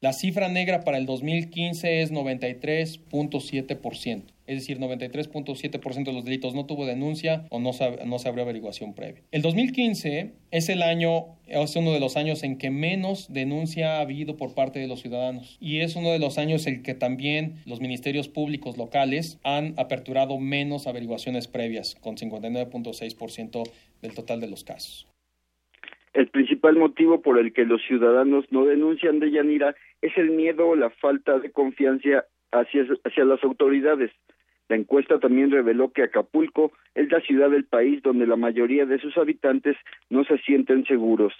La 0.00 0.12
cifra 0.14 0.48
negra 0.48 0.80
para 0.80 0.96
el 0.96 1.04
2015 1.04 2.00
es 2.00 2.10
93.7%, 2.10 4.32
es 4.50 4.56
decir, 4.56 4.80
93.7% 4.80 6.04
de 6.04 6.12
los 6.12 6.24
delitos 6.24 6.56
no 6.56 6.66
tuvo 6.66 6.84
denuncia 6.84 7.44
o 7.50 7.60
no 7.60 7.72
se, 7.72 8.04
no 8.04 8.18
se 8.18 8.28
abrió 8.28 8.42
averiguación 8.42 8.96
previa. 8.96 9.22
El 9.30 9.42
2015 9.42 10.32
es 10.50 10.68
el 10.68 10.82
año, 10.82 11.36
es 11.46 11.76
uno 11.76 11.92
de 11.92 12.00
los 12.00 12.16
años 12.16 12.42
en 12.42 12.58
que 12.58 12.70
menos 12.70 13.32
denuncia 13.32 13.98
ha 13.98 14.00
habido 14.00 14.36
por 14.36 14.56
parte 14.56 14.80
de 14.80 14.88
los 14.88 15.02
ciudadanos 15.02 15.56
y 15.60 15.82
es 15.82 15.94
uno 15.94 16.10
de 16.10 16.18
los 16.18 16.36
años 16.36 16.66
en 16.66 16.82
que 16.82 16.94
también 16.94 17.58
los 17.64 17.80
ministerios 17.80 18.26
públicos 18.26 18.76
locales 18.76 19.38
han 19.44 19.74
aperturado 19.78 20.36
menos 20.40 20.88
averiguaciones 20.88 21.46
previas, 21.46 21.94
con 22.00 22.16
59.6% 22.16 23.70
del 24.02 24.14
total 24.14 24.40
de 24.40 24.50
los 24.50 24.64
casos. 24.64 25.06
El 26.12 26.26
principal 26.26 26.74
motivo 26.74 27.22
por 27.22 27.38
el 27.38 27.52
que 27.52 27.64
los 27.64 27.82
ciudadanos 27.86 28.46
no 28.50 28.64
denuncian 28.64 29.20
de 29.20 29.30
Yanira 29.30 29.76
es 30.02 30.10
el 30.16 30.30
miedo 30.30 30.66
o 30.66 30.74
la 30.74 30.90
falta 30.90 31.38
de 31.38 31.52
confianza 31.52 32.24
hacia, 32.50 32.84
hacia 33.04 33.24
las 33.24 33.44
autoridades. 33.44 34.10
La 34.70 34.76
encuesta 34.76 35.18
también 35.18 35.50
reveló 35.50 35.90
que 35.90 36.04
Acapulco 36.04 36.70
es 36.94 37.10
la 37.10 37.20
ciudad 37.22 37.50
del 37.50 37.64
país 37.64 38.04
donde 38.04 38.24
la 38.24 38.36
mayoría 38.36 38.86
de 38.86 39.00
sus 39.00 39.18
habitantes 39.18 39.76
no 40.10 40.22
se 40.22 40.38
sienten 40.38 40.84
seguros. 40.84 41.34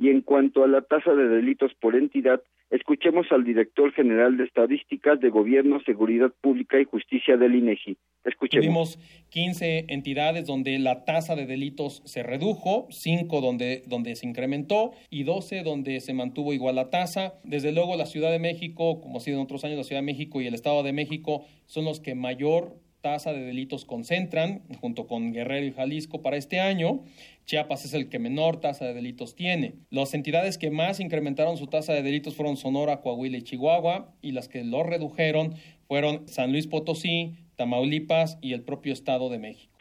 Y 0.00 0.08
en 0.08 0.22
cuanto 0.22 0.64
a 0.64 0.66
la 0.66 0.80
tasa 0.80 1.12
de 1.12 1.28
delitos 1.28 1.72
por 1.78 1.94
entidad, 1.94 2.40
escuchemos 2.70 3.26
al 3.32 3.44
director 3.44 3.92
general 3.92 4.38
de 4.38 4.44
Estadísticas 4.44 5.20
de 5.20 5.28
Gobierno, 5.28 5.78
Seguridad 5.84 6.32
Pública 6.40 6.80
y 6.80 6.84
Justicia 6.84 7.36
del 7.36 7.54
INEGI. 7.54 7.98
Escuchemos. 8.24 8.64
Tuvimos 8.64 8.98
15 9.28 9.84
entidades 9.88 10.46
donde 10.46 10.78
la 10.78 11.04
tasa 11.04 11.36
de 11.36 11.44
delitos 11.44 12.00
se 12.06 12.22
redujo, 12.22 12.86
5 12.90 13.42
donde, 13.42 13.82
donde 13.88 14.16
se 14.16 14.26
incrementó 14.26 14.92
y 15.10 15.24
12 15.24 15.64
donde 15.64 16.00
se 16.00 16.14
mantuvo 16.14 16.54
igual 16.54 16.76
la 16.76 16.88
tasa. 16.88 17.34
Desde 17.44 17.70
luego 17.70 17.94
la 17.98 18.06
Ciudad 18.06 18.30
de 18.30 18.38
México, 18.38 19.02
como 19.02 19.18
ha 19.18 19.20
sido 19.20 19.36
en 19.36 19.44
otros 19.44 19.64
años, 19.64 19.76
la 19.76 19.84
Ciudad 19.84 20.00
de 20.00 20.06
México 20.06 20.40
y 20.40 20.46
el 20.46 20.54
Estado 20.54 20.82
de 20.82 20.94
México 20.94 21.44
son 21.66 21.84
los 21.84 22.00
que 22.00 22.14
mayor 22.14 22.74
tasa 23.00 23.32
de 23.32 23.40
delitos 23.40 23.84
concentran, 23.84 24.62
junto 24.80 25.06
con 25.06 25.32
Guerrero 25.32 25.66
y 25.66 25.72
Jalisco 25.72 26.22
para 26.22 26.36
este 26.36 26.60
año. 26.60 27.00
Chiapas 27.44 27.84
es 27.84 27.94
el 27.94 28.08
que 28.08 28.18
menor 28.18 28.60
tasa 28.60 28.84
de 28.84 28.94
delitos 28.94 29.34
tiene. 29.34 29.74
Las 29.90 30.14
entidades 30.14 30.58
que 30.58 30.70
más 30.70 31.00
incrementaron 31.00 31.56
su 31.56 31.66
tasa 31.66 31.92
de 31.92 32.02
delitos 32.02 32.36
fueron 32.36 32.56
Sonora, 32.56 33.00
Coahuila 33.00 33.38
y 33.38 33.42
Chihuahua, 33.42 34.12
y 34.22 34.32
las 34.32 34.48
que 34.48 34.64
lo 34.64 34.82
redujeron 34.82 35.54
fueron 35.88 36.28
San 36.28 36.52
Luis 36.52 36.66
Potosí, 36.66 37.34
Tamaulipas 37.56 38.38
y 38.40 38.52
el 38.52 38.62
propio 38.62 38.92
Estado 38.92 39.28
de 39.28 39.38
México. 39.38 39.72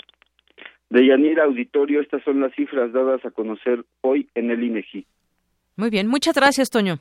De 0.89 1.05
Yanira 1.05 1.43
Auditorio, 1.43 2.01
estas 2.01 2.23
son 2.23 2.41
las 2.41 2.53
cifras 2.55 2.91
dadas 2.91 3.23
a 3.23 3.31
conocer 3.31 3.85
hoy 4.01 4.27
en 4.33 4.49
el 4.49 4.63
INEGI. 4.63 5.05
Muy 5.75 5.89
bien, 5.89 6.07
muchas 6.07 6.35
gracias, 6.35 6.71
Toño. 6.71 6.99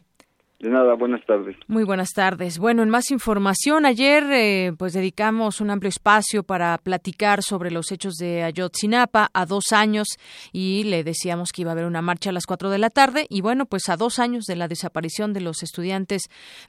De 0.60 0.70
nada, 0.70 0.94
buenas 0.94 1.24
tardes. 1.24 1.54
Muy 1.68 1.84
buenas 1.84 2.10
tardes. 2.10 2.58
Bueno, 2.58 2.82
en 2.82 2.90
más 2.90 3.12
información, 3.12 3.86
ayer 3.86 4.24
eh, 4.32 4.72
pues 4.76 4.92
dedicamos 4.92 5.60
un 5.60 5.70
amplio 5.70 5.88
espacio 5.88 6.42
para 6.42 6.76
platicar 6.78 7.44
sobre 7.44 7.70
los 7.70 7.92
hechos 7.92 8.14
de 8.14 8.42
Ayotzinapa 8.42 9.30
a 9.32 9.46
dos 9.46 9.70
años 9.70 10.08
y 10.52 10.82
le 10.82 11.04
decíamos 11.04 11.52
que 11.52 11.62
iba 11.62 11.70
a 11.70 11.74
haber 11.74 11.84
una 11.84 12.02
marcha 12.02 12.30
a 12.30 12.32
las 12.32 12.44
cuatro 12.44 12.70
de 12.70 12.78
la 12.78 12.90
tarde 12.90 13.28
y 13.30 13.40
bueno, 13.40 13.66
pues 13.66 13.88
a 13.88 13.96
dos 13.96 14.18
años 14.18 14.46
de 14.46 14.56
la 14.56 14.66
desaparición 14.66 15.32
de 15.32 15.42
los 15.42 15.62
estudiantes 15.62 16.22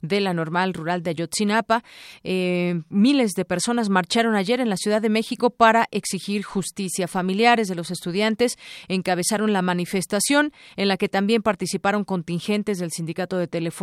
de 0.03 0.21
la 0.21 0.35
normal 0.35 0.75
rural 0.75 1.01
de 1.01 1.09
Ayotzinapa, 1.09 1.83
eh, 2.23 2.83
miles 2.89 3.31
de 3.31 3.43
personas 3.43 3.89
marcharon 3.89 4.35
ayer 4.35 4.61
en 4.61 4.69
la 4.69 4.77
Ciudad 4.77 5.01
de 5.01 5.09
México 5.09 5.49
para 5.49 5.87
exigir 5.89 6.43
justicia. 6.43 7.07
Familiares 7.07 7.67
de 7.67 7.73
los 7.73 7.89
estudiantes 7.89 8.55
encabezaron 8.87 9.51
la 9.51 9.63
manifestación 9.63 10.53
en 10.75 10.89
la 10.89 10.97
que 10.97 11.09
también 11.09 11.41
participaron 11.41 12.03
contingentes 12.03 12.77
del 12.77 12.91
Sindicato 12.91 13.39
de 13.39 13.47
Telefonía 13.47 13.78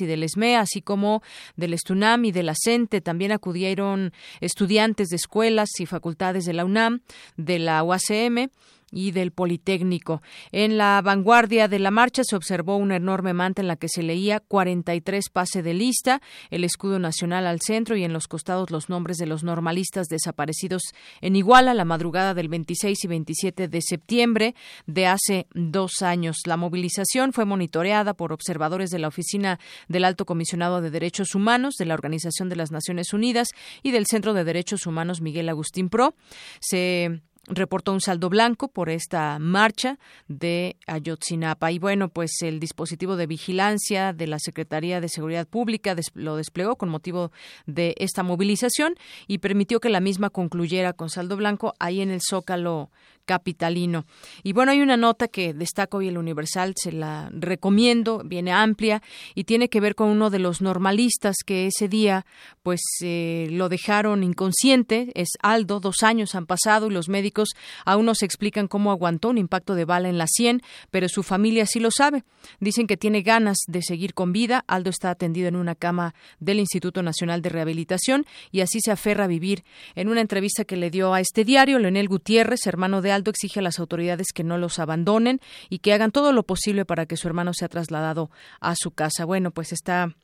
y 0.00 0.06
del 0.06 0.22
ESME, 0.22 0.56
así 0.56 0.82
como 0.82 1.22
del 1.56 1.74
Estunam 1.74 2.24
y 2.24 2.32
de 2.32 2.42
la 2.42 2.54
CENTE. 2.54 3.00
También 3.00 3.32
acudieron 3.32 4.12
estudiantes 4.40 5.08
de 5.08 5.16
escuelas 5.16 5.68
y 5.78 5.86
facultades 5.86 6.44
de 6.44 6.52
la 6.52 6.64
UNAM, 6.64 7.00
de 7.36 7.58
la 7.58 7.82
UACM 7.82 8.48
y 8.92 9.10
del 9.10 9.32
Politécnico. 9.32 10.22
En 10.52 10.78
la 10.78 11.00
vanguardia 11.02 11.68
de 11.68 11.78
la 11.78 11.90
marcha 11.90 12.22
se 12.24 12.36
observó 12.36 12.76
una 12.76 12.96
enorme 12.96 13.32
manta 13.32 13.60
en 13.60 13.68
la 13.68 13.76
que 13.76 13.88
se 13.88 14.02
leía 14.02 14.40
43 14.40 15.28
pase 15.30 15.62
de 15.62 15.74
lista, 15.74 16.22
el 16.50 16.64
escudo 16.64 16.98
nacional 16.98 17.46
al 17.46 17.60
centro 17.60 17.96
y 17.96 18.04
en 18.04 18.12
los 18.12 18.28
costados 18.28 18.70
los 18.70 18.88
nombres 18.88 19.18
de 19.18 19.26
los 19.26 19.42
normalistas 19.42 20.06
desaparecidos 20.06 20.82
en 21.20 21.36
Iguala 21.36 21.74
la 21.74 21.84
madrugada 21.84 22.34
del 22.34 22.48
26 22.48 23.04
y 23.04 23.08
27 23.08 23.68
de 23.68 23.82
septiembre 23.82 24.54
de 24.86 25.06
hace 25.06 25.46
dos 25.54 26.02
años. 26.02 26.38
La 26.46 26.56
movilización 26.56 27.32
fue 27.32 27.44
monitoreada 27.44 28.14
por 28.14 28.32
observadores 28.32 28.90
de 28.90 28.98
la 28.98 29.08
Oficina 29.08 29.58
del 29.88 30.04
Alto 30.04 30.26
Comisionado 30.26 30.80
de 30.80 30.90
Derechos 30.90 31.34
Humanos 31.34 31.74
de 31.78 31.86
la 31.86 31.94
Organización 31.94 32.48
de 32.48 32.56
las 32.56 32.70
Naciones 32.70 33.12
Unidas 33.12 33.48
y 33.82 33.90
del 33.90 34.06
Centro 34.06 34.32
de 34.32 34.44
Derechos 34.44 34.86
Humanos 34.86 35.20
Miguel 35.20 35.48
Agustín 35.48 35.88
Pro. 35.88 36.14
Se 36.60 37.20
reportó 37.48 37.92
un 37.92 38.00
saldo 38.00 38.28
blanco 38.28 38.68
por 38.68 38.90
esta 38.90 39.38
marcha 39.38 39.98
de 40.28 40.76
Ayotzinapa. 40.86 41.70
Y 41.70 41.78
bueno, 41.78 42.08
pues 42.08 42.42
el 42.42 42.60
dispositivo 42.60 43.16
de 43.16 43.26
vigilancia 43.26 44.12
de 44.12 44.26
la 44.26 44.38
Secretaría 44.38 45.00
de 45.00 45.08
Seguridad 45.08 45.46
Pública 45.46 45.94
lo 46.14 46.36
desplegó 46.36 46.76
con 46.76 46.88
motivo 46.88 47.30
de 47.66 47.94
esta 47.98 48.22
movilización 48.22 48.96
y 49.26 49.38
permitió 49.38 49.80
que 49.80 49.88
la 49.88 50.00
misma 50.00 50.30
concluyera 50.30 50.92
con 50.92 51.08
saldo 51.08 51.36
blanco 51.36 51.74
ahí 51.78 52.00
en 52.00 52.10
el 52.10 52.20
Zócalo 52.20 52.90
capitalino. 53.26 54.06
Y 54.42 54.52
bueno, 54.52 54.72
hay 54.72 54.80
una 54.80 54.96
nota 54.96 55.28
que 55.28 55.52
destaco 55.52 55.98
hoy 55.98 56.08
el 56.08 56.16
Universal, 56.16 56.72
se 56.76 56.92
la 56.92 57.28
recomiendo, 57.32 58.22
viene 58.24 58.52
amplia 58.52 59.02
y 59.34 59.44
tiene 59.44 59.68
que 59.68 59.80
ver 59.80 59.94
con 59.94 60.08
uno 60.08 60.30
de 60.30 60.38
los 60.38 60.62
normalistas 60.62 61.36
que 61.44 61.66
ese 61.66 61.88
día 61.88 62.24
pues 62.62 62.80
eh, 63.02 63.48
lo 63.50 63.68
dejaron 63.68 64.22
inconsciente, 64.22 65.12
es 65.14 65.28
Aldo, 65.42 65.80
dos 65.80 66.02
años 66.02 66.34
han 66.34 66.46
pasado 66.46 66.86
y 66.86 66.90
los 66.90 67.08
médicos 67.08 67.50
aún 67.84 68.06
no 68.06 68.14
se 68.14 68.24
explican 68.24 68.68
cómo 68.68 68.90
aguantó 68.90 69.28
un 69.28 69.38
impacto 69.38 69.74
de 69.74 69.84
bala 69.84 70.08
en 70.08 70.18
la 70.18 70.26
sien, 70.26 70.62
pero 70.90 71.08
su 71.08 71.22
familia 71.22 71.66
sí 71.66 71.80
lo 71.80 71.90
sabe. 71.90 72.24
Dicen 72.60 72.86
que 72.86 72.96
tiene 72.96 73.22
ganas 73.22 73.58
de 73.66 73.82
seguir 73.82 74.14
con 74.14 74.32
vida. 74.32 74.64
Aldo 74.66 74.90
está 74.90 75.10
atendido 75.10 75.48
en 75.48 75.56
una 75.56 75.74
cama 75.74 76.14
del 76.38 76.60
Instituto 76.60 77.02
Nacional 77.02 77.42
de 77.42 77.50
Rehabilitación 77.50 78.24
y 78.50 78.60
así 78.60 78.80
se 78.80 78.92
aferra 78.92 79.24
a 79.24 79.28
vivir. 79.28 79.64
En 79.94 80.08
una 80.08 80.20
entrevista 80.20 80.64
que 80.64 80.76
le 80.76 80.90
dio 80.90 81.14
a 81.14 81.20
este 81.20 81.44
diario, 81.44 81.78
Leonel 81.78 82.08
Gutiérrez, 82.08 82.66
hermano 82.66 83.02
de 83.02 83.12
Exige 83.24 83.60
a 83.60 83.62
las 83.62 83.78
autoridades 83.78 84.28
que 84.34 84.44
no 84.44 84.58
los 84.58 84.78
abandonen 84.78 85.40
y 85.68 85.78
que 85.78 85.92
hagan 85.92 86.12
todo 86.12 86.32
lo 86.32 86.44
posible 86.44 86.84
para 86.84 87.06
que 87.06 87.16
su 87.16 87.28
hermano 87.28 87.52
sea 87.54 87.68
trasladado 87.68 88.30
a 88.60 88.74
su 88.76 88.90
casa. 88.90 89.24
Bueno, 89.24 89.50
pues 89.50 89.72
está 89.72 90.14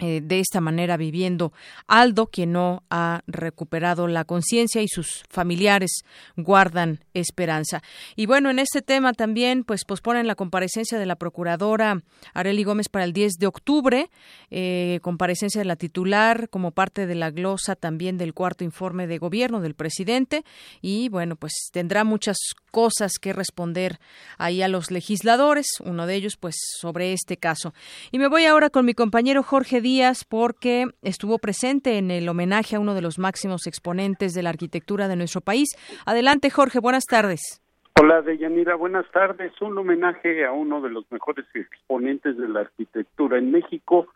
eh, 0.00 0.20
de 0.20 0.40
esta 0.40 0.60
manera 0.60 0.96
viviendo 0.96 1.52
Aldo, 1.86 2.26
quien 2.26 2.50
no 2.50 2.82
ha 2.90 3.22
recuperado 3.28 4.08
la 4.08 4.24
conciencia 4.24 4.82
y 4.82 4.88
sus 4.88 5.22
familiares 5.28 6.02
guardan 6.36 7.04
esperanza. 7.14 7.80
Y 8.16 8.26
bueno, 8.26 8.50
en 8.50 8.58
este 8.58 8.82
tema 8.82 9.12
también 9.12 9.62
pues 9.62 9.84
posponen 9.84 10.26
la 10.26 10.34
comparecencia 10.34 10.98
de 10.98 11.06
la 11.06 11.14
procuradora 11.14 12.02
Areli 12.32 12.64
Gómez 12.64 12.88
para 12.88 13.04
el 13.04 13.12
10 13.12 13.34
de 13.34 13.46
octubre, 13.46 14.10
eh, 14.50 14.98
comparecencia 15.00 15.60
de 15.60 15.64
la 15.64 15.76
titular 15.76 16.48
como 16.48 16.72
parte 16.72 17.06
de 17.06 17.14
la 17.14 17.30
glosa 17.30 17.76
también 17.76 18.18
del 18.18 18.34
cuarto 18.34 18.64
informe 18.64 19.06
de 19.06 19.18
gobierno 19.18 19.60
del 19.60 19.74
presidente 19.74 20.44
y 20.82 21.08
bueno, 21.08 21.36
pues 21.36 21.68
tendrá 21.70 22.02
muchas 22.02 22.38
cosas 22.72 23.12
que 23.20 23.32
responder 23.32 24.00
ahí 24.38 24.60
a 24.60 24.66
los 24.66 24.90
legisladores, 24.90 25.66
uno 25.84 26.08
de 26.08 26.16
ellos 26.16 26.36
pues 26.36 26.56
sobre 26.80 27.12
este 27.12 27.36
caso. 27.36 27.74
Y 28.10 28.18
me 28.18 28.26
voy 28.26 28.46
ahora 28.46 28.70
con 28.70 28.84
mi 28.84 28.94
compañero 28.94 29.44
Jorge 29.44 29.83
días 29.84 30.24
porque 30.24 30.86
estuvo 31.02 31.38
presente 31.38 31.98
en 31.98 32.10
el 32.10 32.26
homenaje 32.28 32.74
a 32.74 32.80
uno 32.80 32.94
de 32.94 33.02
los 33.02 33.18
máximos 33.18 33.66
exponentes 33.66 34.32
de 34.32 34.42
la 34.42 34.48
arquitectura 34.48 35.08
de 35.08 35.16
nuestro 35.16 35.42
país. 35.42 35.68
Adelante, 36.06 36.48
Jorge, 36.48 36.80
buenas 36.80 37.04
tardes. 37.04 37.60
Hola, 38.00 38.22
Deyanira, 38.22 38.74
buenas 38.76 39.04
tardes. 39.12 39.52
Un 39.60 39.76
homenaje 39.76 40.46
a 40.46 40.52
uno 40.52 40.80
de 40.80 40.88
los 40.88 41.04
mejores 41.12 41.44
exponentes 41.54 42.36
de 42.36 42.48
la 42.48 42.60
arquitectura 42.60 43.38
en 43.38 43.52
México, 43.52 44.08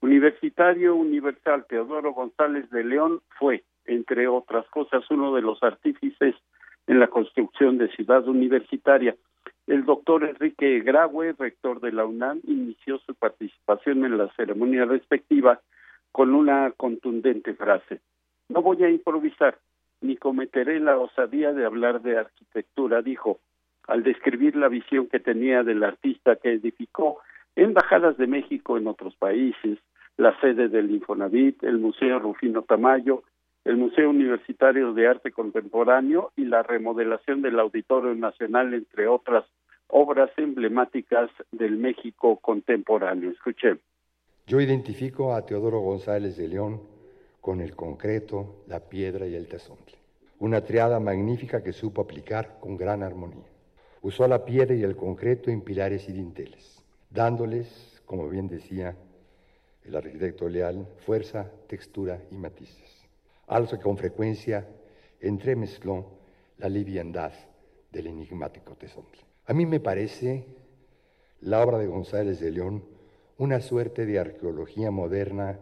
Universitario 0.00 0.94
Universal 0.94 1.66
Teodoro 1.68 2.12
González 2.12 2.70
de 2.70 2.84
León, 2.84 3.20
fue, 3.38 3.64
entre 3.86 4.28
otras 4.28 4.66
cosas, 4.68 5.02
uno 5.10 5.34
de 5.34 5.42
los 5.42 5.62
artífices 5.64 6.36
en 6.86 7.00
la 7.00 7.08
construcción 7.08 7.76
de 7.76 7.88
Ciudad 7.88 8.26
Universitaria. 8.28 9.16
El 9.66 9.84
doctor 9.84 10.24
Enrique 10.24 10.80
Graue, 10.80 11.34
rector 11.38 11.80
de 11.80 11.92
la 11.92 12.04
UNAM, 12.04 12.40
inició 12.44 12.98
su 12.98 13.14
participación 13.14 14.04
en 14.04 14.18
la 14.18 14.28
ceremonia 14.34 14.84
respectiva 14.84 15.60
con 16.10 16.34
una 16.34 16.72
contundente 16.72 17.54
frase. 17.54 18.00
No 18.48 18.60
voy 18.60 18.82
a 18.84 18.90
improvisar, 18.90 19.58
ni 20.00 20.16
cometeré 20.16 20.80
la 20.80 20.98
osadía 20.98 21.52
de 21.52 21.64
hablar 21.64 22.02
de 22.02 22.18
arquitectura, 22.18 23.02
dijo, 23.02 23.38
al 23.86 24.02
describir 24.02 24.56
la 24.56 24.68
visión 24.68 25.06
que 25.06 25.20
tenía 25.20 25.62
del 25.62 25.84
artista 25.84 26.36
que 26.36 26.52
edificó 26.52 27.20
embajadas 27.56 28.16
de 28.16 28.26
México 28.26 28.76
en 28.76 28.86
otros 28.88 29.14
países, 29.16 29.78
la 30.16 30.38
sede 30.40 30.68
del 30.68 30.90
Infonavit, 30.90 31.62
el 31.64 31.78
Museo 31.78 32.18
Rufino 32.18 32.62
Tamayo, 32.62 33.22
el 33.64 33.76
Museo 33.76 34.10
Universitario 34.10 34.92
de 34.92 35.06
Arte 35.06 35.30
Contemporáneo 35.30 36.32
y 36.36 36.44
la 36.44 36.62
remodelación 36.62 37.42
del 37.42 37.60
Auditorio 37.60 38.14
Nacional, 38.14 38.74
entre 38.74 39.06
otras 39.06 39.44
obras 39.86 40.30
emblemáticas 40.36 41.30
del 41.52 41.76
México 41.76 42.38
contemporáneo. 42.38 43.30
Escuché. 43.30 43.78
Yo 44.46 44.60
identifico 44.60 45.34
a 45.34 45.46
Teodoro 45.46 45.78
González 45.80 46.36
de 46.36 46.48
León 46.48 46.80
con 47.40 47.60
el 47.60 47.76
concreto, 47.76 48.64
la 48.66 48.80
piedra 48.80 49.26
y 49.26 49.34
el 49.36 49.48
tezontle. 49.48 49.96
Una 50.40 50.64
triada 50.64 50.98
magnífica 50.98 51.62
que 51.62 51.72
supo 51.72 52.02
aplicar 52.02 52.58
con 52.60 52.76
gran 52.76 53.04
armonía. 53.04 53.46
Usó 54.00 54.26
la 54.26 54.44
piedra 54.44 54.74
y 54.74 54.82
el 54.82 54.96
concreto 54.96 55.50
en 55.50 55.60
pilares 55.60 56.08
y 56.08 56.12
dinteles, 56.12 56.84
dándoles, 57.10 58.02
como 58.06 58.28
bien 58.28 58.48
decía 58.48 58.96
el 59.84 59.94
arquitecto 59.94 60.48
Leal, 60.48 60.88
fuerza, 61.04 61.48
textura 61.68 62.20
y 62.32 62.34
matices 62.34 63.01
que 63.52 63.78
con 63.78 63.98
frecuencia 63.98 64.66
entremezcló 65.20 66.06
la 66.56 66.70
liviandad 66.70 67.32
del 67.90 68.06
enigmático 68.06 68.74
tesontle. 68.76 69.20
A 69.44 69.52
mí 69.52 69.66
me 69.66 69.78
parece 69.78 70.46
la 71.42 71.62
obra 71.62 71.78
de 71.78 71.86
González 71.86 72.40
de 72.40 72.50
León 72.50 72.82
una 73.36 73.60
suerte 73.60 74.06
de 74.06 74.18
arqueología 74.18 74.90
moderna, 74.90 75.58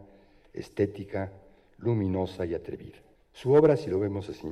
estética, 0.52 1.32
luminosa 1.78 2.46
y 2.46 2.54
atrevida. 2.54 2.98
Su 3.32 3.54
obra, 3.54 3.76
si 3.76 3.90
lo 3.90 3.98
vemos 3.98 4.28
así, 4.28 4.48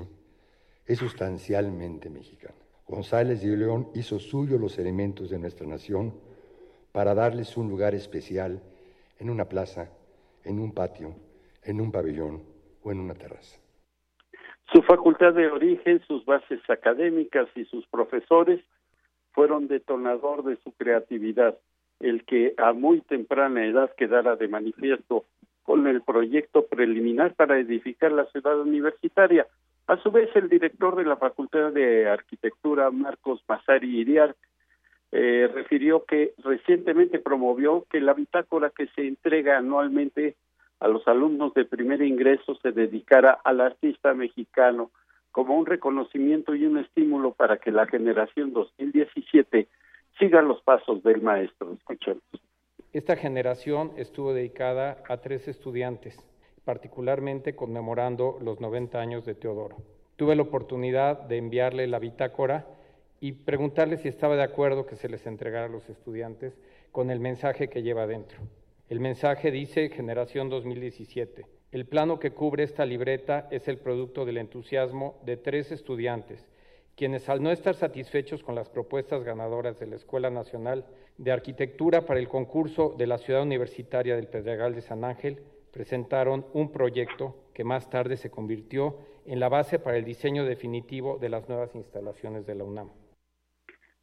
es 0.85 0.99
sustancialmente 0.99 2.11
mexicana. 2.11 2.57
González 2.89 3.41
de 3.43 3.57
León 3.57 3.89
hizo 3.95 4.19
suyo 4.19 4.59
los 4.59 4.79
elementos 4.79 5.31
de 5.31 5.39
nuestra 5.39 5.67
nación 5.67 6.13
para 6.91 7.15
darles 7.15 7.57
un 7.57 7.69
lugar 7.69 7.95
especial 7.95 8.63
en 9.21 9.31
una 9.31 9.49
plaza, 9.49 9.91
en 10.43 10.59
un 10.59 10.73
patio, 10.73 11.15
en 11.63 11.81
un 11.81 11.93
pabellón 11.93 12.43
en 12.85 13.01
una 13.01 13.15
terraza. 13.15 13.61
Su 14.73 14.83
facultad 14.83 15.35
de 15.35 15.49
origen, 15.49 16.01
sus 16.07 16.25
bases 16.25 16.61
académicas 16.69 17.49
y 17.55 17.65
sus 17.65 17.87
profesores 17.87 18.61
fueron 19.33 19.69
detonador 19.69 20.45
de 20.45 20.57
su 20.57 20.73
creatividad, 20.73 21.59
el 22.01 22.25
que 22.25 22.55
a 22.59 22.73
muy 22.73 23.01
temprana 23.01 23.65
edad 23.65 23.91
quedara 23.97 24.37
de 24.37 24.49
manifiesto 24.49 25.25
con 25.63 25.87
el 25.87 26.03
proyecto 26.03 26.67
preliminar 26.67 27.35
para 27.35 27.59
edificar 27.59 28.13
la 28.13 28.27
ciudad 28.27 28.59
universitaria. 28.61 29.47
A 29.87 29.97
su 29.99 30.11
vez, 30.11 30.29
el 30.35 30.49
director 30.49 30.97
de 30.97 31.05
la 31.05 31.17
Facultad 31.17 31.73
de 31.73 32.09
Arquitectura, 32.09 32.91
Marcos 32.91 33.43
Masari 33.49 34.01
Iriar, 34.01 34.35
eh, 35.13 35.51
refirió 35.55 36.05
que 36.05 36.35
recientemente 36.45 37.19
promovió 37.19 37.87
que 37.91 38.01
la 38.01 38.13
bitácora 38.13 38.71
que 38.71 38.87
se 38.89 39.07
entrega 39.07 39.57
anualmente 39.57 40.37
a 40.81 40.89
los 40.89 41.07
alumnos 41.09 41.55
de 41.55 41.65
primer 41.65 42.03
ingreso 42.03 42.55
se 42.63 42.73
dedicara 42.73 43.39
al 43.45 43.61
artista 43.61 44.15
mexicano 44.15 44.91
como 45.33 45.57
un 45.57 45.67
reconocimiento 45.67 46.55
y 46.55 46.65
un 46.65 46.79
estímulo 46.79 47.33
para 47.33 47.59
que 47.59 47.71
la 47.71 47.87
generación 47.87 48.53
2017 48.53 49.69
siga 50.19 50.43
los 50.43 50.63
pasos 50.63 51.03
del 51.03 51.23
maestro. 51.23 51.73
Escuchemos. 51.73 52.23
Esta 52.93 53.17
generación 53.17 53.93
estuvo 53.97 54.33
dedicada 54.33 55.03
a 55.09 55.19
tres 55.19 55.47
estudiantes, 55.47 56.25
particularmente 56.65 57.55
conmemorando 57.55 58.39
los 58.41 58.61
90 58.61 58.99
años 58.99 59.25
de 59.25 59.35
Teodoro. 59.35 59.77
Tuve 60.17 60.35
la 60.35 60.43
oportunidad 60.43 61.21
de 61.21 61.37
enviarle 61.37 61.87
la 61.87 61.99
bitácora 61.99 62.67
y 63.21 63.33
preguntarle 63.33 63.99
si 63.99 64.09
estaba 64.09 64.37
de 64.37 64.43
acuerdo 64.43 64.87
que 64.87 64.97
se 64.97 65.09
les 65.09 65.27
entregara 65.27 65.67
a 65.67 65.71
los 65.71 65.89
estudiantes 65.89 66.59
con 66.91 67.11
el 67.11 67.21
mensaje 67.21 67.69
que 67.69 67.83
lleva 67.83 68.07
dentro. 68.07 68.39
El 68.89 69.01
mensaje 69.01 69.51
dice 69.51 69.91
Generación 69.91 70.49
2017. 70.49 71.45
El 71.73 71.85
plano 71.85 72.19
que 72.19 72.31
cubre 72.31 72.65
esta 72.65 72.87
libreta 72.87 73.47
es 73.51 73.69
el 73.69 73.77
producto 73.77 74.25
del 74.25 74.39
entusiasmo 74.39 75.21
de 75.27 75.37
tres 75.37 75.71
estudiantes, 75.73 76.49
quienes 76.97 77.29
al 77.29 77.43
no 77.43 77.51
estar 77.51 77.75
satisfechos 77.75 78.43
con 78.43 78.55
las 78.55 78.71
propuestas 78.71 79.25
ganadoras 79.25 79.79
de 79.79 79.89
la 79.89 79.97
Escuela 79.97 80.31
Nacional 80.31 80.87
de 81.19 81.33
Arquitectura 81.33 82.07
para 82.07 82.19
el 82.19 82.29
concurso 82.29 82.95
de 82.97 83.07
la 83.07 83.19
Ciudad 83.19 83.43
Universitaria 83.43 84.17
del 84.17 84.29
Pedregal 84.29 84.75
de 84.75 84.81
San 84.81 85.05
Ángel, 85.05 85.43
presentaron 85.71 86.47
un 86.55 86.73
proyecto 86.73 87.37
que 87.53 87.65
más 87.65 87.91
tarde 87.91 88.17
se 88.17 88.31
convirtió 88.31 88.97
en 89.27 89.39
la 89.39 89.51
base 89.51 89.79
para 89.79 89.99
el 89.99 90.07
diseño 90.07 90.47
definitivo 90.47 91.19
de 91.19 91.29
las 91.29 91.47
nuevas 91.47 91.75
instalaciones 91.75 92.47
de 92.47 92.55
la 92.55 92.65
UNAM. 92.65 92.89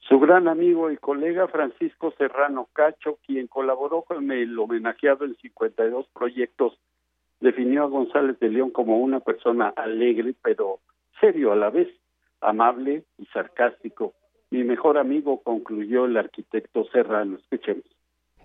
Su 0.07 0.19
gran 0.19 0.47
amigo 0.47 0.91
y 0.91 0.97
colega 0.97 1.47
Francisco 1.47 2.13
Serrano 2.15 2.69
Cacho, 2.73 3.17
quien 3.25 3.47
colaboró 3.47 4.03
con 4.03 4.31
el 4.31 4.57
homenajeado 4.59 5.25
en 5.25 5.35
52 5.37 6.07
proyectos, 6.13 6.77
definió 7.39 7.83
a 7.83 7.87
González 7.87 8.39
de 8.39 8.49
León 8.49 8.69
como 8.69 8.99
una 8.99 9.19
persona 9.19 9.69
alegre, 9.75 10.35
pero 10.43 10.79
serio 11.19 11.51
a 11.51 11.55
la 11.55 11.71
vez, 11.71 11.87
amable 12.39 13.03
y 13.17 13.25
sarcástico. 13.27 14.13
Mi 14.51 14.63
mejor 14.63 14.99
amigo, 14.99 15.41
concluyó 15.41 16.05
el 16.05 16.17
arquitecto 16.17 16.85
Serrano. 16.91 17.37
Escuchemos. 17.37 17.85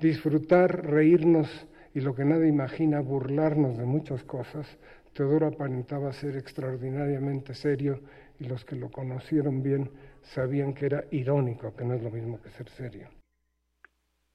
Disfrutar, 0.00 0.86
reírnos 0.86 1.68
y 1.94 2.00
lo 2.00 2.14
que 2.14 2.24
nadie 2.24 2.48
imagina, 2.48 3.00
burlarnos 3.00 3.76
de 3.76 3.84
muchas 3.84 4.24
cosas. 4.24 4.78
Teodoro 5.12 5.48
aparentaba 5.48 6.12
ser 6.12 6.36
extraordinariamente 6.36 7.52
serio 7.52 8.00
y 8.38 8.44
los 8.44 8.64
que 8.64 8.76
lo 8.76 8.90
conocieron 8.90 9.62
bien 9.62 9.90
sabían 10.22 10.74
que 10.74 10.86
era 10.86 11.04
irónico, 11.10 11.74
que 11.76 11.84
no 11.84 11.94
es 11.94 12.02
lo 12.02 12.10
mismo 12.10 12.40
que 12.42 12.50
ser 12.50 12.68
serio. 12.68 13.08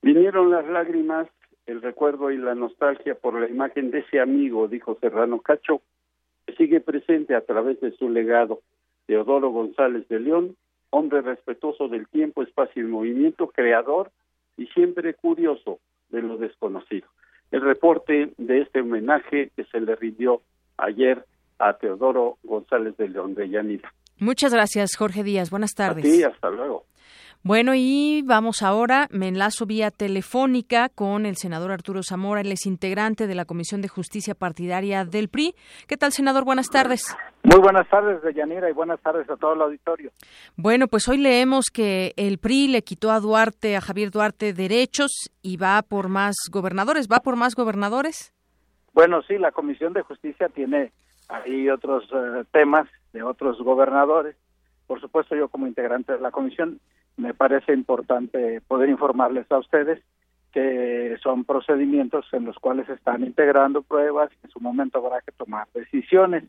Vinieron 0.01 0.51
las 0.51 0.67
lágrimas, 0.67 1.27
el 1.65 1.81
recuerdo 1.81 2.31
y 2.31 2.37
la 2.37 2.53
nostalgia 2.53 3.15
por 3.15 3.39
la 3.39 3.49
imagen 3.49 3.91
de 3.91 3.99
ese 3.99 4.19
amigo, 4.19 4.67
dijo 4.67 4.97
Serrano 5.01 5.41
Cacho, 5.41 5.81
que 6.45 6.55
sigue 6.55 6.79
presente 6.79 7.35
a 7.35 7.41
través 7.41 7.79
de 7.81 7.91
su 7.91 8.09
legado. 8.09 8.61
Teodoro 9.07 9.49
González 9.49 10.07
de 10.07 10.19
León, 10.19 10.55
hombre 10.89 11.21
respetuoso 11.21 11.87
del 11.87 12.07
tiempo, 12.07 12.43
espacio 12.43 12.83
y 12.83 12.87
movimiento, 12.87 13.47
creador 13.47 14.11
y 14.57 14.67
siempre 14.67 15.13
curioso 15.13 15.79
de 16.09 16.21
lo 16.21 16.37
desconocido. 16.37 17.07
El 17.51 17.61
reporte 17.61 18.31
de 18.37 18.61
este 18.61 18.81
homenaje 18.81 19.51
que 19.55 19.63
se 19.65 19.79
le 19.79 19.95
rindió 19.95 20.41
ayer 20.77 21.25
a 21.59 21.77
Teodoro 21.77 22.37
González 22.43 22.97
de 22.97 23.09
León 23.09 23.35
de 23.35 23.49
Yanira. 23.49 23.93
Muchas 24.19 24.53
gracias, 24.53 24.95
Jorge 24.97 25.23
Díaz. 25.23 25.49
Buenas 25.49 25.73
tardes. 25.73 26.05
Sí, 26.05 26.23
hasta 26.23 26.49
luego. 26.49 26.85
Bueno, 27.47 27.73
y 27.75 28.23
vamos 28.25 28.63
ahora, 28.63 29.07
me 29.11 29.27
enlazo 29.27 29.67
vía 29.67 29.91
telefónica 29.91 30.89
con 30.89 31.27
el 31.27 31.35
senador 31.35 31.71
Arturo 31.71 32.01
Zamora, 32.01 32.41
él 32.41 32.51
es 32.51 32.65
integrante 32.65 33.27
de 33.27 33.35
la 33.35 33.45
Comisión 33.45 33.83
de 33.83 33.87
Justicia 33.87 34.33
Partidaria 34.33 35.05
del 35.05 35.29
PRI. 35.29 35.53
¿Qué 35.87 35.95
tal, 35.95 36.11
senador? 36.11 36.43
Buenas 36.43 36.71
tardes. 36.71 37.15
Muy 37.43 37.59
buenas 37.59 37.87
tardes, 37.87 38.23
Deyanira, 38.23 38.67
y 38.67 38.73
buenas 38.73 38.99
tardes 38.99 39.29
a 39.29 39.37
todo 39.37 39.53
el 39.53 39.61
auditorio. 39.61 40.09
Bueno, 40.55 40.87
pues 40.87 41.07
hoy 41.07 41.19
leemos 41.19 41.65
que 41.71 42.13
el 42.17 42.39
PRI 42.39 42.67
le 42.67 42.81
quitó 42.81 43.11
a 43.11 43.19
Duarte, 43.19 43.75
a 43.75 43.81
Javier 43.81 44.09
Duarte, 44.09 44.51
derechos 44.51 45.29
y 45.43 45.57
va 45.57 45.83
por 45.83 46.09
más 46.09 46.33
gobernadores. 46.51 47.07
¿Va 47.07 47.19
por 47.19 47.35
más 47.35 47.53
gobernadores? 47.53 48.33
Bueno, 48.93 49.21
sí, 49.21 49.37
la 49.37 49.51
Comisión 49.51 49.93
de 49.93 50.01
Justicia 50.01 50.49
tiene 50.49 50.93
ahí 51.29 51.69
otros 51.69 52.05
eh, 52.11 52.43
temas 52.51 52.87
de 53.15 53.23
otros 53.23 53.57
gobernadores. 53.61 54.35
Por 54.85 55.01
supuesto, 55.01 55.35
yo 55.35 55.47
como 55.47 55.65
integrante 55.65 56.13
de 56.13 56.19
la 56.19 56.31
comisión 56.31 56.79
me 57.17 57.33
parece 57.33 57.73
importante 57.73 58.61
poder 58.67 58.89
informarles 58.89 59.49
a 59.51 59.57
ustedes 59.57 60.03
que 60.51 61.17
son 61.23 61.43
procedimientos 61.43 62.25
en 62.33 62.45
los 62.45 62.57
cuales 62.57 62.85
se 62.87 62.93
están 62.93 63.23
integrando 63.23 63.81
pruebas 63.81 64.29
y 64.31 64.45
en 64.45 64.51
su 64.51 64.59
momento 64.59 64.99
habrá 64.99 65.21
que 65.21 65.31
tomar 65.31 65.67
decisiones. 65.73 66.43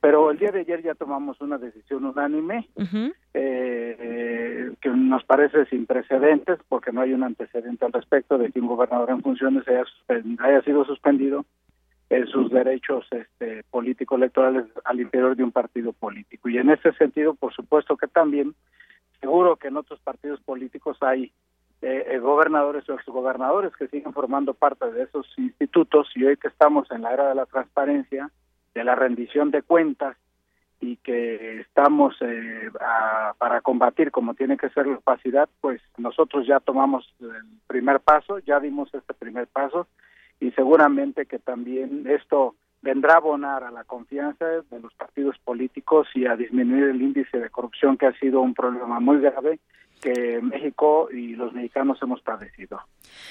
Pero 0.00 0.30
el 0.30 0.38
día 0.38 0.52
de 0.52 0.60
ayer 0.60 0.82
ya 0.82 0.94
tomamos 0.94 1.40
una 1.40 1.58
decisión 1.58 2.04
unánime 2.04 2.68
eh, 3.32 4.72
que 4.80 4.88
nos 4.90 5.24
parece 5.24 5.66
sin 5.66 5.86
precedentes 5.86 6.58
porque 6.68 6.92
no 6.92 7.00
hay 7.00 7.12
un 7.12 7.24
antecedente 7.24 7.84
al 7.84 7.92
respecto 7.92 8.38
de 8.38 8.50
que 8.52 8.60
un 8.60 8.66
gobernador 8.66 9.10
en 9.10 9.22
funciones 9.22 9.66
haya, 9.66 9.84
haya 10.40 10.62
sido 10.62 10.84
suspendido 10.84 11.44
en 12.14 12.26
sus 12.28 12.50
derechos 12.50 13.06
este, 13.10 13.64
político 13.70 14.14
electorales 14.14 14.66
al 14.84 15.00
interior 15.00 15.34
de 15.36 15.42
un 15.42 15.50
partido 15.50 15.92
político. 15.92 16.48
Y 16.48 16.58
en 16.58 16.70
ese 16.70 16.92
sentido, 16.92 17.34
por 17.34 17.52
supuesto 17.52 17.96
que 17.96 18.06
también 18.06 18.54
seguro 19.20 19.56
que 19.56 19.68
en 19.68 19.76
otros 19.76 19.98
partidos 20.00 20.40
políticos 20.40 20.96
hay 21.00 21.32
eh, 21.82 22.06
eh, 22.08 22.18
gobernadores 22.18 22.88
o 22.88 22.94
exgobernadores 22.94 23.74
que 23.76 23.88
siguen 23.88 24.12
formando 24.12 24.54
parte 24.54 24.90
de 24.92 25.02
esos 25.02 25.26
institutos 25.36 26.08
y 26.14 26.24
hoy 26.24 26.36
que 26.36 26.48
estamos 26.48 26.90
en 26.90 27.02
la 27.02 27.12
era 27.12 27.28
de 27.28 27.34
la 27.34 27.46
transparencia, 27.46 28.30
de 28.74 28.84
la 28.84 28.94
rendición 28.94 29.50
de 29.50 29.62
cuentas 29.62 30.16
y 30.80 30.96
que 30.98 31.60
estamos 31.60 32.14
eh, 32.20 32.70
para 33.38 33.60
combatir 33.60 34.10
como 34.10 34.34
tiene 34.34 34.56
que 34.56 34.68
ser 34.70 34.86
la 34.86 34.98
opacidad, 34.98 35.48
pues 35.60 35.80
nosotros 35.96 36.46
ya 36.46 36.60
tomamos 36.60 37.12
el 37.20 37.58
primer 37.66 38.00
paso, 38.00 38.38
ya 38.38 38.60
dimos 38.60 38.92
este 38.94 39.14
primer 39.14 39.46
paso 39.46 39.88
y 40.40 40.50
seguramente 40.52 41.26
que 41.26 41.38
también 41.38 42.06
esto 42.08 42.54
vendrá 42.82 43.14
a 43.14 43.16
abonar 43.16 43.64
a 43.64 43.70
la 43.70 43.84
confianza 43.84 44.44
de 44.44 44.80
los 44.80 44.92
partidos 44.94 45.36
políticos 45.38 46.06
y 46.14 46.26
a 46.26 46.36
disminuir 46.36 46.84
el 46.84 47.00
índice 47.00 47.38
de 47.38 47.50
corrupción 47.50 47.96
que 47.96 48.06
ha 48.06 48.18
sido 48.18 48.40
un 48.40 48.54
problema 48.54 49.00
muy 49.00 49.20
grave 49.20 49.58
que 50.02 50.40
México 50.42 51.08
y 51.10 51.34
los 51.34 51.54
mexicanos 51.54 51.98
hemos 52.02 52.20
padecido. 52.20 52.78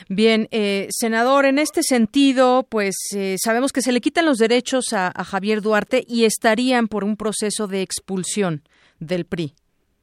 Bien, 0.10 0.48
eh, 0.50 0.88
senador, 0.90 1.46
en 1.46 1.60
este 1.60 1.84
sentido, 1.84 2.66
pues 2.68 2.96
eh, 3.16 3.36
sabemos 3.38 3.72
que 3.72 3.82
se 3.82 3.92
le 3.92 4.02
quitan 4.02 4.26
los 4.26 4.40
derechos 4.40 4.92
a, 4.92 5.12
a 5.14 5.24
Javier 5.24 5.62
Duarte 5.62 6.04
y 6.08 6.26
estarían 6.26 6.88
por 6.88 7.04
un 7.04 7.16
proceso 7.16 7.68
de 7.68 7.84
expulsión 7.84 8.64
del 9.00 9.26
PRI. 9.26 9.54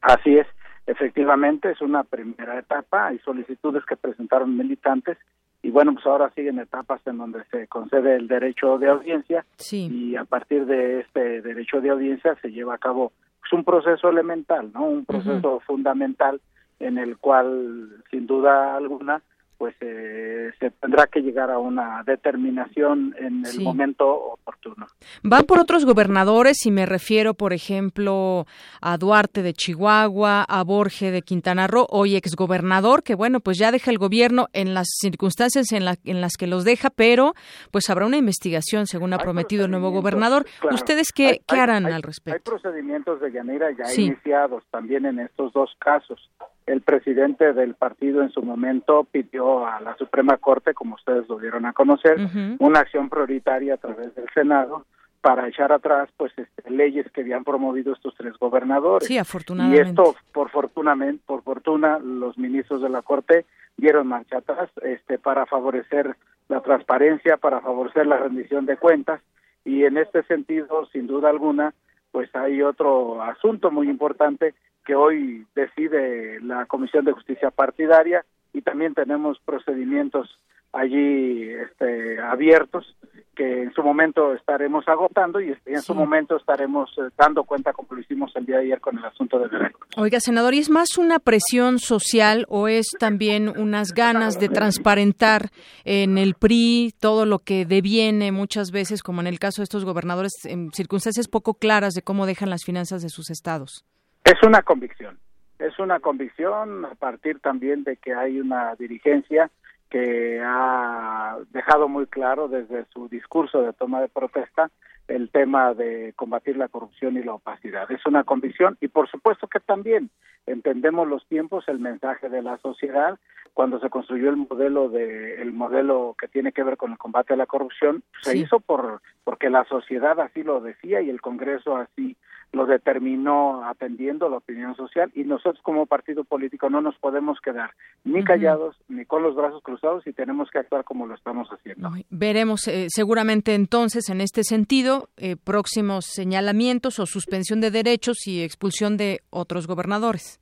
Así 0.01 0.37
es, 0.37 0.47
efectivamente, 0.87 1.73
es 1.73 1.81
una 1.81 2.05
primera 2.05 2.59
etapa. 2.61 3.09
Hay 3.09 3.19
solicitudes 3.19 3.85
que 3.85 3.97
presentaron 3.97 4.57
militantes 4.57 5.19
y 5.63 5.71
bueno, 5.71 5.93
pues 5.93 6.07
ahora 6.07 6.31
siguen 6.35 6.59
etapas 6.59 7.01
en 7.07 7.19
donde 7.19 7.45
se 7.51 7.67
concede 7.67 8.17
el 8.17 8.29
derecho 8.29 8.79
de 8.79 8.89
audiencia 8.89 9.45
y 9.71 10.17
a 10.17 10.25
partir 10.25 10.65
de 10.67 11.01
este 11.01 11.43
derecho 11.43 11.81
de 11.81 11.91
audiencia 11.91 12.35
se 12.41 12.51
lleva 12.51 12.75
a 12.75 12.79
cabo 12.79 13.13
pues, 13.41 13.53
un 13.53 13.65
proceso 13.65 14.09
elemental, 14.09 14.71
¿no? 14.73 14.85
Un 14.85 15.05
proceso 15.05 15.61
fundamental 15.61 16.41
en 16.79 16.97
el 16.97 17.19
cual 17.19 17.91
sin 18.11 18.27
duda 18.27 18.75
alguna 18.77 19.21
pues 19.61 19.77
eh, 19.83 20.53
se 20.59 20.71
tendrá 20.71 21.07
que 21.07 21.21
llegar 21.21 21.51
a 21.51 21.59
una 21.59 22.03
determinación 22.07 23.15
en 23.19 23.45
el 23.45 23.61
momento 23.61 24.09
oportuno. 24.09 24.87
Van 25.23 25.45
por 25.45 25.59
otros 25.59 25.85
gobernadores 25.85 26.65
y 26.65 26.71
me 26.71 26.87
refiero, 26.87 27.35
por 27.35 27.53
ejemplo, 27.53 28.47
a 28.81 28.97
Duarte 28.97 29.43
de 29.43 29.53
Chihuahua, 29.53 30.47
a 30.49 30.65
Borge 30.65 31.11
de 31.11 31.21
Quintana 31.21 31.67
Roo, 31.67 31.87
hoy 31.91 32.17
exgobernador, 32.17 33.03
que 33.03 33.15
bueno, 33.15 33.41
pues 33.41 33.59
ya 33.59 33.71
deja 33.71 33.91
el 33.91 33.99
gobierno 33.99 34.47
en 34.55 34.73
las 34.73 34.87
circunstancias 34.99 35.71
en, 35.73 35.83
en 36.05 36.23
las 36.23 36.39
que 36.39 36.47
los 36.47 36.65
deja, 36.65 36.89
pero 36.89 37.35
pues 37.71 37.91
habrá 37.91 38.07
una 38.07 38.17
investigación, 38.17 38.87
según 38.87 39.13
ha 39.13 39.19
prometido 39.19 39.67
el 39.67 39.71
nuevo 39.71 39.91
gobernador. 39.91 40.47
¿Ustedes 40.73 41.13
qué, 41.15 41.43
qué 41.47 41.57
harán 41.57 41.85
al 41.85 42.03
respecto? 42.03 42.39
Hay 42.51 42.59
procedimientos 42.59 43.21
de 43.21 43.31
llanera 43.31 43.67
ya 43.73 43.93
iniciados 43.93 44.65
también 44.71 45.05
en 45.05 45.19
estos 45.19 45.53
dos 45.53 45.71
casos 45.79 46.31
el 46.67 46.83
presidente 46.83 47.53
del 47.53 47.75
partido 47.75 48.23
en 48.23 48.31
su 48.31 48.43
momento 48.43 49.07
pidió 49.11 49.67
a 49.67 49.81
la 49.81 49.97
Suprema 49.97 50.37
Corte, 50.37 50.75
como 50.75 50.95
ustedes 50.95 51.29
lo 51.29 51.39
dieron 51.39 51.67
a 51.67 51.73
conocer, 51.73 52.19
una 52.59 52.81
acción 52.81 53.09
prioritaria 53.09 53.75
a 53.75 53.79
través 53.79 54.15
del 54.15 54.27
Senado 54.35 54.85
para 55.21 55.49
echar 55.49 55.73
atrás 55.73 56.09
pues 56.17 56.33
este, 56.37 56.71
leyes 56.71 57.11
que 57.13 57.21
habían 57.21 57.45
promovido 57.45 57.93
estos 57.93 58.15
tres 58.17 58.35
gobernadores. 58.39 59.07
Sí, 59.07 59.19
afortunadamente. 59.19 59.85
Y 59.85 59.89
esto 59.89 60.15
por 60.33 60.51
fortunamente, 60.51 61.23
por 61.27 61.43
fortuna 61.43 61.99
los 61.99 62.39
ministros 62.39 62.83
de 62.83 62.89
la 62.89 63.03
Corte 63.03 63.45
dieron 63.77 64.07
marcha 64.07 64.39
atrás 64.39 64.71
este 64.83 65.19
para 65.19 65.47
favorecer 65.47 66.17
la 66.49 66.61
transparencia, 66.61 67.37
para 67.37 67.61
favorecer 67.61 68.07
la 68.07 68.17
rendición 68.17 68.67
de 68.67 68.77
cuentas 68.77 69.21
y 69.65 69.85
en 69.85 69.99
este 69.99 70.23
sentido, 70.25 70.87
sin 70.93 71.07
duda 71.07 71.29
alguna, 71.29 71.75
pues 72.13 72.35
hay 72.35 72.63
otro 72.63 73.23
asunto 73.23 73.71
muy 73.71 73.89
importante 73.89 74.55
que 74.85 74.95
hoy 74.95 75.47
decide 75.55 76.41
la 76.41 76.67
Comisión 76.67 77.05
de 77.05 77.13
Justicia 77.13 77.51
Partidaria 77.51 78.25
y 78.53 78.63
también 78.63 78.95
tenemos 78.95 79.39
procedimientos 79.45 80.39
allí 80.73 81.51
este, 81.51 82.21
abiertos 82.21 82.97
que 83.35 83.63
en 83.63 83.73
su 83.73 83.83
momento 83.83 84.35
estaremos 84.35 84.87
agotando 84.87 85.41
y 85.41 85.57
en 85.65 85.83
su 85.83 85.95
momento 85.95 86.37
estaremos 86.37 86.91
eh, 86.99 87.11
dando 87.17 87.45
cuenta 87.45 87.73
como 87.73 87.95
lo 87.95 88.01
hicimos 88.01 88.31
el 88.37 88.45
día 88.45 88.57
de 88.57 88.65
ayer 88.65 88.81
con 88.81 88.99
el 88.99 89.05
asunto 89.05 89.39
de 89.39 89.49
Veracruz. 89.49 89.89
Oiga, 89.97 90.21
senador, 90.21 90.53
¿y 90.53 90.59
es 90.59 90.69
más 90.69 90.99
una 90.99 91.19
presión 91.19 91.79
social 91.79 92.45
o 92.49 92.69
es 92.69 92.89
también 92.99 93.49
unas 93.49 93.93
ganas 93.93 94.39
de 94.39 94.49
transparentar 94.49 95.51
en 95.85 96.19
el 96.19 96.35
PRI 96.35 96.93
todo 97.01 97.25
lo 97.25 97.39
que 97.39 97.65
deviene 97.65 98.31
muchas 98.31 98.73
veces, 98.73 99.03
como 99.03 99.23
en 99.23 99.27
el 99.27 99.39
caso 99.39 99.63
de 99.63 99.65
estos 99.65 99.85
gobernadores, 99.85 100.33
en 100.45 100.71
circunstancias 100.73 101.27
poco 101.27 101.55
claras 101.55 101.95
de 101.95 102.03
cómo 102.03 102.27
dejan 102.27 102.51
las 102.51 102.65
finanzas 102.65 103.01
de 103.01 103.09
sus 103.09 103.31
estados? 103.31 103.87
Es 104.31 104.41
una 104.45 104.63
convicción, 104.63 105.19
es 105.59 105.77
una 105.81 105.99
convicción 105.99 106.85
a 106.85 106.95
partir 106.95 107.41
también 107.41 107.83
de 107.83 107.97
que 107.97 108.15
hay 108.15 108.39
una 108.39 108.77
dirigencia 108.77 109.51
que 109.89 110.41
ha 110.41 111.37
dejado 111.51 111.89
muy 111.89 112.07
claro 112.07 112.47
desde 112.47 112.85
su 112.93 113.09
discurso 113.09 113.61
de 113.61 113.73
toma 113.73 114.01
de 114.01 114.07
protesta 114.07 114.71
el 115.09 115.31
tema 115.31 115.75
de 115.75 116.13
combatir 116.15 116.57
la 116.57 116.69
corrupción 116.69 117.17
y 117.17 117.25
la 117.25 117.35
opacidad. 117.35 117.91
Es 117.91 118.07
una 118.07 118.23
convicción 118.23 118.79
y 118.81 118.87
por 118.87 119.11
supuesto 119.11 119.49
que 119.49 119.59
también 119.59 120.11
entendemos 120.47 121.09
los 121.09 121.27
tiempos, 121.27 121.65
el 121.67 121.81
mensaje 121.81 122.29
de 122.29 122.43
la 122.43 122.57
sociedad. 122.59 123.19
Cuando 123.53 123.81
se 123.81 123.91
construyó 123.91 124.31
el 124.31 124.37
modelo 124.37 124.91
de 124.91 125.43
el 125.43 125.53
modelo 125.53 126.15
que 126.17 126.29
tiene 126.29 126.53
que 126.53 126.63
ver 126.63 126.77
con 126.77 126.93
el 126.93 126.99
combate 126.99 127.35
a 127.35 127.37
la 127.37 127.47
corrupción, 127.47 128.05
se 128.23 128.37
hizo 128.37 128.61
por 128.61 129.03
porque 129.25 129.51
la 129.51 129.65
sociedad 129.65 130.21
así 130.21 130.45
lo 130.45 130.61
decía 130.61 131.01
y 131.01 131.11
el 131.11 131.21
Congreso 131.21 131.77
así 131.77 132.17
lo 132.53 132.67
determinó 132.67 133.65
atendiendo 133.65 134.29
la 134.29 134.39
opinión 134.39 134.75
social 134.75 135.11
y 135.15 135.23
nosotros 135.25 135.63
como 135.63 135.87
partido 135.87 136.25
político 136.25 136.69
no 136.69 136.81
nos 136.81 136.97
podemos 136.99 137.41
quedar 137.41 137.71
ni 138.03 138.25
callados 138.25 138.77
ni 138.89 139.05
con 139.05 139.23
los 139.23 139.37
brazos 139.37 139.63
cruzados 139.63 140.05
y 140.07 140.13
tenemos 140.13 140.51
que 140.51 140.59
actuar 140.59 140.83
como 140.85 141.07
lo 141.07 141.15
estamos 141.15 141.49
haciendo. 141.51 141.91
Veremos 142.11 142.67
eh, 142.67 142.87
seguramente 142.89 143.55
entonces 143.55 144.09
en 144.11 144.21
este 144.21 144.43
sentido 144.43 145.09
eh, 145.17 145.37
próximos 145.37 146.07
señalamientos 146.07 146.99
o 146.99 147.07
suspensión 147.07 147.61
de 147.61 147.71
derechos 147.71 148.27
y 148.27 148.43
expulsión 148.43 148.97
de 148.97 149.21
otros 149.31 149.67
gobernadores. 149.67 150.41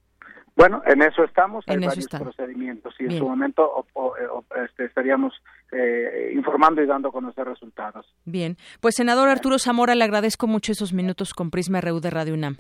Bueno, 0.56 0.82
en 0.86 1.02
eso 1.02 1.22
estamos, 1.22 1.64
en 1.68 1.74
hay 1.74 1.78
eso 1.80 1.86
varios 1.88 2.04
están. 2.06 2.22
procedimientos 2.22 2.94
y 2.98 3.04
en 3.04 3.18
su 3.18 3.28
momento 3.28 3.62
o- 3.62 3.86
o- 3.94 4.44
este, 4.64 4.86
estaríamos 4.86 5.32
eh, 5.72 6.32
informando 6.34 6.82
y 6.82 6.86
dando 6.86 7.08
a 7.08 7.12
conocer 7.12 7.46
resultados. 7.46 8.06
Bien, 8.24 8.56
pues 8.80 8.94
senador 8.94 9.28
Arturo 9.28 9.58
Zamora, 9.58 9.94
le 9.94 10.04
agradezco 10.04 10.46
mucho 10.46 10.72
esos 10.72 10.92
minutos 10.92 11.34
con 11.34 11.50
Prisma 11.50 11.80
RU 11.80 12.00
de 12.00 12.10
Radio 12.10 12.34
UNAM. 12.34 12.56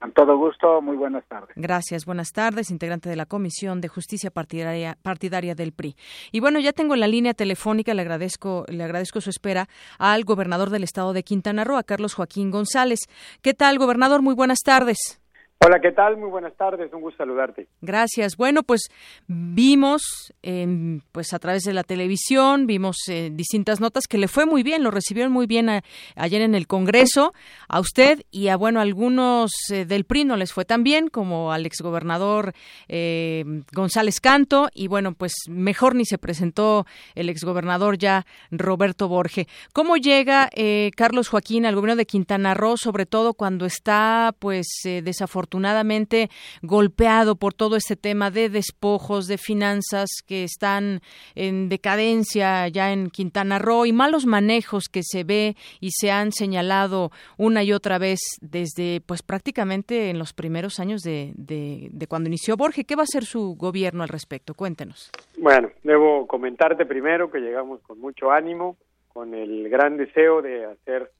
Con 0.00 0.12
todo 0.12 0.36
gusto, 0.36 0.80
muy 0.80 0.96
buenas 0.96 1.26
tardes. 1.26 1.50
Gracias, 1.56 2.06
buenas 2.06 2.32
tardes, 2.32 2.70
integrante 2.70 3.08
de 3.08 3.16
la 3.16 3.26
Comisión 3.26 3.80
de 3.80 3.88
Justicia 3.88 4.30
Partidaria, 4.30 4.96
partidaria 5.02 5.56
del 5.56 5.72
PRI. 5.72 5.96
Y 6.30 6.38
bueno, 6.38 6.60
ya 6.60 6.72
tengo 6.72 6.94
en 6.94 7.00
la 7.00 7.08
línea 7.08 7.34
telefónica, 7.34 7.94
le 7.94 8.02
agradezco, 8.02 8.64
le 8.68 8.84
agradezco 8.84 9.20
su 9.20 9.30
espera 9.30 9.66
al 9.98 10.22
gobernador 10.22 10.70
del 10.70 10.84
estado 10.84 11.12
de 11.12 11.24
Quintana 11.24 11.64
Roo, 11.64 11.78
a 11.78 11.82
Carlos 11.82 12.14
Joaquín 12.14 12.52
González. 12.52 13.00
¿Qué 13.42 13.54
tal, 13.54 13.78
gobernador? 13.78 14.22
Muy 14.22 14.36
buenas 14.36 14.60
tardes. 14.64 15.20
Hola, 15.60 15.80
¿qué 15.80 15.90
tal? 15.90 16.16
Muy 16.16 16.30
buenas 16.30 16.54
tardes, 16.54 16.92
un 16.92 17.00
gusto 17.00 17.18
saludarte. 17.18 17.66
Gracias. 17.80 18.36
Bueno, 18.36 18.62
pues 18.62 18.82
vimos, 19.26 20.32
en, 20.40 21.02
pues 21.10 21.34
a 21.34 21.40
través 21.40 21.64
de 21.64 21.72
la 21.72 21.82
televisión, 21.82 22.68
vimos 22.68 22.96
eh, 23.08 23.30
distintas 23.32 23.80
notas 23.80 24.06
que 24.06 24.18
le 24.18 24.28
fue 24.28 24.46
muy 24.46 24.62
bien, 24.62 24.84
lo 24.84 24.92
recibieron 24.92 25.32
muy 25.32 25.48
bien 25.48 25.68
ayer 26.14 26.42
en 26.42 26.54
el 26.54 26.68
Congreso, 26.68 27.34
a 27.68 27.80
usted 27.80 28.22
y 28.30 28.48
a 28.48 28.56
bueno 28.56 28.80
algunos 28.80 29.50
eh, 29.72 29.84
del 29.84 30.04
PRI 30.04 30.26
no 30.26 30.36
les 30.36 30.52
fue 30.52 30.64
tan 30.64 30.84
bien 30.84 31.08
como 31.08 31.52
al 31.52 31.66
exgobernador 31.66 32.52
eh, 32.86 33.44
González 33.72 34.20
Canto 34.20 34.68
y 34.72 34.86
bueno 34.86 35.14
pues 35.14 35.32
mejor 35.48 35.96
ni 35.96 36.04
se 36.04 36.18
presentó 36.18 36.86
el 37.16 37.28
exgobernador 37.28 37.98
ya 37.98 38.26
Roberto 38.52 39.08
Borge. 39.08 39.48
¿Cómo 39.72 39.96
llega 39.96 40.50
eh, 40.54 40.92
Carlos 40.94 41.28
Joaquín 41.28 41.66
al 41.66 41.74
gobierno 41.74 41.96
de 41.96 42.06
Quintana 42.06 42.54
Roo, 42.54 42.76
sobre 42.76 43.06
todo 43.06 43.34
cuando 43.34 43.66
está 43.66 44.32
pues 44.38 44.68
eh, 44.84 45.02
desafortunadamente 45.48 46.28
golpeado 46.62 47.36
por 47.36 47.54
todo 47.54 47.76
este 47.76 47.96
tema 47.96 48.30
de 48.30 48.48
despojos, 48.48 49.26
de 49.26 49.38
finanzas 49.38 50.08
que 50.26 50.44
están 50.44 51.00
en 51.34 51.68
decadencia 51.68 52.68
ya 52.68 52.92
en 52.92 53.10
Quintana 53.10 53.58
Roo 53.58 53.86
y 53.86 53.92
malos 53.92 54.26
manejos 54.26 54.88
que 54.88 55.02
se 55.02 55.24
ve 55.24 55.56
y 55.80 55.90
se 55.92 56.10
han 56.10 56.32
señalado 56.32 57.10
una 57.38 57.62
y 57.62 57.72
otra 57.72 57.98
vez 57.98 58.20
desde 58.40 59.00
pues 59.00 59.22
prácticamente 59.22 60.10
en 60.10 60.18
los 60.18 60.32
primeros 60.32 60.80
años 60.80 61.02
de, 61.02 61.32
de, 61.36 61.88
de 61.90 62.06
cuando 62.06 62.28
inició 62.28 62.56
Borge. 62.56 62.84
¿Qué 62.84 62.96
va 62.96 63.02
a 63.02 63.04
hacer 63.04 63.24
su 63.24 63.56
gobierno 63.56 64.02
al 64.02 64.08
respecto? 64.08 64.54
Cuéntenos. 64.54 65.10
Bueno, 65.38 65.70
debo 65.82 66.26
comentarte 66.26 66.84
primero 66.84 67.30
que 67.30 67.40
llegamos 67.40 67.80
con 67.82 68.00
mucho 68.00 68.30
ánimo, 68.30 68.76
con 69.12 69.34
el 69.34 69.68
gran 69.68 69.96
deseo 69.96 70.42
de 70.42 70.66
hacer 70.66 71.10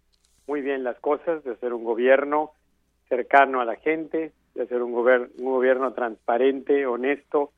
muy 0.47 0.61
bien 0.63 0.83
las 0.83 0.99
cosas, 1.01 1.45
de 1.45 1.53
hacer 1.53 1.73
un 1.73 1.85
gobierno 1.85 2.53
cercano 3.09 3.61
a 3.61 3.65
la 3.65 3.77
gente, 3.77 4.33
de 4.55 4.63
hacer 4.63 4.83
un, 4.83 4.93
gober- 4.93 5.31
un 5.39 5.47
gobierno 5.53 5.93
transparente, 5.93 6.87
honesto, 6.87 7.53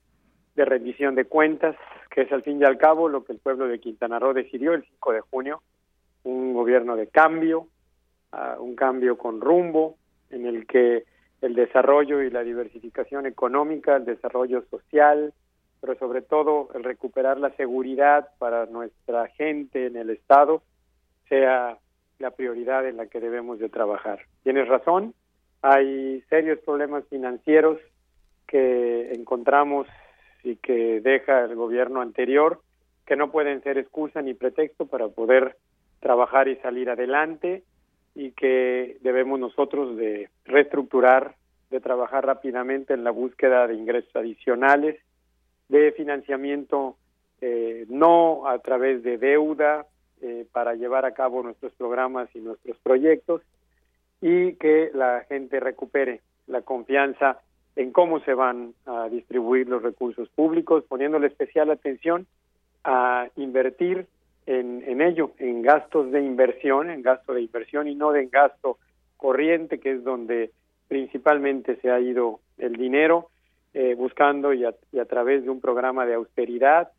de 0.55 0.65
rendición 0.65 1.15
de 1.15 1.25
cuentas, 1.25 1.77
que 2.11 2.23
es 2.23 2.33
al 2.33 2.43
fin 2.43 2.61
y 2.61 2.65
al 2.65 2.77
cabo 2.79 3.09
lo 3.09 3.25
que 3.25 3.33
el 3.33 3.39
pueblo 3.39 3.67
de 3.69 3.79
Quintana 3.81 4.19
Roo 4.19 4.35
decidió 4.35 4.75
el 4.75 4.85
5 4.85 5.13
de 5.13 5.21
junio, 5.21 5.63
un 6.25 6.53
gobierno 6.53 6.97
de 6.97 7.07
cambio, 7.07 7.69
ah, 8.33 8.57
un 8.59 8.75
cambio 8.75 9.17
con 9.17 9.41
rumbo, 9.41 9.97
en 10.31 10.47
el 10.47 10.67
que 10.67 11.05
el 11.41 11.55
desarrollo 11.55 12.21
y 12.23 12.31
la 12.31 12.43
diversificación 12.43 13.27
económica, 13.27 13.97
el 13.97 14.05
desarrollo 14.05 14.63
social, 14.71 15.33
pero 15.81 15.95
sobre 15.99 16.21
todo 16.21 16.69
el 16.75 16.85
recuperar 16.85 17.39
la 17.41 17.51
seguridad 17.57 18.29
para 18.39 18.67
nuestra 18.67 19.27
gente 19.29 19.87
en 19.87 19.97
el 19.97 20.11
Estado 20.11 20.63
sea 21.29 21.79
la 22.19 22.31
prioridad 22.33 22.87
en 22.87 22.99
la 22.99 23.07
que 23.07 23.21
debemos 23.21 23.59
de 23.59 23.71
trabajar. 23.71 24.21
Tienes 24.43 24.69
razón, 24.69 25.15
hay 25.63 26.23
serios 26.29 26.59
problemas 26.61 27.05
financieros 27.09 27.79
que 28.47 29.13
encontramos 29.13 29.87
y 30.43 30.57
que 30.57 31.01
deja 31.01 31.45
el 31.45 31.55
gobierno 31.55 32.01
anterior 32.01 32.61
que 33.07 33.17
no 33.17 33.31
pueden 33.31 33.63
ser 33.63 33.77
excusa 33.77 34.23
ni 34.23 34.35
pretexto 34.35 34.87
para 34.87 35.09
poder 35.09 35.57
trabajar 35.99 36.49
y 36.49 36.57
salir 36.57 36.89
adelante 36.91 37.65
y 38.15 38.33
que 38.33 38.99
debemos 39.03 39.39
nosotros 39.39 39.97
de 39.97 40.31
reestructurar, 40.45 41.35
de 41.71 41.81
trabajar 41.81 42.25
rápidamente 42.25 42.95
en 42.95 43.05
la 43.05 43.11
búsqueda 43.11 43.67
de 43.67 43.75
ingresos 43.75 44.15
adicionales, 44.15 44.97
de 45.69 45.93
financiamiento 45.93 46.97
eh, 47.41 47.85
no 47.89 48.47
a 48.47 48.59
través 48.61 49.03
de 49.03 49.19
deuda 49.19 49.87
eh, 50.23 50.47
para 50.53 50.75
llevar 50.75 51.05
a 51.05 51.15
cabo 51.15 51.43
nuestros 51.43 51.73
programas 51.75 52.29
y 52.35 52.39
nuestros 52.39 52.77
proyectos 52.79 53.43
y 54.21 54.55
que 54.55 54.91
la 54.95 55.25
gente 55.29 55.61
recupere 55.61 56.21
la 56.47 56.63
confianza 56.63 57.41
en 57.77 57.93
cómo 57.93 58.21
se 58.21 58.35
van 58.35 58.75
a 58.87 59.09
distribuir 59.09 59.69
los 59.69 59.83
recursos 59.83 60.29
públicos, 60.31 60.85
poniéndole 60.89 61.29
especial 61.29 61.71
atención 61.71 62.27
a 62.85 63.29
invertir 63.37 64.07
en, 64.47 64.83
en 64.87 65.01
ello, 65.01 65.33
en 65.39 65.63
gastos 65.63 66.11
de 66.11 66.21
inversión, 66.23 66.91
en 66.91 67.03
gasto 67.03 67.35
de 67.35 67.43
inversión 67.43 67.89
y 67.89 67.95
no 67.95 68.15
en 68.15 68.29
gasto 68.31 68.79
corriente, 69.17 69.79
que 69.79 69.93
es 69.93 70.05
donde 70.05 70.51
principalmente 70.89 71.77
se 71.77 71.91
ha 71.91 72.01
ido 72.01 72.41
el 72.59 72.73
dinero, 72.73 73.29
eh, 73.73 73.95
buscando 73.95 74.53
y 74.53 74.65
a, 74.65 74.75
y 74.93 74.99
a 74.99 75.05
través 75.05 75.45
de 75.45 75.51
un 75.51 75.61
programa 75.61 76.05
de 76.05 76.15
austeridad 76.15 76.91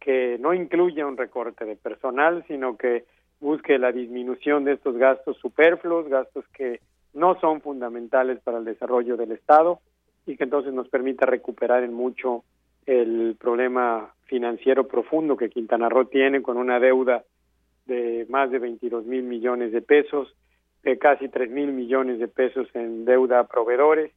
que 0.00 0.38
no 0.40 0.54
incluya 0.54 1.06
un 1.06 1.16
recorte 1.16 1.64
de 1.64 1.76
personal, 1.76 2.44
sino 2.48 2.76
que 2.76 3.04
busque 3.40 3.78
la 3.78 3.92
disminución 3.92 4.64
de 4.64 4.72
estos 4.72 4.96
gastos 4.96 5.36
superfluos, 5.38 6.08
gastos 6.08 6.46
que 6.48 6.80
no 7.14 7.38
son 7.40 7.60
fundamentales 7.60 8.40
para 8.40 8.58
el 8.58 8.64
desarrollo 8.64 9.16
del 9.16 9.32
Estado 9.32 9.80
y 10.26 10.36
que 10.36 10.44
entonces 10.44 10.72
nos 10.72 10.88
permita 10.88 11.26
recuperar 11.26 11.82
en 11.82 11.94
mucho 11.94 12.44
el 12.84 13.36
problema 13.38 14.14
financiero 14.24 14.86
profundo 14.86 15.36
que 15.36 15.50
Quintana 15.50 15.88
Roo 15.88 16.06
tiene 16.06 16.42
con 16.42 16.56
una 16.56 16.78
deuda 16.78 17.24
de 17.86 18.26
más 18.28 18.50
de 18.50 18.58
22 18.58 19.06
mil 19.06 19.22
millones 19.22 19.72
de 19.72 19.82
pesos, 19.82 20.34
de 20.82 20.98
casi 20.98 21.28
3 21.28 21.50
mil 21.50 21.72
millones 21.72 22.18
de 22.18 22.28
pesos 22.28 22.68
en 22.74 23.04
deuda 23.04 23.40
a 23.40 23.46
proveedores 23.46 24.12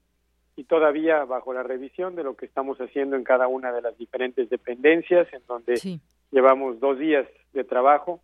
y 0.55 0.65
todavía 0.65 1.23
bajo 1.25 1.53
la 1.53 1.63
revisión 1.63 2.15
de 2.15 2.23
lo 2.23 2.35
que 2.35 2.45
estamos 2.45 2.79
haciendo 2.79 3.15
en 3.15 3.23
cada 3.23 3.47
una 3.47 3.71
de 3.71 3.81
las 3.81 3.97
diferentes 3.97 4.49
dependencias, 4.49 5.31
en 5.33 5.41
donde 5.47 5.79
llevamos 6.31 6.79
dos 6.79 6.99
días 6.99 7.27
de 7.53 7.63
trabajo 7.63 8.21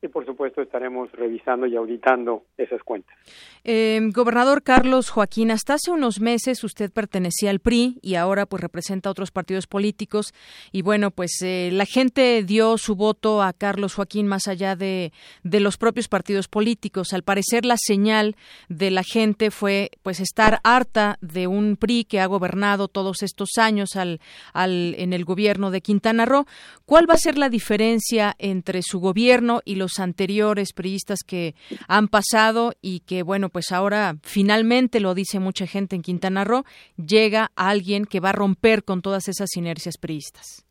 y 0.00 0.08
por 0.08 0.24
supuesto 0.24 0.62
estaremos 0.62 1.10
revisando 1.12 1.66
y 1.66 1.74
auditando 1.74 2.44
esas 2.56 2.82
cuentas. 2.82 3.16
Eh, 3.64 4.00
gobernador 4.12 4.62
Carlos 4.62 5.10
Joaquín, 5.10 5.50
hasta 5.50 5.74
hace 5.74 5.90
unos 5.90 6.20
meses 6.20 6.62
usted 6.62 6.92
pertenecía 6.92 7.50
al 7.50 7.58
PRI 7.58 7.98
y 8.00 8.14
ahora 8.14 8.46
pues 8.46 8.62
representa 8.62 9.08
a 9.08 9.12
otros 9.12 9.32
partidos 9.32 9.66
políticos 9.66 10.32
y 10.70 10.82
bueno 10.82 11.10
pues 11.10 11.42
eh, 11.42 11.70
la 11.72 11.84
gente 11.84 12.44
dio 12.44 12.78
su 12.78 12.94
voto 12.94 13.42
a 13.42 13.52
Carlos 13.52 13.94
Joaquín 13.94 14.28
más 14.28 14.46
allá 14.46 14.76
de, 14.76 15.12
de 15.42 15.60
los 15.60 15.76
propios 15.76 16.08
partidos 16.08 16.46
políticos. 16.46 17.12
Al 17.12 17.24
parecer 17.24 17.64
la 17.64 17.76
señal 17.76 18.36
de 18.68 18.92
la 18.92 19.02
gente 19.02 19.50
fue 19.50 19.90
pues 20.02 20.20
estar 20.20 20.60
harta 20.62 21.18
de 21.20 21.48
un 21.48 21.76
PRI 21.76 22.04
que 22.04 22.20
ha 22.20 22.26
gobernado 22.26 22.86
todos 22.86 23.22
estos 23.22 23.50
años 23.58 23.96
al, 23.96 24.20
al 24.52 24.94
en 24.96 25.12
el 25.12 25.24
gobierno 25.24 25.72
de 25.72 25.80
Quintana 25.80 26.24
Roo. 26.24 26.46
¿Cuál 26.86 27.10
va 27.10 27.14
a 27.14 27.18
ser 27.18 27.36
la 27.36 27.48
diferencia 27.48 28.36
entre 28.38 28.82
su 28.82 29.00
gobierno 29.00 29.60
y 29.64 29.74
los 29.88 29.98
anteriores 29.98 30.72
priistas 30.72 31.20
que 31.26 31.54
han 31.88 32.08
pasado 32.08 32.72
y 32.82 33.00
que 33.00 33.22
bueno 33.22 33.48
pues 33.48 33.72
ahora 33.72 34.14
finalmente 34.22 35.00
lo 35.00 35.14
dice 35.14 35.40
mucha 35.40 35.66
gente 35.66 35.96
en 35.96 36.02
Quintana 36.02 36.44
Roo 36.44 36.64
llega 36.96 37.50
alguien 37.56 38.04
que 38.04 38.20
va 38.20 38.30
a 38.30 38.32
romper 38.32 38.84
con 38.84 39.02
todas 39.02 39.28
esas 39.28 39.56
inercias 39.56 39.96
priistas 39.98 40.64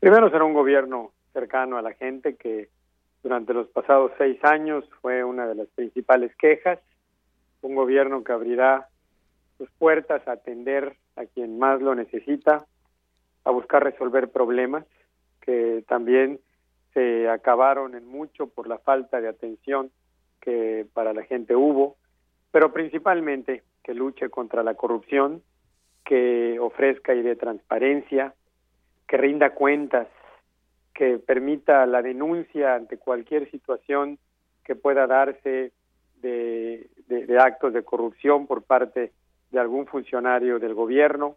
Primero 0.00 0.30
será 0.30 0.44
un 0.44 0.54
gobierno 0.54 1.12
cercano 1.34 1.76
a 1.76 1.82
la 1.82 1.92
gente 1.92 2.34
que 2.36 2.70
durante 3.22 3.52
los 3.52 3.68
pasados 3.68 4.12
seis 4.16 4.42
años 4.42 4.82
fue 5.02 5.22
una 5.24 5.46
de 5.46 5.54
las 5.54 5.68
principales 5.68 6.34
quejas, 6.36 6.78
un 7.60 7.74
gobierno 7.74 8.24
que 8.24 8.32
abrirá 8.32 8.88
sus 9.58 9.70
puertas 9.72 10.26
a 10.26 10.32
atender 10.32 10.96
a 11.16 11.26
quien 11.26 11.58
más 11.58 11.82
lo 11.82 11.94
necesita, 11.94 12.64
a 13.44 13.50
buscar 13.50 13.84
resolver 13.84 14.30
problemas 14.30 14.86
que 15.42 15.84
también 15.86 16.40
se 16.92 17.28
acabaron 17.28 17.94
en 17.94 18.06
mucho 18.06 18.48
por 18.48 18.68
la 18.68 18.78
falta 18.78 19.20
de 19.20 19.28
atención 19.28 19.90
que 20.40 20.86
para 20.92 21.12
la 21.12 21.22
gente 21.22 21.54
hubo, 21.54 21.96
pero 22.50 22.72
principalmente 22.72 23.62
que 23.82 23.94
luche 23.94 24.28
contra 24.28 24.62
la 24.62 24.74
corrupción, 24.74 25.42
que 26.04 26.58
ofrezca 26.58 27.14
y 27.14 27.22
de 27.22 27.36
transparencia, 27.36 28.34
que 29.06 29.16
rinda 29.16 29.50
cuentas, 29.50 30.08
que 30.94 31.18
permita 31.18 31.86
la 31.86 32.02
denuncia 32.02 32.74
ante 32.74 32.98
cualquier 32.98 33.50
situación 33.50 34.18
que 34.64 34.74
pueda 34.74 35.06
darse 35.06 35.72
de, 36.20 36.90
de, 37.06 37.38
actos 37.38 37.72
de 37.72 37.82
corrupción 37.82 38.46
por 38.46 38.62
parte 38.62 39.12
de 39.50 39.58
algún 39.58 39.86
funcionario 39.86 40.58
del 40.58 40.74
gobierno 40.74 41.36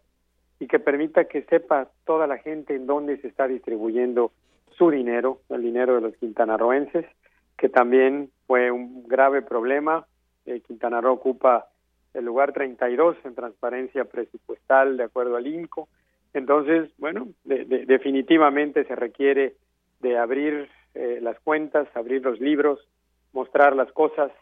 y 0.58 0.66
que 0.66 0.78
permita 0.78 1.24
que 1.24 1.42
sepa 1.42 1.88
toda 2.04 2.26
la 2.26 2.38
gente 2.38 2.74
en 2.74 2.86
dónde 2.86 3.16
se 3.18 3.28
está 3.28 3.48
distribuyendo 3.48 4.32
su 4.76 4.90
dinero, 4.90 5.40
el 5.48 5.62
dinero 5.62 5.94
de 5.94 6.00
los 6.00 6.16
quintanarroenses, 6.16 7.06
que 7.56 7.68
también 7.68 8.30
fue 8.46 8.70
un 8.70 9.06
grave 9.06 9.42
problema. 9.42 10.06
Eh, 10.46 10.60
Quintana 10.60 11.00
Roo 11.00 11.14
ocupa 11.14 11.68
el 12.12 12.24
lugar 12.24 12.52
32 12.52 13.16
en 13.24 13.34
transparencia 13.34 14.04
presupuestal 14.04 14.96
de 14.96 15.04
acuerdo 15.04 15.36
al 15.36 15.46
INCO. 15.46 15.88
Entonces, 16.32 16.90
bueno, 16.98 17.28
definitivamente 17.44 18.84
se 18.84 18.96
requiere 18.96 19.54
de 20.00 20.18
abrir 20.18 20.68
eh, 20.94 21.18
las 21.22 21.38
cuentas, 21.40 21.88
abrir 21.94 22.22
los 22.22 22.40
libros, 22.40 22.80
mostrar 23.32 23.76
las 23.76 23.90
cosas 23.92 24.32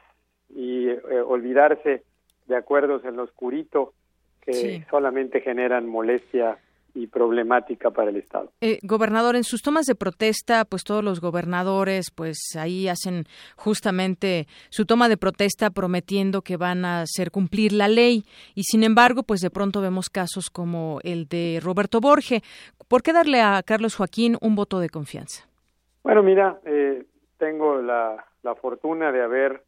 y 0.49 0.89
eh, 0.89 0.99
olvidarse 1.27 2.03
de 2.47 2.57
acuerdos 2.57 3.05
en 3.05 3.17
lo 3.17 3.25
oscurito 3.25 3.93
que 4.41 4.85
solamente 4.91 5.41
generan 5.41 5.87
molestia 5.87 6.59
y 6.94 7.06
problemática 7.06 7.90
para 7.90 8.10
el 8.10 8.16
Estado. 8.16 8.51
Eh, 8.60 8.78
gobernador, 8.82 9.36
en 9.36 9.44
sus 9.44 9.62
tomas 9.62 9.86
de 9.86 9.94
protesta, 9.94 10.64
pues 10.64 10.85
todos 10.85 11.02
los 11.02 11.20
gobernadores, 11.20 12.10
pues 12.14 12.39
ahí 12.59 12.89
hacen 12.89 13.24
justamente 13.56 14.47
su 14.69 14.85
toma 14.85 15.09
de 15.09 15.16
protesta 15.16 15.70
prometiendo 15.70 16.43
que 16.43 16.56
van 16.56 16.85
a 16.85 17.02
hacer 17.02 17.31
cumplir 17.31 17.73
la 17.73 17.89
ley 17.89 18.24
y 18.55 18.64
sin 18.64 18.85
embargo, 18.85 19.23
pues 19.23 19.40
de 19.40 19.51
pronto 19.51 19.81
vemos 19.81 20.10
casos 20.10 20.51
como 20.51 20.98
el 21.02 21.27
de 21.28 21.60
Roberto 21.62 22.01
Borge. 22.01 22.43
¿Por 22.89 23.02
qué 23.02 23.12
darle 23.12 23.40
a 23.40 23.62
Carlos 23.62 23.97
Joaquín 23.97 24.36
un 24.40 24.55
voto 24.55 24.78
de 24.78 24.89
confianza? 24.89 25.47
Bueno, 26.02 26.23
mira, 26.23 26.60
eh, 26.64 27.06
tengo 27.39 27.81
la, 27.81 28.24
la 28.43 28.55
fortuna 28.55 29.12
de 29.12 29.23
haber 29.23 29.62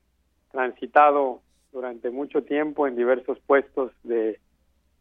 transitado 0.51 1.41
durante 1.73 2.11
mucho 2.11 2.43
tiempo 2.43 2.87
en 2.87 2.97
diversos 2.97 3.39
puestos 3.41 3.93
de 4.05 4.39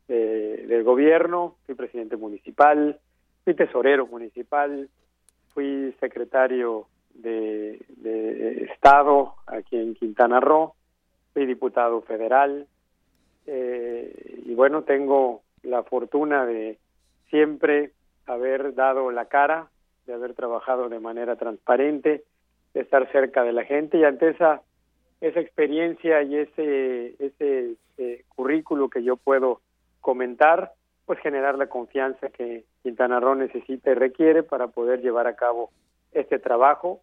del 0.08 0.84
gobierno, 0.84 1.56
fui 1.66 1.76
presidente 1.76 2.18
municipal, 2.18 3.00
fui 3.44 3.54
tesorero 3.54 4.06
municipal, 4.08 4.90
fui 5.54 5.94
secretario 6.00 6.88
de, 7.14 7.80
Estado 8.72 9.36
aquí 9.48 9.78
en 9.78 9.96
Quintana 9.96 10.40
Roo, 10.40 10.74
fui 11.34 11.46
diputado 11.46 12.02
federal 12.02 12.68
eh, 13.48 14.42
y 14.46 14.54
bueno, 14.56 14.84
tengo 14.84 15.42
la 15.64 15.84
fortuna 15.84 16.46
de 16.46 16.78
siempre 17.30 17.92
haber 18.26 18.76
dado 18.76 19.10
la 19.12 19.26
cara, 19.26 19.70
de 20.06 20.14
haber 20.14 20.34
trabajado 20.34 20.90
de 20.90 21.00
manera 21.00 21.36
transparente, 21.36 22.24
de 22.74 22.82
estar 22.82 23.10
cerca 23.12 23.44
de 23.44 23.54
la 23.54 23.64
gente 23.64 23.98
y 23.98 24.04
ante 24.04 24.30
esa 24.30 24.62
esa 25.22 25.40
experiencia 25.40 26.22
y 26.24 26.36
ese 26.36 27.16
ese 27.20 27.76
eh, 27.98 28.26
currículo 28.36 28.90
que 28.90 29.04
yo 29.04 29.16
puedo 29.16 29.62
comentar, 30.04 30.74
pues 31.06 31.20
generar 31.20 31.58
la 31.58 31.68
confianza 31.68 32.30
que 32.30 32.66
Quintana 32.84 33.20
Roo 33.20 33.34
necesita 33.36 33.90
y 33.90 33.96
requiere 33.96 34.44
para 34.44 34.68
poder 34.68 35.02
llevar 35.02 35.26
a 35.26 35.36
cabo 35.36 35.72
este 36.12 36.38
trabajo 36.38 37.02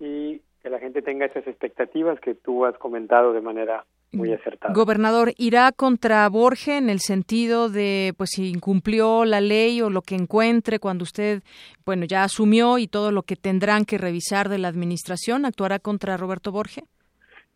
y 0.00 0.40
que 0.62 0.70
la 0.70 0.80
gente 0.80 1.02
tenga 1.02 1.26
esas 1.26 1.46
expectativas 1.46 2.18
que 2.20 2.34
tú 2.34 2.64
has 2.64 2.76
comentado 2.78 3.32
de 3.32 3.40
manera 3.40 3.84
muy 4.12 4.30
mm. 4.30 4.34
acertada. 4.34 4.74
Gobernador, 4.74 5.32
¿irá 5.36 5.72
contra 5.72 6.28
Borge 6.28 6.78
en 6.78 6.88
el 6.88 7.00
sentido 7.00 7.68
de, 7.68 8.14
pues, 8.16 8.30
si 8.30 8.48
incumplió 8.50 9.24
la 9.24 9.40
ley 9.40 9.82
o 9.82 9.90
lo 9.90 10.02
que 10.02 10.14
encuentre 10.14 10.78
cuando 10.78 11.02
usted, 11.02 11.42
bueno, 11.84 12.04
ya 12.06 12.24
asumió 12.24 12.78
y 12.78 12.86
todo 12.86 13.12
lo 13.12 13.22
que 13.22 13.36
tendrán 13.36 13.84
que 13.84 13.98
revisar 13.98 14.48
de 14.48 14.58
la 14.58 14.68
administración, 14.68 15.44
actuará 15.44 15.78
contra 15.78 16.16
Roberto 16.16 16.52
Borge? 16.52 16.84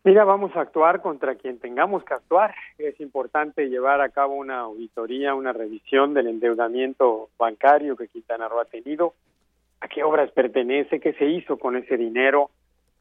Mira, 0.07 0.23
vamos 0.23 0.55
a 0.55 0.61
actuar 0.61 1.01
contra 1.01 1.35
quien 1.35 1.59
tengamos 1.59 2.01
que 2.05 2.13
actuar. 2.13 2.55
Es 2.77 2.97
importante 3.01 3.67
llevar 3.67 3.99
a 3.99 4.07
cabo 4.07 4.35
una 4.35 4.59
auditoría, 4.59 5.35
una 5.35 5.51
revisión 5.51 6.13
del 6.13 6.27
endeudamiento 6.27 7.27
bancario 7.37 7.97
que 7.97 8.07
Quintana 8.07 8.47
Roo 8.47 8.61
ha 8.61 8.63
tenido, 8.63 9.15
a 9.81 9.89
qué 9.89 10.05
obras 10.05 10.31
pertenece, 10.31 11.01
qué 11.01 11.11
se 11.11 11.25
hizo 11.25 11.57
con 11.57 11.75
ese 11.75 11.97
dinero, 11.97 12.51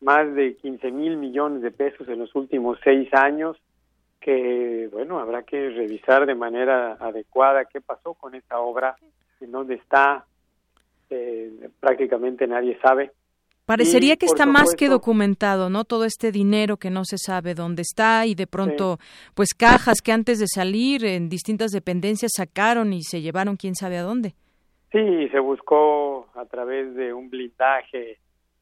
más 0.01 0.35
de 0.35 0.57
15 0.57 0.91
mil 0.91 1.17
millones 1.17 1.63
de 1.63 1.71
pesos 1.71 2.09
en 2.09 2.19
los 2.19 2.35
últimos 2.35 2.77
seis 2.83 3.09
años, 3.15 3.57
que, 4.21 4.89
bueno, 4.91 5.21
habrá 5.21 5.45
que 5.45 5.71
revisar 5.71 6.27
de 6.27 6.35
manera 6.35 6.95
adecuada 6.95 7.67
qué 7.67 7.81
pasó 7.81 8.15
con 8.15 8.35
esa 8.35 8.59
obra, 8.59 8.97
en 9.41 9.53
dónde 9.53 9.77
está, 9.77 10.25
eh, 11.11 11.71
prácticamente 11.79 12.49
nadie 12.49 12.77
sabe 12.83 13.13
Parecería 13.67 14.17
que 14.17 14.27
está 14.27 14.47
más 14.47 14.77
que 14.77 14.89
documentado, 14.89 15.69
¿no? 15.71 15.85
Todo 15.85 16.05
este 16.05 16.31
dinero 16.31 16.77
que 16.77 16.89
no 16.89 17.05
se 17.05 17.19
sabe 17.19 17.55
dónde 17.55 17.83
está 17.83 18.25
y 18.25 18.37
de 18.37 18.47
pronto, 18.47 18.99
pues 19.35 19.55
cajas 19.55 20.01
que 20.01 20.13
antes 20.13 20.39
de 20.39 20.47
salir 20.47 21.05
en 21.05 21.29
distintas 21.29 21.73
dependencias 21.73 22.31
sacaron 22.37 22.93
y 22.93 23.03
se 23.03 23.21
llevaron 23.23 23.57
quién 23.57 23.75
sabe 23.75 23.99
a 23.99 24.03
dónde. 24.03 24.35
Sí, 24.93 25.29
se 25.31 25.41
buscó 25.41 26.29
a 26.35 26.45
través 26.45 26.95
de 26.95 27.13
un 27.13 27.29
blindaje 27.29 28.19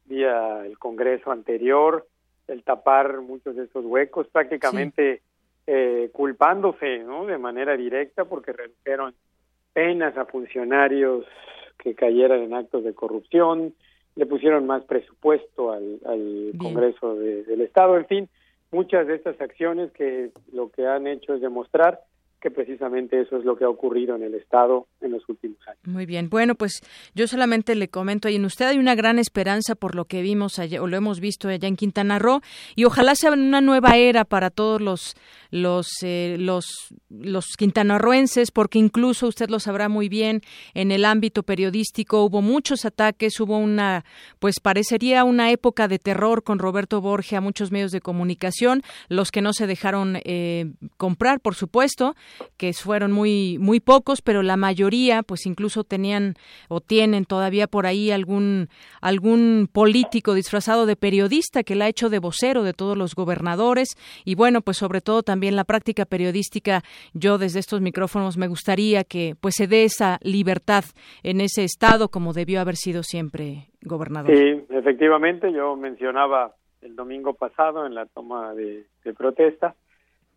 vía 0.07 0.65
el 0.65 0.79
Congreso 0.79 1.31
anterior 1.31 2.07
el 2.49 2.63
tapar 2.63 3.21
muchos 3.21 3.57
de 3.57 3.65
esos 3.65 3.85
huecos, 3.85 4.27
prácticamente 4.29 5.23
eh, 5.67 6.11
culpándose, 6.13 6.99
¿no? 7.01 7.27
De 7.27 7.39
manera 7.39 7.77
directa 7.77 8.25
porque 8.25 8.53
redujeron 8.53 9.15
penas 9.73 10.17
a 10.17 10.25
funcionarios 10.27 11.25
que 11.79 11.95
cayeran 11.95 12.41
en 12.41 12.55
actos 12.55 12.85
de 12.85 12.95
corrupción 12.95 13.75
le 14.17 14.27
pusieron 14.27 14.67
más 14.67 14.85
presupuesto 14.85 15.73
al, 15.73 16.01
Congreso 16.59 17.15
del 17.17 17.61
Estado, 17.61 17.97
en 17.97 18.07
fin, 18.07 18.29
muchas 18.71 19.07
de 19.07 19.17
estas 19.17 19.41
acciones 19.41 19.91
que 19.93 20.31
lo 20.53 20.71
que 20.71 20.87
han 20.87 21.07
hecho 21.07 21.35
es 21.35 21.41
demostrar 21.41 22.01
que 22.45 22.51
precisamente 22.51 23.23
eso 23.23 23.39
es 23.39 23.45
lo 23.47 23.57
que 23.57 23.65
ha 23.65 23.71
ocurrido 23.71 24.17
en 24.17 24.23
el 24.23 24.35
Estado 24.35 24.87
en 25.01 25.13
los 25.13 25.27
últimos 25.31 25.57
años. 25.67 25.81
Muy 25.87 26.05
bien. 26.05 26.29
Bueno, 26.29 26.57
pues 26.57 26.83
yo 27.15 27.27
solamente 27.27 27.75
le 27.75 27.89
comento, 27.89 28.29
y 28.29 28.37
en 28.37 28.45
usted 28.45 28.67
hay 28.67 28.77
una 28.77 28.95
gran 28.95 29.19
esperanza 29.19 29.75
por 29.75 29.95
lo 29.95 30.05
que 30.05 30.21
vimos 30.21 30.59
allá, 30.59 30.83
o 30.83 30.87
lo 30.87 30.95
hemos 30.95 31.21
visto 31.21 31.49
allá 31.49 31.67
en 31.67 31.77
Quintana 31.77 32.19
Roo, 32.19 32.43
y 32.77 32.85
ojalá 32.85 33.15
sea 33.15 33.33
una 33.33 33.63
nueva 33.63 33.97
era 33.97 34.27
para 34.27 34.51
todos 34.51 34.83
los 34.83 35.15
los 35.51 36.03
eh, 36.03 36.37
los 36.39 36.95
los 37.09 37.47
quintanarroenses, 37.57 38.51
porque 38.51 38.79
incluso 38.79 39.29
usted 39.29 39.49
lo 39.49 39.59
sabrá 39.59 39.89
muy 39.89 40.11
bien, 40.11 40.43
en 40.75 40.93
el 40.93 41.07
ámbito 41.07 41.45
periodístico 41.45 42.25
hubo 42.25 42.43
muchos 42.43 42.85
ataques, 42.85 43.41
hubo 43.41 43.57
una, 43.57 44.05
pues 44.39 44.57
parecería 44.61 45.25
una 45.25 45.51
época 45.51 45.89
de 45.89 45.99
terror 45.99 46.43
con 46.43 46.59
Roberto 46.59 47.01
Borge 47.01 47.37
a 47.37 47.41
muchos 47.41 47.71
medios 47.71 47.93
de 47.93 48.01
comunicación, 48.01 48.83
los 49.09 49.31
que 49.31 49.41
no 49.41 49.55
se 49.55 49.67
dejaron 49.67 50.19
eh, 50.25 50.73
comprar, 50.99 51.41
por 51.41 51.55
supuesto, 51.55 52.15
que 52.57 52.73
fueron 52.73 53.13
muy 53.13 53.59
muy 53.59 53.81
pocos, 53.81 54.23
pero 54.23 54.43
la 54.43 54.57
mayoría, 54.57 55.23
pues 55.23 55.47
incluso 55.47 55.85
tenían 55.85 56.35
o 56.69 56.81
tienen 56.81 57.25
todavía 57.25 57.67
por 57.67 57.87
ahí 57.87 58.11
algún 58.11 58.69
algún 59.01 59.69
político 59.73 60.35
disfrazado 60.35 60.87
de 60.87 60.97
periodista 60.97 61.63
que 61.63 61.75
la 61.75 61.87
ha 61.87 61.89
hecho 61.89 62.11
de 62.11 62.19
vocero 62.19 62.63
de 62.63 62.73
todos 62.73 62.97
los 62.97 63.15
gobernadores 63.15 63.89
y 64.25 64.35
bueno, 64.35 64.61
pues 64.61 64.77
sobre 64.77 65.01
todo 65.01 65.23
también 65.23 65.57
la 65.57 65.65
práctica 65.65 66.05
periodística, 66.05 66.83
yo 67.13 67.39
desde 67.39 67.61
estos 67.61 67.81
micrófonos 67.81 68.37
me 68.37 68.49
gustaría 68.49 69.05
que 69.05 69.35
pues 69.41 69.55
se 69.57 69.67
dé 69.67 69.85
esa 69.85 70.19
libertad 70.23 70.85
en 71.23 71.41
ese 71.41 71.65
estado 71.65 72.09
como 72.09 72.33
debió 72.33 72.61
haber 72.61 72.77
sido 72.77 73.03
siempre 73.03 73.69
gobernador. 73.83 74.35
Sí, 74.35 74.65
efectivamente, 74.71 75.53
yo 75.53 75.77
mencionaba 75.77 76.55
el 76.83 76.97
domingo 76.97 77.35
pasado 77.35 77.87
en 77.87 77.95
la 77.95 78.07
toma 78.07 78.55
de, 78.55 78.87
protesta 79.17 79.75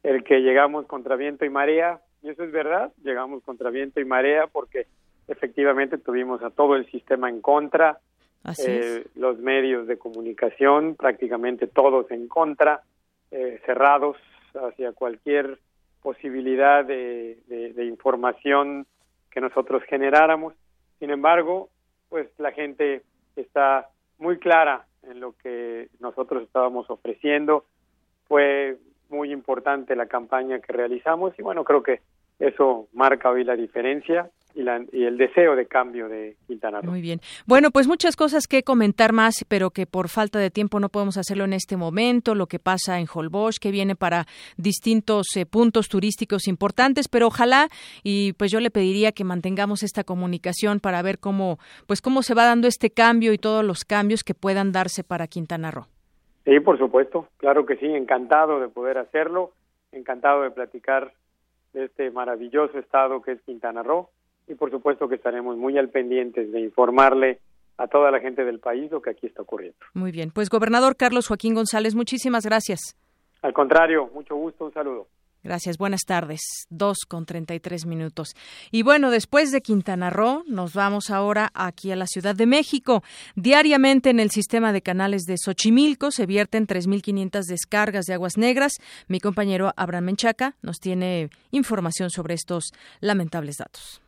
el 0.03 0.23
que 0.23 0.41
llegamos 0.41 0.85
contra 0.85 1.15
viento 1.15 1.45
y 1.45 1.49
marea, 1.49 2.01
y 2.21 2.29
eso 2.29 2.43
es 2.43 2.51
verdad, 2.51 2.91
llegamos 3.03 3.43
contra 3.43 3.69
viento 3.69 3.99
y 3.99 4.05
marea 4.05 4.47
porque 4.47 4.87
efectivamente 5.27 5.97
tuvimos 5.97 6.41
a 6.41 6.49
todo 6.49 6.75
el 6.75 6.89
sistema 6.89 7.29
en 7.29 7.41
contra, 7.41 7.99
eh, 8.65 9.05
los 9.15 9.39
medios 9.39 9.87
de 9.87 9.97
comunicación 9.97 10.95
prácticamente 10.95 11.67
todos 11.67 12.09
en 12.11 12.27
contra, 12.27 12.81
eh, 13.31 13.59
cerrados 13.65 14.15
hacia 14.53 14.93
cualquier 14.93 15.59
posibilidad 16.01 16.85
de, 16.85 17.37
información 17.85 18.85
que 19.29 19.41
nosotros 19.41 19.83
generáramos. 19.89 20.53
Sin 20.99 21.09
embargo, 21.09 21.69
pues 22.09 22.27
la 22.37 22.51
gente 22.53 23.03
está 23.35 23.89
muy 24.17 24.37
clara 24.39 24.85
en 25.03 25.19
lo 25.19 25.33
que 25.33 25.89
nosotros 25.99 26.43
estábamos 26.43 26.89
ofreciendo. 26.89 27.65
Fue 28.27 28.77
muy 29.09 29.31
importante 29.31 29.95
la 29.95 30.07
campaña 30.07 30.59
que 30.59 30.73
realizamos 30.73 31.33
y 31.37 31.41
bueno, 31.41 31.63
creo 31.63 31.83
que 31.83 32.01
Eso 32.39 32.87
marca 32.93 33.31
hoy 33.31 33.43
la 33.43 33.55
diferencia 33.55 34.29
y, 34.53 35.03
el 35.03 35.17
deseo 35.17 35.55
de 35.55 35.65
cambio 35.67 36.07
de 36.07 36.35
Quintana 36.47 36.81
Roo. 36.81 36.91
Muy 36.91 37.01
bien. 37.01 37.19
Bueno, 37.45 37.71
pues 37.71 37.87
muchas 37.87 38.15
cosas 38.15 38.47
que 38.47 38.63
comentar 38.63 39.13
más, 39.13 39.45
pero 39.47 39.71
que 39.71 39.85
por 39.85 40.09
falta 40.09 40.39
de 40.39 40.51
tiempo 40.51 40.79
no 40.79 40.89
podemos 40.89 41.17
hacerlo 41.17 41.45
en 41.45 41.53
este 41.53 41.77
momento. 41.77 42.35
Lo 42.35 42.47
que 42.47 42.59
pasa 42.59 42.99
en 42.99 43.07
Holbox, 43.11 43.59
que 43.59 43.71
viene 43.71 43.95
para 43.95 44.25
distintos 44.57 45.27
eh, 45.35 45.45
puntos 45.45 45.89
turísticos 45.89 46.47
importantes, 46.47 47.07
pero 47.07 47.27
ojalá 47.27 47.69
y 48.03 48.33
pues 48.33 48.51
yo 48.51 48.59
le 48.59 48.71
pediría 48.71 49.11
que 49.11 49.23
mantengamos 49.23 49.83
esta 49.83 50.03
comunicación 50.03 50.79
para 50.79 51.01
ver 51.01 51.19
cómo 51.19 51.59
pues 51.85 52.01
cómo 52.01 52.21
se 52.21 52.33
va 52.33 52.45
dando 52.45 52.67
este 52.67 52.89
cambio 52.89 53.33
y 53.33 53.37
todos 53.37 53.63
los 53.63 53.85
cambios 53.85 54.23
que 54.23 54.33
puedan 54.33 54.71
darse 54.71 55.03
para 55.03 55.27
Quintana 55.27 55.71
Roo. 55.71 55.87
Sí, 56.47 56.61
por 56.61 56.77
supuesto, 56.77 57.27
claro 57.35 57.65
que 57.65 57.75
sí, 57.75 57.85
encantado 57.87 58.61
de 58.61 58.69
poder 58.69 58.97
hacerlo, 58.97 59.51
encantado 59.91 60.43
de 60.43 60.51
platicar 60.51 61.11
de 61.73 61.83
este 61.83 62.09
maravilloso 62.09 62.79
estado 62.79 63.21
que 63.21 63.33
es 63.33 63.41
Quintana 63.41 63.83
Roo 63.83 64.07
y 64.47 64.55
por 64.55 64.71
supuesto 64.71 65.09
que 65.09 65.15
estaremos 65.15 65.57
muy 65.57 65.77
al 65.77 65.89
pendientes 65.89 66.49
de 66.53 66.61
informarle 66.61 67.39
a 67.77 67.87
toda 67.87 68.11
la 68.11 68.21
gente 68.21 68.45
del 68.45 68.59
país 68.61 68.89
lo 68.89 69.01
que 69.01 69.09
aquí 69.09 69.27
está 69.27 69.41
ocurriendo. 69.41 69.77
Muy 69.93 70.13
bien, 70.13 70.31
pues 70.33 70.49
gobernador 70.49 70.95
Carlos 70.95 71.27
Joaquín 71.27 71.53
González, 71.53 71.95
muchísimas 71.95 72.45
gracias. 72.45 72.95
Al 73.41 73.51
contrario, 73.51 74.09
mucho 74.13 74.37
gusto, 74.37 74.63
un 74.63 74.73
saludo. 74.73 75.07
Gracias, 75.47 75.77
buenas 75.77 76.01
tardes. 76.05 76.41
Dos 76.69 76.97
con 77.07 77.25
treinta 77.25 77.55
y 77.55 77.61
tres 77.61 77.85
minutos. 77.85 78.33
Y 78.69 78.83
bueno, 78.83 79.11
después 79.11 79.49
de 79.53 79.61
Quintana 79.61 80.09
Roo, 80.09 80.43
nos 80.45 80.73
vamos 80.73 81.09
ahora 81.09 81.51
aquí 81.53 81.89
a 81.89 81.95
la 81.95 82.05
Ciudad 82.05 82.35
de 82.35 82.45
México. 82.45 83.01
Diariamente 83.37 84.09
en 84.09 84.19
el 84.19 84.29
sistema 84.29 84.73
de 84.73 84.81
canales 84.81 85.23
de 85.23 85.37
Xochimilco 85.37 86.11
se 86.11 86.25
vierten 86.25 86.67
3.500 86.67 87.45
descargas 87.45 88.03
de 88.07 88.15
aguas 88.15 88.37
negras. 88.37 88.73
Mi 89.07 89.21
compañero 89.21 89.71
Abraham 89.77 90.03
Menchaca 90.07 90.55
nos 90.61 90.81
tiene 90.81 91.29
información 91.51 92.09
sobre 92.09 92.33
estos 92.33 92.73
lamentables 92.99 93.55
datos. 93.55 94.01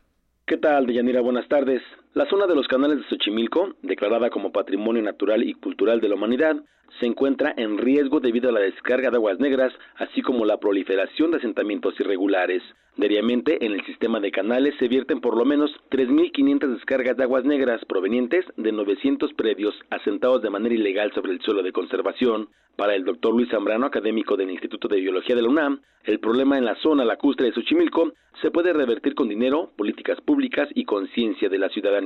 ¿Qué 0.46 0.58
tal, 0.58 0.84
Deyanira? 0.84 1.22
Buenas 1.22 1.48
tardes. 1.48 1.80
La 2.12 2.26
zona 2.26 2.48
de 2.48 2.56
los 2.56 2.66
canales 2.66 2.98
de 2.98 3.04
Xochimilco, 3.04 3.74
declarada 3.82 4.30
como 4.30 4.50
Patrimonio 4.50 5.00
Natural 5.00 5.44
y 5.44 5.54
Cultural 5.54 6.00
de 6.00 6.08
la 6.08 6.16
Humanidad, 6.16 6.56
se 6.98 7.06
encuentra 7.06 7.54
en 7.56 7.78
riesgo 7.78 8.18
debido 8.18 8.48
a 8.48 8.52
la 8.52 8.58
descarga 8.58 9.10
de 9.10 9.16
aguas 9.16 9.38
negras, 9.38 9.72
así 9.94 10.20
como 10.20 10.44
la 10.44 10.58
proliferación 10.58 11.30
de 11.30 11.36
asentamientos 11.36 11.94
irregulares. 12.00 12.64
Diariamente, 12.96 13.64
en 13.64 13.74
el 13.74 13.84
sistema 13.86 14.18
de 14.18 14.32
canales 14.32 14.74
se 14.80 14.88
vierten 14.88 15.20
por 15.20 15.36
lo 15.36 15.44
menos 15.44 15.70
3.500 15.90 16.74
descargas 16.74 17.16
de 17.16 17.22
aguas 17.22 17.44
negras 17.44 17.84
provenientes 17.84 18.44
de 18.56 18.72
900 18.72 19.32
predios 19.34 19.74
asentados 19.90 20.42
de 20.42 20.50
manera 20.50 20.74
ilegal 20.74 21.12
sobre 21.12 21.30
el 21.30 21.40
suelo 21.40 21.62
de 21.62 21.72
conservación. 21.72 22.48
Para 22.76 22.96
el 22.96 23.04
doctor 23.04 23.34
Luis 23.34 23.50
Zambrano, 23.50 23.86
académico 23.86 24.36
del 24.36 24.50
Instituto 24.50 24.88
de 24.88 25.00
Biología 25.00 25.36
de 25.36 25.42
la 25.42 25.48
UNAM, 25.48 25.80
el 26.04 26.18
problema 26.18 26.58
en 26.58 26.64
la 26.64 26.74
zona 26.76 27.04
lacustre 27.04 27.46
de 27.46 27.52
Xochimilco 27.52 28.12
se 28.40 28.50
puede 28.50 28.72
revertir 28.72 29.14
con 29.14 29.28
dinero, 29.28 29.70
políticas 29.76 30.20
públicas 30.20 30.68
y 30.74 30.84
conciencia 30.84 31.48
de 31.48 31.58
la 31.58 31.68
ciudadanía. 31.68 31.99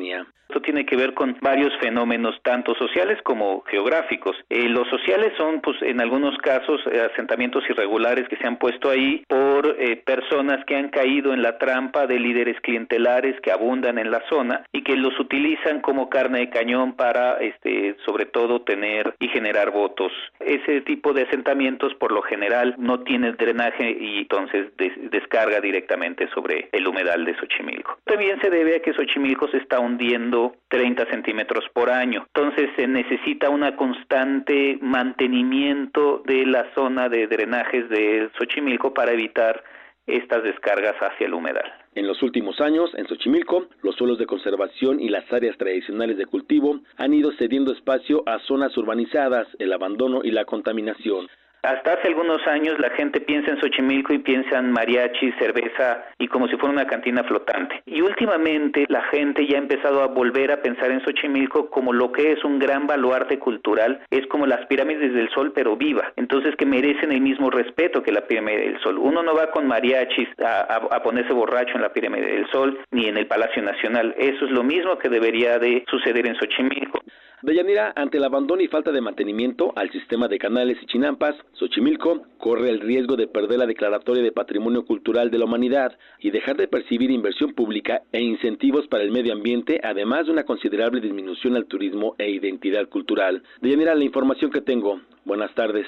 Esto 0.48 0.60
tiene 0.60 0.84
que 0.84 0.96
ver 0.96 1.14
con 1.14 1.36
varios 1.40 1.72
fenómenos, 1.78 2.40
tanto 2.42 2.74
sociales 2.74 3.18
como 3.22 3.62
geográficos. 3.62 4.36
Eh, 4.50 4.68
los 4.68 4.86
sociales 4.88 5.32
son, 5.36 5.60
pues, 5.60 5.80
en 5.82 6.00
algunos 6.00 6.36
casos, 6.38 6.80
eh, 6.92 7.00
asentamientos 7.12 7.64
irregulares 7.68 8.28
que 8.28 8.36
se 8.36 8.46
han 8.46 8.58
puesto 8.58 8.90
ahí 8.90 9.24
por 9.26 9.74
eh, 9.78 9.96
personas 9.96 10.64
que 10.66 10.76
han 10.76 10.90
caído 10.90 11.32
en 11.32 11.42
la 11.42 11.58
trampa 11.58 12.06
de 12.06 12.20
líderes 12.20 12.60
clientelares 12.60 13.40
que 13.40 13.50
abundan 13.50 13.98
en 13.98 14.10
la 14.10 14.22
zona 14.28 14.64
y 14.70 14.84
que 14.84 14.96
los 14.96 15.18
utilizan 15.18 15.80
como 15.80 16.08
carne 16.08 16.40
de 16.40 16.50
cañón 16.50 16.92
para, 16.92 17.38
este, 17.38 17.96
sobre 18.04 18.26
todo, 18.26 18.62
tener 18.62 19.14
y 19.18 19.28
generar 19.28 19.70
votos. 19.70 20.12
Ese 20.40 20.82
tipo 20.82 21.12
de 21.14 21.22
asentamientos, 21.22 21.94
por 21.94 22.12
lo 22.12 22.22
general, 22.22 22.74
no 22.78 23.00
tienen 23.00 23.36
drenaje 23.36 23.96
y 23.98 24.18
entonces 24.18 24.66
descarga 25.10 25.60
directamente 25.60 26.28
sobre 26.34 26.68
el 26.72 26.86
humedal 26.86 27.24
de 27.24 27.34
Xochimilco. 27.36 27.98
También 28.04 28.40
se 28.40 28.50
debe 28.50 28.76
a 28.76 28.80
que 28.80 28.92
Xochimilco 28.92 29.48
se 29.48 29.56
está 29.56 29.80
hundiendo 29.84 30.56
30 30.68 31.06
centímetros 31.10 31.64
por 31.72 31.90
año, 31.90 32.26
entonces 32.34 32.70
se 32.76 32.86
necesita 32.86 33.50
una 33.50 33.76
constante 33.76 34.78
mantenimiento 34.80 36.22
de 36.26 36.46
la 36.46 36.66
zona 36.74 37.08
de 37.08 37.26
drenajes 37.26 37.88
de 37.88 38.30
Xochimilco 38.38 38.92
para 38.94 39.12
evitar 39.12 39.62
estas 40.06 40.42
descargas 40.42 40.96
hacia 41.00 41.26
el 41.26 41.34
humedal. 41.34 41.72
En 41.94 42.06
los 42.06 42.22
últimos 42.22 42.60
años, 42.60 42.90
en 42.94 43.06
Xochimilco, 43.06 43.66
los 43.82 43.94
suelos 43.94 44.18
de 44.18 44.26
conservación 44.26 45.00
y 45.00 45.08
las 45.08 45.32
áreas 45.32 45.56
tradicionales 45.56 46.18
de 46.18 46.26
cultivo 46.26 46.80
han 46.96 47.14
ido 47.14 47.32
cediendo 47.38 47.72
espacio 47.72 48.22
a 48.26 48.38
zonas 48.40 48.76
urbanizadas, 48.76 49.46
el 49.58 49.72
abandono 49.72 50.20
y 50.24 50.30
la 50.30 50.44
contaminación. 50.44 51.28
Hasta 51.64 51.94
hace 51.94 52.08
algunos 52.08 52.46
años 52.46 52.78
la 52.78 52.90
gente 52.90 53.22
piensa 53.22 53.50
en 53.50 53.58
Xochimilco 53.58 54.12
y 54.12 54.18
piensa 54.18 54.58
en 54.58 54.70
mariachi, 54.70 55.32
cerveza 55.38 56.04
y 56.18 56.28
como 56.28 56.46
si 56.46 56.56
fuera 56.58 56.74
una 56.74 56.86
cantina 56.86 57.24
flotante. 57.24 57.82
Y 57.86 58.02
últimamente 58.02 58.84
la 58.88 59.00
gente 59.04 59.46
ya 59.46 59.56
ha 59.56 59.62
empezado 59.62 60.02
a 60.02 60.08
volver 60.08 60.52
a 60.52 60.60
pensar 60.60 60.90
en 60.90 61.02
Xochimilco 61.02 61.70
como 61.70 61.94
lo 61.94 62.12
que 62.12 62.32
es 62.32 62.44
un 62.44 62.58
gran 62.58 62.86
baluarte 62.86 63.38
cultural, 63.38 64.02
es 64.10 64.26
como 64.26 64.46
las 64.46 64.66
pirámides 64.66 65.14
del 65.14 65.30
sol 65.30 65.52
pero 65.54 65.74
viva, 65.74 66.12
entonces 66.16 66.54
que 66.56 66.66
merecen 66.66 67.12
el 67.12 67.22
mismo 67.22 67.48
respeto 67.48 68.02
que 68.02 68.12
la 68.12 68.26
pirámide 68.26 68.58
del 68.58 68.80
sol. 68.82 68.98
Uno 68.98 69.22
no 69.22 69.34
va 69.34 69.50
con 69.50 69.66
mariachis 69.66 70.28
a, 70.44 71.02
ponerse 71.02 71.32
borracho 71.32 71.76
en 71.76 71.82
la 71.82 71.94
pirámide 71.94 72.26
del 72.26 72.50
sol 72.50 72.78
ni 72.90 73.06
en 73.06 73.16
el 73.16 73.26
Palacio 73.26 73.62
Nacional, 73.62 74.14
eso 74.18 74.44
es 74.44 74.50
lo 74.50 74.64
mismo 74.64 74.98
que 74.98 75.08
debería 75.08 75.58
de 75.58 75.82
suceder 75.88 76.26
en 76.26 76.36
Xochimilco. 76.36 77.00
Deyanira, 77.44 77.92
ante 77.94 78.16
el 78.16 78.24
abandono 78.24 78.62
y 78.62 78.68
falta 78.68 78.90
de 78.90 79.02
mantenimiento 79.02 79.74
al 79.76 79.92
sistema 79.92 80.28
de 80.28 80.38
canales 80.38 80.78
y 80.80 80.86
chinampas, 80.86 81.36
Xochimilco 81.52 82.22
corre 82.38 82.70
el 82.70 82.80
riesgo 82.80 83.16
de 83.16 83.26
perder 83.26 83.58
la 83.58 83.66
declaratoria 83.66 84.22
de 84.22 84.32
Patrimonio 84.32 84.86
Cultural 84.86 85.30
de 85.30 85.36
la 85.36 85.44
Humanidad 85.44 85.92
y 86.20 86.30
dejar 86.30 86.56
de 86.56 86.68
percibir 86.68 87.10
inversión 87.10 87.52
pública 87.52 88.00
e 88.12 88.22
incentivos 88.22 88.86
para 88.88 89.04
el 89.04 89.12
medio 89.12 89.34
ambiente, 89.34 89.78
además 89.84 90.24
de 90.24 90.32
una 90.32 90.44
considerable 90.44 91.02
disminución 91.02 91.54
al 91.54 91.66
turismo 91.66 92.14
e 92.16 92.30
identidad 92.30 92.88
cultural. 92.88 93.42
Deyanira, 93.60 93.94
la 93.94 94.04
información 94.04 94.50
que 94.50 94.62
tengo. 94.62 95.02
Buenas 95.26 95.54
tardes. 95.54 95.86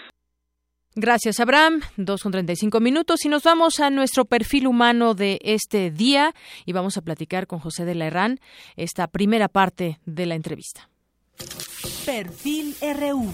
Gracias, 0.95 1.41
Abraham. 1.41 1.81
Dos 1.97 2.23
con 2.23 2.33
treinta 2.33 2.53
y 2.53 2.57
cinco 2.57 2.81
minutos 2.81 3.24
y 3.24 3.31
nos 3.31 3.45
vamos 3.45 3.81
a 3.81 3.89
nuestro 3.89 4.27
perfil 4.27 4.66
humano 4.66 5.15
de 5.15 5.39
este 5.41 5.91
día 5.91 6.35
y 6.66 6.74
vamos 6.74 6.99
a 6.99 7.03
platicar 7.03 7.47
con 7.47 7.61
José 7.61 7.87
de 7.87 7.95
la 7.95 8.09
Herrán 8.09 8.41
esta 8.77 9.07
primera 9.07 9.49
parte 9.49 10.01
de 10.05 10.27
la 10.27 10.35
entrevista. 10.35 10.91
Perfil 12.05 12.75
RU. 12.81 13.33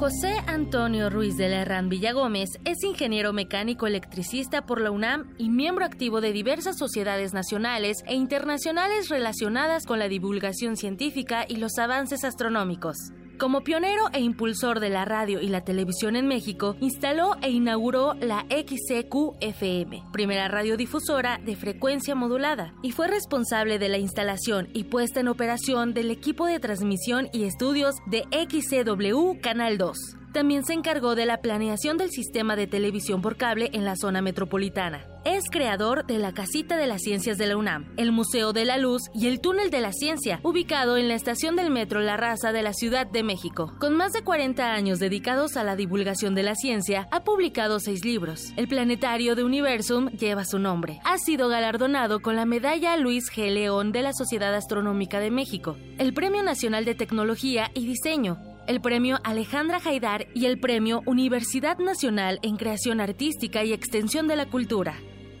José 0.00 0.38
Antonio 0.46 1.10
Ruiz 1.10 1.36
de 1.36 1.50
la 1.50 1.60
Herrán 1.60 1.90
Villagómez 1.90 2.48
es 2.64 2.82
ingeniero 2.84 3.34
mecánico 3.34 3.86
electricista 3.86 4.64
por 4.64 4.80
la 4.80 4.90
UNAM 4.90 5.34
y 5.36 5.50
miembro 5.50 5.84
activo 5.84 6.22
de 6.22 6.32
diversas 6.32 6.78
sociedades 6.78 7.34
nacionales 7.34 7.98
e 8.06 8.14
internacionales 8.14 9.10
relacionadas 9.10 9.84
con 9.84 9.98
la 9.98 10.08
divulgación 10.08 10.76
científica 10.76 11.44
y 11.46 11.56
los 11.56 11.76
avances 11.76 12.24
astronómicos. 12.24 12.96
Como 13.40 13.62
pionero 13.62 14.02
e 14.12 14.20
impulsor 14.20 14.80
de 14.80 14.90
la 14.90 15.06
radio 15.06 15.40
y 15.40 15.48
la 15.48 15.64
televisión 15.64 16.14
en 16.14 16.26
México, 16.26 16.76
instaló 16.78 17.36
e 17.40 17.48
inauguró 17.48 18.12
la 18.20 18.44
XCQ-FM, 18.50 20.04
primera 20.12 20.46
radiodifusora 20.48 21.38
de 21.38 21.56
frecuencia 21.56 22.14
modulada, 22.14 22.74
y 22.82 22.92
fue 22.92 23.08
responsable 23.08 23.78
de 23.78 23.88
la 23.88 23.96
instalación 23.96 24.68
y 24.74 24.84
puesta 24.84 25.20
en 25.20 25.28
operación 25.28 25.94
del 25.94 26.10
equipo 26.10 26.44
de 26.44 26.60
transmisión 26.60 27.30
y 27.32 27.44
estudios 27.44 27.94
de 28.04 28.24
XCW 28.30 29.40
Canal 29.40 29.78
2. 29.78 30.19
También 30.32 30.64
se 30.64 30.74
encargó 30.74 31.16
de 31.16 31.26
la 31.26 31.40
planeación 31.40 31.96
del 31.96 32.10
sistema 32.10 32.54
de 32.54 32.68
televisión 32.68 33.20
por 33.20 33.36
cable 33.36 33.70
en 33.72 33.84
la 33.84 33.96
zona 33.96 34.22
metropolitana. 34.22 35.04
Es 35.24 35.44
creador 35.50 36.06
de 36.06 36.18
la 36.18 36.32
Casita 36.32 36.78
de 36.78 36.86
las 36.86 37.02
Ciencias 37.02 37.36
de 37.36 37.46
la 37.46 37.56
UNAM, 37.56 37.92
el 37.98 38.10
Museo 38.10 38.52
de 38.52 38.64
la 38.64 38.78
Luz 38.78 39.02
y 39.12 39.26
el 39.26 39.40
Túnel 39.40 39.70
de 39.70 39.80
la 39.80 39.92
Ciencia, 39.92 40.40
ubicado 40.42 40.96
en 40.96 41.08
la 41.08 41.14
estación 41.14 41.56
del 41.56 41.70
metro 41.70 42.00
La 42.00 42.16
Raza 42.16 42.52
de 42.52 42.62
la 42.62 42.72
Ciudad 42.72 43.06
de 43.06 43.22
México. 43.22 43.74
Con 43.80 43.96
más 43.96 44.12
de 44.12 44.22
40 44.22 44.72
años 44.72 44.98
dedicados 44.98 45.56
a 45.56 45.64
la 45.64 45.76
divulgación 45.76 46.34
de 46.34 46.44
la 46.44 46.54
ciencia, 46.54 47.08
ha 47.10 47.24
publicado 47.24 47.80
seis 47.80 48.04
libros. 48.04 48.52
El 48.56 48.68
Planetario 48.68 49.34
de 49.34 49.44
Universum 49.44 50.08
lleva 50.10 50.44
su 50.44 50.58
nombre. 50.58 51.00
Ha 51.04 51.18
sido 51.18 51.48
galardonado 51.48 52.20
con 52.20 52.36
la 52.36 52.46
medalla 52.46 52.96
Luis 52.96 53.30
G. 53.30 53.52
León 53.52 53.92
de 53.92 54.02
la 54.02 54.12
Sociedad 54.12 54.54
Astronómica 54.54 55.20
de 55.20 55.30
México, 55.30 55.76
el 55.98 56.14
Premio 56.14 56.42
Nacional 56.42 56.84
de 56.84 56.94
Tecnología 56.94 57.70
y 57.74 57.86
Diseño, 57.86 58.38
el 58.70 58.80
Premio 58.80 59.18
Alejandra 59.24 59.80
Haidar 59.84 60.28
y 60.32 60.46
el 60.46 60.60
Premio 60.60 61.02
Universidad 61.04 61.78
Nacional 61.78 62.38
en 62.42 62.56
Creación 62.56 63.00
Artística 63.00 63.64
y 63.64 63.72
Extensión 63.72 64.28
de 64.28 64.36
la 64.36 64.46
Cultura. 64.46 64.94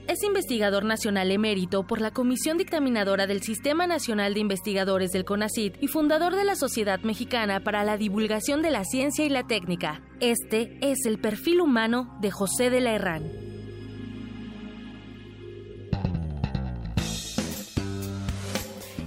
Es 0.08 0.24
investigador 0.24 0.84
nacional 0.84 1.30
emérito 1.30 1.86
por 1.86 2.00
la 2.00 2.10
Comisión 2.10 2.58
Dictaminadora 2.58 3.28
del 3.28 3.40
Sistema 3.40 3.86
Nacional 3.86 4.34
de 4.34 4.40
Investigadores 4.40 5.12
del 5.12 5.24
CONACYT 5.24 5.80
y 5.80 5.86
fundador 5.86 6.34
de 6.34 6.42
la 6.42 6.56
Sociedad 6.56 6.98
Mexicana 7.02 7.60
para 7.60 7.84
la 7.84 7.96
Divulgación 7.96 8.62
de 8.62 8.72
la 8.72 8.82
Ciencia 8.82 9.24
y 9.24 9.28
la 9.28 9.46
Técnica. 9.46 10.02
Este 10.18 10.76
es 10.80 11.06
el 11.06 11.20
perfil 11.20 11.60
humano 11.60 12.18
de 12.20 12.32
José 12.32 12.68
de 12.68 12.80
la 12.80 12.96
Herrán. 12.96 13.59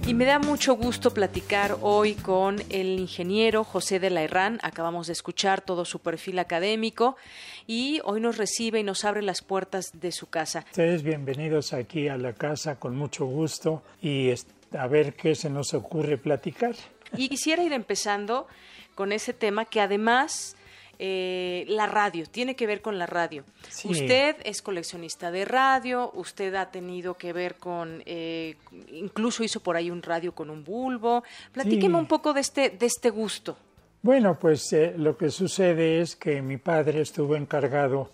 Y 0.06 0.12
me 0.12 0.26
da 0.26 0.38
mucho 0.38 0.74
gusto 0.74 1.14
platicar 1.14 1.78
hoy 1.80 2.12
con 2.14 2.60
el 2.68 3.00
ingeniero 3.00 3.64
José 3.64 3.98
de 3.98 4.10
la 4.10 4.22
Herrán. 4.22 4.60
Acabamos 4.62 5.06
de 5.06 5.14
escuchar 5.14 5.62
todo 5.62 5.86
su 5.86 6.00
perfil 6.00 6.38
académico 6.40 7.16
y 7.66 8.02
hoy 8.04 8.20
nos 8.20 8.36
recibe 8.36 8.80
y 8.80 8.82
nos 8.82 9.06
abre 9.06 9.22
las 9.22 9.40
puertas 9.40 9.92
de 9.94 10.12
su 10.12 10.28
casa. 10.28 10.66
Ustedes 10.66 11.02
bienvenidos 11.02 11.72
aquí 11.72 12.08
a 12.08 12.18
la 12.18 12.34
casa 12.34 12.78
con 12.78 12.94
mucho 12.96 13.24
gusto 13.24 13.82
y 14.02 14.30
a 14.76 14.86
ver 14.88 15.14
qué 15.14 15.34
se 15.34 15.48
nos 15.48 15.72
ocurre 15.72 16.18
platicar. 16.18 16.74
Y 17.16 17.30
quisiera 17.30 17.62
ir 17.62 17.72
empezando 17.72 18.46
con 18.94 19.10
ese 19.10 19.32
tema 19.32 19.64
que 19.64 19.80
además 19.80 20.54
eh, 20.98 21.64
la 21.68 21.86
radio, 21.86 22.26
tiene 22.26 22.56
que 22.56 22.66
ver 22.66 22.80
con 22.80 22.98
la 22.98 23.06
radio. 23.06 23.44
Usted 23.84 24.36
es 24.44 24.62
coleccionista 24.62 25.30
de 25.30 25.44
radio, 25.44 26.10
usted 26.14 26.54
ha 26.54 26.70
tenido 26.70 27.14
que 27.14 27.32
ver 27.32 27.56
con, 27.56 28.02
eh, 28.06 28.56
incluso 28.92 29.42
hizo 29.42 29.60
por 29.60 29.76
ahí 29.76 29.90
un 29.90 30.02
radio 30.02 30.32
con 30.32 30.50
un 30.50 30.64
bulbo. 30.64 31.24
Platíqueme 31.52 31.96
un 31.96 32.06
poco 32.06 32.32
de 32.32 32.40
este, 32.40 32.70
de 32.70 32.86
este 32.86 33.10
gusto. 33.10 33.56
Bueno, 34.02 34.38
pues 34.38 34.72
eh, 34.72 34.94
lo 34.96 35.16
que 35.16 35.30
sucede 35.30 36.00
es 36.00 36.14
que 36.14 36.42
mi 36.42 36.58
padre 36.58 37.00
estuvo 37.00 37.36
encargado 37.36 38.10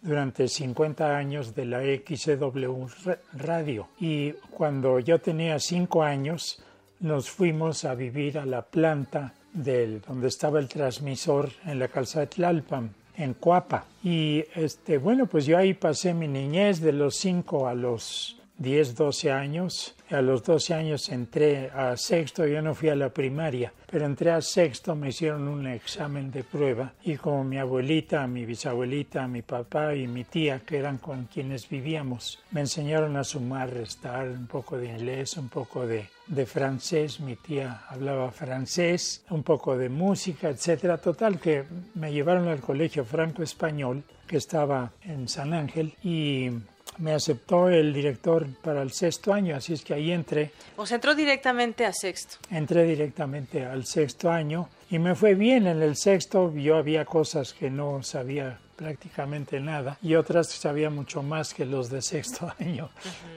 durante 0.00 0.46
50 0.46 1.16
años 1.16 1.54
de 1.54 1.64
la 1.64 1.80
XW 1.80 2.86
Radio 3.32 3.88
y 3.98 4.32
cuando 4.50 5.00
yo 5.00 5.18
tenía 5.18 5.58
5 5.58 6.02
años 6.02 6.62
nos 7.00 7.30
fuimos 7.30 7.84
a 7.84 7.94
vivir 7.94 8.38
a 8.38 8.46
la 8.46 8.62
planta 8.62 9.34
del, 9.54 10.02
donde 10.02 10.28
estaba 10.28 10.58
el 10.58 10.68
transmisor 10.68 11.50
en 11.64 11.78
la 11.78 11.88
calzada 11.88 12.26
de 12.26 12.32
Tlalpan, 12.32 12.90
en 13.16 13.34
Cuapa. 13.34 13.86
Y 14.02 14.44
este, 14.54 14.98
bueno, 14.98 15.26
pues 15.26 15.46
yo 15.46 15.56
ahí 15.56 15.72
pasé 15.72 16.12
mi 16.12 16.28
niñez 16.28 16.80
de 16.80 16.92
los 16.92 17.16
5 17.16 17.68
a 17.68 17.74
los 17.74 18.36
10, 18.58 18.94
12 18.94 19.32
años. 19.32 19.94
A 20.10 20.20
los 20.20 20.44
12 20.44 20.74
años 20.74 21.08
entré 21.08 21.70
a 21.70 21.96
sexto, 21.96 22.46
yo 22.46 22.62
no 22.62 22.74
fui 22.74 22.88
a 22.88 22.94
la 22.94 23.08
primaria, 23.08 23.72
pero 23.90 24.04
entré 24.04 24.30
a 24.30 24.40
sexto, 24.40 24.94
me 24.94 25.08
hicieron 25.08 25.48
un 25.48 25.66
examen 25.66 26.30
de 26.30 26.44
prueba 26.44 26.92
y 27.02 27.16
como 27.16 27.42
mi 27.42 27.58
abuelita, 27.58 28.26
mi 28.26 28.44
bisabuelita, 28.44 29.26
mi 29.26 29.42
papá 29.42 29.94
y 29.94 30.06
mi 30.06 30.24
tía, 30.24 30.60
que 30.60 30.76
eran 30.76 30.98
con 30.98 31.24
quienes 31.24 31.68
vivíamos, 31.68 32.38
me 32.50 32.60
enseñaron 32.60 33.16
a 33.16 33.24
sumar, 33.24 33.70
restar, 33.70 34.28
un 34.28 34.46
poco 34.46 34.76
de 34.76 34.90
inglés, 34.90 35.36
un 35.36 35.48
poco 35.48 35.86
de, 35.86 36.06
de 36.26 36.46
francés, 36.46 37.18
mi 37.20 37.36
tía 37.36 37.84
hablaba 37.88 38.30
francés, 38.30 39.24
un 39.30 39.42
poco 39.42 39.76
de 39.76 39.88
música, 39.88 40.48
etcétera. 40.48 40.98
Total 40.98 41.40
que 41.40 41.64
me 41.94 42.12
llevaron 42.12 42.48
al 42.48 42.60
colegio 42.60 43.04
franco-español 43.04 44.04
que 44.26 44.36
estaba 44.36 44.92
en 45.02 45.28
San 45.28 45.52
Ángel 45.54 45.94
y 46.02 46.50
me 46.98 47.12
aceptó 47.12 47.68
el 47.68 47.92
director 47.92 48.46
para 48.62 48.82
el 48.82 48.92
sexto 48.92 49.32
año, 49.32 49.56
así 49.56 49.72
es 49.72 49.82
que 49.82 49.94
ahí 49.94 50.12
entré. 50.12 50.50
¿O 50.76 50.86
se 50.86 50.96
entró 50.96 51.14
directamente 51.14 51.84
a 51.86 51.92
sexto? 51.92 52.36
Entré 52.50 52.84
directamente 52.84 53.64
al 53.64 53.84
sexto 53.86 54.30
año 54.30 54.68
y 54.90 54.98
me 54.98 55.14
fue 55.14 55.34
bien 55.34 55.66
en 55.66 55.82
el 55.82 55.96
sexto. 55.96 56.52
Yo 56.54 56.76
había 56.76 57.04
cosas 57.04 57.52
que 57.52 57.70
no 57.70 58.02
sabía 58.02 58.58
prácticamente 58.74 59.60
nada 59.60 59.98
y 60.02 60.14
otras 60.14 60.48
sabía 60.48 60.90
mucho 60.90 61.22
más 61.22 61.54
que 61.54 61.64
los 61.64 61.90
de 61.90 62.02
sexto 62.02 62.52
año. 62.58 62.90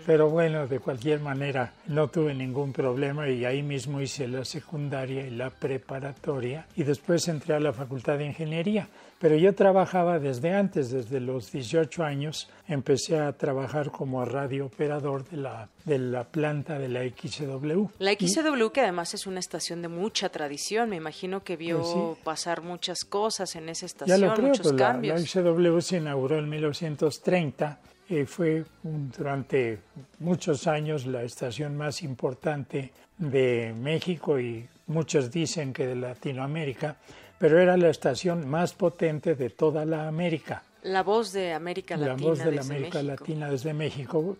Pero 0.05 0.29
bueno, 0.29 0.67
de 0.67 0.79
cualquier 0.79 1.19
manera 1.19 1.73
no 1.88 2.07
tuve 2.09 2.34
ningún 2.34 2.73
problema 2.73 3.29
y 3.29 3.45
ahí 3.45 3.63
mismo 3.63 4.01
hice 4.01 4.27
la 4.27 4.45
secundaria 4.45 5.25
y 5.25 5.31
la 5.31 5.49
preparatoria 5.49 6.65
y 6.75 6.84
después 6.84 7.27
entré 7.27 7.55
a 7.55 7.59
la 7.59 7.73
Facultad 7.73 8.17
de 8.17 8.25
Ingeniería. 8.25 8.88
Pero 9.19 9.35
yo 9.35 9.56
trabajaba 9.56 10.19
desde 10.19 10.53
antes, 10.53 10.91
desde 10.91 11.19
los 11.19 11.52
18 11.52 12.03
años, 12.03 12.49
empecé 12.68 13.19
a 13.19 13.34
trabajar 13.34 13.89
como 13.89 14.23
radiooperador 14.23 15.27
de 15.27 15.38
la, 15.38 15.69
de 15.85 15.98
la 15.98 16.23
planta 16.26 16.77
de 16.77 16.88
la 16.88 17.02
XW. 17.03 17.88
La 17.98 18.14
XW 18.14 18.68
que 18.72 18.81
además 18.81 19.15
es 19.15 19.26
una 19.26 19.39
estación 19.39 19.81
de 19.81 19.88
mucha 19.88 20.30
tradición, 20.30 20.89
me 20.89 20.98
imagino 20.98 21.44
que 21.44 21.57
vio 21.57 21.80
pues 21.80 22.19
pasar 22.23 22.61
muchas 22.61 22.99
cosas 23.06 23.56
en 23.56 23.69
esa 23.69 23.88
estación, 23.88 24.19
ya 24.19 24.27
lo 24.27 24.34
creo, 24.35 24.48
muchos 24.49 24.68
pues 24.68 24.81
cambios. 24.81 25.19
La, 25.19 25.26
XW 25.26 25.80
se 25.80 25.98
inauguró 25.98 26.38
en 26.38 26.49
1930 26.49 27.80
y 28.10 28.23
fue 28.26 28.65
durante 28.84 29.80
muchos 30.19 30.68
años 30.68 31.06
la 31.06 31.23
estación 31.23 31.76
más 31.76 32.03
importante 32.03 32.94
de 33.18 33.73
México 33.76 34.39
y 34.39 34.68
muchos 34.88 35.31
dicen 35.31 35.73
que 35.73 35.88
de 35.88 35.95
Latinoamérica 35.95 36.98
pero 37.39 37.59
era 37.59 37.77
la 37.77 37.89
estación 37.89 38.47
más 38.47 38.73
potente 38.73 39.35
de 39.35 39.49
toda 39.49 39.85
la 39.85 40.07
América. 40.07 40.64
La 40.84 41.03
voz 41.03 41.34
de 41.34 41.53
América 41.53 41.97
Latina. 41.97 42.18
La 42.18 42.30
voz 42.30 42.39
de 42.39 42.51
la 42.51 42.61
América 42.61 43.03
Latina 43.03 43.49
desde 43.49 43.73
México. 43.73 44.38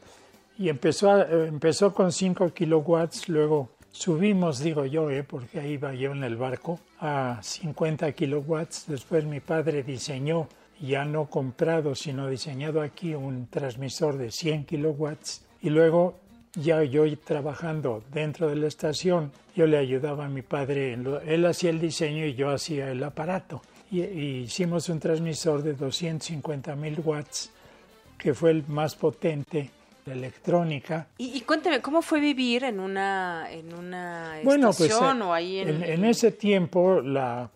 Y 0.58 0.70
empezó, 0.70 1.22
empezó 1.28 1.94
con 1.94 2.12
5 2.12 2.54
kilowatts, 2.54 3.30
luego 3.30 3.70
subimos, 3.92 4.60
digo 4.60 4.86
yo, 4.86 5.10
eh, 5.10 5.24
porque 5.24 5.60
ahí 5.60 5.74
iba 5.74 5.94
yo 5.94 6.12
en 6.12 6.24
el 6.24 6.36
barco, 6.36 6.80
a 7.00 7.40
50 7.42 8.12
kilowatts. 8.14 8.86
Después 8.88 9.26
mi 9.26 9.40
padre 9.40 9.84
diseñó, 9.84 10.48
ya 10.80 11.06
no 11.06 11.26
comprado, 11.26 11.96
sino 11.96 12.28
diseñado 12.28 12.82
aquí, 12.82 13.14
un 13.14 13.48
transmisor 13.48 14.18
de 14.18 14.32
100 14.32 14.66
kilowatts. 14.66 15.46
Y 15.62 15.70
luego 15.70 16.20
ya 16.62 16.84
yo 16.84 17.06
trabajando 17.20 18.04
dentro 18.12 18.50
de 18.50 18.56
la 18.56 18.68
estación, 18.68 19.32
yo 19.56 19.68
le 19.68 19.78
ayudaba 19.78 20.26
a 20.26 20.30
mi 20.30 20.42
padre, 20.42 20.94
él 20.94 21.46
hacía 21.46 21.70
el 21.70 21.80
diseño 21.80 22.26
y 22.26 22.34
yo 22.34 22.50
hacía 22.50 22.92
el 22.92 23.04
aparato. 23.04 23.62
Y, 23.92 24.02
hicimos 24.02 24.90
un 24.90 25.00
transmisor 25.00 25.64
de 25.64 25.74
250 25.74 26.76
mil 26.76 27.00
watts, 27.00 27.52
que 28.18 28.34
fue 28.34 28.52
el 28.52 28.64
más 28.68 28.96
potente 28.96 29.70
de 30.08 30.14
electrónica. 30.14 31.08
Y, 31.18 31.42
cuénteme, 31.42 31.82
¿cómo 31.82 32.02
fue 32.02 32.20
vivir 32.20 32.64
en 32.64 32.80
una, 32.80 33.48
en 33.52 33.74
una 33.74 34.40
bueno, 34.44 34.68
pues, 34.68 34.82
estación 34.82 35.22
o 35.22 35.34
ahí 35.34 35.60
en, 35.60 35.84
en, 35.84 36.06
ese 36.06 36.32
tiempo 36.32 37.02
la, 37.02 37.50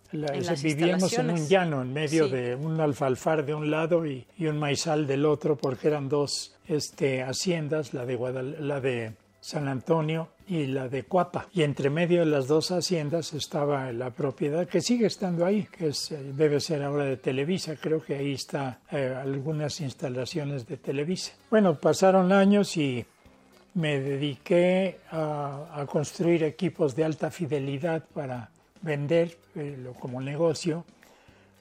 vivíamos 0.61 1.14
en 1.18 1.30
un 1.30 1.48
llano, 1.48 1.82
en 1.82 1.94
medio 1.94 2.28
de 2.28 2.56
un 2.56 2.80
alfalfar 2.80 3.45
de 3.45 3.53
un 3.53 3.72
lado 3.72 4.06
y, 4.06 4.26
y 4.38 4.48
un 4.48 4.60
maizal 4.60 5.07
del 5.07 5.26
otro, 5.26 5.56
porque 5.56 5.88
eran 5.88 6.10
dos 6.10 6.56
este, 6.68 7.23
haciendas, 7.23 7.94
la 7.94 8.06
de, 8.06 8.18
la 8.60 8.82
de 8.82 9.14
San 9.41 9.68
Antonio 9.68 10.30
y 10.47 10.68
la 10.68 10.88
de 10.88 11.03
Cuapa. 11.03 11.47
Y 11.51 11.63
entre 11.63 11.89
medio 11.89 12.19
de 12.19 12.27
las 12.27 12.47
dos 12.47 12.72
haciendas 12.72 13.34
estaba 13.34 13.91
la 13.91 14.11
propiedad 14.11 14.68
que 14.68 14.81
sigue 14.81 15.07
estando 15.07 15.45
ahí, 15.45 15.68
que 15.72 15.88
es, 15.88 16.11
eh, 16.11 16.22
debe 16.34 16.59
ser 16.59 16.84
ahora 16.84 17.05
de 17.05 17.18
Televisa. 17.18 17.76
Creo 17.76 18.03
que 18.03 18.15
ahí 18.15 18.34
está 18.34 18.80
eh, 18.91 19.18
algunas 19.19 19.81
instalaciones 19.81 20.68
de 20.68 20.77
Televisa. 20.77 21.34
Bueno, 21.49 21.76
pasaron 21.76 22.31
años 22.31 22.77
y 22.77 23.03
me 23.73 23.99
dediqué 23.99 24.99
a, 25.11 25.85
construir 25.89 26.43
equipos 26.43 26.95
de 26.95 27.03
alta 27.03 27.31
fidelidad 27.31 28.03
para 28.13 28.51
vender 28.81 29.38
eh, 29.55 29.91
como 29.99 30.22
negocio. 30.22 30.85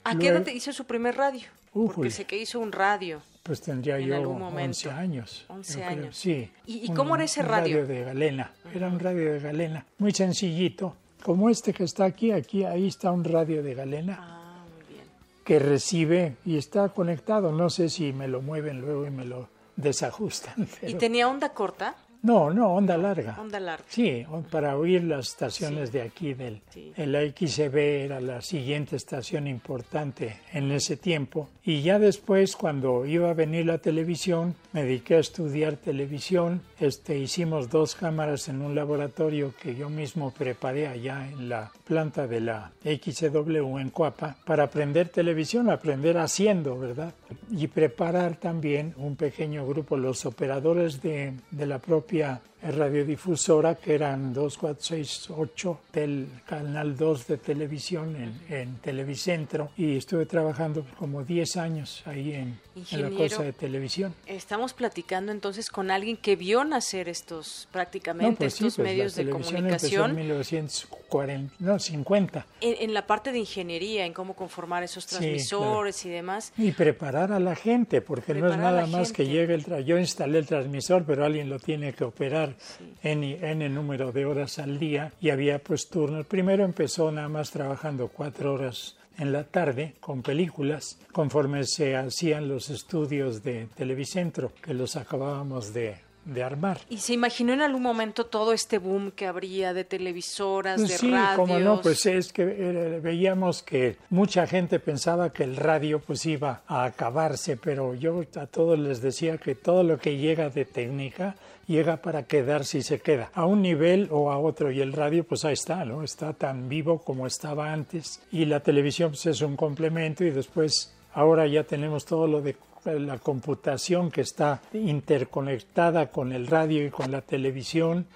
¿A 0.04 0.16
qué 0.18 0.28
edad 0.28 0.46
hizo 0.48 0.72
su 0.72 0.84
primer 0.84 1.16
radio? 1.16 1.48
Porque 1.72 2.10
sé 2.10 2.24
que 2.24 2.36
hizo 2.36 2.60
un 2.60 2.72
radio. 2.72 3.22
Pues 3.50 3.62
tendría 3.62 3.98
yo 3.98 4.30
11 4.30 4.90
años. 4.92 5.44
11 5.48 5.82
años. 5.82 6.16
Sí. 6.16 6.48
¿Y, 6.66 6.94
cómo 6.94 7.16
era 7.16 7.24
ese 7.24 7.42
radio? 7.42 7.80
Un 7.80 7.82
radio 7.82 7.86
de 7.88 8.04
galena. 8.04 8.52
Era 8.72 8.86
un 8.86 9.00
radio 9.00 9.32
de 9.32 9.40
galena. 9.40 9.86
Muy 9.98 10.12
sencillito. 10.12 10.94
Como 11.24 11.50
este 11.50 11.72
que 11.72 11.82
está 11.82 12.04
aquí, 12.04 12.30
aquí, 12.30 12.62
ahí 12.62 12.86
está 12.86 13.10
un 13.10 13.24
radio 13.24 13.60
de 13.64 13.74
galena. 13.74 14.18
Ah, 14.20 14.64
muy 14.72 14.94
bien. 14.94 15.04
Que 15.42 15.58
recibe 15.58 16.36
y 16.44 16.58
está 16.58 16.90
conectado. 16.90 17.50
No 17.50 17.70
sé 17.70 17.88
si 17.88 18.12
me 18.12 18.28
lo 18.28 18.40
mueven 18.40 18.82
luego 18.82 19.04
y 19.04 19.10
me 19.10 19.24
lo 19.24 19.48
desajustan. 19.74 20.68
¿Y 20.82 20.94
tenía 20.94 21.26
onda 21.26 21.48
corta? 21.48 21.96
No, 22.22 22.50
no, 22.50 22.74
onda 22.74 22.98
larga. 22.98 23.36
Onda 23.40 23.58
larga. 23.58 23.84
Sí, 23.88 24.26
para 24.50 24.76
oír 24.76 25.04
las 25.04 25.28
estaciones 25.28 25.90
de 25.90 26.02
aquí 26.02 26.34
del 26.34 26.60
el 26.96 27.34
XCB 27.34 27.76
era 27.76 28.20
la 28.20 28.42
siguiente 28.42 28.96
estación 28.96 29.46
importante 29.46 30.40
en 30.52 30.70
ese 30.70 30.96
tiempo 30.96 31.48
y 31.64 31.82
ya 31.82 31.98
después 31.98 32.56
cuando 32.56 33.06
iba 33.06 33.30
a 33.30 33.34
venir 33.34 33.66
la 33.66 33.78
televisión 33.78 34.54
me 34.72 34.84
dediqué 34.84 35.16
a 35.16 35.20
estudiar 35.20 35.76
televisión. 35.76 36.62
Este 36.78 37.18
hicimos 37.18 37.68
dos 37.70 37.94
cámaras 37.94 38.48
en 38.48 38.62
un 38.62 38.74
laboratorio 38.74 39.54
que 39.60 39.74
yo 39.74 39.90
mismo 39.90 40.32
preparé 40.32 40.86
allá 40.86 41.28
en 41.28 41.48
la 41.48 41.72
planta 41.84 42.26
de 42.26 42.40
la 42.40 42.72
XW 42.84 43.78
en 43.78 43.90
Cuapa 43.90 44.36
para 44.44 44.64
aprender 44.64 45.08
televisión, 45.08 45.70
aprender 45.70 46.18
haciendo, 46.18 46.78
¿verdad? 46.78 47.14
Y 47.50 47.66
preparar 47.68 48.36
también 48.36 48.94
un 48.96 49.16
pequeño 49.16 49.66
grupo 49.66 49.96
los 49.96 50.24
operadores 50.26 51.02
de, 51.02 51.34
de 51.50 51.66
la 51.66 51.78
propia 51.78 52.40
radiodifusora 52.62 53.76
que 53.76 53.94
eran 53.94 54.32
2468 54.32 55.80
del 55.92 56.28
canal 56.46 56.96
2 56.96 57.26
de 57.26 57.36
televisión 57.38 58.16
en, 58.16 58.54
en 58.54 58.76
Televicentro 58.76 59.70
y 59.76 59.96
estuve 59.96 60.26
trabajando 60.26 60.84
como 60.98 61.24
10 61.24 61.56
años 61.56 62.02
ahí 62.06 62.32
en, 62.32 62.58
en, 62.90 63.02
la 63.02 63.10
cosa 63.10 63.42
de 63.42 63.52
televisión. 63.52 64.14
Estamos 64.26 64.72
platicando 64.72 65.32
entonces 65.32 65.70
con 65.70 65.90
alguien 65.90 66.16
que 66.16 66.36
vio 66.36 66.64
nacer 66.64 67.08
estos 67.08 67.68
prácticamente 67.72 68.36
pues 68.36 68.54
estos 68.54 68.76
pues 68.76 68.88
medios 68.88 69.14
de 69.14 69.30
comunicación. 69.30 70.10
en 70.10 70.16
1940, 70.16 71.54
no, 71.58 71.78
50. 71.78 72.46
En, 72.60 72.94
la 72.94 73.06
parte 73.06 73.32
de 73.32 73.38
ingeniería, 73.38 74.04
en 74.04 74.12
cómo 74.12 74.34
conformar 74.34 74.82
esos 74.82 75.06
transmisores 75.06 76.04
y 76.04 76.10
demás. 76.10 76.52
Y 76.56 76.72
preparar 76.72 77.32
a 77.32 77.40
la 77.40 77.54
gente, 77.54 78.00
porque 78.00 78.34
no 78.34 78.50
es 78.50 78.56
nada 78.56 78.86
más 78.86 79.12
que 79.12 79.26
llegue 79.26 79.54
el... 79.54 79.84
Yo 79.84 79.98
instalé 79.98 80.38
el 80.38 80.46
transmisor, 80.46 81.04
pero 81.06 81.24
alguien 81.24 81.48
lo 81.48 81.58
tiene 81.58 81.92
que 81.92 82.04
operar 82.04 82.49
trabajar 82.54 82.90
N, 83.02 83.68
número 83.68 84.12
de 84.12 84.26
horas 84.26 84.58
al 84.58 84.78
día 84.78 85.12
y 85.20 85.30
había 85.30 85.58
pues 85.58 85.88
turnos. 85.88 86.26
Primero 86.26 86.64
empezó 86.64 87.10
nada 87.10 87.28
más 87.28 87.50
trabajando 87.50 88.08
cuatro 88.08 88.54
horas 88.54 88.96
en 89.18 89.32
la 89.32 89.44
tarde 89.44 89.94
con 90.00 90.22
películas 90.22 90.98
conforme 91.12 91.64
se 91.64 91.96
hacían 91.96 92.48
los 92.48 92.70
estudios 92.70 93.42
de 93.42 93.66
Televicentro 93.74 94.52
que 94.62 94.74
los 94.74 94.96
acabábamos 94.96 95.74
de 95.74 96.10
de 96.24 96.42
armar. 96.42 96.80
¿Y 96.88 96.98
se 96.98 97.14
imaginó 97.14 97.52
en 97.52 97.62
algún 97.62 97.82
momento 97.82 98.26
todo 98.26 98.52
este 98.52 98.78
boom 98.78 99.10
que 99.10 99.26
habría 99.26 99.72
de 99.72 99.84
televisoras, 99.84 100.80
pues 100.80 100.90
de 100.90 100.98
sí, 100.98 101.10
radios? 101.10 101.36
como 101.36 101.58
no, 101.58 101.80
pues 101.80 102.06
es 102.06 102.32
que 102.32 102.42
eh, 102.42 103.00
veíamos 103.02 103.62
que 103.62 103.96
mucha 104.10 104.46
gente 104.46 104.78
pensaba 104.78 105.32
que 105.32 105.44
el 105.44 105.56
radio 105.56 105.98
pues 106.00 106.26
iba 106.26 106.62
a 106.66 106.84
acabarse, 106.84 107.56
pero 107.56 107.94
yo 107.94 108.22
a 108.36 108.46
todos 108.46 108.78
les 108.78 109.00
decía 109.00 109.38
que 109.38 109.54
todo 109.54 109.82
lo 109.82 109.98
que 109.98 110.18
llega 110.18 110.50
de 110.50 110.64
técnica 110.64 111.36
llega 111.70 111.98
para 111.98 112.24
quedarse 112.24 112.78
y 112.78 112.82
se 112.82 113.00
queda 113.00 113.30
a 113.32 113.46
un 113.46 113.62
nivel 113.62 114.08
o 114.10 114.32
a 114.32 114.38
otro 114.38 114.72
y 114.72 114.80
el 114.80 114.92
radio 114.92 115.24
pues 115.24 115.44
ahí 115.44 115.52
está, 115.52 115.84
¿no? 115.84 116.02
Está 116.02 116.32
tan 116.32 116.68
vivo 116.68 116.98
como 116.98 117.26
estaba 117.26 117.72
antes 117.72 118.20
y 118.32 118.44
la 118.44 118.60
televisión 118.60 119.10
pues 119.10 119.26
es 119.26 119.40
un 119.40 119.56
complemento 119.56 120.24
y 120.24 120.30
después 120.30 120.92
ahora 121.14 121.46
ya 121.46 121.62
tenemos 121.62 122.04
todo 122.04 122.26
lo 122.26 122.40
de 122.40 122.56
la 122.84 123.18
computación 123.18 124.10
que 124.10 124.22
está 124.22 124.60
interconectada 124.72 126.10
con 126.10 126.32
el 126.32 126.48
radio 126.48 126.84
y 126.84 126.90
con 126.90 127.12
la 127.12 127.20
televisión 127.20 128.06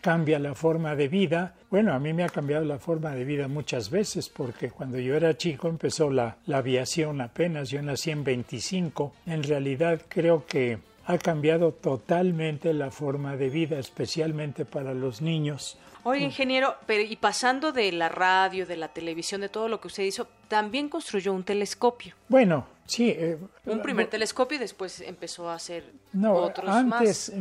cambia 0.00 0.38
la 0.38 0.54
forma 0.54 0.96
de 0.96 1.08
vida. 1.08 1.54
Bueno, 1.70 1.92
a 1.92 1.98
mí 1.98 2.12
me 2.12 2.24
ha 2.24 2.28
cambiado 2.28 2.64
la 2.64 2.78
forma 2.78 3.14
de 3.14 3.24
vida 3.24 3.46
muchas 3.46 3.90
veces 3.90 4.28
porque 4.28 4.70
cuando 4.70 4.98
yo 4.98 5.14
era 5.14 5.36
chico 5.36 5.68
empezó 5.68 6.10
la, 6.10 6.38
la 6.46 6.58
aviación 6.58 7.20
apenas, 7.20 7.70
yo 7.70 7.80
nací 7.82 8.10
en 8.10 8.24
25. 8.24 9.12
En 9.26 9.42
realidad 9.42 10.02
creo 10.08 10.44
que 10.46 10.78
ha 11.06 11.18
cambiado 11.18 11.72
totalmente 11.72 12.74
la 12.74 12.90
forma 12.90 13.36
de 13.36 13.48
vida, 13.48 13.78
especialmente 13.78 14.64
para 14.64 14.92
los 14.92 15.22
niños. 15.22 15.78
Oye, 16.02 16.24
ingeniero, 16.24 16.76
pero 16.86 17.02
y 17.02 17.16
pasando 17.16 17.72
de 17.72 17.90
la 17.92 18.08
radio, 18.08 18.66
de 18.66 18.76
la 18.76 18.88
televisión, 18.88 19.40
de 19.40 19.48
todo 19.48 19.68
lo 19.68 19.80
que 19.80 19.88
usted 19.88 20.02
hizo, 20.04 20.28
también 20.48 20.88
construyó 20.88 21.32
un 21.32 21.44
telescopio. 21.44 22.14
Bueno, 22.28 22.66
sí. 22.86 23.10
Eh, 23.10 23.38
un 23.66 23.82
primer 23.82 24.08
telescopio 24.08 24.56
y 24.56 24.60
después 24.60 25.00
empezó 25.00 25.48
a 25.48 25.54
hacer 25.54 25.84
no, 26.12 26.34
otros 26.34 26.68
antes 26.68 27.32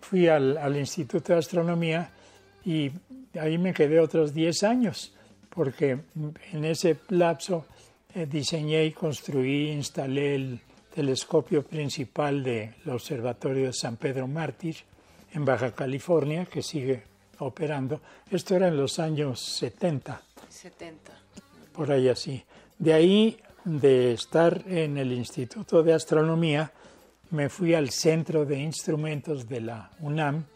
fui 0.00 0.28
al, 0.28 0.56
al, 0.56 0.76
Instituto 0.76 1.32
de 1.32 1.38
Astronomía 1.40 2.10
y 2.64 2.92
ahí 3.40 3.58
me 3.58 3.72
quedé 3.72 3.98
otros 3.98 4.32
10 4.32 4.62
años, 4.62 5.12
porque 5.50 5.98
en 6.52 6.64
ese 6.64 6.98
lapso 7.08 7.66
eh, 8.14 8.26
diseñé 8.26 8.84
y 8.84 8.92
construí, 8.92 9.70
instalé 9.70 10.34
el 10.36 10.60
telescopio 10.96 11.62
principal 11.62 12.42
del 12.42 12.72
Observatorio 12.88 13.66
de 13.66 13.74
San 13.74 13.98
Pedro 13.98 14.26
Mártir 14.26 14.76
en 15.34 15.44
Baja 15.44 15.72
California, 15.72 16.46
que 16.46 16.62
sigue 16.62 17.02
operando. 17.38 18.00
Esto 18.30 18.56
era 18.56 18.68
en 18.68 18.78
los 18.78 18.98
años 18.98 19.38
70. 19.38 20.22
70. 20.48 21.12
Por 21.74 21.92
ahí 21.92 22.08
así. 22.08 22.42
De 22.78 22.94
ahí, 22.94 23.36
de 23.62 24.14
estar 24.14 24.62
en 24.66 24.96
el 24.96 25.12
Instituto 25.12 25.82
de 25.82 25.92
Astronomía, 25.92 26.72
me 27.30 27.50
fui 27.50 27.74
al 27.74 27.90
Centro 27.90 28.46
de 28.46 28.58
Instrumentos 28.58 29.46
de 29.46 29.60
la 29.60 29.90
UNAM, 30.00 30.46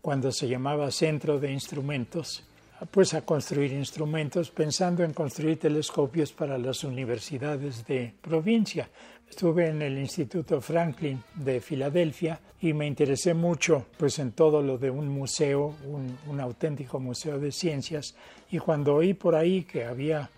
cuando 0.00 0.30
se 0.30 0.46
llamaba 0.46 0.92
Centro 0.92 1.40
de 1.40 1.50
Instrumentos, 1.50 2.44
pues 2.92 3.14
a 3.14 3.22
construir 3.22 3.72
instrumentos, 3.72 4.50
pensando 4.52 5.02
en 5.02 5.12
construir 5.12 5.58
telescopios 5.58 6.32
para 6.32 6.56
las 6.56 6.84
universidades 6.84 7.84
de 7.84 8.14
provincia. 8.20 8.88
Estuve 9.30 9.68
en 9.68 9.82
el 9.82 9.98
Instituto 9.98 10.60
Franklin 10.60 11.22
de 11.34 11.60
Filadelfia 11.60 12.40
y 12.60 12.72
me 12.72 12.86
interesé 12.86 13.34
mucho 13.34 13.86
pues 13.96 14.18
en 14.18 14.32
todo 14.32 14.62
lo 14.62 14.78
de 14.78 14.90
un 14.90 15.08
museo, 15.08 15.76
un, 15.84 16.40
auténtico 16.40 16.98
museo 16.98 17.38
de 17.38 17.52
ciencias 17.52 18.16
y 18.50 18.58
cuando 18.58 18.94
oí 18.94 19.14
por 19.14 19.34
ahí 19.34 19.62
que 19.62 19.84
había 19.84 20.30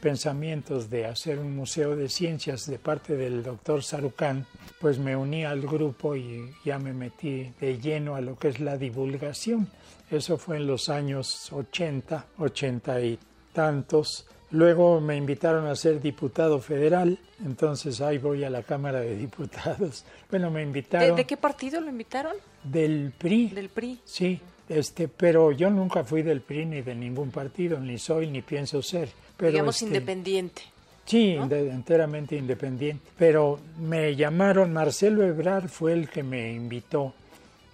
pensamientos 0.00 0.88
de 0.88 1.06
hacer 1.06 1.38
un 1.38 1.56
museo 1.56 1.96
de 1.96 2.08
ciencias 2.08 2.66
de 2.66 2.78
parte 2.78 3.16
del 3.16 3.42
doctor 3.42 3.82
Sarucán, 3.82 4.46
pues 4.80 4.98
me 4.98 5.16
uní 5.16 5.44
al 5.44 5.62
grupo 5.62 6.14
y 6.14 6.50
ya 6.64 6.78
me 6.78 6.92
metí 6.92 7.52
de 7.60 7.78
lleno 7.78 8.14
a 8.14 8.20
lo 8.20 8.36
que 8.38 8.48
es 8.48 8.60
la 8.60 8.76
divulgación. 8.76 9.68
Eso 10.10 10.38
fue 10.38 10.58
en 10.58 10.66
los 10.66 10.88
años 10.88 11.52
80, 11.52 12.26
80 12.38 13.00
y 13.00 13.18
tantos 13.52 14.26
Luego 14.52 15.00
me 15.00 15.16
invitaron 15.16 15.66
a 15.66 15.74
ser 15.74 16.00
diputado 16.00 16.60
federal, 16.60 17.18
entonces 17.44 18.00
ahí 18.00 18.18
voy 18.18 18.44
a 18.44 18.50
la 18.50 18.62
Cámara 18.62 19.00
de 19.00 19.16
Diputados. 19.16 20.04
Bueno, 20.30 20.50
me 20.50 20.62
invitaron. 20.62 21.14
¿De, 21.14 21.24
qué 21.24 21.36
partido 21.36 21.80
lo 21.80 21.88
invitaron? 21.88 22.34
Del 22.64 23.12
PRI. 23.16 23.50
Del 23.50 23.68
PRI. 23.68 24.00
Sí, 24.04 24.40
este, 24.68 25.06
pero 25.06 25.52
yo 25.52 25.70
nunca 25.70 26.02
fui 26.02 26.22
del 26.22 26.40
PRI 26.40 26.66
ni 26.66 26.82
de 26.82 26.96
ningún 26.96 27.30
partido, 27.30 27.78
ni 27.78 27.96
soy 27.96 28.26
ni 28.28 28.42
pienso 28.42 28.82
ser. 28.82 29.08
Pero 29.36 29.52
Digamos 29.52 29.76
este, 29.76 29.86
independiente. 29.86 30.62
Sí, 31.04 31.36
enteramente 31.38 32.36
independiente. 32.36 33.02
Pero 33.16 33.60
me 33.78 34.16
llamaron, 34.16 34.72
Marcelo 34.72 35.22
Ebrar 35.22 35.68
fue 35.68 35.92
el 35.92 36.08
que 36.08 36.24
me 36.24 36.52
invitó 36.52 37.14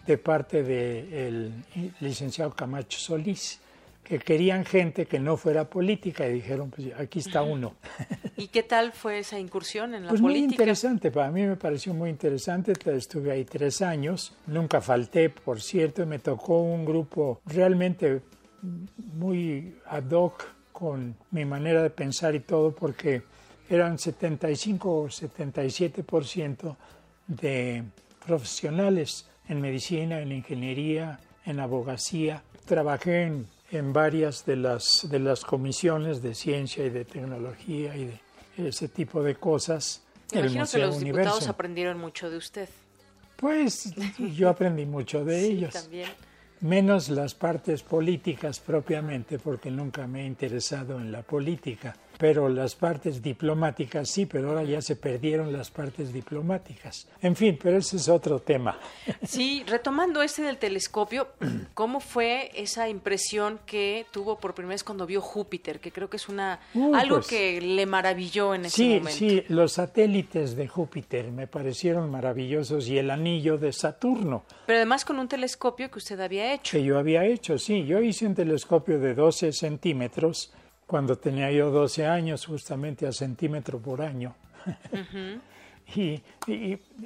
de 0.06 0.18
parte 0.18 0.62
del 0.62 1.52
licenciado 2.00 2.52
Camacho 2.52 2.98
Solís 2.98 3.58
que 4.02 4.18
querían 4.18 4.64
gente 4.64 5.06
que 5.06 5.20
no 5.20 5.36
fuera 5.36 5.68
política 5.68 6.28
y 6.28 6.34
dijeron, 6.34 6.70
pues 6.70 6.88
aquí 6.98 7.20
está 7.20 7.42
uno. 7.42 7.74
¿Y 8.36 8.48
qué 8.48 8.62
tal 8.62 8.92
fue 8.92 9.20
esa 9.20 9.38
incursión 9.38 9.94
en 9.94 10.04
la 10.04 10.08
pues 10.08 10.20
política? 10.20 10.46
Muy 10.46 10.52
interesante, 10.52 11.10
para 11.10 11.30
mí 11.30 11.42
me 11.42 11.56
pareció 11.56 11.94
muy 11.94 12.10
interesante, 12.10 12.72
estuve 12.86 13.30
ahí 13.30 13.44
tres 13.44 13.80
años, 13.82 14.34
nunca 14.46 14.80
falté, 14.80 15.30
por 15.30 15.60
cierto, 15.60 16.04
me 16.06 16.18
tocó 16.18 16.60
un 16.60 16.84
grupo 16.84 17.40
realmente 17.46 18.20
muy 19.14 19.76
ad 19.86 20.10
hoc 20.10 20.44
con 20.72 21.14
mi 21.30 21.44
manera 21.44 21.82
de 21.82 21.90
pensar 21.90 22.34
y 22.34 22.40
todo, 22.40 22.74
porque 22.74 23.22
eran 23.68 23.98
75 23.98 24.90
o 24.90 25.06
77% 25.06 26.76
de 27.26 27.84
profesionales 28.26 29.28
en 29.48 29.60
medicina, 29.60 30.20
en 30.20 30.32
ingeniería, 30.32 31.20
en 31.44 31.60
abogacía. 31.60 32.42
Trabajé 32.66 33.24
en 33.24 33.46
en 33.72 33.92
varias 33.92 34.44
de 34.44 34.56
las, 34.56 35.08
de 35.10 35.18
las 35.18 35.44
comisiones 35.44 36.22
de 36.22 36.34
ciencia 36.34 36.84
y 36.84 36.90
de 36.90 37.04
tecnología 37.04 37.96
y 37.96 38.04
de 38.04 38.20
ese 38.68 38.88
tipo 38.88 39.22
de 39.22 39.34
cosas. 39.36 40.02
imagino 40.30 40.66
que 40.66 40.78
los 40.78 41.00
diputados 41.00 41.48
aprendieron 41.48 41.98
mucho 41.98 42.30
de 42.30 42.36
usted. 42.36 42.68
Pues 43.36 43.94
yo 44.36 44.50
aprendí 44.50 44.84
mucho 44.84 45.24
de 45.24 45.40
ellos. 45.46 45.72
También. 45.72 46.08
Menos 46.60 47.08
las 47.08 47.34
partes 47.34 47.82
políticas 47.82 48.60
propiamente, 48.60 49.38
porque 49.38 49.70
nunca 49.70 50.06
me 50.06 50.22
he 50.22 50.26
interesado 50.26 51.00
en 51.00 51.10
la 51.10 51.22
política 51.22 51.96
pero 52.22 52.48
las 52.48 52.76
partes 52.76 53.20
diplomáticas 53.20 54.08
sí, 54.08 54.26
pero 54.26 54.50
ahora 54.50 54.62
ya 54.62 54.80
se 54.80 54.94
perdieron 54.94 55.52
las 55.52 55.72
partes 55.72 56.12
diplomáticas. 56.12 57.08
En 57.20 57.34
fin, 57.34 57.58
pero 57.60 57.78
ese 57.78 57.96
es 57.96 58.08
otro 58.08 58.38
tema. 58.38 58.78
Sí, 59.24 59.64
retomando 59.66 60.22
este 60.22 60.42
del 60.42 60.58
telescopio, 60.58 61.28
¿cómo 61.74 61.98
fue 61.98 62.50
esa 62.54 62.88
impresión 62.88 63.58
que 63.66 64.06
tuvo 64.12 64.38
por 64.38 64.54
primera 64.54 64.74
vez 64.74 64.84
cuando 64.84 65.04
vio 65.04 65.20
Júpiter? 65.20 65.80
Que 65.80 65.90
creo 65.90 66.08
que 66.08 66.16
es 66.16 66.28
una 66.28 66.60
uh, 66.74 66.94
algo 66.94 67.16
pues 67.16 67.26
que 67.26 67.60
le 67.60 67.86
maravilló 67.86 68.54
en 68.54 68.66
ese 68.66 68.76
sí, 68.76 68.88
momento. 68.98 69.18
Sí, 69.18 69.42
los 69.48 69.72
satélites 69.72 70.54
de 70.54 70.68
Júpiter 70.68 71.32
me 71.32 71.48
parecieron 71.48 72.08
maravillosos 72.08 72.86
y 72.88 72.98
el 72.98 73.10
anillo 73.10 73.58
de 73.58 73.72
Saturno. 73.72 74.44
Pero 74.66 74.76
además 74.76 75.04
con 75.04 75.18
un 75.18 75.26
telescopio 75.26 75.90
que 75.90 75.98
usted 75.98 76.20
había 76.20 76.52
hecho. 76.52 76.70
Que 76.70 76.84
yo 76.84 76.98
había 76.98 77.24
hecho, 77.24 77.58
sí. 77.58 77.84
Yo 77.84 78.00
hice 78.00 78.26
un 78.26 78.36
telescopio 78.36 79.00
de 79.00 79.14
12 79.14 79.52
centímetros 79.52 80.52
cuando 80.92 81.16
tenía 81.16 81.50
yo 81.50 81.70
12 81.70 82.04
años, 82.04 82.44
justamente 82.44 83.06
a 83.06 83.12
centímetro 83.12 83.78
por 83.78 84.02
año. 84.02 84.34
y, 85.96 86.20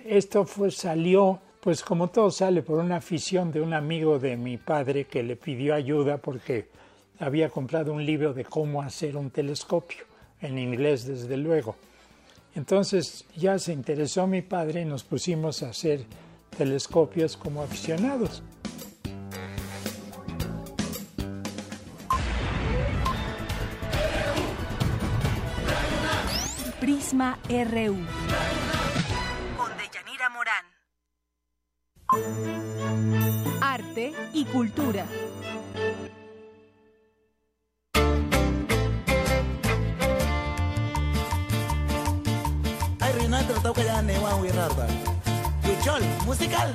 esto 0.05 0.45
salió, 0.71 1.39
pues 1.61 1.85
como 1.85 2.09
todo 2.09 2.33
sale, 2.33 2.63
por 2.63 2.81
una 2.81 2.97
afición 2.97 3.53
de 3.53 3.61
un 3.61 3.73
amigo 3.73 4.19
de 4.19 4.37
mi 4.37 4.57
padre 4.57 5.05
que 5.05 5.23
le 5.23 5.37
pidió 5.37 5.73
ayuda 5.73 6.17
porque 6.17 6.67
había 7.21 7.49
comprado 7.49 7.93
un 7.93 8.05
libro 8.05 8.35
de 8.35 8.45
cómo 8.45 8.83
hacer 8.83 9.17
un 9.17 9.31
telescopio, 9.31 10.03
en 10.41 10.59
inglés 10.59 11.07
desde 11.07 11.37
luego. 11.37 11.77
Entonces 12.57 13.25
ya 13.37 13.57
se 13.61 13.73
interesó 13.73 14.27
mi 14.27 14.43
padre 14.43 14.81
y 14.81 14.85
nos 14.85 15.05
pusimos 15.05 15.63
a 15.63 15.69
hacer 15.69 16.01
telescopios 16.59 17.37
como 17.37 17.63
aficionados. 17.63 18.43
Prisma 27.07 27.39
RU. 27.49 27.97
Con 29.57 29.71
Deyanira 29.79 30.29
Morán. 30.29 30.65
Arte 33.61 34.13
y 34.33 34.45
cultura. 34.47 35.07
Ay, 43.01 43.13
Renato, 43.21 43.55
toca 43.63 43.85
ya 43.85 44.03
Newa 44.03 44.35
Wirrarba. 44.41 44.89
Huichol, 45.63 46.03
musical. 46.25 46.75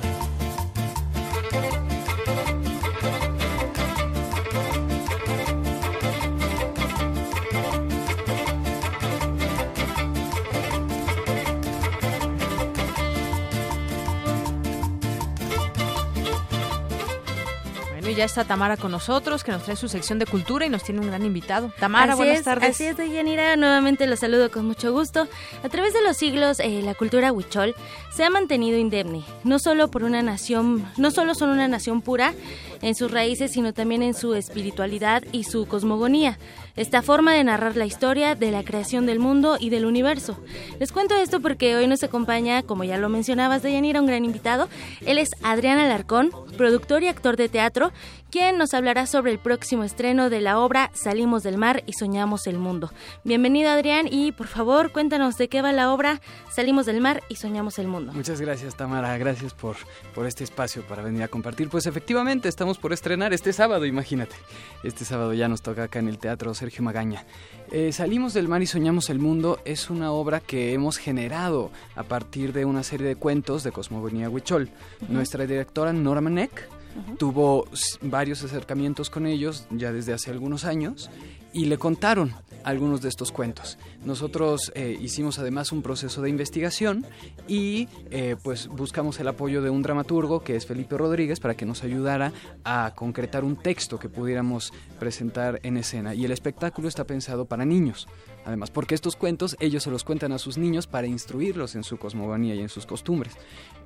Ya 18.22 18.26
está 18.26 18.44
Tamara 18.44 18.76
con 18.76 18.92
nosotros, 18.92 19.42
que 19.42 19.50
nos 19.50 19.64
trae 19.64 19.74
su 19.74 19.88
sección 19.88 20.20
de 20.20 20.26
cultura 20.26 20.64
y 20.64 20.68
nos 20.68 20.84
tiene 20.84 21.00
un 21.00 21.08
gran 21.08 21.26
invitado. 21.26 21.72
Tamara, 21.80 22.14
buenas 22.14 22.44
tardes. 22.44 22.70
Así 22.70 22.84
es, 22.84 22.96
Yanira, 22.96 23.56
nuevamente 23.56 24.06
los 24.06 24.20
saludo 24.20 24.48
con 24.48 24.64
mucho 24.64 24.92
gusto. 24.92 25.26
A 25.64 25.68
través 25.68 25.92
de 25.92 26.02
los 26.02 26.18
siglos, 26.18 26.60
eh, 26.60 26.82
la 26.84 26.94
cultura 26.94 27.32
huichol 27.32 27.74
se 28.12 28.22
ha 28.22 28.30
mantenido 28.30 28.78
indemne, 28.78 29.24
no 29.42 29.58
solo 29.58 29.88
por 29.88 30.04
una 30.04 30.22
nación, 30.22 30.88
no 30.96 31.10
solo 31.10 31.34
son 31.34 31.50
una 31.50 31.66
nación 31.66 32.00
pura 32.00 32.32
en 32.80 32.94
sus 32.94 33.10
raíces, 33.10 33.50
sino 33.50 33.72
también 33.72 34.04
en 34.04 34.14
su 34.14 34.34
espiritualidad 34.34 35.24
y 35.32 35.42
su 35.42 35.66
cosmogonía 35.66 36.38
esta 36.76 37.02
forma 37.02 37.34
de 37.34 37.44
narrar 37.44 37.76
la 37.76 37.86
historia 37.86 38.34
de 38.34 38.50
la 38.50 38.64
creación 38.64 39.06
del 39.06 39.18
mundo 39.18 39.56
y 39.58 39.70
del 39.70 39.84
universo. 39.86 40.38
Les 40.78 40.92
cuento 40.92 41.14
esto 41.14 41.40
porque 41.40 41.76
hoy 41.76 41.86
nos 41.86 42.02
acompaña, 42.02 42.62
como 42.62 42.84
ya 42.84 42.98
lo 42.98 43.08
mencionabas, 43.08 43.62
Deyanira, 43.62 44.00
un 44.00 44.06
gran 44.06 44.24
invitado. 44.24 44.68
Él 45.06 45.18
es 45.18 45.30
Adrián 45.42 45.78
Alarcón, 45.78 46.30
productor 46.56 47.02
y 47.02 47.08
actor 47.08 47.36
de 47.36 47.48
teatro, 47.48 47.92
quien 48.32 48.56
nos 48.56 48.72
hablará 48.72 49.06
sobre 49.06 49.30
el 49.30 49.38
próximo 49.38 49.84
estreno 49.84 50.30
de 50.30 50.40
la 50.40 50.58
obra 50.58 50.90
Salimos 50.94 51.42
del 51.42 51.58
mar 51.58 51.84
y 51.86 51.92
soñamos 51.92 52.46
el 52.46 52.58
mundo. 52.58 52.90
Bienvenido, 53.24 53.68
Adrián, 53.68 54.08
y 54.10 54.32
por 54.32 54.46
favor, 54.46 54.90
cuéntanos 54.90 55.36
de 55.36 55.48
qué 55.48 55.60
va 55.60 55.70
la 55.72 55.92
obra 55.92 56.22
Salimos 56.50 56.86
del 56.86 57.02
mar 57.02 57.22
y 57.28 57.36
soñamos 57.36 57.78
el 57.78 57.88
mundo. 57.88 58.10
Muchas 58.14 58.40
gracias, 58.40 58.74
Tamara. 58.74 59.18
Gracias 59.18 59.52
por, 59.52 59.76
por 60.14 60.26
este 60.26 60.44
espacio 60.44 60.82
para 60.82 61.02
venir 61.02 61.22
a 61.22 61.28
compartir. 61.28 61.68
Pues 61.68 61.84
efectivamente, 61.84 62.48
estamos 62.48 62.78
por 62.78 62.94
estrenar 62.94 63.34
este 63.34 63.52
sábado, 63.52 63.84
imagínate. 63.84 64.34
Este 64.82 65.04
sábado 65.04 65.34
ya 65.34 65.46
nos 65.46 65.60
toca 65.60 65.84
acá 65.84 65.98
en 65.98 66.08
el 66.08 66.16
Teatro 66.16 66.54
Sergio 66.54 66.82
Magaña. 66.82 67.26
Eh, 67.70 67.92
Salimos 67.92 68.32
del 68.32 68.48
mar 68.48 68.62
y 68.62 68.66
soñamos 68.66 69.10
el 69.10 69.18
mundo 69.18 69.60
es 69.66 69.90
una 69.90 70.10
obra 70.10 70.40
que 70.40 70.72
hemos 70.72 70.96
generado 70.96 71.70
a 71.96 72.02
partir 72.02 72.54
de 72.54 72.64
una 72.64 72.82
serie 72.82 73.06
de 73.06 73.16
cuentos 73.16 73.62
de 73.62 73.72
cosmogonía 73.72 74.30
huichol. 74.30 74.70
Nuestra 75.06 75.44
directora 75.44 75.92
Norma 75.92 76.30
Neck 76.30 76.81
tuvo 77.18 77.66
varios 78.00 78.42
acercamientos 78.42 79.10
con 79.10 79.26
ellos 79.26 79.66
ya 79.70 79.92
desde 79.92 80.12
hace 80.12 80.30
algunos 80.30 80.64
años 80.64 81.10
y 81.52 81.66
le 81.66 81.78
contaron 81.78 82.34
algunos 82.64 83.02
de 83.02 83.08
estos 83.08 83.32
cuentos. 83.32 83.78
Nosotros 84.04 84.72
eh, 84.74 84.96
hicimos 85.00 85.38
además 85.38 85.72
un 85.72 85.82
proceso 85.82 86.22
de 86.22 86.30
investigación 86.30 87.04
y 87.48 87.88
eh, 88.10 88.36
pues 88.42 88.68
buscamos 88.68 89.18
el 89.20 89.28
apoyo 89.28 89.62
de 89.62 89.70
un 89.70 89.82
dramaturgo 89.82 90.42
que 90.42 90.56
es 90.56 90.66
Felipe 90.66 90.96
Rodríguez 90.96 91.40
para 91.40 91.54
que 91.54 91.66
nos 91.66 91.82
ayudara 91.82 92.32
a 92.64 92.92
concretar 92.94 93.44
un 93.44 93.56
texto 93.56 93.98
que 93.98 94.08
pudiéramos 94.08 94.72
presentar 94.98 95.60
en 95.62 95.76
escena. 95.76 96.14
Y 96.14 96.24
el 96.24 96.30
espectáculo 96.32 96.88
está 96.88 97.04
pensado 97.04 97.46
para 97.46 97.64
niños, 97.64 98.08
además, 98.44 98.70
porque 98.70 98.94
estos 98.94 99.16
cuentos 99.16 99.56
ellos 99.60 99.82
se 99.82 99.90
los 99.90 100.04
cuentan 100.04 100.32
a 100.32 100.38
sus 100.38 100.58
niños 100.58 100.86
para 100.86 101.06
instruirlos 101.06 101.74
en 101.74 101.84
su 101.84 101.96
cosmogonía 101.98 102.54
y 102.54 102.60
en 102.60 102.68
sus 102.68 102.86
costumbres. 102.86 103.34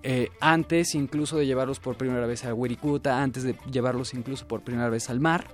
Eh, 0.03 0.31
antes 0.41 0.95
incluso 0.95 1.37
de 1.37 1.47
llevarlos 1.47 1.81
por 1.81 1.97
primera 1.97 2.27
vez 2.27 2.45
a 2.45 2.55
Wirikuta, 2.55 3.23
antes 3.23 3.43
de 3.43 3.57
llevarlos 3.71 4.15
incluso 4.15 4.47
por 4.47 4.63
primera 4.63 4.89
vez 4.89 5.11
al 5.11 5.21
mar 5.21 5.49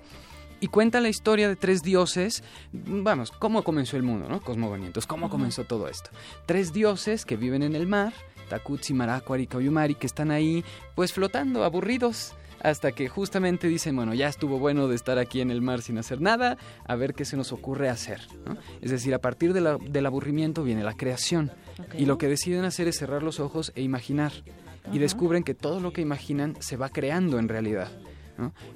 y 0.63 0.69
cuenta 0.69 1.01
la 1.01 1.09
historia 1.09 1.49
de 1.49 1.57
tres 1.57 1.83
dioses, 1.83 2.45
vamos, 2.73 3.33
cómo 3.33 3.65
comenzó 3.65 3.97
el 3.97 4.05
mundo, 4.05 4.29
¿no? 4.29 4.41
Cómo 4.41 5.29
comenzó 5.29 5.65
todo 5.65 5.89
esto. 5.89 6.11
Tres 6.47 6.73
dioses 6.73 7.25
que 7.25 7.37
viven 7.37 7.65
en 7.65 7.75
el 7.75 7.89
mar, 7.89 8.13
Takutsi, 8.49 8.95
Maracuari 8.95 9.43
y 9.43 9.47
Kauyumari, 9.49 9.97
que 9.97 10.07
están 10.07 10.31
ahí, 10.31 10.65
pues 10.95 11.13
flotando, 11.13 11.65
aburridos, 11.65 12.35
hasta 12.63 12.93
que 12.93 13.09
justamente 13.09 13.67
dicen, 13.67 13.97
bueno, 13.97 14.15
ya 14.15 14.29
estuvo 14.29 14.59
bueno 14.59 14.89
de 14.89 14.95
estar 14.95 15.19
aquí 15.19 15.41
en 15.41 15.51
el 15.51 15.63
mar 15.63 15.83
sin 15.83 15.99
hacer 15.99 16.21
nada, 16.21 16.57
a 16.87 16.95
ver 16.95 17.15
qué 17.15 17.25
se 17.25 17.37
nos 17.37 17.53
ocurre 17.53 17.89
hacer. 17.89 18.21
Es 18.81 18.91
decir, 18.91 19.15
a 19.15 19.19
partir 19.19 19.53
del 19.53 20.07
aburrimiento 20.07 20.63
viene 20.63 20.85
la 20.85 20.97
creación. 20.97 21.51
Y 21.99 22.07
lo 22.07 22.19
que 22.19 22.29
deciden 22.29 22.65
hacer 22.65 22.89
es 22.89 22.99
cerrar 22.99 23.23
los 23.23 23.41
ojos 23.41 23.73
e 23.75 23.83
imaginar. 23.83 24.33
Y 24.93 24.99
descubren 24.99 25.43
que 25.45 25.55
todo 25.55 25.81
lo 25.81 25.93
que 25.93 26.01
imaginan 26.01 26.57
se 26.61 26.77
va 26.77 26.89
creando 26.89 27.39
en 27.39 27.49
realidad. 27.49 27.91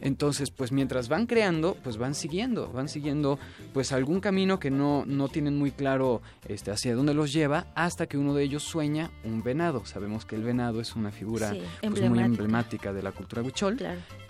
Entonces, 0.00 0.50
pues 0.50 0.72
mientras 0.72 1.08
van 1.08 1.26
creando, 1.26 1.76
pues 1.82 1.96
van 1.96 2.14
siguiendo, 2.14 2.68
van 2.72 2.88
siguiendo 2.88 3.38
pues 3.72 3.92
algún 3.92 4.20
camino 4.20 4.58
que 4.58 4.70
no, 4.70 5.04
no 5.06 5.28
tienen 5.28 5.56
muy 5.56 5.70
claro 5.70 6.22
este, 6.48 6.70
hacia 6.70 6.94
dónde 6.94 7.14
los 7.14 7.32
lleva, 7.32 7.66
hasta 7.74 8.06
que 8.06 8.18
uno 8.18 8.34
de 8.34 8.44
ellos 8.44 8.62
sueña 8.62 9.10
un 9.24 9.42
venado. 9.42 9.84
Sabemos 9.84 10.24
que 10.24 10.36
el 10.36 10.42
venado 10.42 10.80
es 10.80 10.94
una 10.94 11.10
figura 11.10 11.54
pues, 11.80 12.08
muy 12.08 12.20
emblemática 12.20 12.92
de 12.92 13.02
la 13.02 13.12
cultura 13.12 13.42
huichol, 13.42 13.78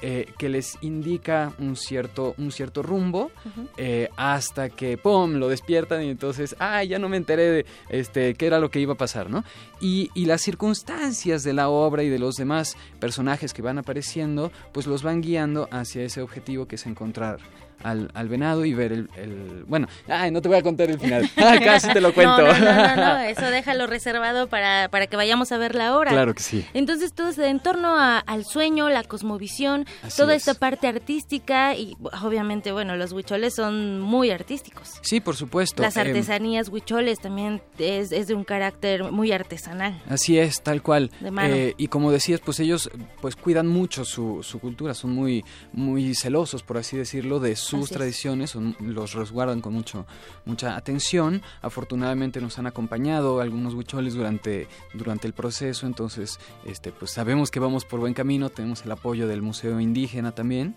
eh, 0.02 0.26
que 0.38 0.48
les 0.48 0.78
indica 0.82 1.52
un 1.58 1.76
cierto, 1.76 2.34
un 2.38 2.52
cierto 2.52 2.82
rumbo, 2.82 3.30
eh, 3.76 4.08
hasta 4.16 4.70
que 4.70 4.98
¡pum! 4.98 5.34
lo 5.34 5.48
despiertan 5.48 6.02
y 6.02 6.10
entonces, 6.10 6.56
¡ay! 6.58 6.88
ya 6.88 6.98
no 6.98 7.08
me 7.08 7.16
enteré 7.16 7.50
de 7.50 7.66
este, 7.88 8.34
qué 8.34 8.46
era 8.46 8.58
lo 8.58 8.70
que 8.70 8.80
iba 8.80 8.94
a 8.94 8.96
pasar, 8.96 9.30
¿no? 9.30 9.44
Y, 9.81 10.11
y 10.15 10.27
las 10.27 10.40
circunstancias 10.40 11.43
de 11.43 11.53
la 11.53 11.69
obra 11.69 12.03
y 12.03 12.09
de 12.09 12.19
los 12.19 12.36
demás 12.36 12.77
personajes 12.98 13.53
que 13.53 13.62
van 13.62 13.78
apareciendo, 13.78 14.51
pues 14.73 14.86
los 14.86 15.03
van 15.03 15.20
guiando 15.20 15.69
hacia 15.70 16.03
ese 16.03 16.23
objetivo 16.23 16.66
que 16.66 16.77
es 16.77 16.86
encontrar 16.86 17.39
al, 17.82 18.11
al 18.15 18.28
venado 18.28 18.65
y 18.65 18.74
ver 18.74 18.93
el, 18.93 19.09
el, 19.16 19.65
Bueno, 19.66 19.89
ay, 20.09 20.31
no 20.31 20.43
te 20.43 20.48
voy 20.48 20.59
a 20.59 20.62
contar 20.62 20.90
el 20.90 20.98
final. 20.98 21.31
Ah, 21.36 21.57
casi 21.62 21.93
te 21.93 22.01
lo 22.01 22.12
cuento. 22.15 22.43
No, 22.43 22.53
no, 22.59 22.97
no, 22.97 23.19
eso 23.20 23.48
déjalo 23.51 23.86
reservado 23.86 24.48
para, 24.48 24.89
para 24.89 25.07
que 25.07 25.16
vayamos 25.16 25.53
a 25.53 25.59
ver 25.59 25.74
la 25.74 25.97
obra. 25.97 26.11
Claro 26.11 26.35
que 26.35 26.43
sí. 26.43 26.66
Entonces, 26.74 27.12
todo 27.12 27.28
es 27.28 27.39
en 27.39 27.61
torno 27.61 27.97
al 27.97 28.44
sueño, 28.44 28.89
la 28.89 29.05
cosmovisión, 29.05 29.86
toda 30.16 30.35
esta 30.35 30.55
parte 30.55 30.89
artística 30.89 31.77
y 31.77 31.97
obviamente, 32.23 32.73
bueno, 32.73 32.97
los 32.97 33.12
huicholes 33.12 33.55
son 33.55 34.01
muy 34.01 34.31
artísticos. 34.31 34.94
Sí, 35.03 35.20
por 35.20 35.36
supuesto. 35.36 35.82
Las 35.82 35.97
em, 35.97 36.09
artesanías 36.09 36.69
huicholes 36.69 37.20
también 37.20 37.62
es, 37.78 38.12
es, 38.12 38.27
de 38.27 38.35
un 38.35 38.44
carácter 38.44 39.12
muy 39.12 39.32
artesanal. 39.32 40.01
Así 40.09 40.39
es, 40.39 40.62
tal 40.62 40.82
cual. 40.82 41.11
Eh, 41.43 41.74
y 41.77 41.89
como 41.89 42.11
decías, 42.11 42.40
pues 42.40 42.61
ellos 42.61 42.90
pues 43.20 43.36
cuidan 43.36 43.66
mucho 43.66 44.05
su, 44.05 44.43
su 44.43 44.59
cultura, 44.59 44.94
son 44.94 45.12
muy, 45.12 45.44
muy 45.73 46.15
celosos, 46.15 46.62
por 46.62 46.78
así 46.78 46.97
decirlo, 46.97 47.40
de 47.40 47.57
sus 47.66 47.90
tradiciones, 47.90 48.55
los 48.80 49.12
resguardan 49.14 49.60
con 49.60 49.72
mucho, 49.72 50.06
mucha 50.44 50.76
atención. 50.76 51.43
Afortunadamente 51.62 52.40
nos 52.40 52.59
han 52.59 52.66
acompañado 52.66 53.40
algunos 53.40 53.74
huicholes 53.74 54.14
durante, 54.14 54.68
durante 54.94 55.26
el 55.26 55.32
proceso, 55.32 55.86
entonces 55.86 56.38
este, 56.64 56.93
pues 56.93 57.10
sabemos 57.10 57.51
que 57.51 57.60
vamos 57.60 57.84
por 57.84 58.01
buen 58.01 58.14
camino, 58.14 58.51
tenemos 58.51 58.84
el 58.84 58.93
apoyo 58.93 59.26
del 59.26 59.43
Museo 59.43 59.80
Indígena 59.80 60.32
también 60.32 60.74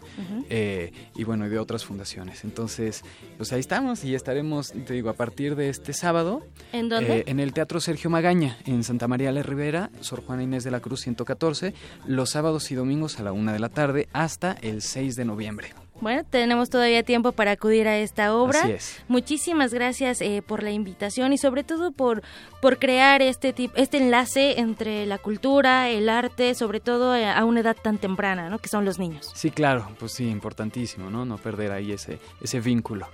eh, 0.49 0.91
y 1.15 1.23
bueno, 1.23 1.45
y 1.45 1.49
de 1.49 1.59
otras 1.59 1.85
fundaciones. 1.85 2.43
Entonces, 2.43 3.03
pues 3.37 3.53
ahí 3.53 3.59
estamos 3.59 4.03
y 4.03 4.15
estaremos, 4.15 4.71
te 4.71 4.93
digo, 4.93 5.09
a 5.09 5.13
partir 5.13 5.55
de 5.55 5.69
este 5.69 5.93
sábado. 5.93 6.43
¿En 6.71 6.89
dónde? 6.89 7.19
Eh, 7.19 7.23
en 7.27 7.39
el 7.39 7.53
Teatro 7.53 7.79
Sergio 7.79 8.09
Magaña, 8.09 8.57
en 8.65 8.83
Santa 8.83 9.07
María 9.07 9.31
la 9.31 9.43
Rivera, 9.43 9.91
Sor 10.01 10.23
Juana 10.23 10.43
Inés 10.43 10.63
de 10.63 10.71
la 10.71 10.79
Cruz 10.79 11.01
114, 11.01 11.73
los 12.05 12.31
sábados 12.31 12.71
y 12.71 12.75
domingos 12.75 13.19
a 13.19 13.23
la 13.23 13.31
una 13.31 13.53
de 13.53 13.59
la 13.59 13.69
tarde 13.69 14.07
hasta 14.13 14.53
el 14.61 14.81
6 14.81 15.15
de 15.15 15.25
noviembre. 15.25 15.73
Bueno, 16.01 16.23
tenemos 16.29 16.69
todavía 16.69 17.03
tiempo 17.03 17.31
para 17.31 17.51
acudir 17.51 17.87
a 17.87 17.97
esta 17.97 18.35
obra. 18.35 18.61
Así 18.61 18.71
es. 18.71 19.03
Muchísimas 19.07 19.73
gracias 19.73 20.21
eh, 20.21 20.41
por 20.45 20.63
la 20.63 20.71
invitación 20.71 21.33
y 21.33 21.37
sobre 21.37 21.63
todo 21.63 21.91
por, 21.91 22.21
por 22.61 22.79
crear 22.79 23.21
este, 23.21 23.53
tipo, 23.53 23.75
este 23.75 23.97
enlace 23.97 24.59
entre 24.59 25.05
la 25.05 25.17
cultura, 25.17 25.89
el 25.89 26.09
arte, 26.09 26.55
sobre 26.55 26.79
todo 26.79 27.15
eh, 27.15 27.27
a 27.27 27.43
una 27.45 27.59
edad 27.59 27.75
tan 27.81 27.97
temprana, 27.97 28.49
¿no? 28.49 28.59
Que 28.59 28.69
son 28.69 28.85
los 28.85 28.99
niños. 28.99 29.31
Sí, 29.35 29.51
claro, 29.51 29.89
pues 29.99 30.13
sí, 30.13 30.29
importantísimo, 30.29 31.09
¿no? 31.09 31.25
No 31.25 31.37
perder 31.37 31.71
ahí 31.71 31.91
ese, 31.91 32.19
ese 32.41 32.59
vínculo. 32.59 33.07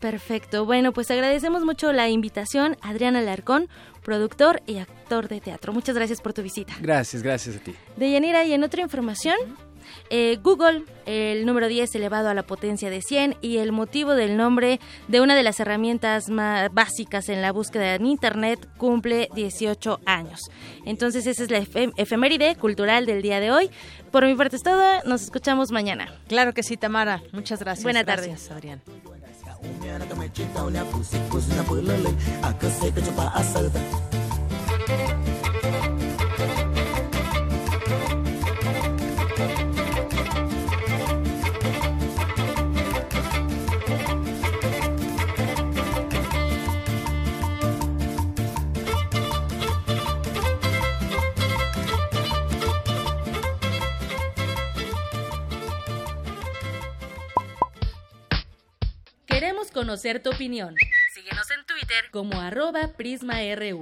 Perfecto. 0.00 0.64
Bueno, 0.64 0.92
pues 0.92 1.10
agradecemos 1.10 1.64
mucho 1.64 1.92
la 1.92 2.08
invitación, 2.08 2.76
Adriana 2.80 3.18
Alarcón, 3.18 3.68
productor 4.02 4.62
y 4.66 4.78
actor 4.78 5.28
de 5.28 5.42
teatro. 5.42 5.74
Muchas 5.74 5.94
gracias 5.94 6.22
por 6.22 6.32
tu 6.32 6.42
visita. 6.42 6.74
Gracias, 6.80 7.22
gracias 7.22 7.56
a 7.56 7.58
ti. 7.60 7.74
De 7.96 8.10
Yanira, 8.10 8.44
y 8.44 8.54
en 8.54 8.64
otra 8.64 8.80
información, 8.80 9.36
eh, 10.10 10.38
Google, 10.42 10.84
el 11.06 11.46
número 11.46 11.68
10 11.68 11.94
elevado 11.94 12.28
a 12.28 12.34
la 12.34 12.42
potencia 12.42 12.90
de 12.90 13.02
100 13.02 13.36
y 13.40 13.58
el 13.58 13.72
motivo 13.72 14.14
del 14.14 14.36
nombre 14.36 14.80
de 15.08 15.20
una 15.20 15.34
de 15.34 15.42
las 15.42 15.60
herramientas 15.60 16.28
más 16.28 16.72
básicas 16.72 17.28
en 17.28 17.42
la 17.42 17.52
búsqueda 17.52 17.94
en 17.94 18.06
Internet 18.06 18.68
cumple 18.76 19.28
18 19.34 20.00
años. 20.06 20.50
Entonces 20.84 21.26
esa 21.26 21.42
es 21.42 21.50
la 21.50 21.58
efeméride 21.96 22.56
cultural 22.56 23.06
del 23.06 23.22
día 23.22 23.40
de 23.40 23.50
hoy. 23.50 23.70
Por 24.10 24.26
mi 24.26 24.34
parte 24.34 24.56
es 24.56 24.62
todo, 24.62 25.02
nos 25.04 25.22
escuchamos 25.22 25.70
mañana. 25.70 26.12
Claro 26.28 26.52
que 26.54 26.62
sí, 26.62 26.76
Tamara. 26.76 27.22
Muchas 27.32 27.60
gracias. 27.60 27.84
Buenas 27.84 28.04
tardes. 28.04 28.50
Adrián. 28.50 28.82
Queremos 59.40 59.70
conocer 59.70 60.22
tu 60.22 60.28
opinión. 60.28 60.74
Síguenos 61.14 61.50
en 61.50 61.64
Twitter 61.64 62.10
como 62.10 62.38
arroba 62.38 62.88
PrismaRU. 62.88 63.80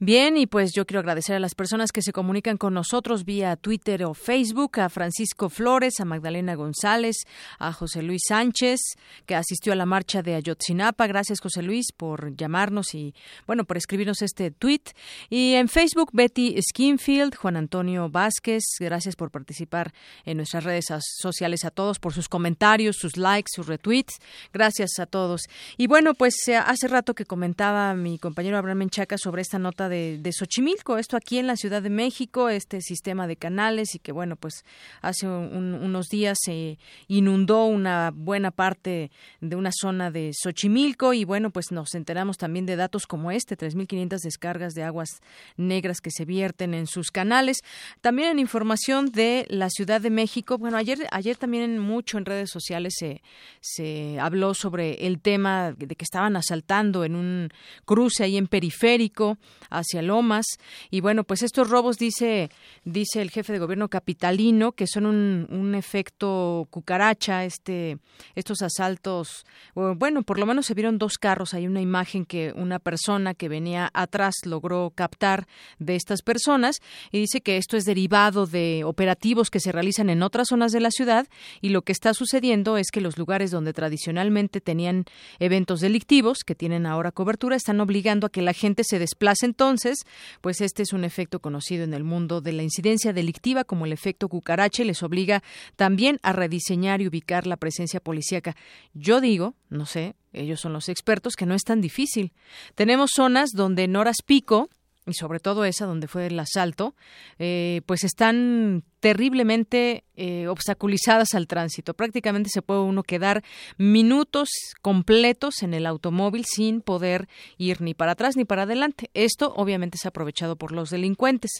Bien, 0.00 0.36
y 0.36 0.46
pues 0.46 0.72
yo 0.74 0.86
quiero 0.86 1.00
agradecer 1.00 1.36
a 1.36 1.40
las 1.40 1.54
personas 1.54 1.92
que 1.92 2.02
se 2.02 2.12
comunican 2.12 2.56
con 2.56 2.74
nosotros 2.74 3.24
vía 3.24 3.54
Twitter 3.56 4.04
o 4.04 4.14
Facebook, 4.14 4.80
a 4.80 4.88
Francisco 4.88 5.48
Flores, 5.48 6.00
a 6.00 6.04
Magdalena 6.04 6.56
González, 6.56 7.16
a 7.58 7.72
José 7.72 8.02
Luis 8.02 8.22
Sánchez, 8.26 8.80
que 9.24 9.36
asistió 9.36 9.72
a 9.72 9.76
la 9.76 9.86
marcha 9.86 10.22
de 10.22 10.34
Ayotzinapa. 10.34 11.06
Gracias, 11.06 11.40
José 11.40 11.62
Luis, 11.62 11.92
por 11.96 12.36
llamarnos 12.36 12.94
y, 12.94 13.14
bueno, 13.46 13.64
por 13.64 13.76
escribirnos 13.76 14.22
este 14.22 14.50
tweet. 14.50 14.82
Y 15.30 15.54
en 15.54 15.68
Facebook, 15.68 16.10
Betty 16.12 16.56
Skinfield, 16.60 17.36
Juan 17.36 17.56
Antonio 17.56 18.08
Vázquez, 18.08 18.64
gracias 18.80 19.14
por 19.14 19.30
participar 19.30 19.92
en 20.24 20.38
nuestras 20.38 20.64
redes 20.64 20.86
sociales 21.20 21.64
a 21.64 21.70
todos, 21.70 22.00
por 22.00 22.12
sus 22.12 22.28
comentarios, 22.28 22.96
sus 22.96 23.16
likes, 23.16 23.50
sus 23.54 23.66
retweets. 23.66 24.18
Gracias 24.52 24.98
a 24.98 25.06
todos. 25.06 25.42
Y 25.76 25.86
bueno, 25.86 26.14
pues 26.14 26.34
eh, 26.48 26.56
hace 26.56 26.88
rato 26.88 27.14
que 27.14 27.24
comentaba 27.24 27.94
mi 27.94 28.18
compañero 28.18 28.58
Abraham 28.58 28.78
Menchaca 28.78 29.18
sobre 29.18 29.42
esta 29.42 29.58
nota 29.58 29.83
de, 29.88 30.20
Xochimilco, 30.32 30.98
esto 30.98 31.16
aquí 31.16 31.38
en 31.38 31.46
la 31.46 31.56
Ciudad 31.56 31.82
de 31.82 31.90
México, 31.90 32.48
este 32.48 32.80
sistema 32.80 33.26
de 33.26 33.36
canales 33.36 33.94
y 33.94 33.98
que 33.98 34.12
bueno, 34.12 34.36
pues 34.36 34.64
hace 35.02 35.26
unos 35.26 36.08
días 36.08 36.38
se 36.40 36.78
inundó 37.08 37.66
una 37.66 38.10
buena 38.14 38.50
parte 38.50 39.10
de 39.40 39.56
una 39.56 39.70
zona 39.72 40.10
de 40.10 40.32
Xochimilco 40.32 41.14
y 41.14 41.24
bueno, 41.24 41.50
pues 41.50 41.72
nos 41.72 41.94
enteramos 41.94 42.36
también 42.36 42.66
de 42.66 42.76
datos 42.76 43.06
como 43.06 43.30
este, 43.30 43.56
3.500 43.56 44.18
descargas 44.20 44.74
de 44.74 44.82
aguas 44.82 45.20
negras 45.56 46.00
que 46.00 46.10
se 46.10 46.24
vierten 46.24 46.74
en 46.74 46.86
sus 46.86 47.10
canales. 47.10 47.58
También 48.00 48.28
en 48.30 48.38
información 48.38 49.10
de 49.12 49.46
la 49.48 49.70
Ciudad 49.70 50.00
de 50.00 50.10
México, 50.10 50.58
bueno, 50.58 50.76
ayer, 50.76 50.98
ayer 51.10 51.36
también 51.36 51.78
mucho 51.78 52.18
en 52.18 52.24
redes 52.24 52.50
sociales 52.50 52.94
se, 52.98 53.22
se 53.60 54.18
habló 54.20 54.54
sobre 54.54 55.06
el 55.06 55.20
tema 55.20 55.72
de 55.72 55.94
que 55.94 56.04
estaban 56.04 56.36
asaltando 56.36 57.04
en 57.04 57.14
un 57.14 57.48
cruce 57.84 58.24
ahí 58.24 58.36
en 58.36 58.46
periférico 58.46 59.38
hacia 59.78 60.02
Lomas. 60.02 60.46
Y 60.90 61.00
bueno, 61.00 61.24
pues 61.24 61.42
estos 61.42 61.70
robos, 61.70 61.98
dice, 61.98 62.50
dice 62.84 63.22
el 63.22 63.30
jefe 63.30 63.52
de 63.52 63.58
gobierno 63.58 63.88
capitalino, 63.88 64.72
que 64.72 64.86
son 64.86 65.06
un, 65.06 65.46
un 65.50 65.74
efecto 65.74 66.66
cucaracha, 66.70 67.44
este, 67.44 67.98
estos 68.34 68.62
asaltos. 68.62 69.44
Bueno, 69.74 70.22
por 70.22 70.38
lo 70.38 70.46
menos 70.46 70.66
se 70.66 70.74
vieron 70.74 70.98
dos 70.98 71.18
carros. 71.18 71.54
Hay 71.54 71.66
una 71.66 71.80
imagen 71.80 72.24
que 72.24 72.52
una 72.56 72.78
persona 72.78 73.34
que 73.34 73.48
venía 73.48 73.90
atrás 73.92 74.34
logró 74.44 74.92
captar 74.94 75.46
de 75.78 75.96
estas 75.96 76.22
personas 76.22 76.80
y 77.10 77.18
dice 77.18 77.40
que 77.40 77.56
esto 77.56 77.76
es 77.76 77.84
derivado 77.84 78.46
de 78.46 78.82
operativos 78.84 79.50
que 79.50 79.60
se 79.60 79.72
realizan 79.72 80.10
en 80.10 80.22
otras 80.22 80.48
zonas 80.48 80.72
de 80.72 80.80
la 80.80 80.90
ciudad 80.90 81.26
y 81.60 81.70
lo 81.70 81.82
que 81.82 81.92
está 81.92 82.14
sucediendo 82.14 82.76
es 82.76 82.90
que 82.90 83.00
los 83.00 83.18
lugares 83.18 83.50
donde 83.50 83.72
tradicionalmente 83.72 84.60
tenían 84.60 85.04
eventos 85.38 85.80
delictivos, 85.80 86.38
que 86.44 86.54
tienen 86.54 86.86
ahora 86.86 87.12
cobertura, 87.12 87.56
están 87.56 87.80
obligando 87.80 88.26
a 88.26 88.30
que 88.30 88.42
la 88.42 88.52
gente 88.52 88.82
se 88.84 88.98
desplace 88.98 89.46
entonces, 89.64 90.04
pues 90.42 90.60
este 90.60 90.82
es 90.82 90.92
un 90.92 91.04
efecto 91.04 91.40
conocido 91.40 91.84
en 91.84 91.94
el 91.94 92.04
mundo 92.04 92.42
de 92.42 92.52
la 92.52 92.62
incidencia 92.62 93.14
delictiva 93.14 93.64
como 93.64 93.86
el 93.86 93.94
efecto 93.94 94.28
cucaracha 94.28 94.82
y 94.82 94.86
les 94.86 95.02
obliga 95.02 95.42
también 95.74 96.20
a 96.22 96.34
rediseñar 96.34 97.00
y 97.00 97.08
ubicar 97.08 97.46
la 97.46 97.56
presencia 97.56 97.98
policíaca. 97.98 98.54
Yo 98.92 99.22
digo, 99.22 99.54
no 99.70 99.86
sé, 99.86 100.16
ellos 100.34 100.60
son 100.60 100.74
los 100.74 100.90
expertos, 100.90 101.34
que 101.34 101.46
no 101.46 101.54
es 101.54 101.62
tan 101.62 101.80
difícil. 101.80 102.32
Tenemos 102.74 103.12
zonas 103.14 103.52
donde 103.54 103.84
en 103.84 103.96
horas 103.96 104.18
pico, 104.24 104.68
y 105.06 105.14
sobre 105.14 105.40
todo 105.40 105.64
esa 105.64 105.86
donde 105.86 106.08
fue 106.08 106.26
el 106.26 106.38
asalto, 106.38 106.94
eh, 107.38 107.80
pues 107.86 108.04
están 108.04 108.84
terriblemente 109.04 110.02
eh, 110.16 110.48
obstaculizadas 110.48 111.34
al 111.34 111.46
tránsito. 111.46 111.92
Prácticamente 111.92 112.48
se 112.50 112.62
puede 112.62 112.80
uno 112.80 113.02
quedar 113.02 113.44
minutos 113.76 114.48
completos 114.80 115.62
en 115.62 115.74
el 115.74 115.84
automóvil 115.84 116.46
sin 116.46 116.80
poder 116.80 117.28
ir 117.58 117.82
ni 117.82 117.92
para 117.92 118.12
atrás 118.12 118.34
ni 118.34 118.46
para 118.46 118.62
adelante. 118.62 119.10
Esto 119.12 119.52
obviamente 119.56 119.98
es 120.00 120.06
aprovechado 120.06 120.56
por 120.56 120.72
los 120.72 120.88
delincuentes. 120.88 121.50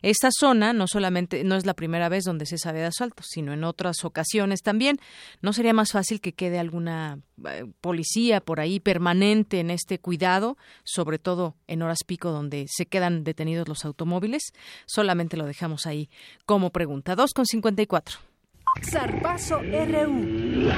Esta 0.00 0.30
zona 0.30 0.72
no 0.72 0.86
solamente 0.86 1.44
no 1.44 1.56
es 1.56 1.66
la 1.66 1.74
primera 1.74 2.08
vez 2.08 2.24
donde 2.24 2.46
se 2.46 2.56
sabe 2.56 2.78
de 2.78 2.86
asaltos, 2.86 3.26
sino 3.28 3.52
en 3.52 3.64
otras 3.64 4.02
ocasiones 4.02 4.62
también. 4.62 4.98
¿No 5.42 5.52
sería 5.52 5.74
más 5.74 5.92
fácil 5.92 6.22
que 6.22 6.32
quede 6.32 6.58
alguna 6.58 7.18
eh, 7.46 7.66
policía 7.82 8.40
por 8.40 8.60
ahí 8.60 8.80
permanente 8.80 9.60
en 9.60 9.68
este 9.68 9.98
cuidado, 9.98 10.56
sobre 10.84 11.18
todo 11.18 11.54
en 11.66 11.82
horas 11.82 12.04
pico 12.06 12.30
donde 12.30 12.64
se 12.66 12.86
quedan 12.86 13.24
detenidos 13.24 13.68
los 13.68 13.84
automóviles? 13.84 14.54
Solamente 14.86 15.36
lo 15.36 15.44
dejamos 15.44 15.84
ahí 15.84 16.08
como 16.46 16.70
pregunta 16.70 16.93
pregunta. 16.94 17.16
2 17.16 17.34
con 17.34 17.46
54. 17.46 18.18
Zarpazo 18.82 19.60
RU. 19.60 20.70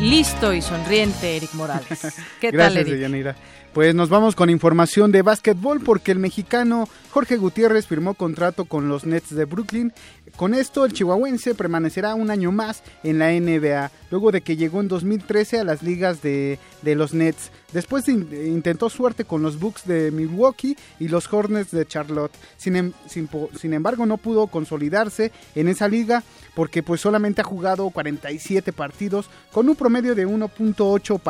Listo 0.00 0.54
y 0.54 0.62
sonriente, 0.62 1.36
Eric 1.36 1.52
Morales. 1.54 1.86
¿Qué 2.40 2.52
tal, 2.52 2.76
Eric? 2.76 3.36
Pues 3.72 3.94
nos 3.94 4.08
vamos 4.08 4.34
con 4.34 4.50
información 4.50 5.12
de 5.12 5.22
básquetbol 5.22 5.80
porque 5.80 6.10
el 6.10 6.18
mexicano 6.18 6.88
Jorge 7.10 7.36
Gutiérrez 7.36 7.86
firmó 7.86 8.14
contrato 8.14 8.64
con 8.64 8.88
los 8.88 9.04
Nets 9.04 9.32
de 9.32 9.44
Brooklyn. 9.44 9.92
Con 10.34 10.54
esto 10.54 10.84
el 10.84 10.92
chihuahuense 10.92 11.54
permanecerá 11.54 12.14
un 12.14 12.30
año 12.30 12.50
más 12.50 12.82
en 13.04 13.20
la 13.20 13.30
NBA, 13.30 13.92
luego 14.10 14.32
de 14.32 14.40
que 14.40 14.56
llegó 14.56 14.80
en 14.80 14.88
2013 14.88 15.60
a 15.60 15.64
las 15.64 15.82
ligas 15.82 16.20
de, 16.20 16.58
de 16.82 16.94
los 16.96 17.14
Nets. 17.14 17.52
Después 17.72 18.08
intentó 18.08 18.90
suerte 18.90 19.24
con 19.24 19.42
los 19.42 19.58
Bucks 19.60 19.86
de 19.86 20.10
Milwaukee 20.10 20.76
y 20.98 21.08
los 21.08 21.32
Hornets 21.32 21.70
de 21.70 21.86
Charlotte. 21.86 22.32
Sin, 22.56 22.74
em, 22.76 22.92
sin, 23.06 23.72
embargo, 23.72 24.06
no 24.06 24.16
pudo 24.16 24.48
consolidarse 24.48 25.30
en 25.54 25.68
esa 25.68 25.86
liga 25.86 26.24
porque 26.54 26.82
pues 26.82 27.00
solamente 27.00 27.40
ha 27.40 27.44
jugado 27.44 27.88
47 27.90 28.72
partidos 28.72 29.30
con 29.52 29.68
un 29.68 29.76
promedio 29.76 30.14
de 30.14 30.26
1.8 30.26 31.20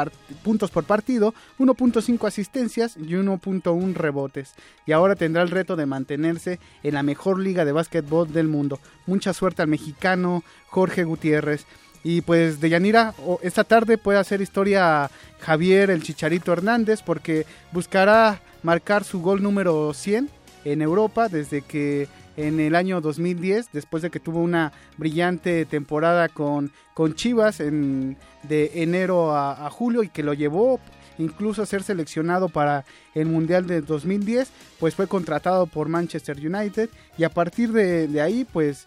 puntos 0.42 0.70
por 0.70 0.84
partido, 0.84 1.34
1.5 1.58 2.26
asistencias 2.26 2.96
y 2.96 3.14
1.1 3.14 3.94
rebotes. 3.94 4.54
Y 4.86 4.92
ahora 4.92 5.16
tendrá 5.16 5.42
el 5.42 5.50
reto 5.50 5.76
de 5.76 5.86
mantenerse 5.86 6.58
en 6.82 6.94
la 6.94 7.02
mejor 7.02 7.38
liga 7.38 7.64
de 7.64 7.72
básquetbol 7.72 8.32
del 8.32 8.48
mundo. 8.48 8.80
Mucha 9.06 9.34
suerte 9.34 9.62
al 9.62 9.68
mexicano 9.68 10.42
Jorge 10.68 11.04
Gutiérrez. 11.04 11.66
Y 12.02 12.22
pues 12.22 12.60
de 12.60 12.70
Yanira, 12.70 13.14
esta 13.42 13.64
tarde 13.64 13.98
puede 13.98 14.18
hacer 14.18 14.40
historia 14.40 15.10
Javier 15.40 15.90
el 15.90 16.02
Chicharito 16.02 16.52
Hernández 16.52 17.02
porque 17.02 17.46
buscará 17.72 18.40
marcar 18.62 19.04
su 19.04 19.20
gol 19.20 19.42
número 19.42 19.92
100 19.92 20.30
en 20.64 20.82
Europa 20.82 21.28
desde 21.28 21.62
que 21.62 22.08
en 22.36 22.58
el 22.60 22.74
año 22.74 23.00
2010, 23.00 23.68
después 23.72 24.02
de 24.02 24.10
que 24.10 24.20
tuvo 24.20 24.40
una 24.40 24.72
brillante 24.96 25.66
temporada 25.66 26.28
con, 26.28 26.72
con 26.94 27.14
Chivas 27.14 27.60
en, 27.60 28.16
de 28.44 28.70
enero 28.76 29.32
a, 29.32 29.66
a 29.66 29.70
julio 29.70 30.02
y 30.02 30.08
que 30.08 30.22
lo 30.22 30.32
llevó 30.32 30.80
incluso 31.20 31.62
a 31.62 31.66
ser 31.66 31.82
seleccionado 31.82 32.48
para 32.48 32.84
el 33.14 33.26
Mundial 33.26 33.66
de 33.66 33.82
2010, 33.82 34.50
pues 34.78 34.94
fue 34.94 35.06
contratado 35.06 35.66
por 35.66 35.88
Manchester 35.88 36.36
United. 36.38 36.88
Y 37.18 37.24
a 37.24 37.28
partir 37.28 37.72
de, 37.72 38.20
ahí 38.20 38.46
pues 38.50 38.86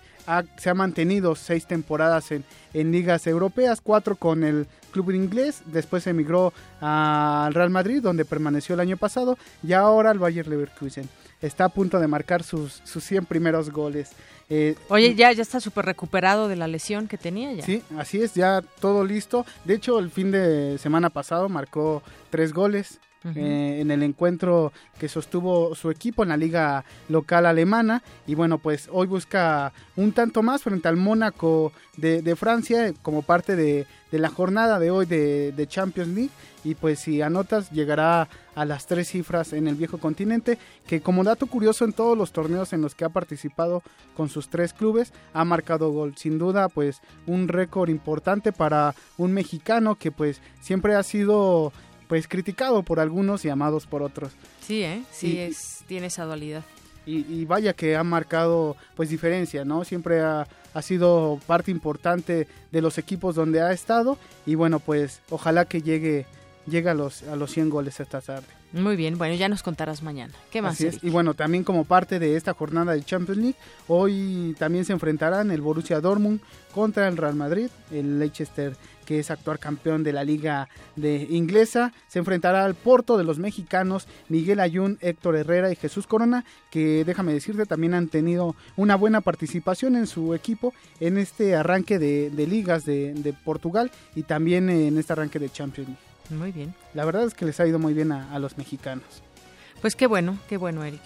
se 0.58 0.70
ha 0.70 0.74
mantenido 0.74 1.36
seis 1.36 1.66
temporadas 1.66 2.32
en, 2.32 2.44
en 2.74 2.92
ligas 2.92 3.28
europeas, 3.28 3.82
cuatro 3.82 4.16
con 4.16 4.44
el 4.44 4.68
club 4.92 5.12
inglés, 5.12 5.62
después 5.66 6.08
emigró 6.08 6.54
al 6.80 7.54
Real 7.54 7.70
Madrid 7.70 8.02
donde 8.02 8.26
permaneció 8.26 8.76
el 8.76 8.82
año 8.82 8.98
pasado 8.98 9.38
y 9.62 9.74
ahora 9.74 10.12
al 10.12 10.20
Bayer 10.20 10.48
Leverkusen. 10.48 11.10
Está 11.42 11.66
a 11.66 11.70
punto 11.70 12.00
de 12.00 12.08
marcar 12.08 12.42
sus, 12.42 12.82
sus 12.86 13.04
100 13.04 13.26
primeros 13.26 13.70
goles. 13.70 14.12
Eh, 14.50 14.76
Oye, 14.90 15.14
ya, 15.16 15.32
ya 15.34 15.42
está 15.42 15.60
súper 15.60 15.86
recuperado 15.86 16.48
de 16.48 16.56
la 16.56 16.68
lesión 16.68 17.08
que 17.08 17.18
tenía 17.18 17.52
ya. 17.52 17.66
Sí, 17.66 17.82
así 17.98 18.22
es, 18.22 18.34
ya 18.34 18.62
todo 18.80 19.04
listo. 19.04 19.46
De 19.66 19.74
hecho, 19.74 20.00
el 20.00 20.10
fin 20.10 20.32
de 20.32 20.78
semana 20.78 21.10
pasado 21.10 21.50
marcó 21.50 22.02
tres 22.30 22.54
goles. 22.54 23.00
Eh, 23.26 23.78
en 23.80 23.90
el 23.90 24.04
encuentro 24.04 24.74
que 25.00 25.08
sostuvo 25.08 25.76
su 25.76 25.90
equipo 25.90 26.24
en 26.24 26.30
la 26.30 26.38
liga 26.38 26.84
local 27.08 27.46
alemana. 27.46 28.04
Y 28.28 28.36
bueno 28.36 28.58
pues 28.58 28.90
hoy 28.92 29.08
busca 29.08 29.72
un 29.96 30.12
tanto 30.12 30.44
más 30.44 30.64
frente 30.64 30.88
al 30.88 30.98
Mónaco 30.98 31.72
de, 31.98 32.36
Francia 32.36 32.94
como 33.02 33.22
parte 33.22 33.56
de, 33.56 33.86
la 34.12 34.30
jornada 34.30 34.78
de 34.80 34.92
hoy 34.92 35.06
de, 35.06 35.52
de, 35.54 35.68
Champions 35.68 36.10
League. 36.10 36.32
Y 36.66 36.76
pues 36.76 37.00
si 37.00 37.22
anotas 37.22 37.72
llegará 37.72 38.28
a 38.56 38.66
las 38.66 38.88
tres 38.88 39.10
cifras 39.10 39.54
en 39.54 39.68
el 39.68 39.76
viejo 39.76 39.98
continente 39.98 40.58
que 40.88 41.02
como 41.02 41.24
dato 41.24 41.48
curioso 41.48 41.86
en 41.86 41.94
todos 41.94 42.18
los 42.18 42.32
torneos 42.32 42.72
en 42.72 42.82
los 42.82 42.96
que 42.96 43.04
ha 43.04 43.10
participado 43.10 43.84
con 44.16 44.30
sus 44.30 44.50
tres 44.50 44.74
clubes 44.74 45.14
ha 45.34 45.44
marcado 45.46 45.92
gol. 45.92 46.16
Sin 46.18 46.38
duda 46.38 46.70
pues 46.70 47.02
un 47.26 47.48
récord 47.48 47.90
importante 47.90 48.52
para 48.52 48.96
un 49.18 49.34
mexicano 49.34 49.96
que 49.96 50.12
pues 50.12 50.42
siempre 50.62 50.96
ha 50.96 51.04
sido 51.04 51.74
pues 52.14 52.28
criticado 52.28 52.84
por 52.84 53.00
algunos 53.00 53.44
y 53.44 53.50
amados 53.50 53.88
por 53.88 54.04
otros. 54.04 54.34
Sí, 54.62 54.84
¿eh? 54.84 55.02
Sí, 55.10 55.40
es, 55.40 55.84
tiene 55.88 56.06
esa 56.06 56.26
dualidad. 56.26 56.64
Y, 57.08 57.44
vaya 57.46 57.74
que 57.74 57.96
ha 57.96 58.04
marcado 58.04 58.78
pues 58.96 59.10
diferencia, 59.10 59.66
¿no? 59.66 59.84
Siempre 59.84 60.22
ha, 60.22 60.48
ha, 60.76 60.82
sido 60.84 61.40
parte 61.48 61.72
importante 61.72 62.48
de 62.72 62.82
los 62.84 63.00
equipos 63.00 63.34
donde 63.34 63.62
ha 63.62 63.72
estado 63.72 64.20
y 64.46 64.54
bueno, 64.54 64.78
pues 64.78 65.22
ojalá 65.32 65.66
que 65.66 65.82
llegue 65.82 66.28
llega 66.68 66.92
a 66.92 66.94
los, 66.94 67.24
a 67.24 67.36
los 67.36 67.52
100 67.52 67.70
goles 67.70 68.00
esta 68.00 68.22
tarde. 68.22 68.46
Muy 68.72 68.96
bien, 68.96 69.18
bueno, 69.18 69.36
ya 69.36 69.50
nos 69.50 69.62
contarás 69.62 70.02
mañana. 70.02 70.34
¿Qué 70.52 70.62
más? 70.62 70.80
Y 70.82 71.10
bueno, 71.10 71.34
también 71.34 71.64
como 71.64 71.86
parte 71.86 72.20
de 72.20 72.36
esta 72.36 72.54
jornada 72.54 72.94
de 72.94 73.04
Champions 73.04 73.40
League, 73.40 73.58
hoy 73.88 74.56
también 74.58 74.86
se 74.86 74.94
enfrentarán 74.94 75.52
el 75.52 75.62
Borussia 75.62 76.00
Dortmund 76.00 76.42
contra 76.74 77.08
el 77.08 77.18
Real 77.18 77.36
Madrid, 77.36 77.70
el 77.92 78.20
Leicester 78.20 78.76
que 79.06 79.20
es 79.20 79.32
actual 79.32 79.60
campeón 79.60 80.04
de 80.04 80.14
la 80.14 80.24
liga 80.24 80.70
de 80.96 81.28
inglesa, 81.30 81.94
se 82.08 82.20
enfrentará 82.20 82.66
al 82.66 82.76
Porto 82.76 83.18
de 83.18 83.24
los 83.24 83.40
mexicanos 83.40 84.08
Miguel 84.30 84.60
Ayun, 84.60 84.98
Héctor 85.02 85.36
Herrera 85.36 85.72
y 85.72 85.76
Jesús 85.76 86.08
Corona, 86.08 86.46
que 86.72 87.04
déjame 87.06 87.34
decirte 87.34 87.66
también 87.66 87.94
han 87.94 88.08
tenido 88.08 88.56
una 88.76 88.96
buena 88.96 89.22
participación 89.22 89.96
en 89.96 90.08
su 90.08 90.34
equipo 90.34 90.74
en 91.00 91.18
este 91.18 91.56
arranque 91.56 92.00
de, 92.00 92.30
ligas 92.48 92.86
de, 92.86 93.34
Portugal 93.44 93.92
y 94.16 94.24
también 94.24 94.70
en 94.70 94.98
este 94.98 95.14
arranque 95.14 95.40
de 95.40 95.50
Champions 95.50 95.90
League. 95.90 96.04
Muy 96.30 96.52
bien. 96.52 96.74
La 96.94 97.06
verdad 97.06 97.24
es 97.26 97.34
que 97.34 97.46
les 97.46 97.60
ha 97.60 97.68
ido 97.68 97.80
muy 97.80 97.94
bien 97.94 98.12
a, 98.12 98.34
a 98.34 98.40
los 98.40 98.58
mexicanos. 98.58 99.24
Pues 99.82 99.96
qué 99.96 100.08
bueno, 100.08 100.38
qué 100.48 100.58
bueno, 100.58 100.84
Eric. 100.84 101.02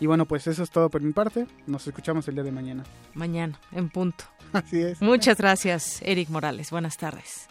Y 0.00 0.06
bueno, 0.06 0.26
pues 0.26 0.46
eso 0.46 0.62
es 0.62 0.70
todo 0.70 0.88
por 0.90 1.02
mi 1.02 1.12
parte. 1.12 1.46
Nos 1.66 1.86
escuchamos 1.86 2.28
el 2.28 2.34
día 2.34 2.44
de 2.44 2.52
mañana. 2.52 2.84
Mañana, 3.14 3.58
en 3.72 3.88
punto. 3.88 4.24
Así 4.52 4.80
es. 4.80 5.00
Muchas 5.02 5.38
gracias, 5.38 6.00
Eric 6.02 6.28
Morales. 6.28 6.70
Buenas 6.70 6.96
tardes. 6.96 7.48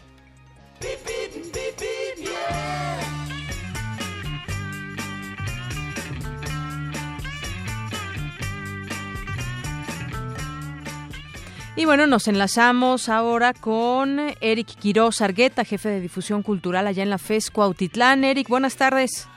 Y 11.77 11.85
bueno, 11.85 12.07
nos 12.07 12.27
enlazamos 12.27 13.07
ahora 13.07 13.53
con 13.53 14.19
Eric 14.41 14.67
Quiroz 14.79 15.21
Argueta, 15.21 15.63
jefe 15.63 15.89
de 15.89 16.01
difusión 16.01 16.41
cultural 16.41 16.87
allá 16.87 17.03
en 17.03 17.11
la 17.11 17.19
FES 17.19 17.51
Cuautitlán. 17.51 18.23
Eric, 18.23 18.49
buenas 18.49 18.77
tardes. 18.77 19.27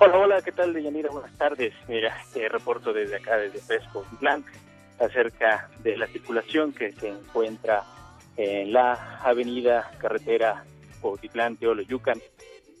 Hola, 0.00 0.18
hola, 0.18 0.42
¿qué 0.42 0.50
tal, 0.50 0.72
Deyanira? 0.72 1.08
Buenas 1.10 1.36
tardes. 1.38 1.72
Mira, 1.86 2.16
eh, 2.34 2.48
reporto 2.48 2.92
desde 2.92 3.16
acá, 3.16 3.36
desde 3.36 3.60
FES 3.60 3.84
Cuautitlán 3.92 4.44
acerca 4.98 5.70
de 5.84 5.96
la 5.96 6.08
circulación 6.08 6.72
que 6.72 6.90
se 6.92 7.10
encuentra 7.10 7.84
en 8.36 8.72
la 8.72 9.20
avenida 9.22 9.92
carretera 9.98 10.64
Cuautitlán 11.00 11.56
Teoloyucan, 11.58 12.20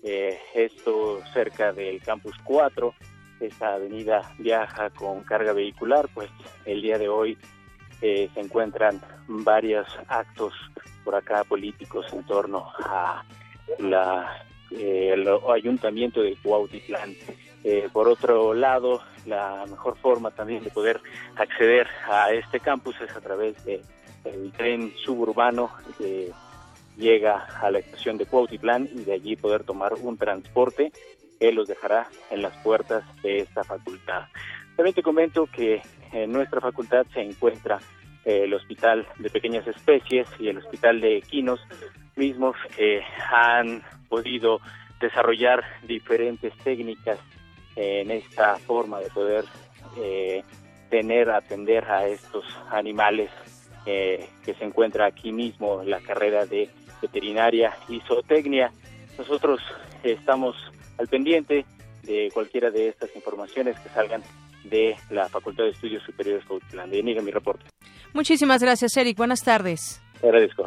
eh, 0.02 0.40
esto 0.54 1.20
cerca 1.32 1.72
del 1.72 2.02
campus 2.02 2.34
4. 2.42 2.92
Esta 3.38 3.74
avenida 3.74 4.32
viaja 4.38 4.90
con 4.90 5.22
carga 5.22 5.52
vehicular, 5.52 6.08
pues 6.12 6.30
el 6.64 6.82
día 6.82 6.98
de 6.98 7.08
hoy 7.08 7.38
eh, 8.02 8.28
se 8.34 8.40
encuentran 8.40 9.00
varios 9.28 9.86
actos 10.08 10.52
por 11.04 11.14
acá 11.14 11.44
políticos 11.44 12.12
en 12.12 12.26
torno 12.26 12.72
a 12.80 13.24
la 13.78 14.44
eh, 14.70 15.10
el 15.12 15.28
ayuntamiento 15.52 16.22
de 16.22 16.36
Cuautitlán. 16.42 17.14
Eh, 17.62 17.88
por 17.92 18.08
otro 18.08 18.54
lado, 18.54 19.02
la 19.26 19.64
mejor 19.68 19.96
forma 19.98 20.30
también 20.30 20.62
de 20.62 20.70
poder 20.70 21.00
acceder 21.36 21.86
a 22.10 22.32
este 22.32 22.60
campus 22.60 23.00
es 23.00 23.14
a 23.16 23.20
través 23.20 23.62
del 23.64 23.82
tren 24.56 24.92
suburbano 25.04 25.70
que 25.98 26.30
llega 26.96 27.46
a 27.60 27.70
la 27.70 27.78
estación 27.78 28.18
de 28.18 28.26
Cuautitlán 28.26 28.88
y 28.92 29.04
de 29.04 29.14
allí 29.14 29.36
poder 29.36 29.64
tomar 29.64 29.94
un 29.94 30.16
transporte 30.16 30.92
que 31.38 31.52
los 31.52 31.68
dejará 31.68 32.08
en 32.30 32.42
las 32.42 32.56
puertas 32.62 33.04
de 33.22 33.38
esta 33.38 33.64
facultad. 33.64 34.24
También 34.76 34.94
te 34.94 35.02
comento 35.02 35.46
que 35.46 35.82
en 36.12 36.32
nuestra 36.32 36.60
facultad 36.60 37.06
se 37.12 37.20
encuentra 37.20 37.80
el 38.24 38.52
Hospital 38.54 39.06
de 39.18 39.30
Pequeñas 39.30 39.66
Especies 39.66 40.28
y 40.38 40.48
el 40.48 40.58
Hospital 40.58 41.00
de 41.00 41.18
Equinos, 41.18 41.60
mismos 42.16 42.56
han 43.30 43.82
podido 44.14 44.60
desarrollar 45.00 45.64
diferentes 45.82 46.52
técnicas 46.58 47.18
en 47.74 48.12
esta 48.12 48.56
forma 48.58 49.00
de 49.00 49.10
poder 49.10 49.44
eh, 49.96 50.44
tener, 50.88 51.30
atender 51.30 51.84
a 51.90 52.06
estos 52.06 52.44
animales 52.70 53.30
eh, 53.86 54.28
que 54.44 54.54
se 54.54 54.64
encuentra 54.64 55.06
aquí 55.06 55.32
mismo 55.32 55.82
la 55.82 56.00
carrera 56.00 56.46
de 56.46 56.70
veterinaria 57.02 57.76
y 57.88 58.00
zootecnia. 58.02 58.70
Nosotros 59.18 59.60
estamos 60.04 60.54
al 60.98 61.08
pendiente 61.08 61.66
de 62.04 62.30
cualquiera 62.32 62.70
de 62.70 62.88
estas 62.88 63.14
informaciones 63.16 63.76
que 63.80 63.88
salgan 63.88 64.22
de 64.62 64.96
la 65.10 65.28
Facultad 65.28 65.64
de 65.64 65.70
Estudios 65.70 66.04
Superiores 66.04 66.44
de 66.46 66.86
De 66.86 67.02
mi 67.02 67.32
reporte. 67.32 67.64
Muchísimas 68.12 68.62
gracias, 68.62 68.96
Eric. 68.96 69.16
Buenas 69.16 69.42
tardes. 69.42 70.03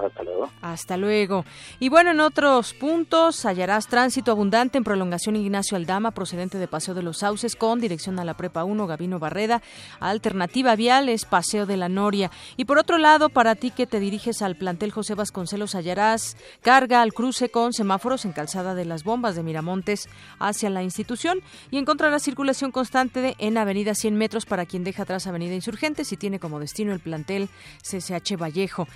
Hasta 0.05 0.23
luego. 0.23 0.49
Hasta 0.61 0.97
luego. 0.97 1.45
Y 1.79 1.89
bueno, 1.89 2.11
en 2.11 2.19
otros 2.19 2.73
puntos 2.73 3.45
hallarás 3.45 3.87
tránsito 3.87 4.31
abundante 4.31 4.77
en 4.77 4.83
prolongación 4.83 5.35
Ignacio 5.35 5.77
Aldama, 5.77 6.11
procedente 6.11 6.57
de 6.57 6.67
Paseo 6.67 6.93
de 6.93 7.03
los 7.03 7.19
Sauces, 7.19 7.55
con 7.55 7.79
dirección 7.79 8.19
a 8.19 8.25
la 8.25 8.35
Prepa 8.35 8.63
1, 8.63 8.87
Gabino 8.87 9.19
Barreda. 9.19 9.61
Alternativa 9.99 10.75
vial 10.75 11.09
es 11.09 11.25
Paseo 11.25 11.65
de 11.65 11.77
la 11.77 11.89
Noria. 11.89 12.31
Y 12.55 12.65
por 12.65 12.77
otro 12.77 12.97
lado, 12.97 13.29
para 13.29 13.55
ti 13.55 13.71
que 13.71 13.87
te 13.87 13.99
diriges 13.99 14.41
al 14.41 14.55
plantel 14.55 14.91
José 14.91 15.15
Vasconcelos, 15.15 15.75
hallarás 15.75 16.37
carga 16.61 17.01
al 17.01 17.13
cruce 17.13 17.49
con 17.49 17.73
semáforos 17.73 18.25
en 18.25 18.33
Calzada 18.33 18.75
de 18.75 18.85
las 18.85 19.03
Bombas 19.03 19.35
de 19.35 19.43
Miramontes 19.43 20.09
hacia 20.39 20.69
la 20.69 20.83
institución 20.83 21.39
y 21.71 21.77
encontrarás 21.77 22.23
circulación 22.23 22.71
constante 22.71 23.35
en 23.39 23.57
Avenida 23.57 23.95
100 23.95 24.15
metros 24.15 24.45
para 24.45 24.65
quien 24.65 24.83
deja 24.83 25.03
atrás 25.03 25.27
Avenida 25.27 25.53
Insurgentes 25.53 26.11
y 26.11 26.17
tiene 26.17 26.39
como 26.39 26.59
destino 26.59 26.93
el 26.93 26.99
plantel 26.99 27.49
CCH 27.81 28.37
Vallejo. 28.37 28.87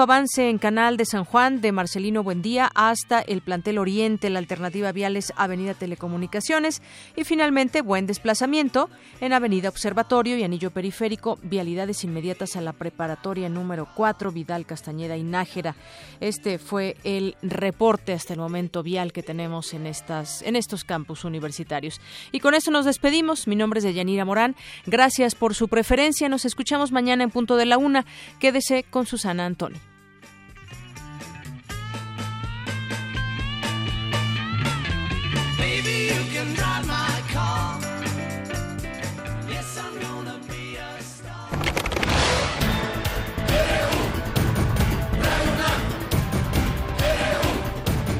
Avance 0.00 0.48
en 0.48 0.58
Canal 0.58 0.96
de 0.96 1.04
San 1.04 1.24
Juan 1.24 1.60
de 1.60 1.72
Marcelino 1.72 2.22
Buendía 2.22 2.70
hasta 2.74 3.20
el 3.20 3.40
plantel 3.40 3.78
Oriente, 3.78 4.30
la 4.30 4.38
alternativa 4.38 4.92
viales 4.92 5.32
Avenida 5.36 5.74
Telecomunicaciones 5.74 6.82
y 7.16 7.24
finalmente 7.24 7.82
buen 7.82 8.06
desplazamiento 8.06 8.90
en 9.20 9.32
Avenida 9.32 9.68
Observatorio 9.68 10.36
y 10.36 10.44
Anillo 10.44 10.70
Periférico, 10.70 11.38
vialidades 11.42 12.04
inmediatas 12.04 12.56
a 12.56 12.60
la 12.60 12.72
preparatoria 12.72 13.48
número 13.48 13.88
4 13.94 14.32
Vidal 14.32 14.66
Castañeda 14.66 15.16
y 15.16 15.22
Nájera. 15.22 15.76
Este 16.20 16.58
fue 16.58 16.96
el 17.04 17.36
reporte 17.42 18.12
hasta 18.12 18.34
el 18.34 18.40
momento 18.40 18.82
vial 18.82 19.12
que 19.12 19.22
tenemos 19.22 19.72
en 19.72 19.86
estas 19.86 20.42
en 20.42 20.56
estos 20.56 20.84
campus 20.84 21.24
universitarios. 21.24 22.00
Y 22.32 22.40
con 22.40 22.54
eso 22.54 22.70
nos 22.70 22.84
despedimos. 22.84 23.46
Mi 23.46 23.56
nombre 23.56 23.78
es 23.78 23.84
Deyanira 23.84 24.24
Morán. 24.24 24.56
Gracias 24.84 25.34
por 25.34 25.54
su 25.54 25.68
preferencia. 25.68 26.28
Nos 26.28 26.44
escuchamos 26.44 26.92
mañana 26.92 27.24
en 27.24 27.30
punto 27.30 27.56
de 27.56 27.66
la 27.66 27.78
una. 27.78 28.04
Quédese 28.40 28.84
con 28.84 29.06
Susana 29.06 29.46
Antoni. 29.46 29.85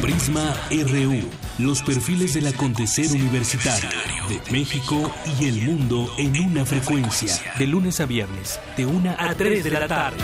Prisma 0.01 0.55
RU, 0.71 1.31
los 1.59 1.83
perfiles 1.83 2.35
del 2.35 2.47
acontecer 2.47 3.11
universitario 3.11 3.91
de 4.29 4.41
México 4.53 5.13
y 5.39 5.47
el 5.47 5.63
mundo 5.63 6.13
en 6.19 6.41
una 6.41 6.65
frecuencia. 6.65 7.33
De 7.59 7.67
lunes 7.67 8.01
a 8.01 8.07
viernes, 8.07 8.61
de 8.77 8.87
1 8.87 9.17
a 9.19 9.35
3 9.35 9.65
de 9.65 9.71
la 9.71 9.87
tarde. 9.87 10.19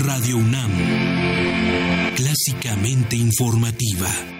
Radio 0.00 0.36
UNAM, 0.36 0.70
clásicamente 2.16 3.16
informativa. 3.16 4.39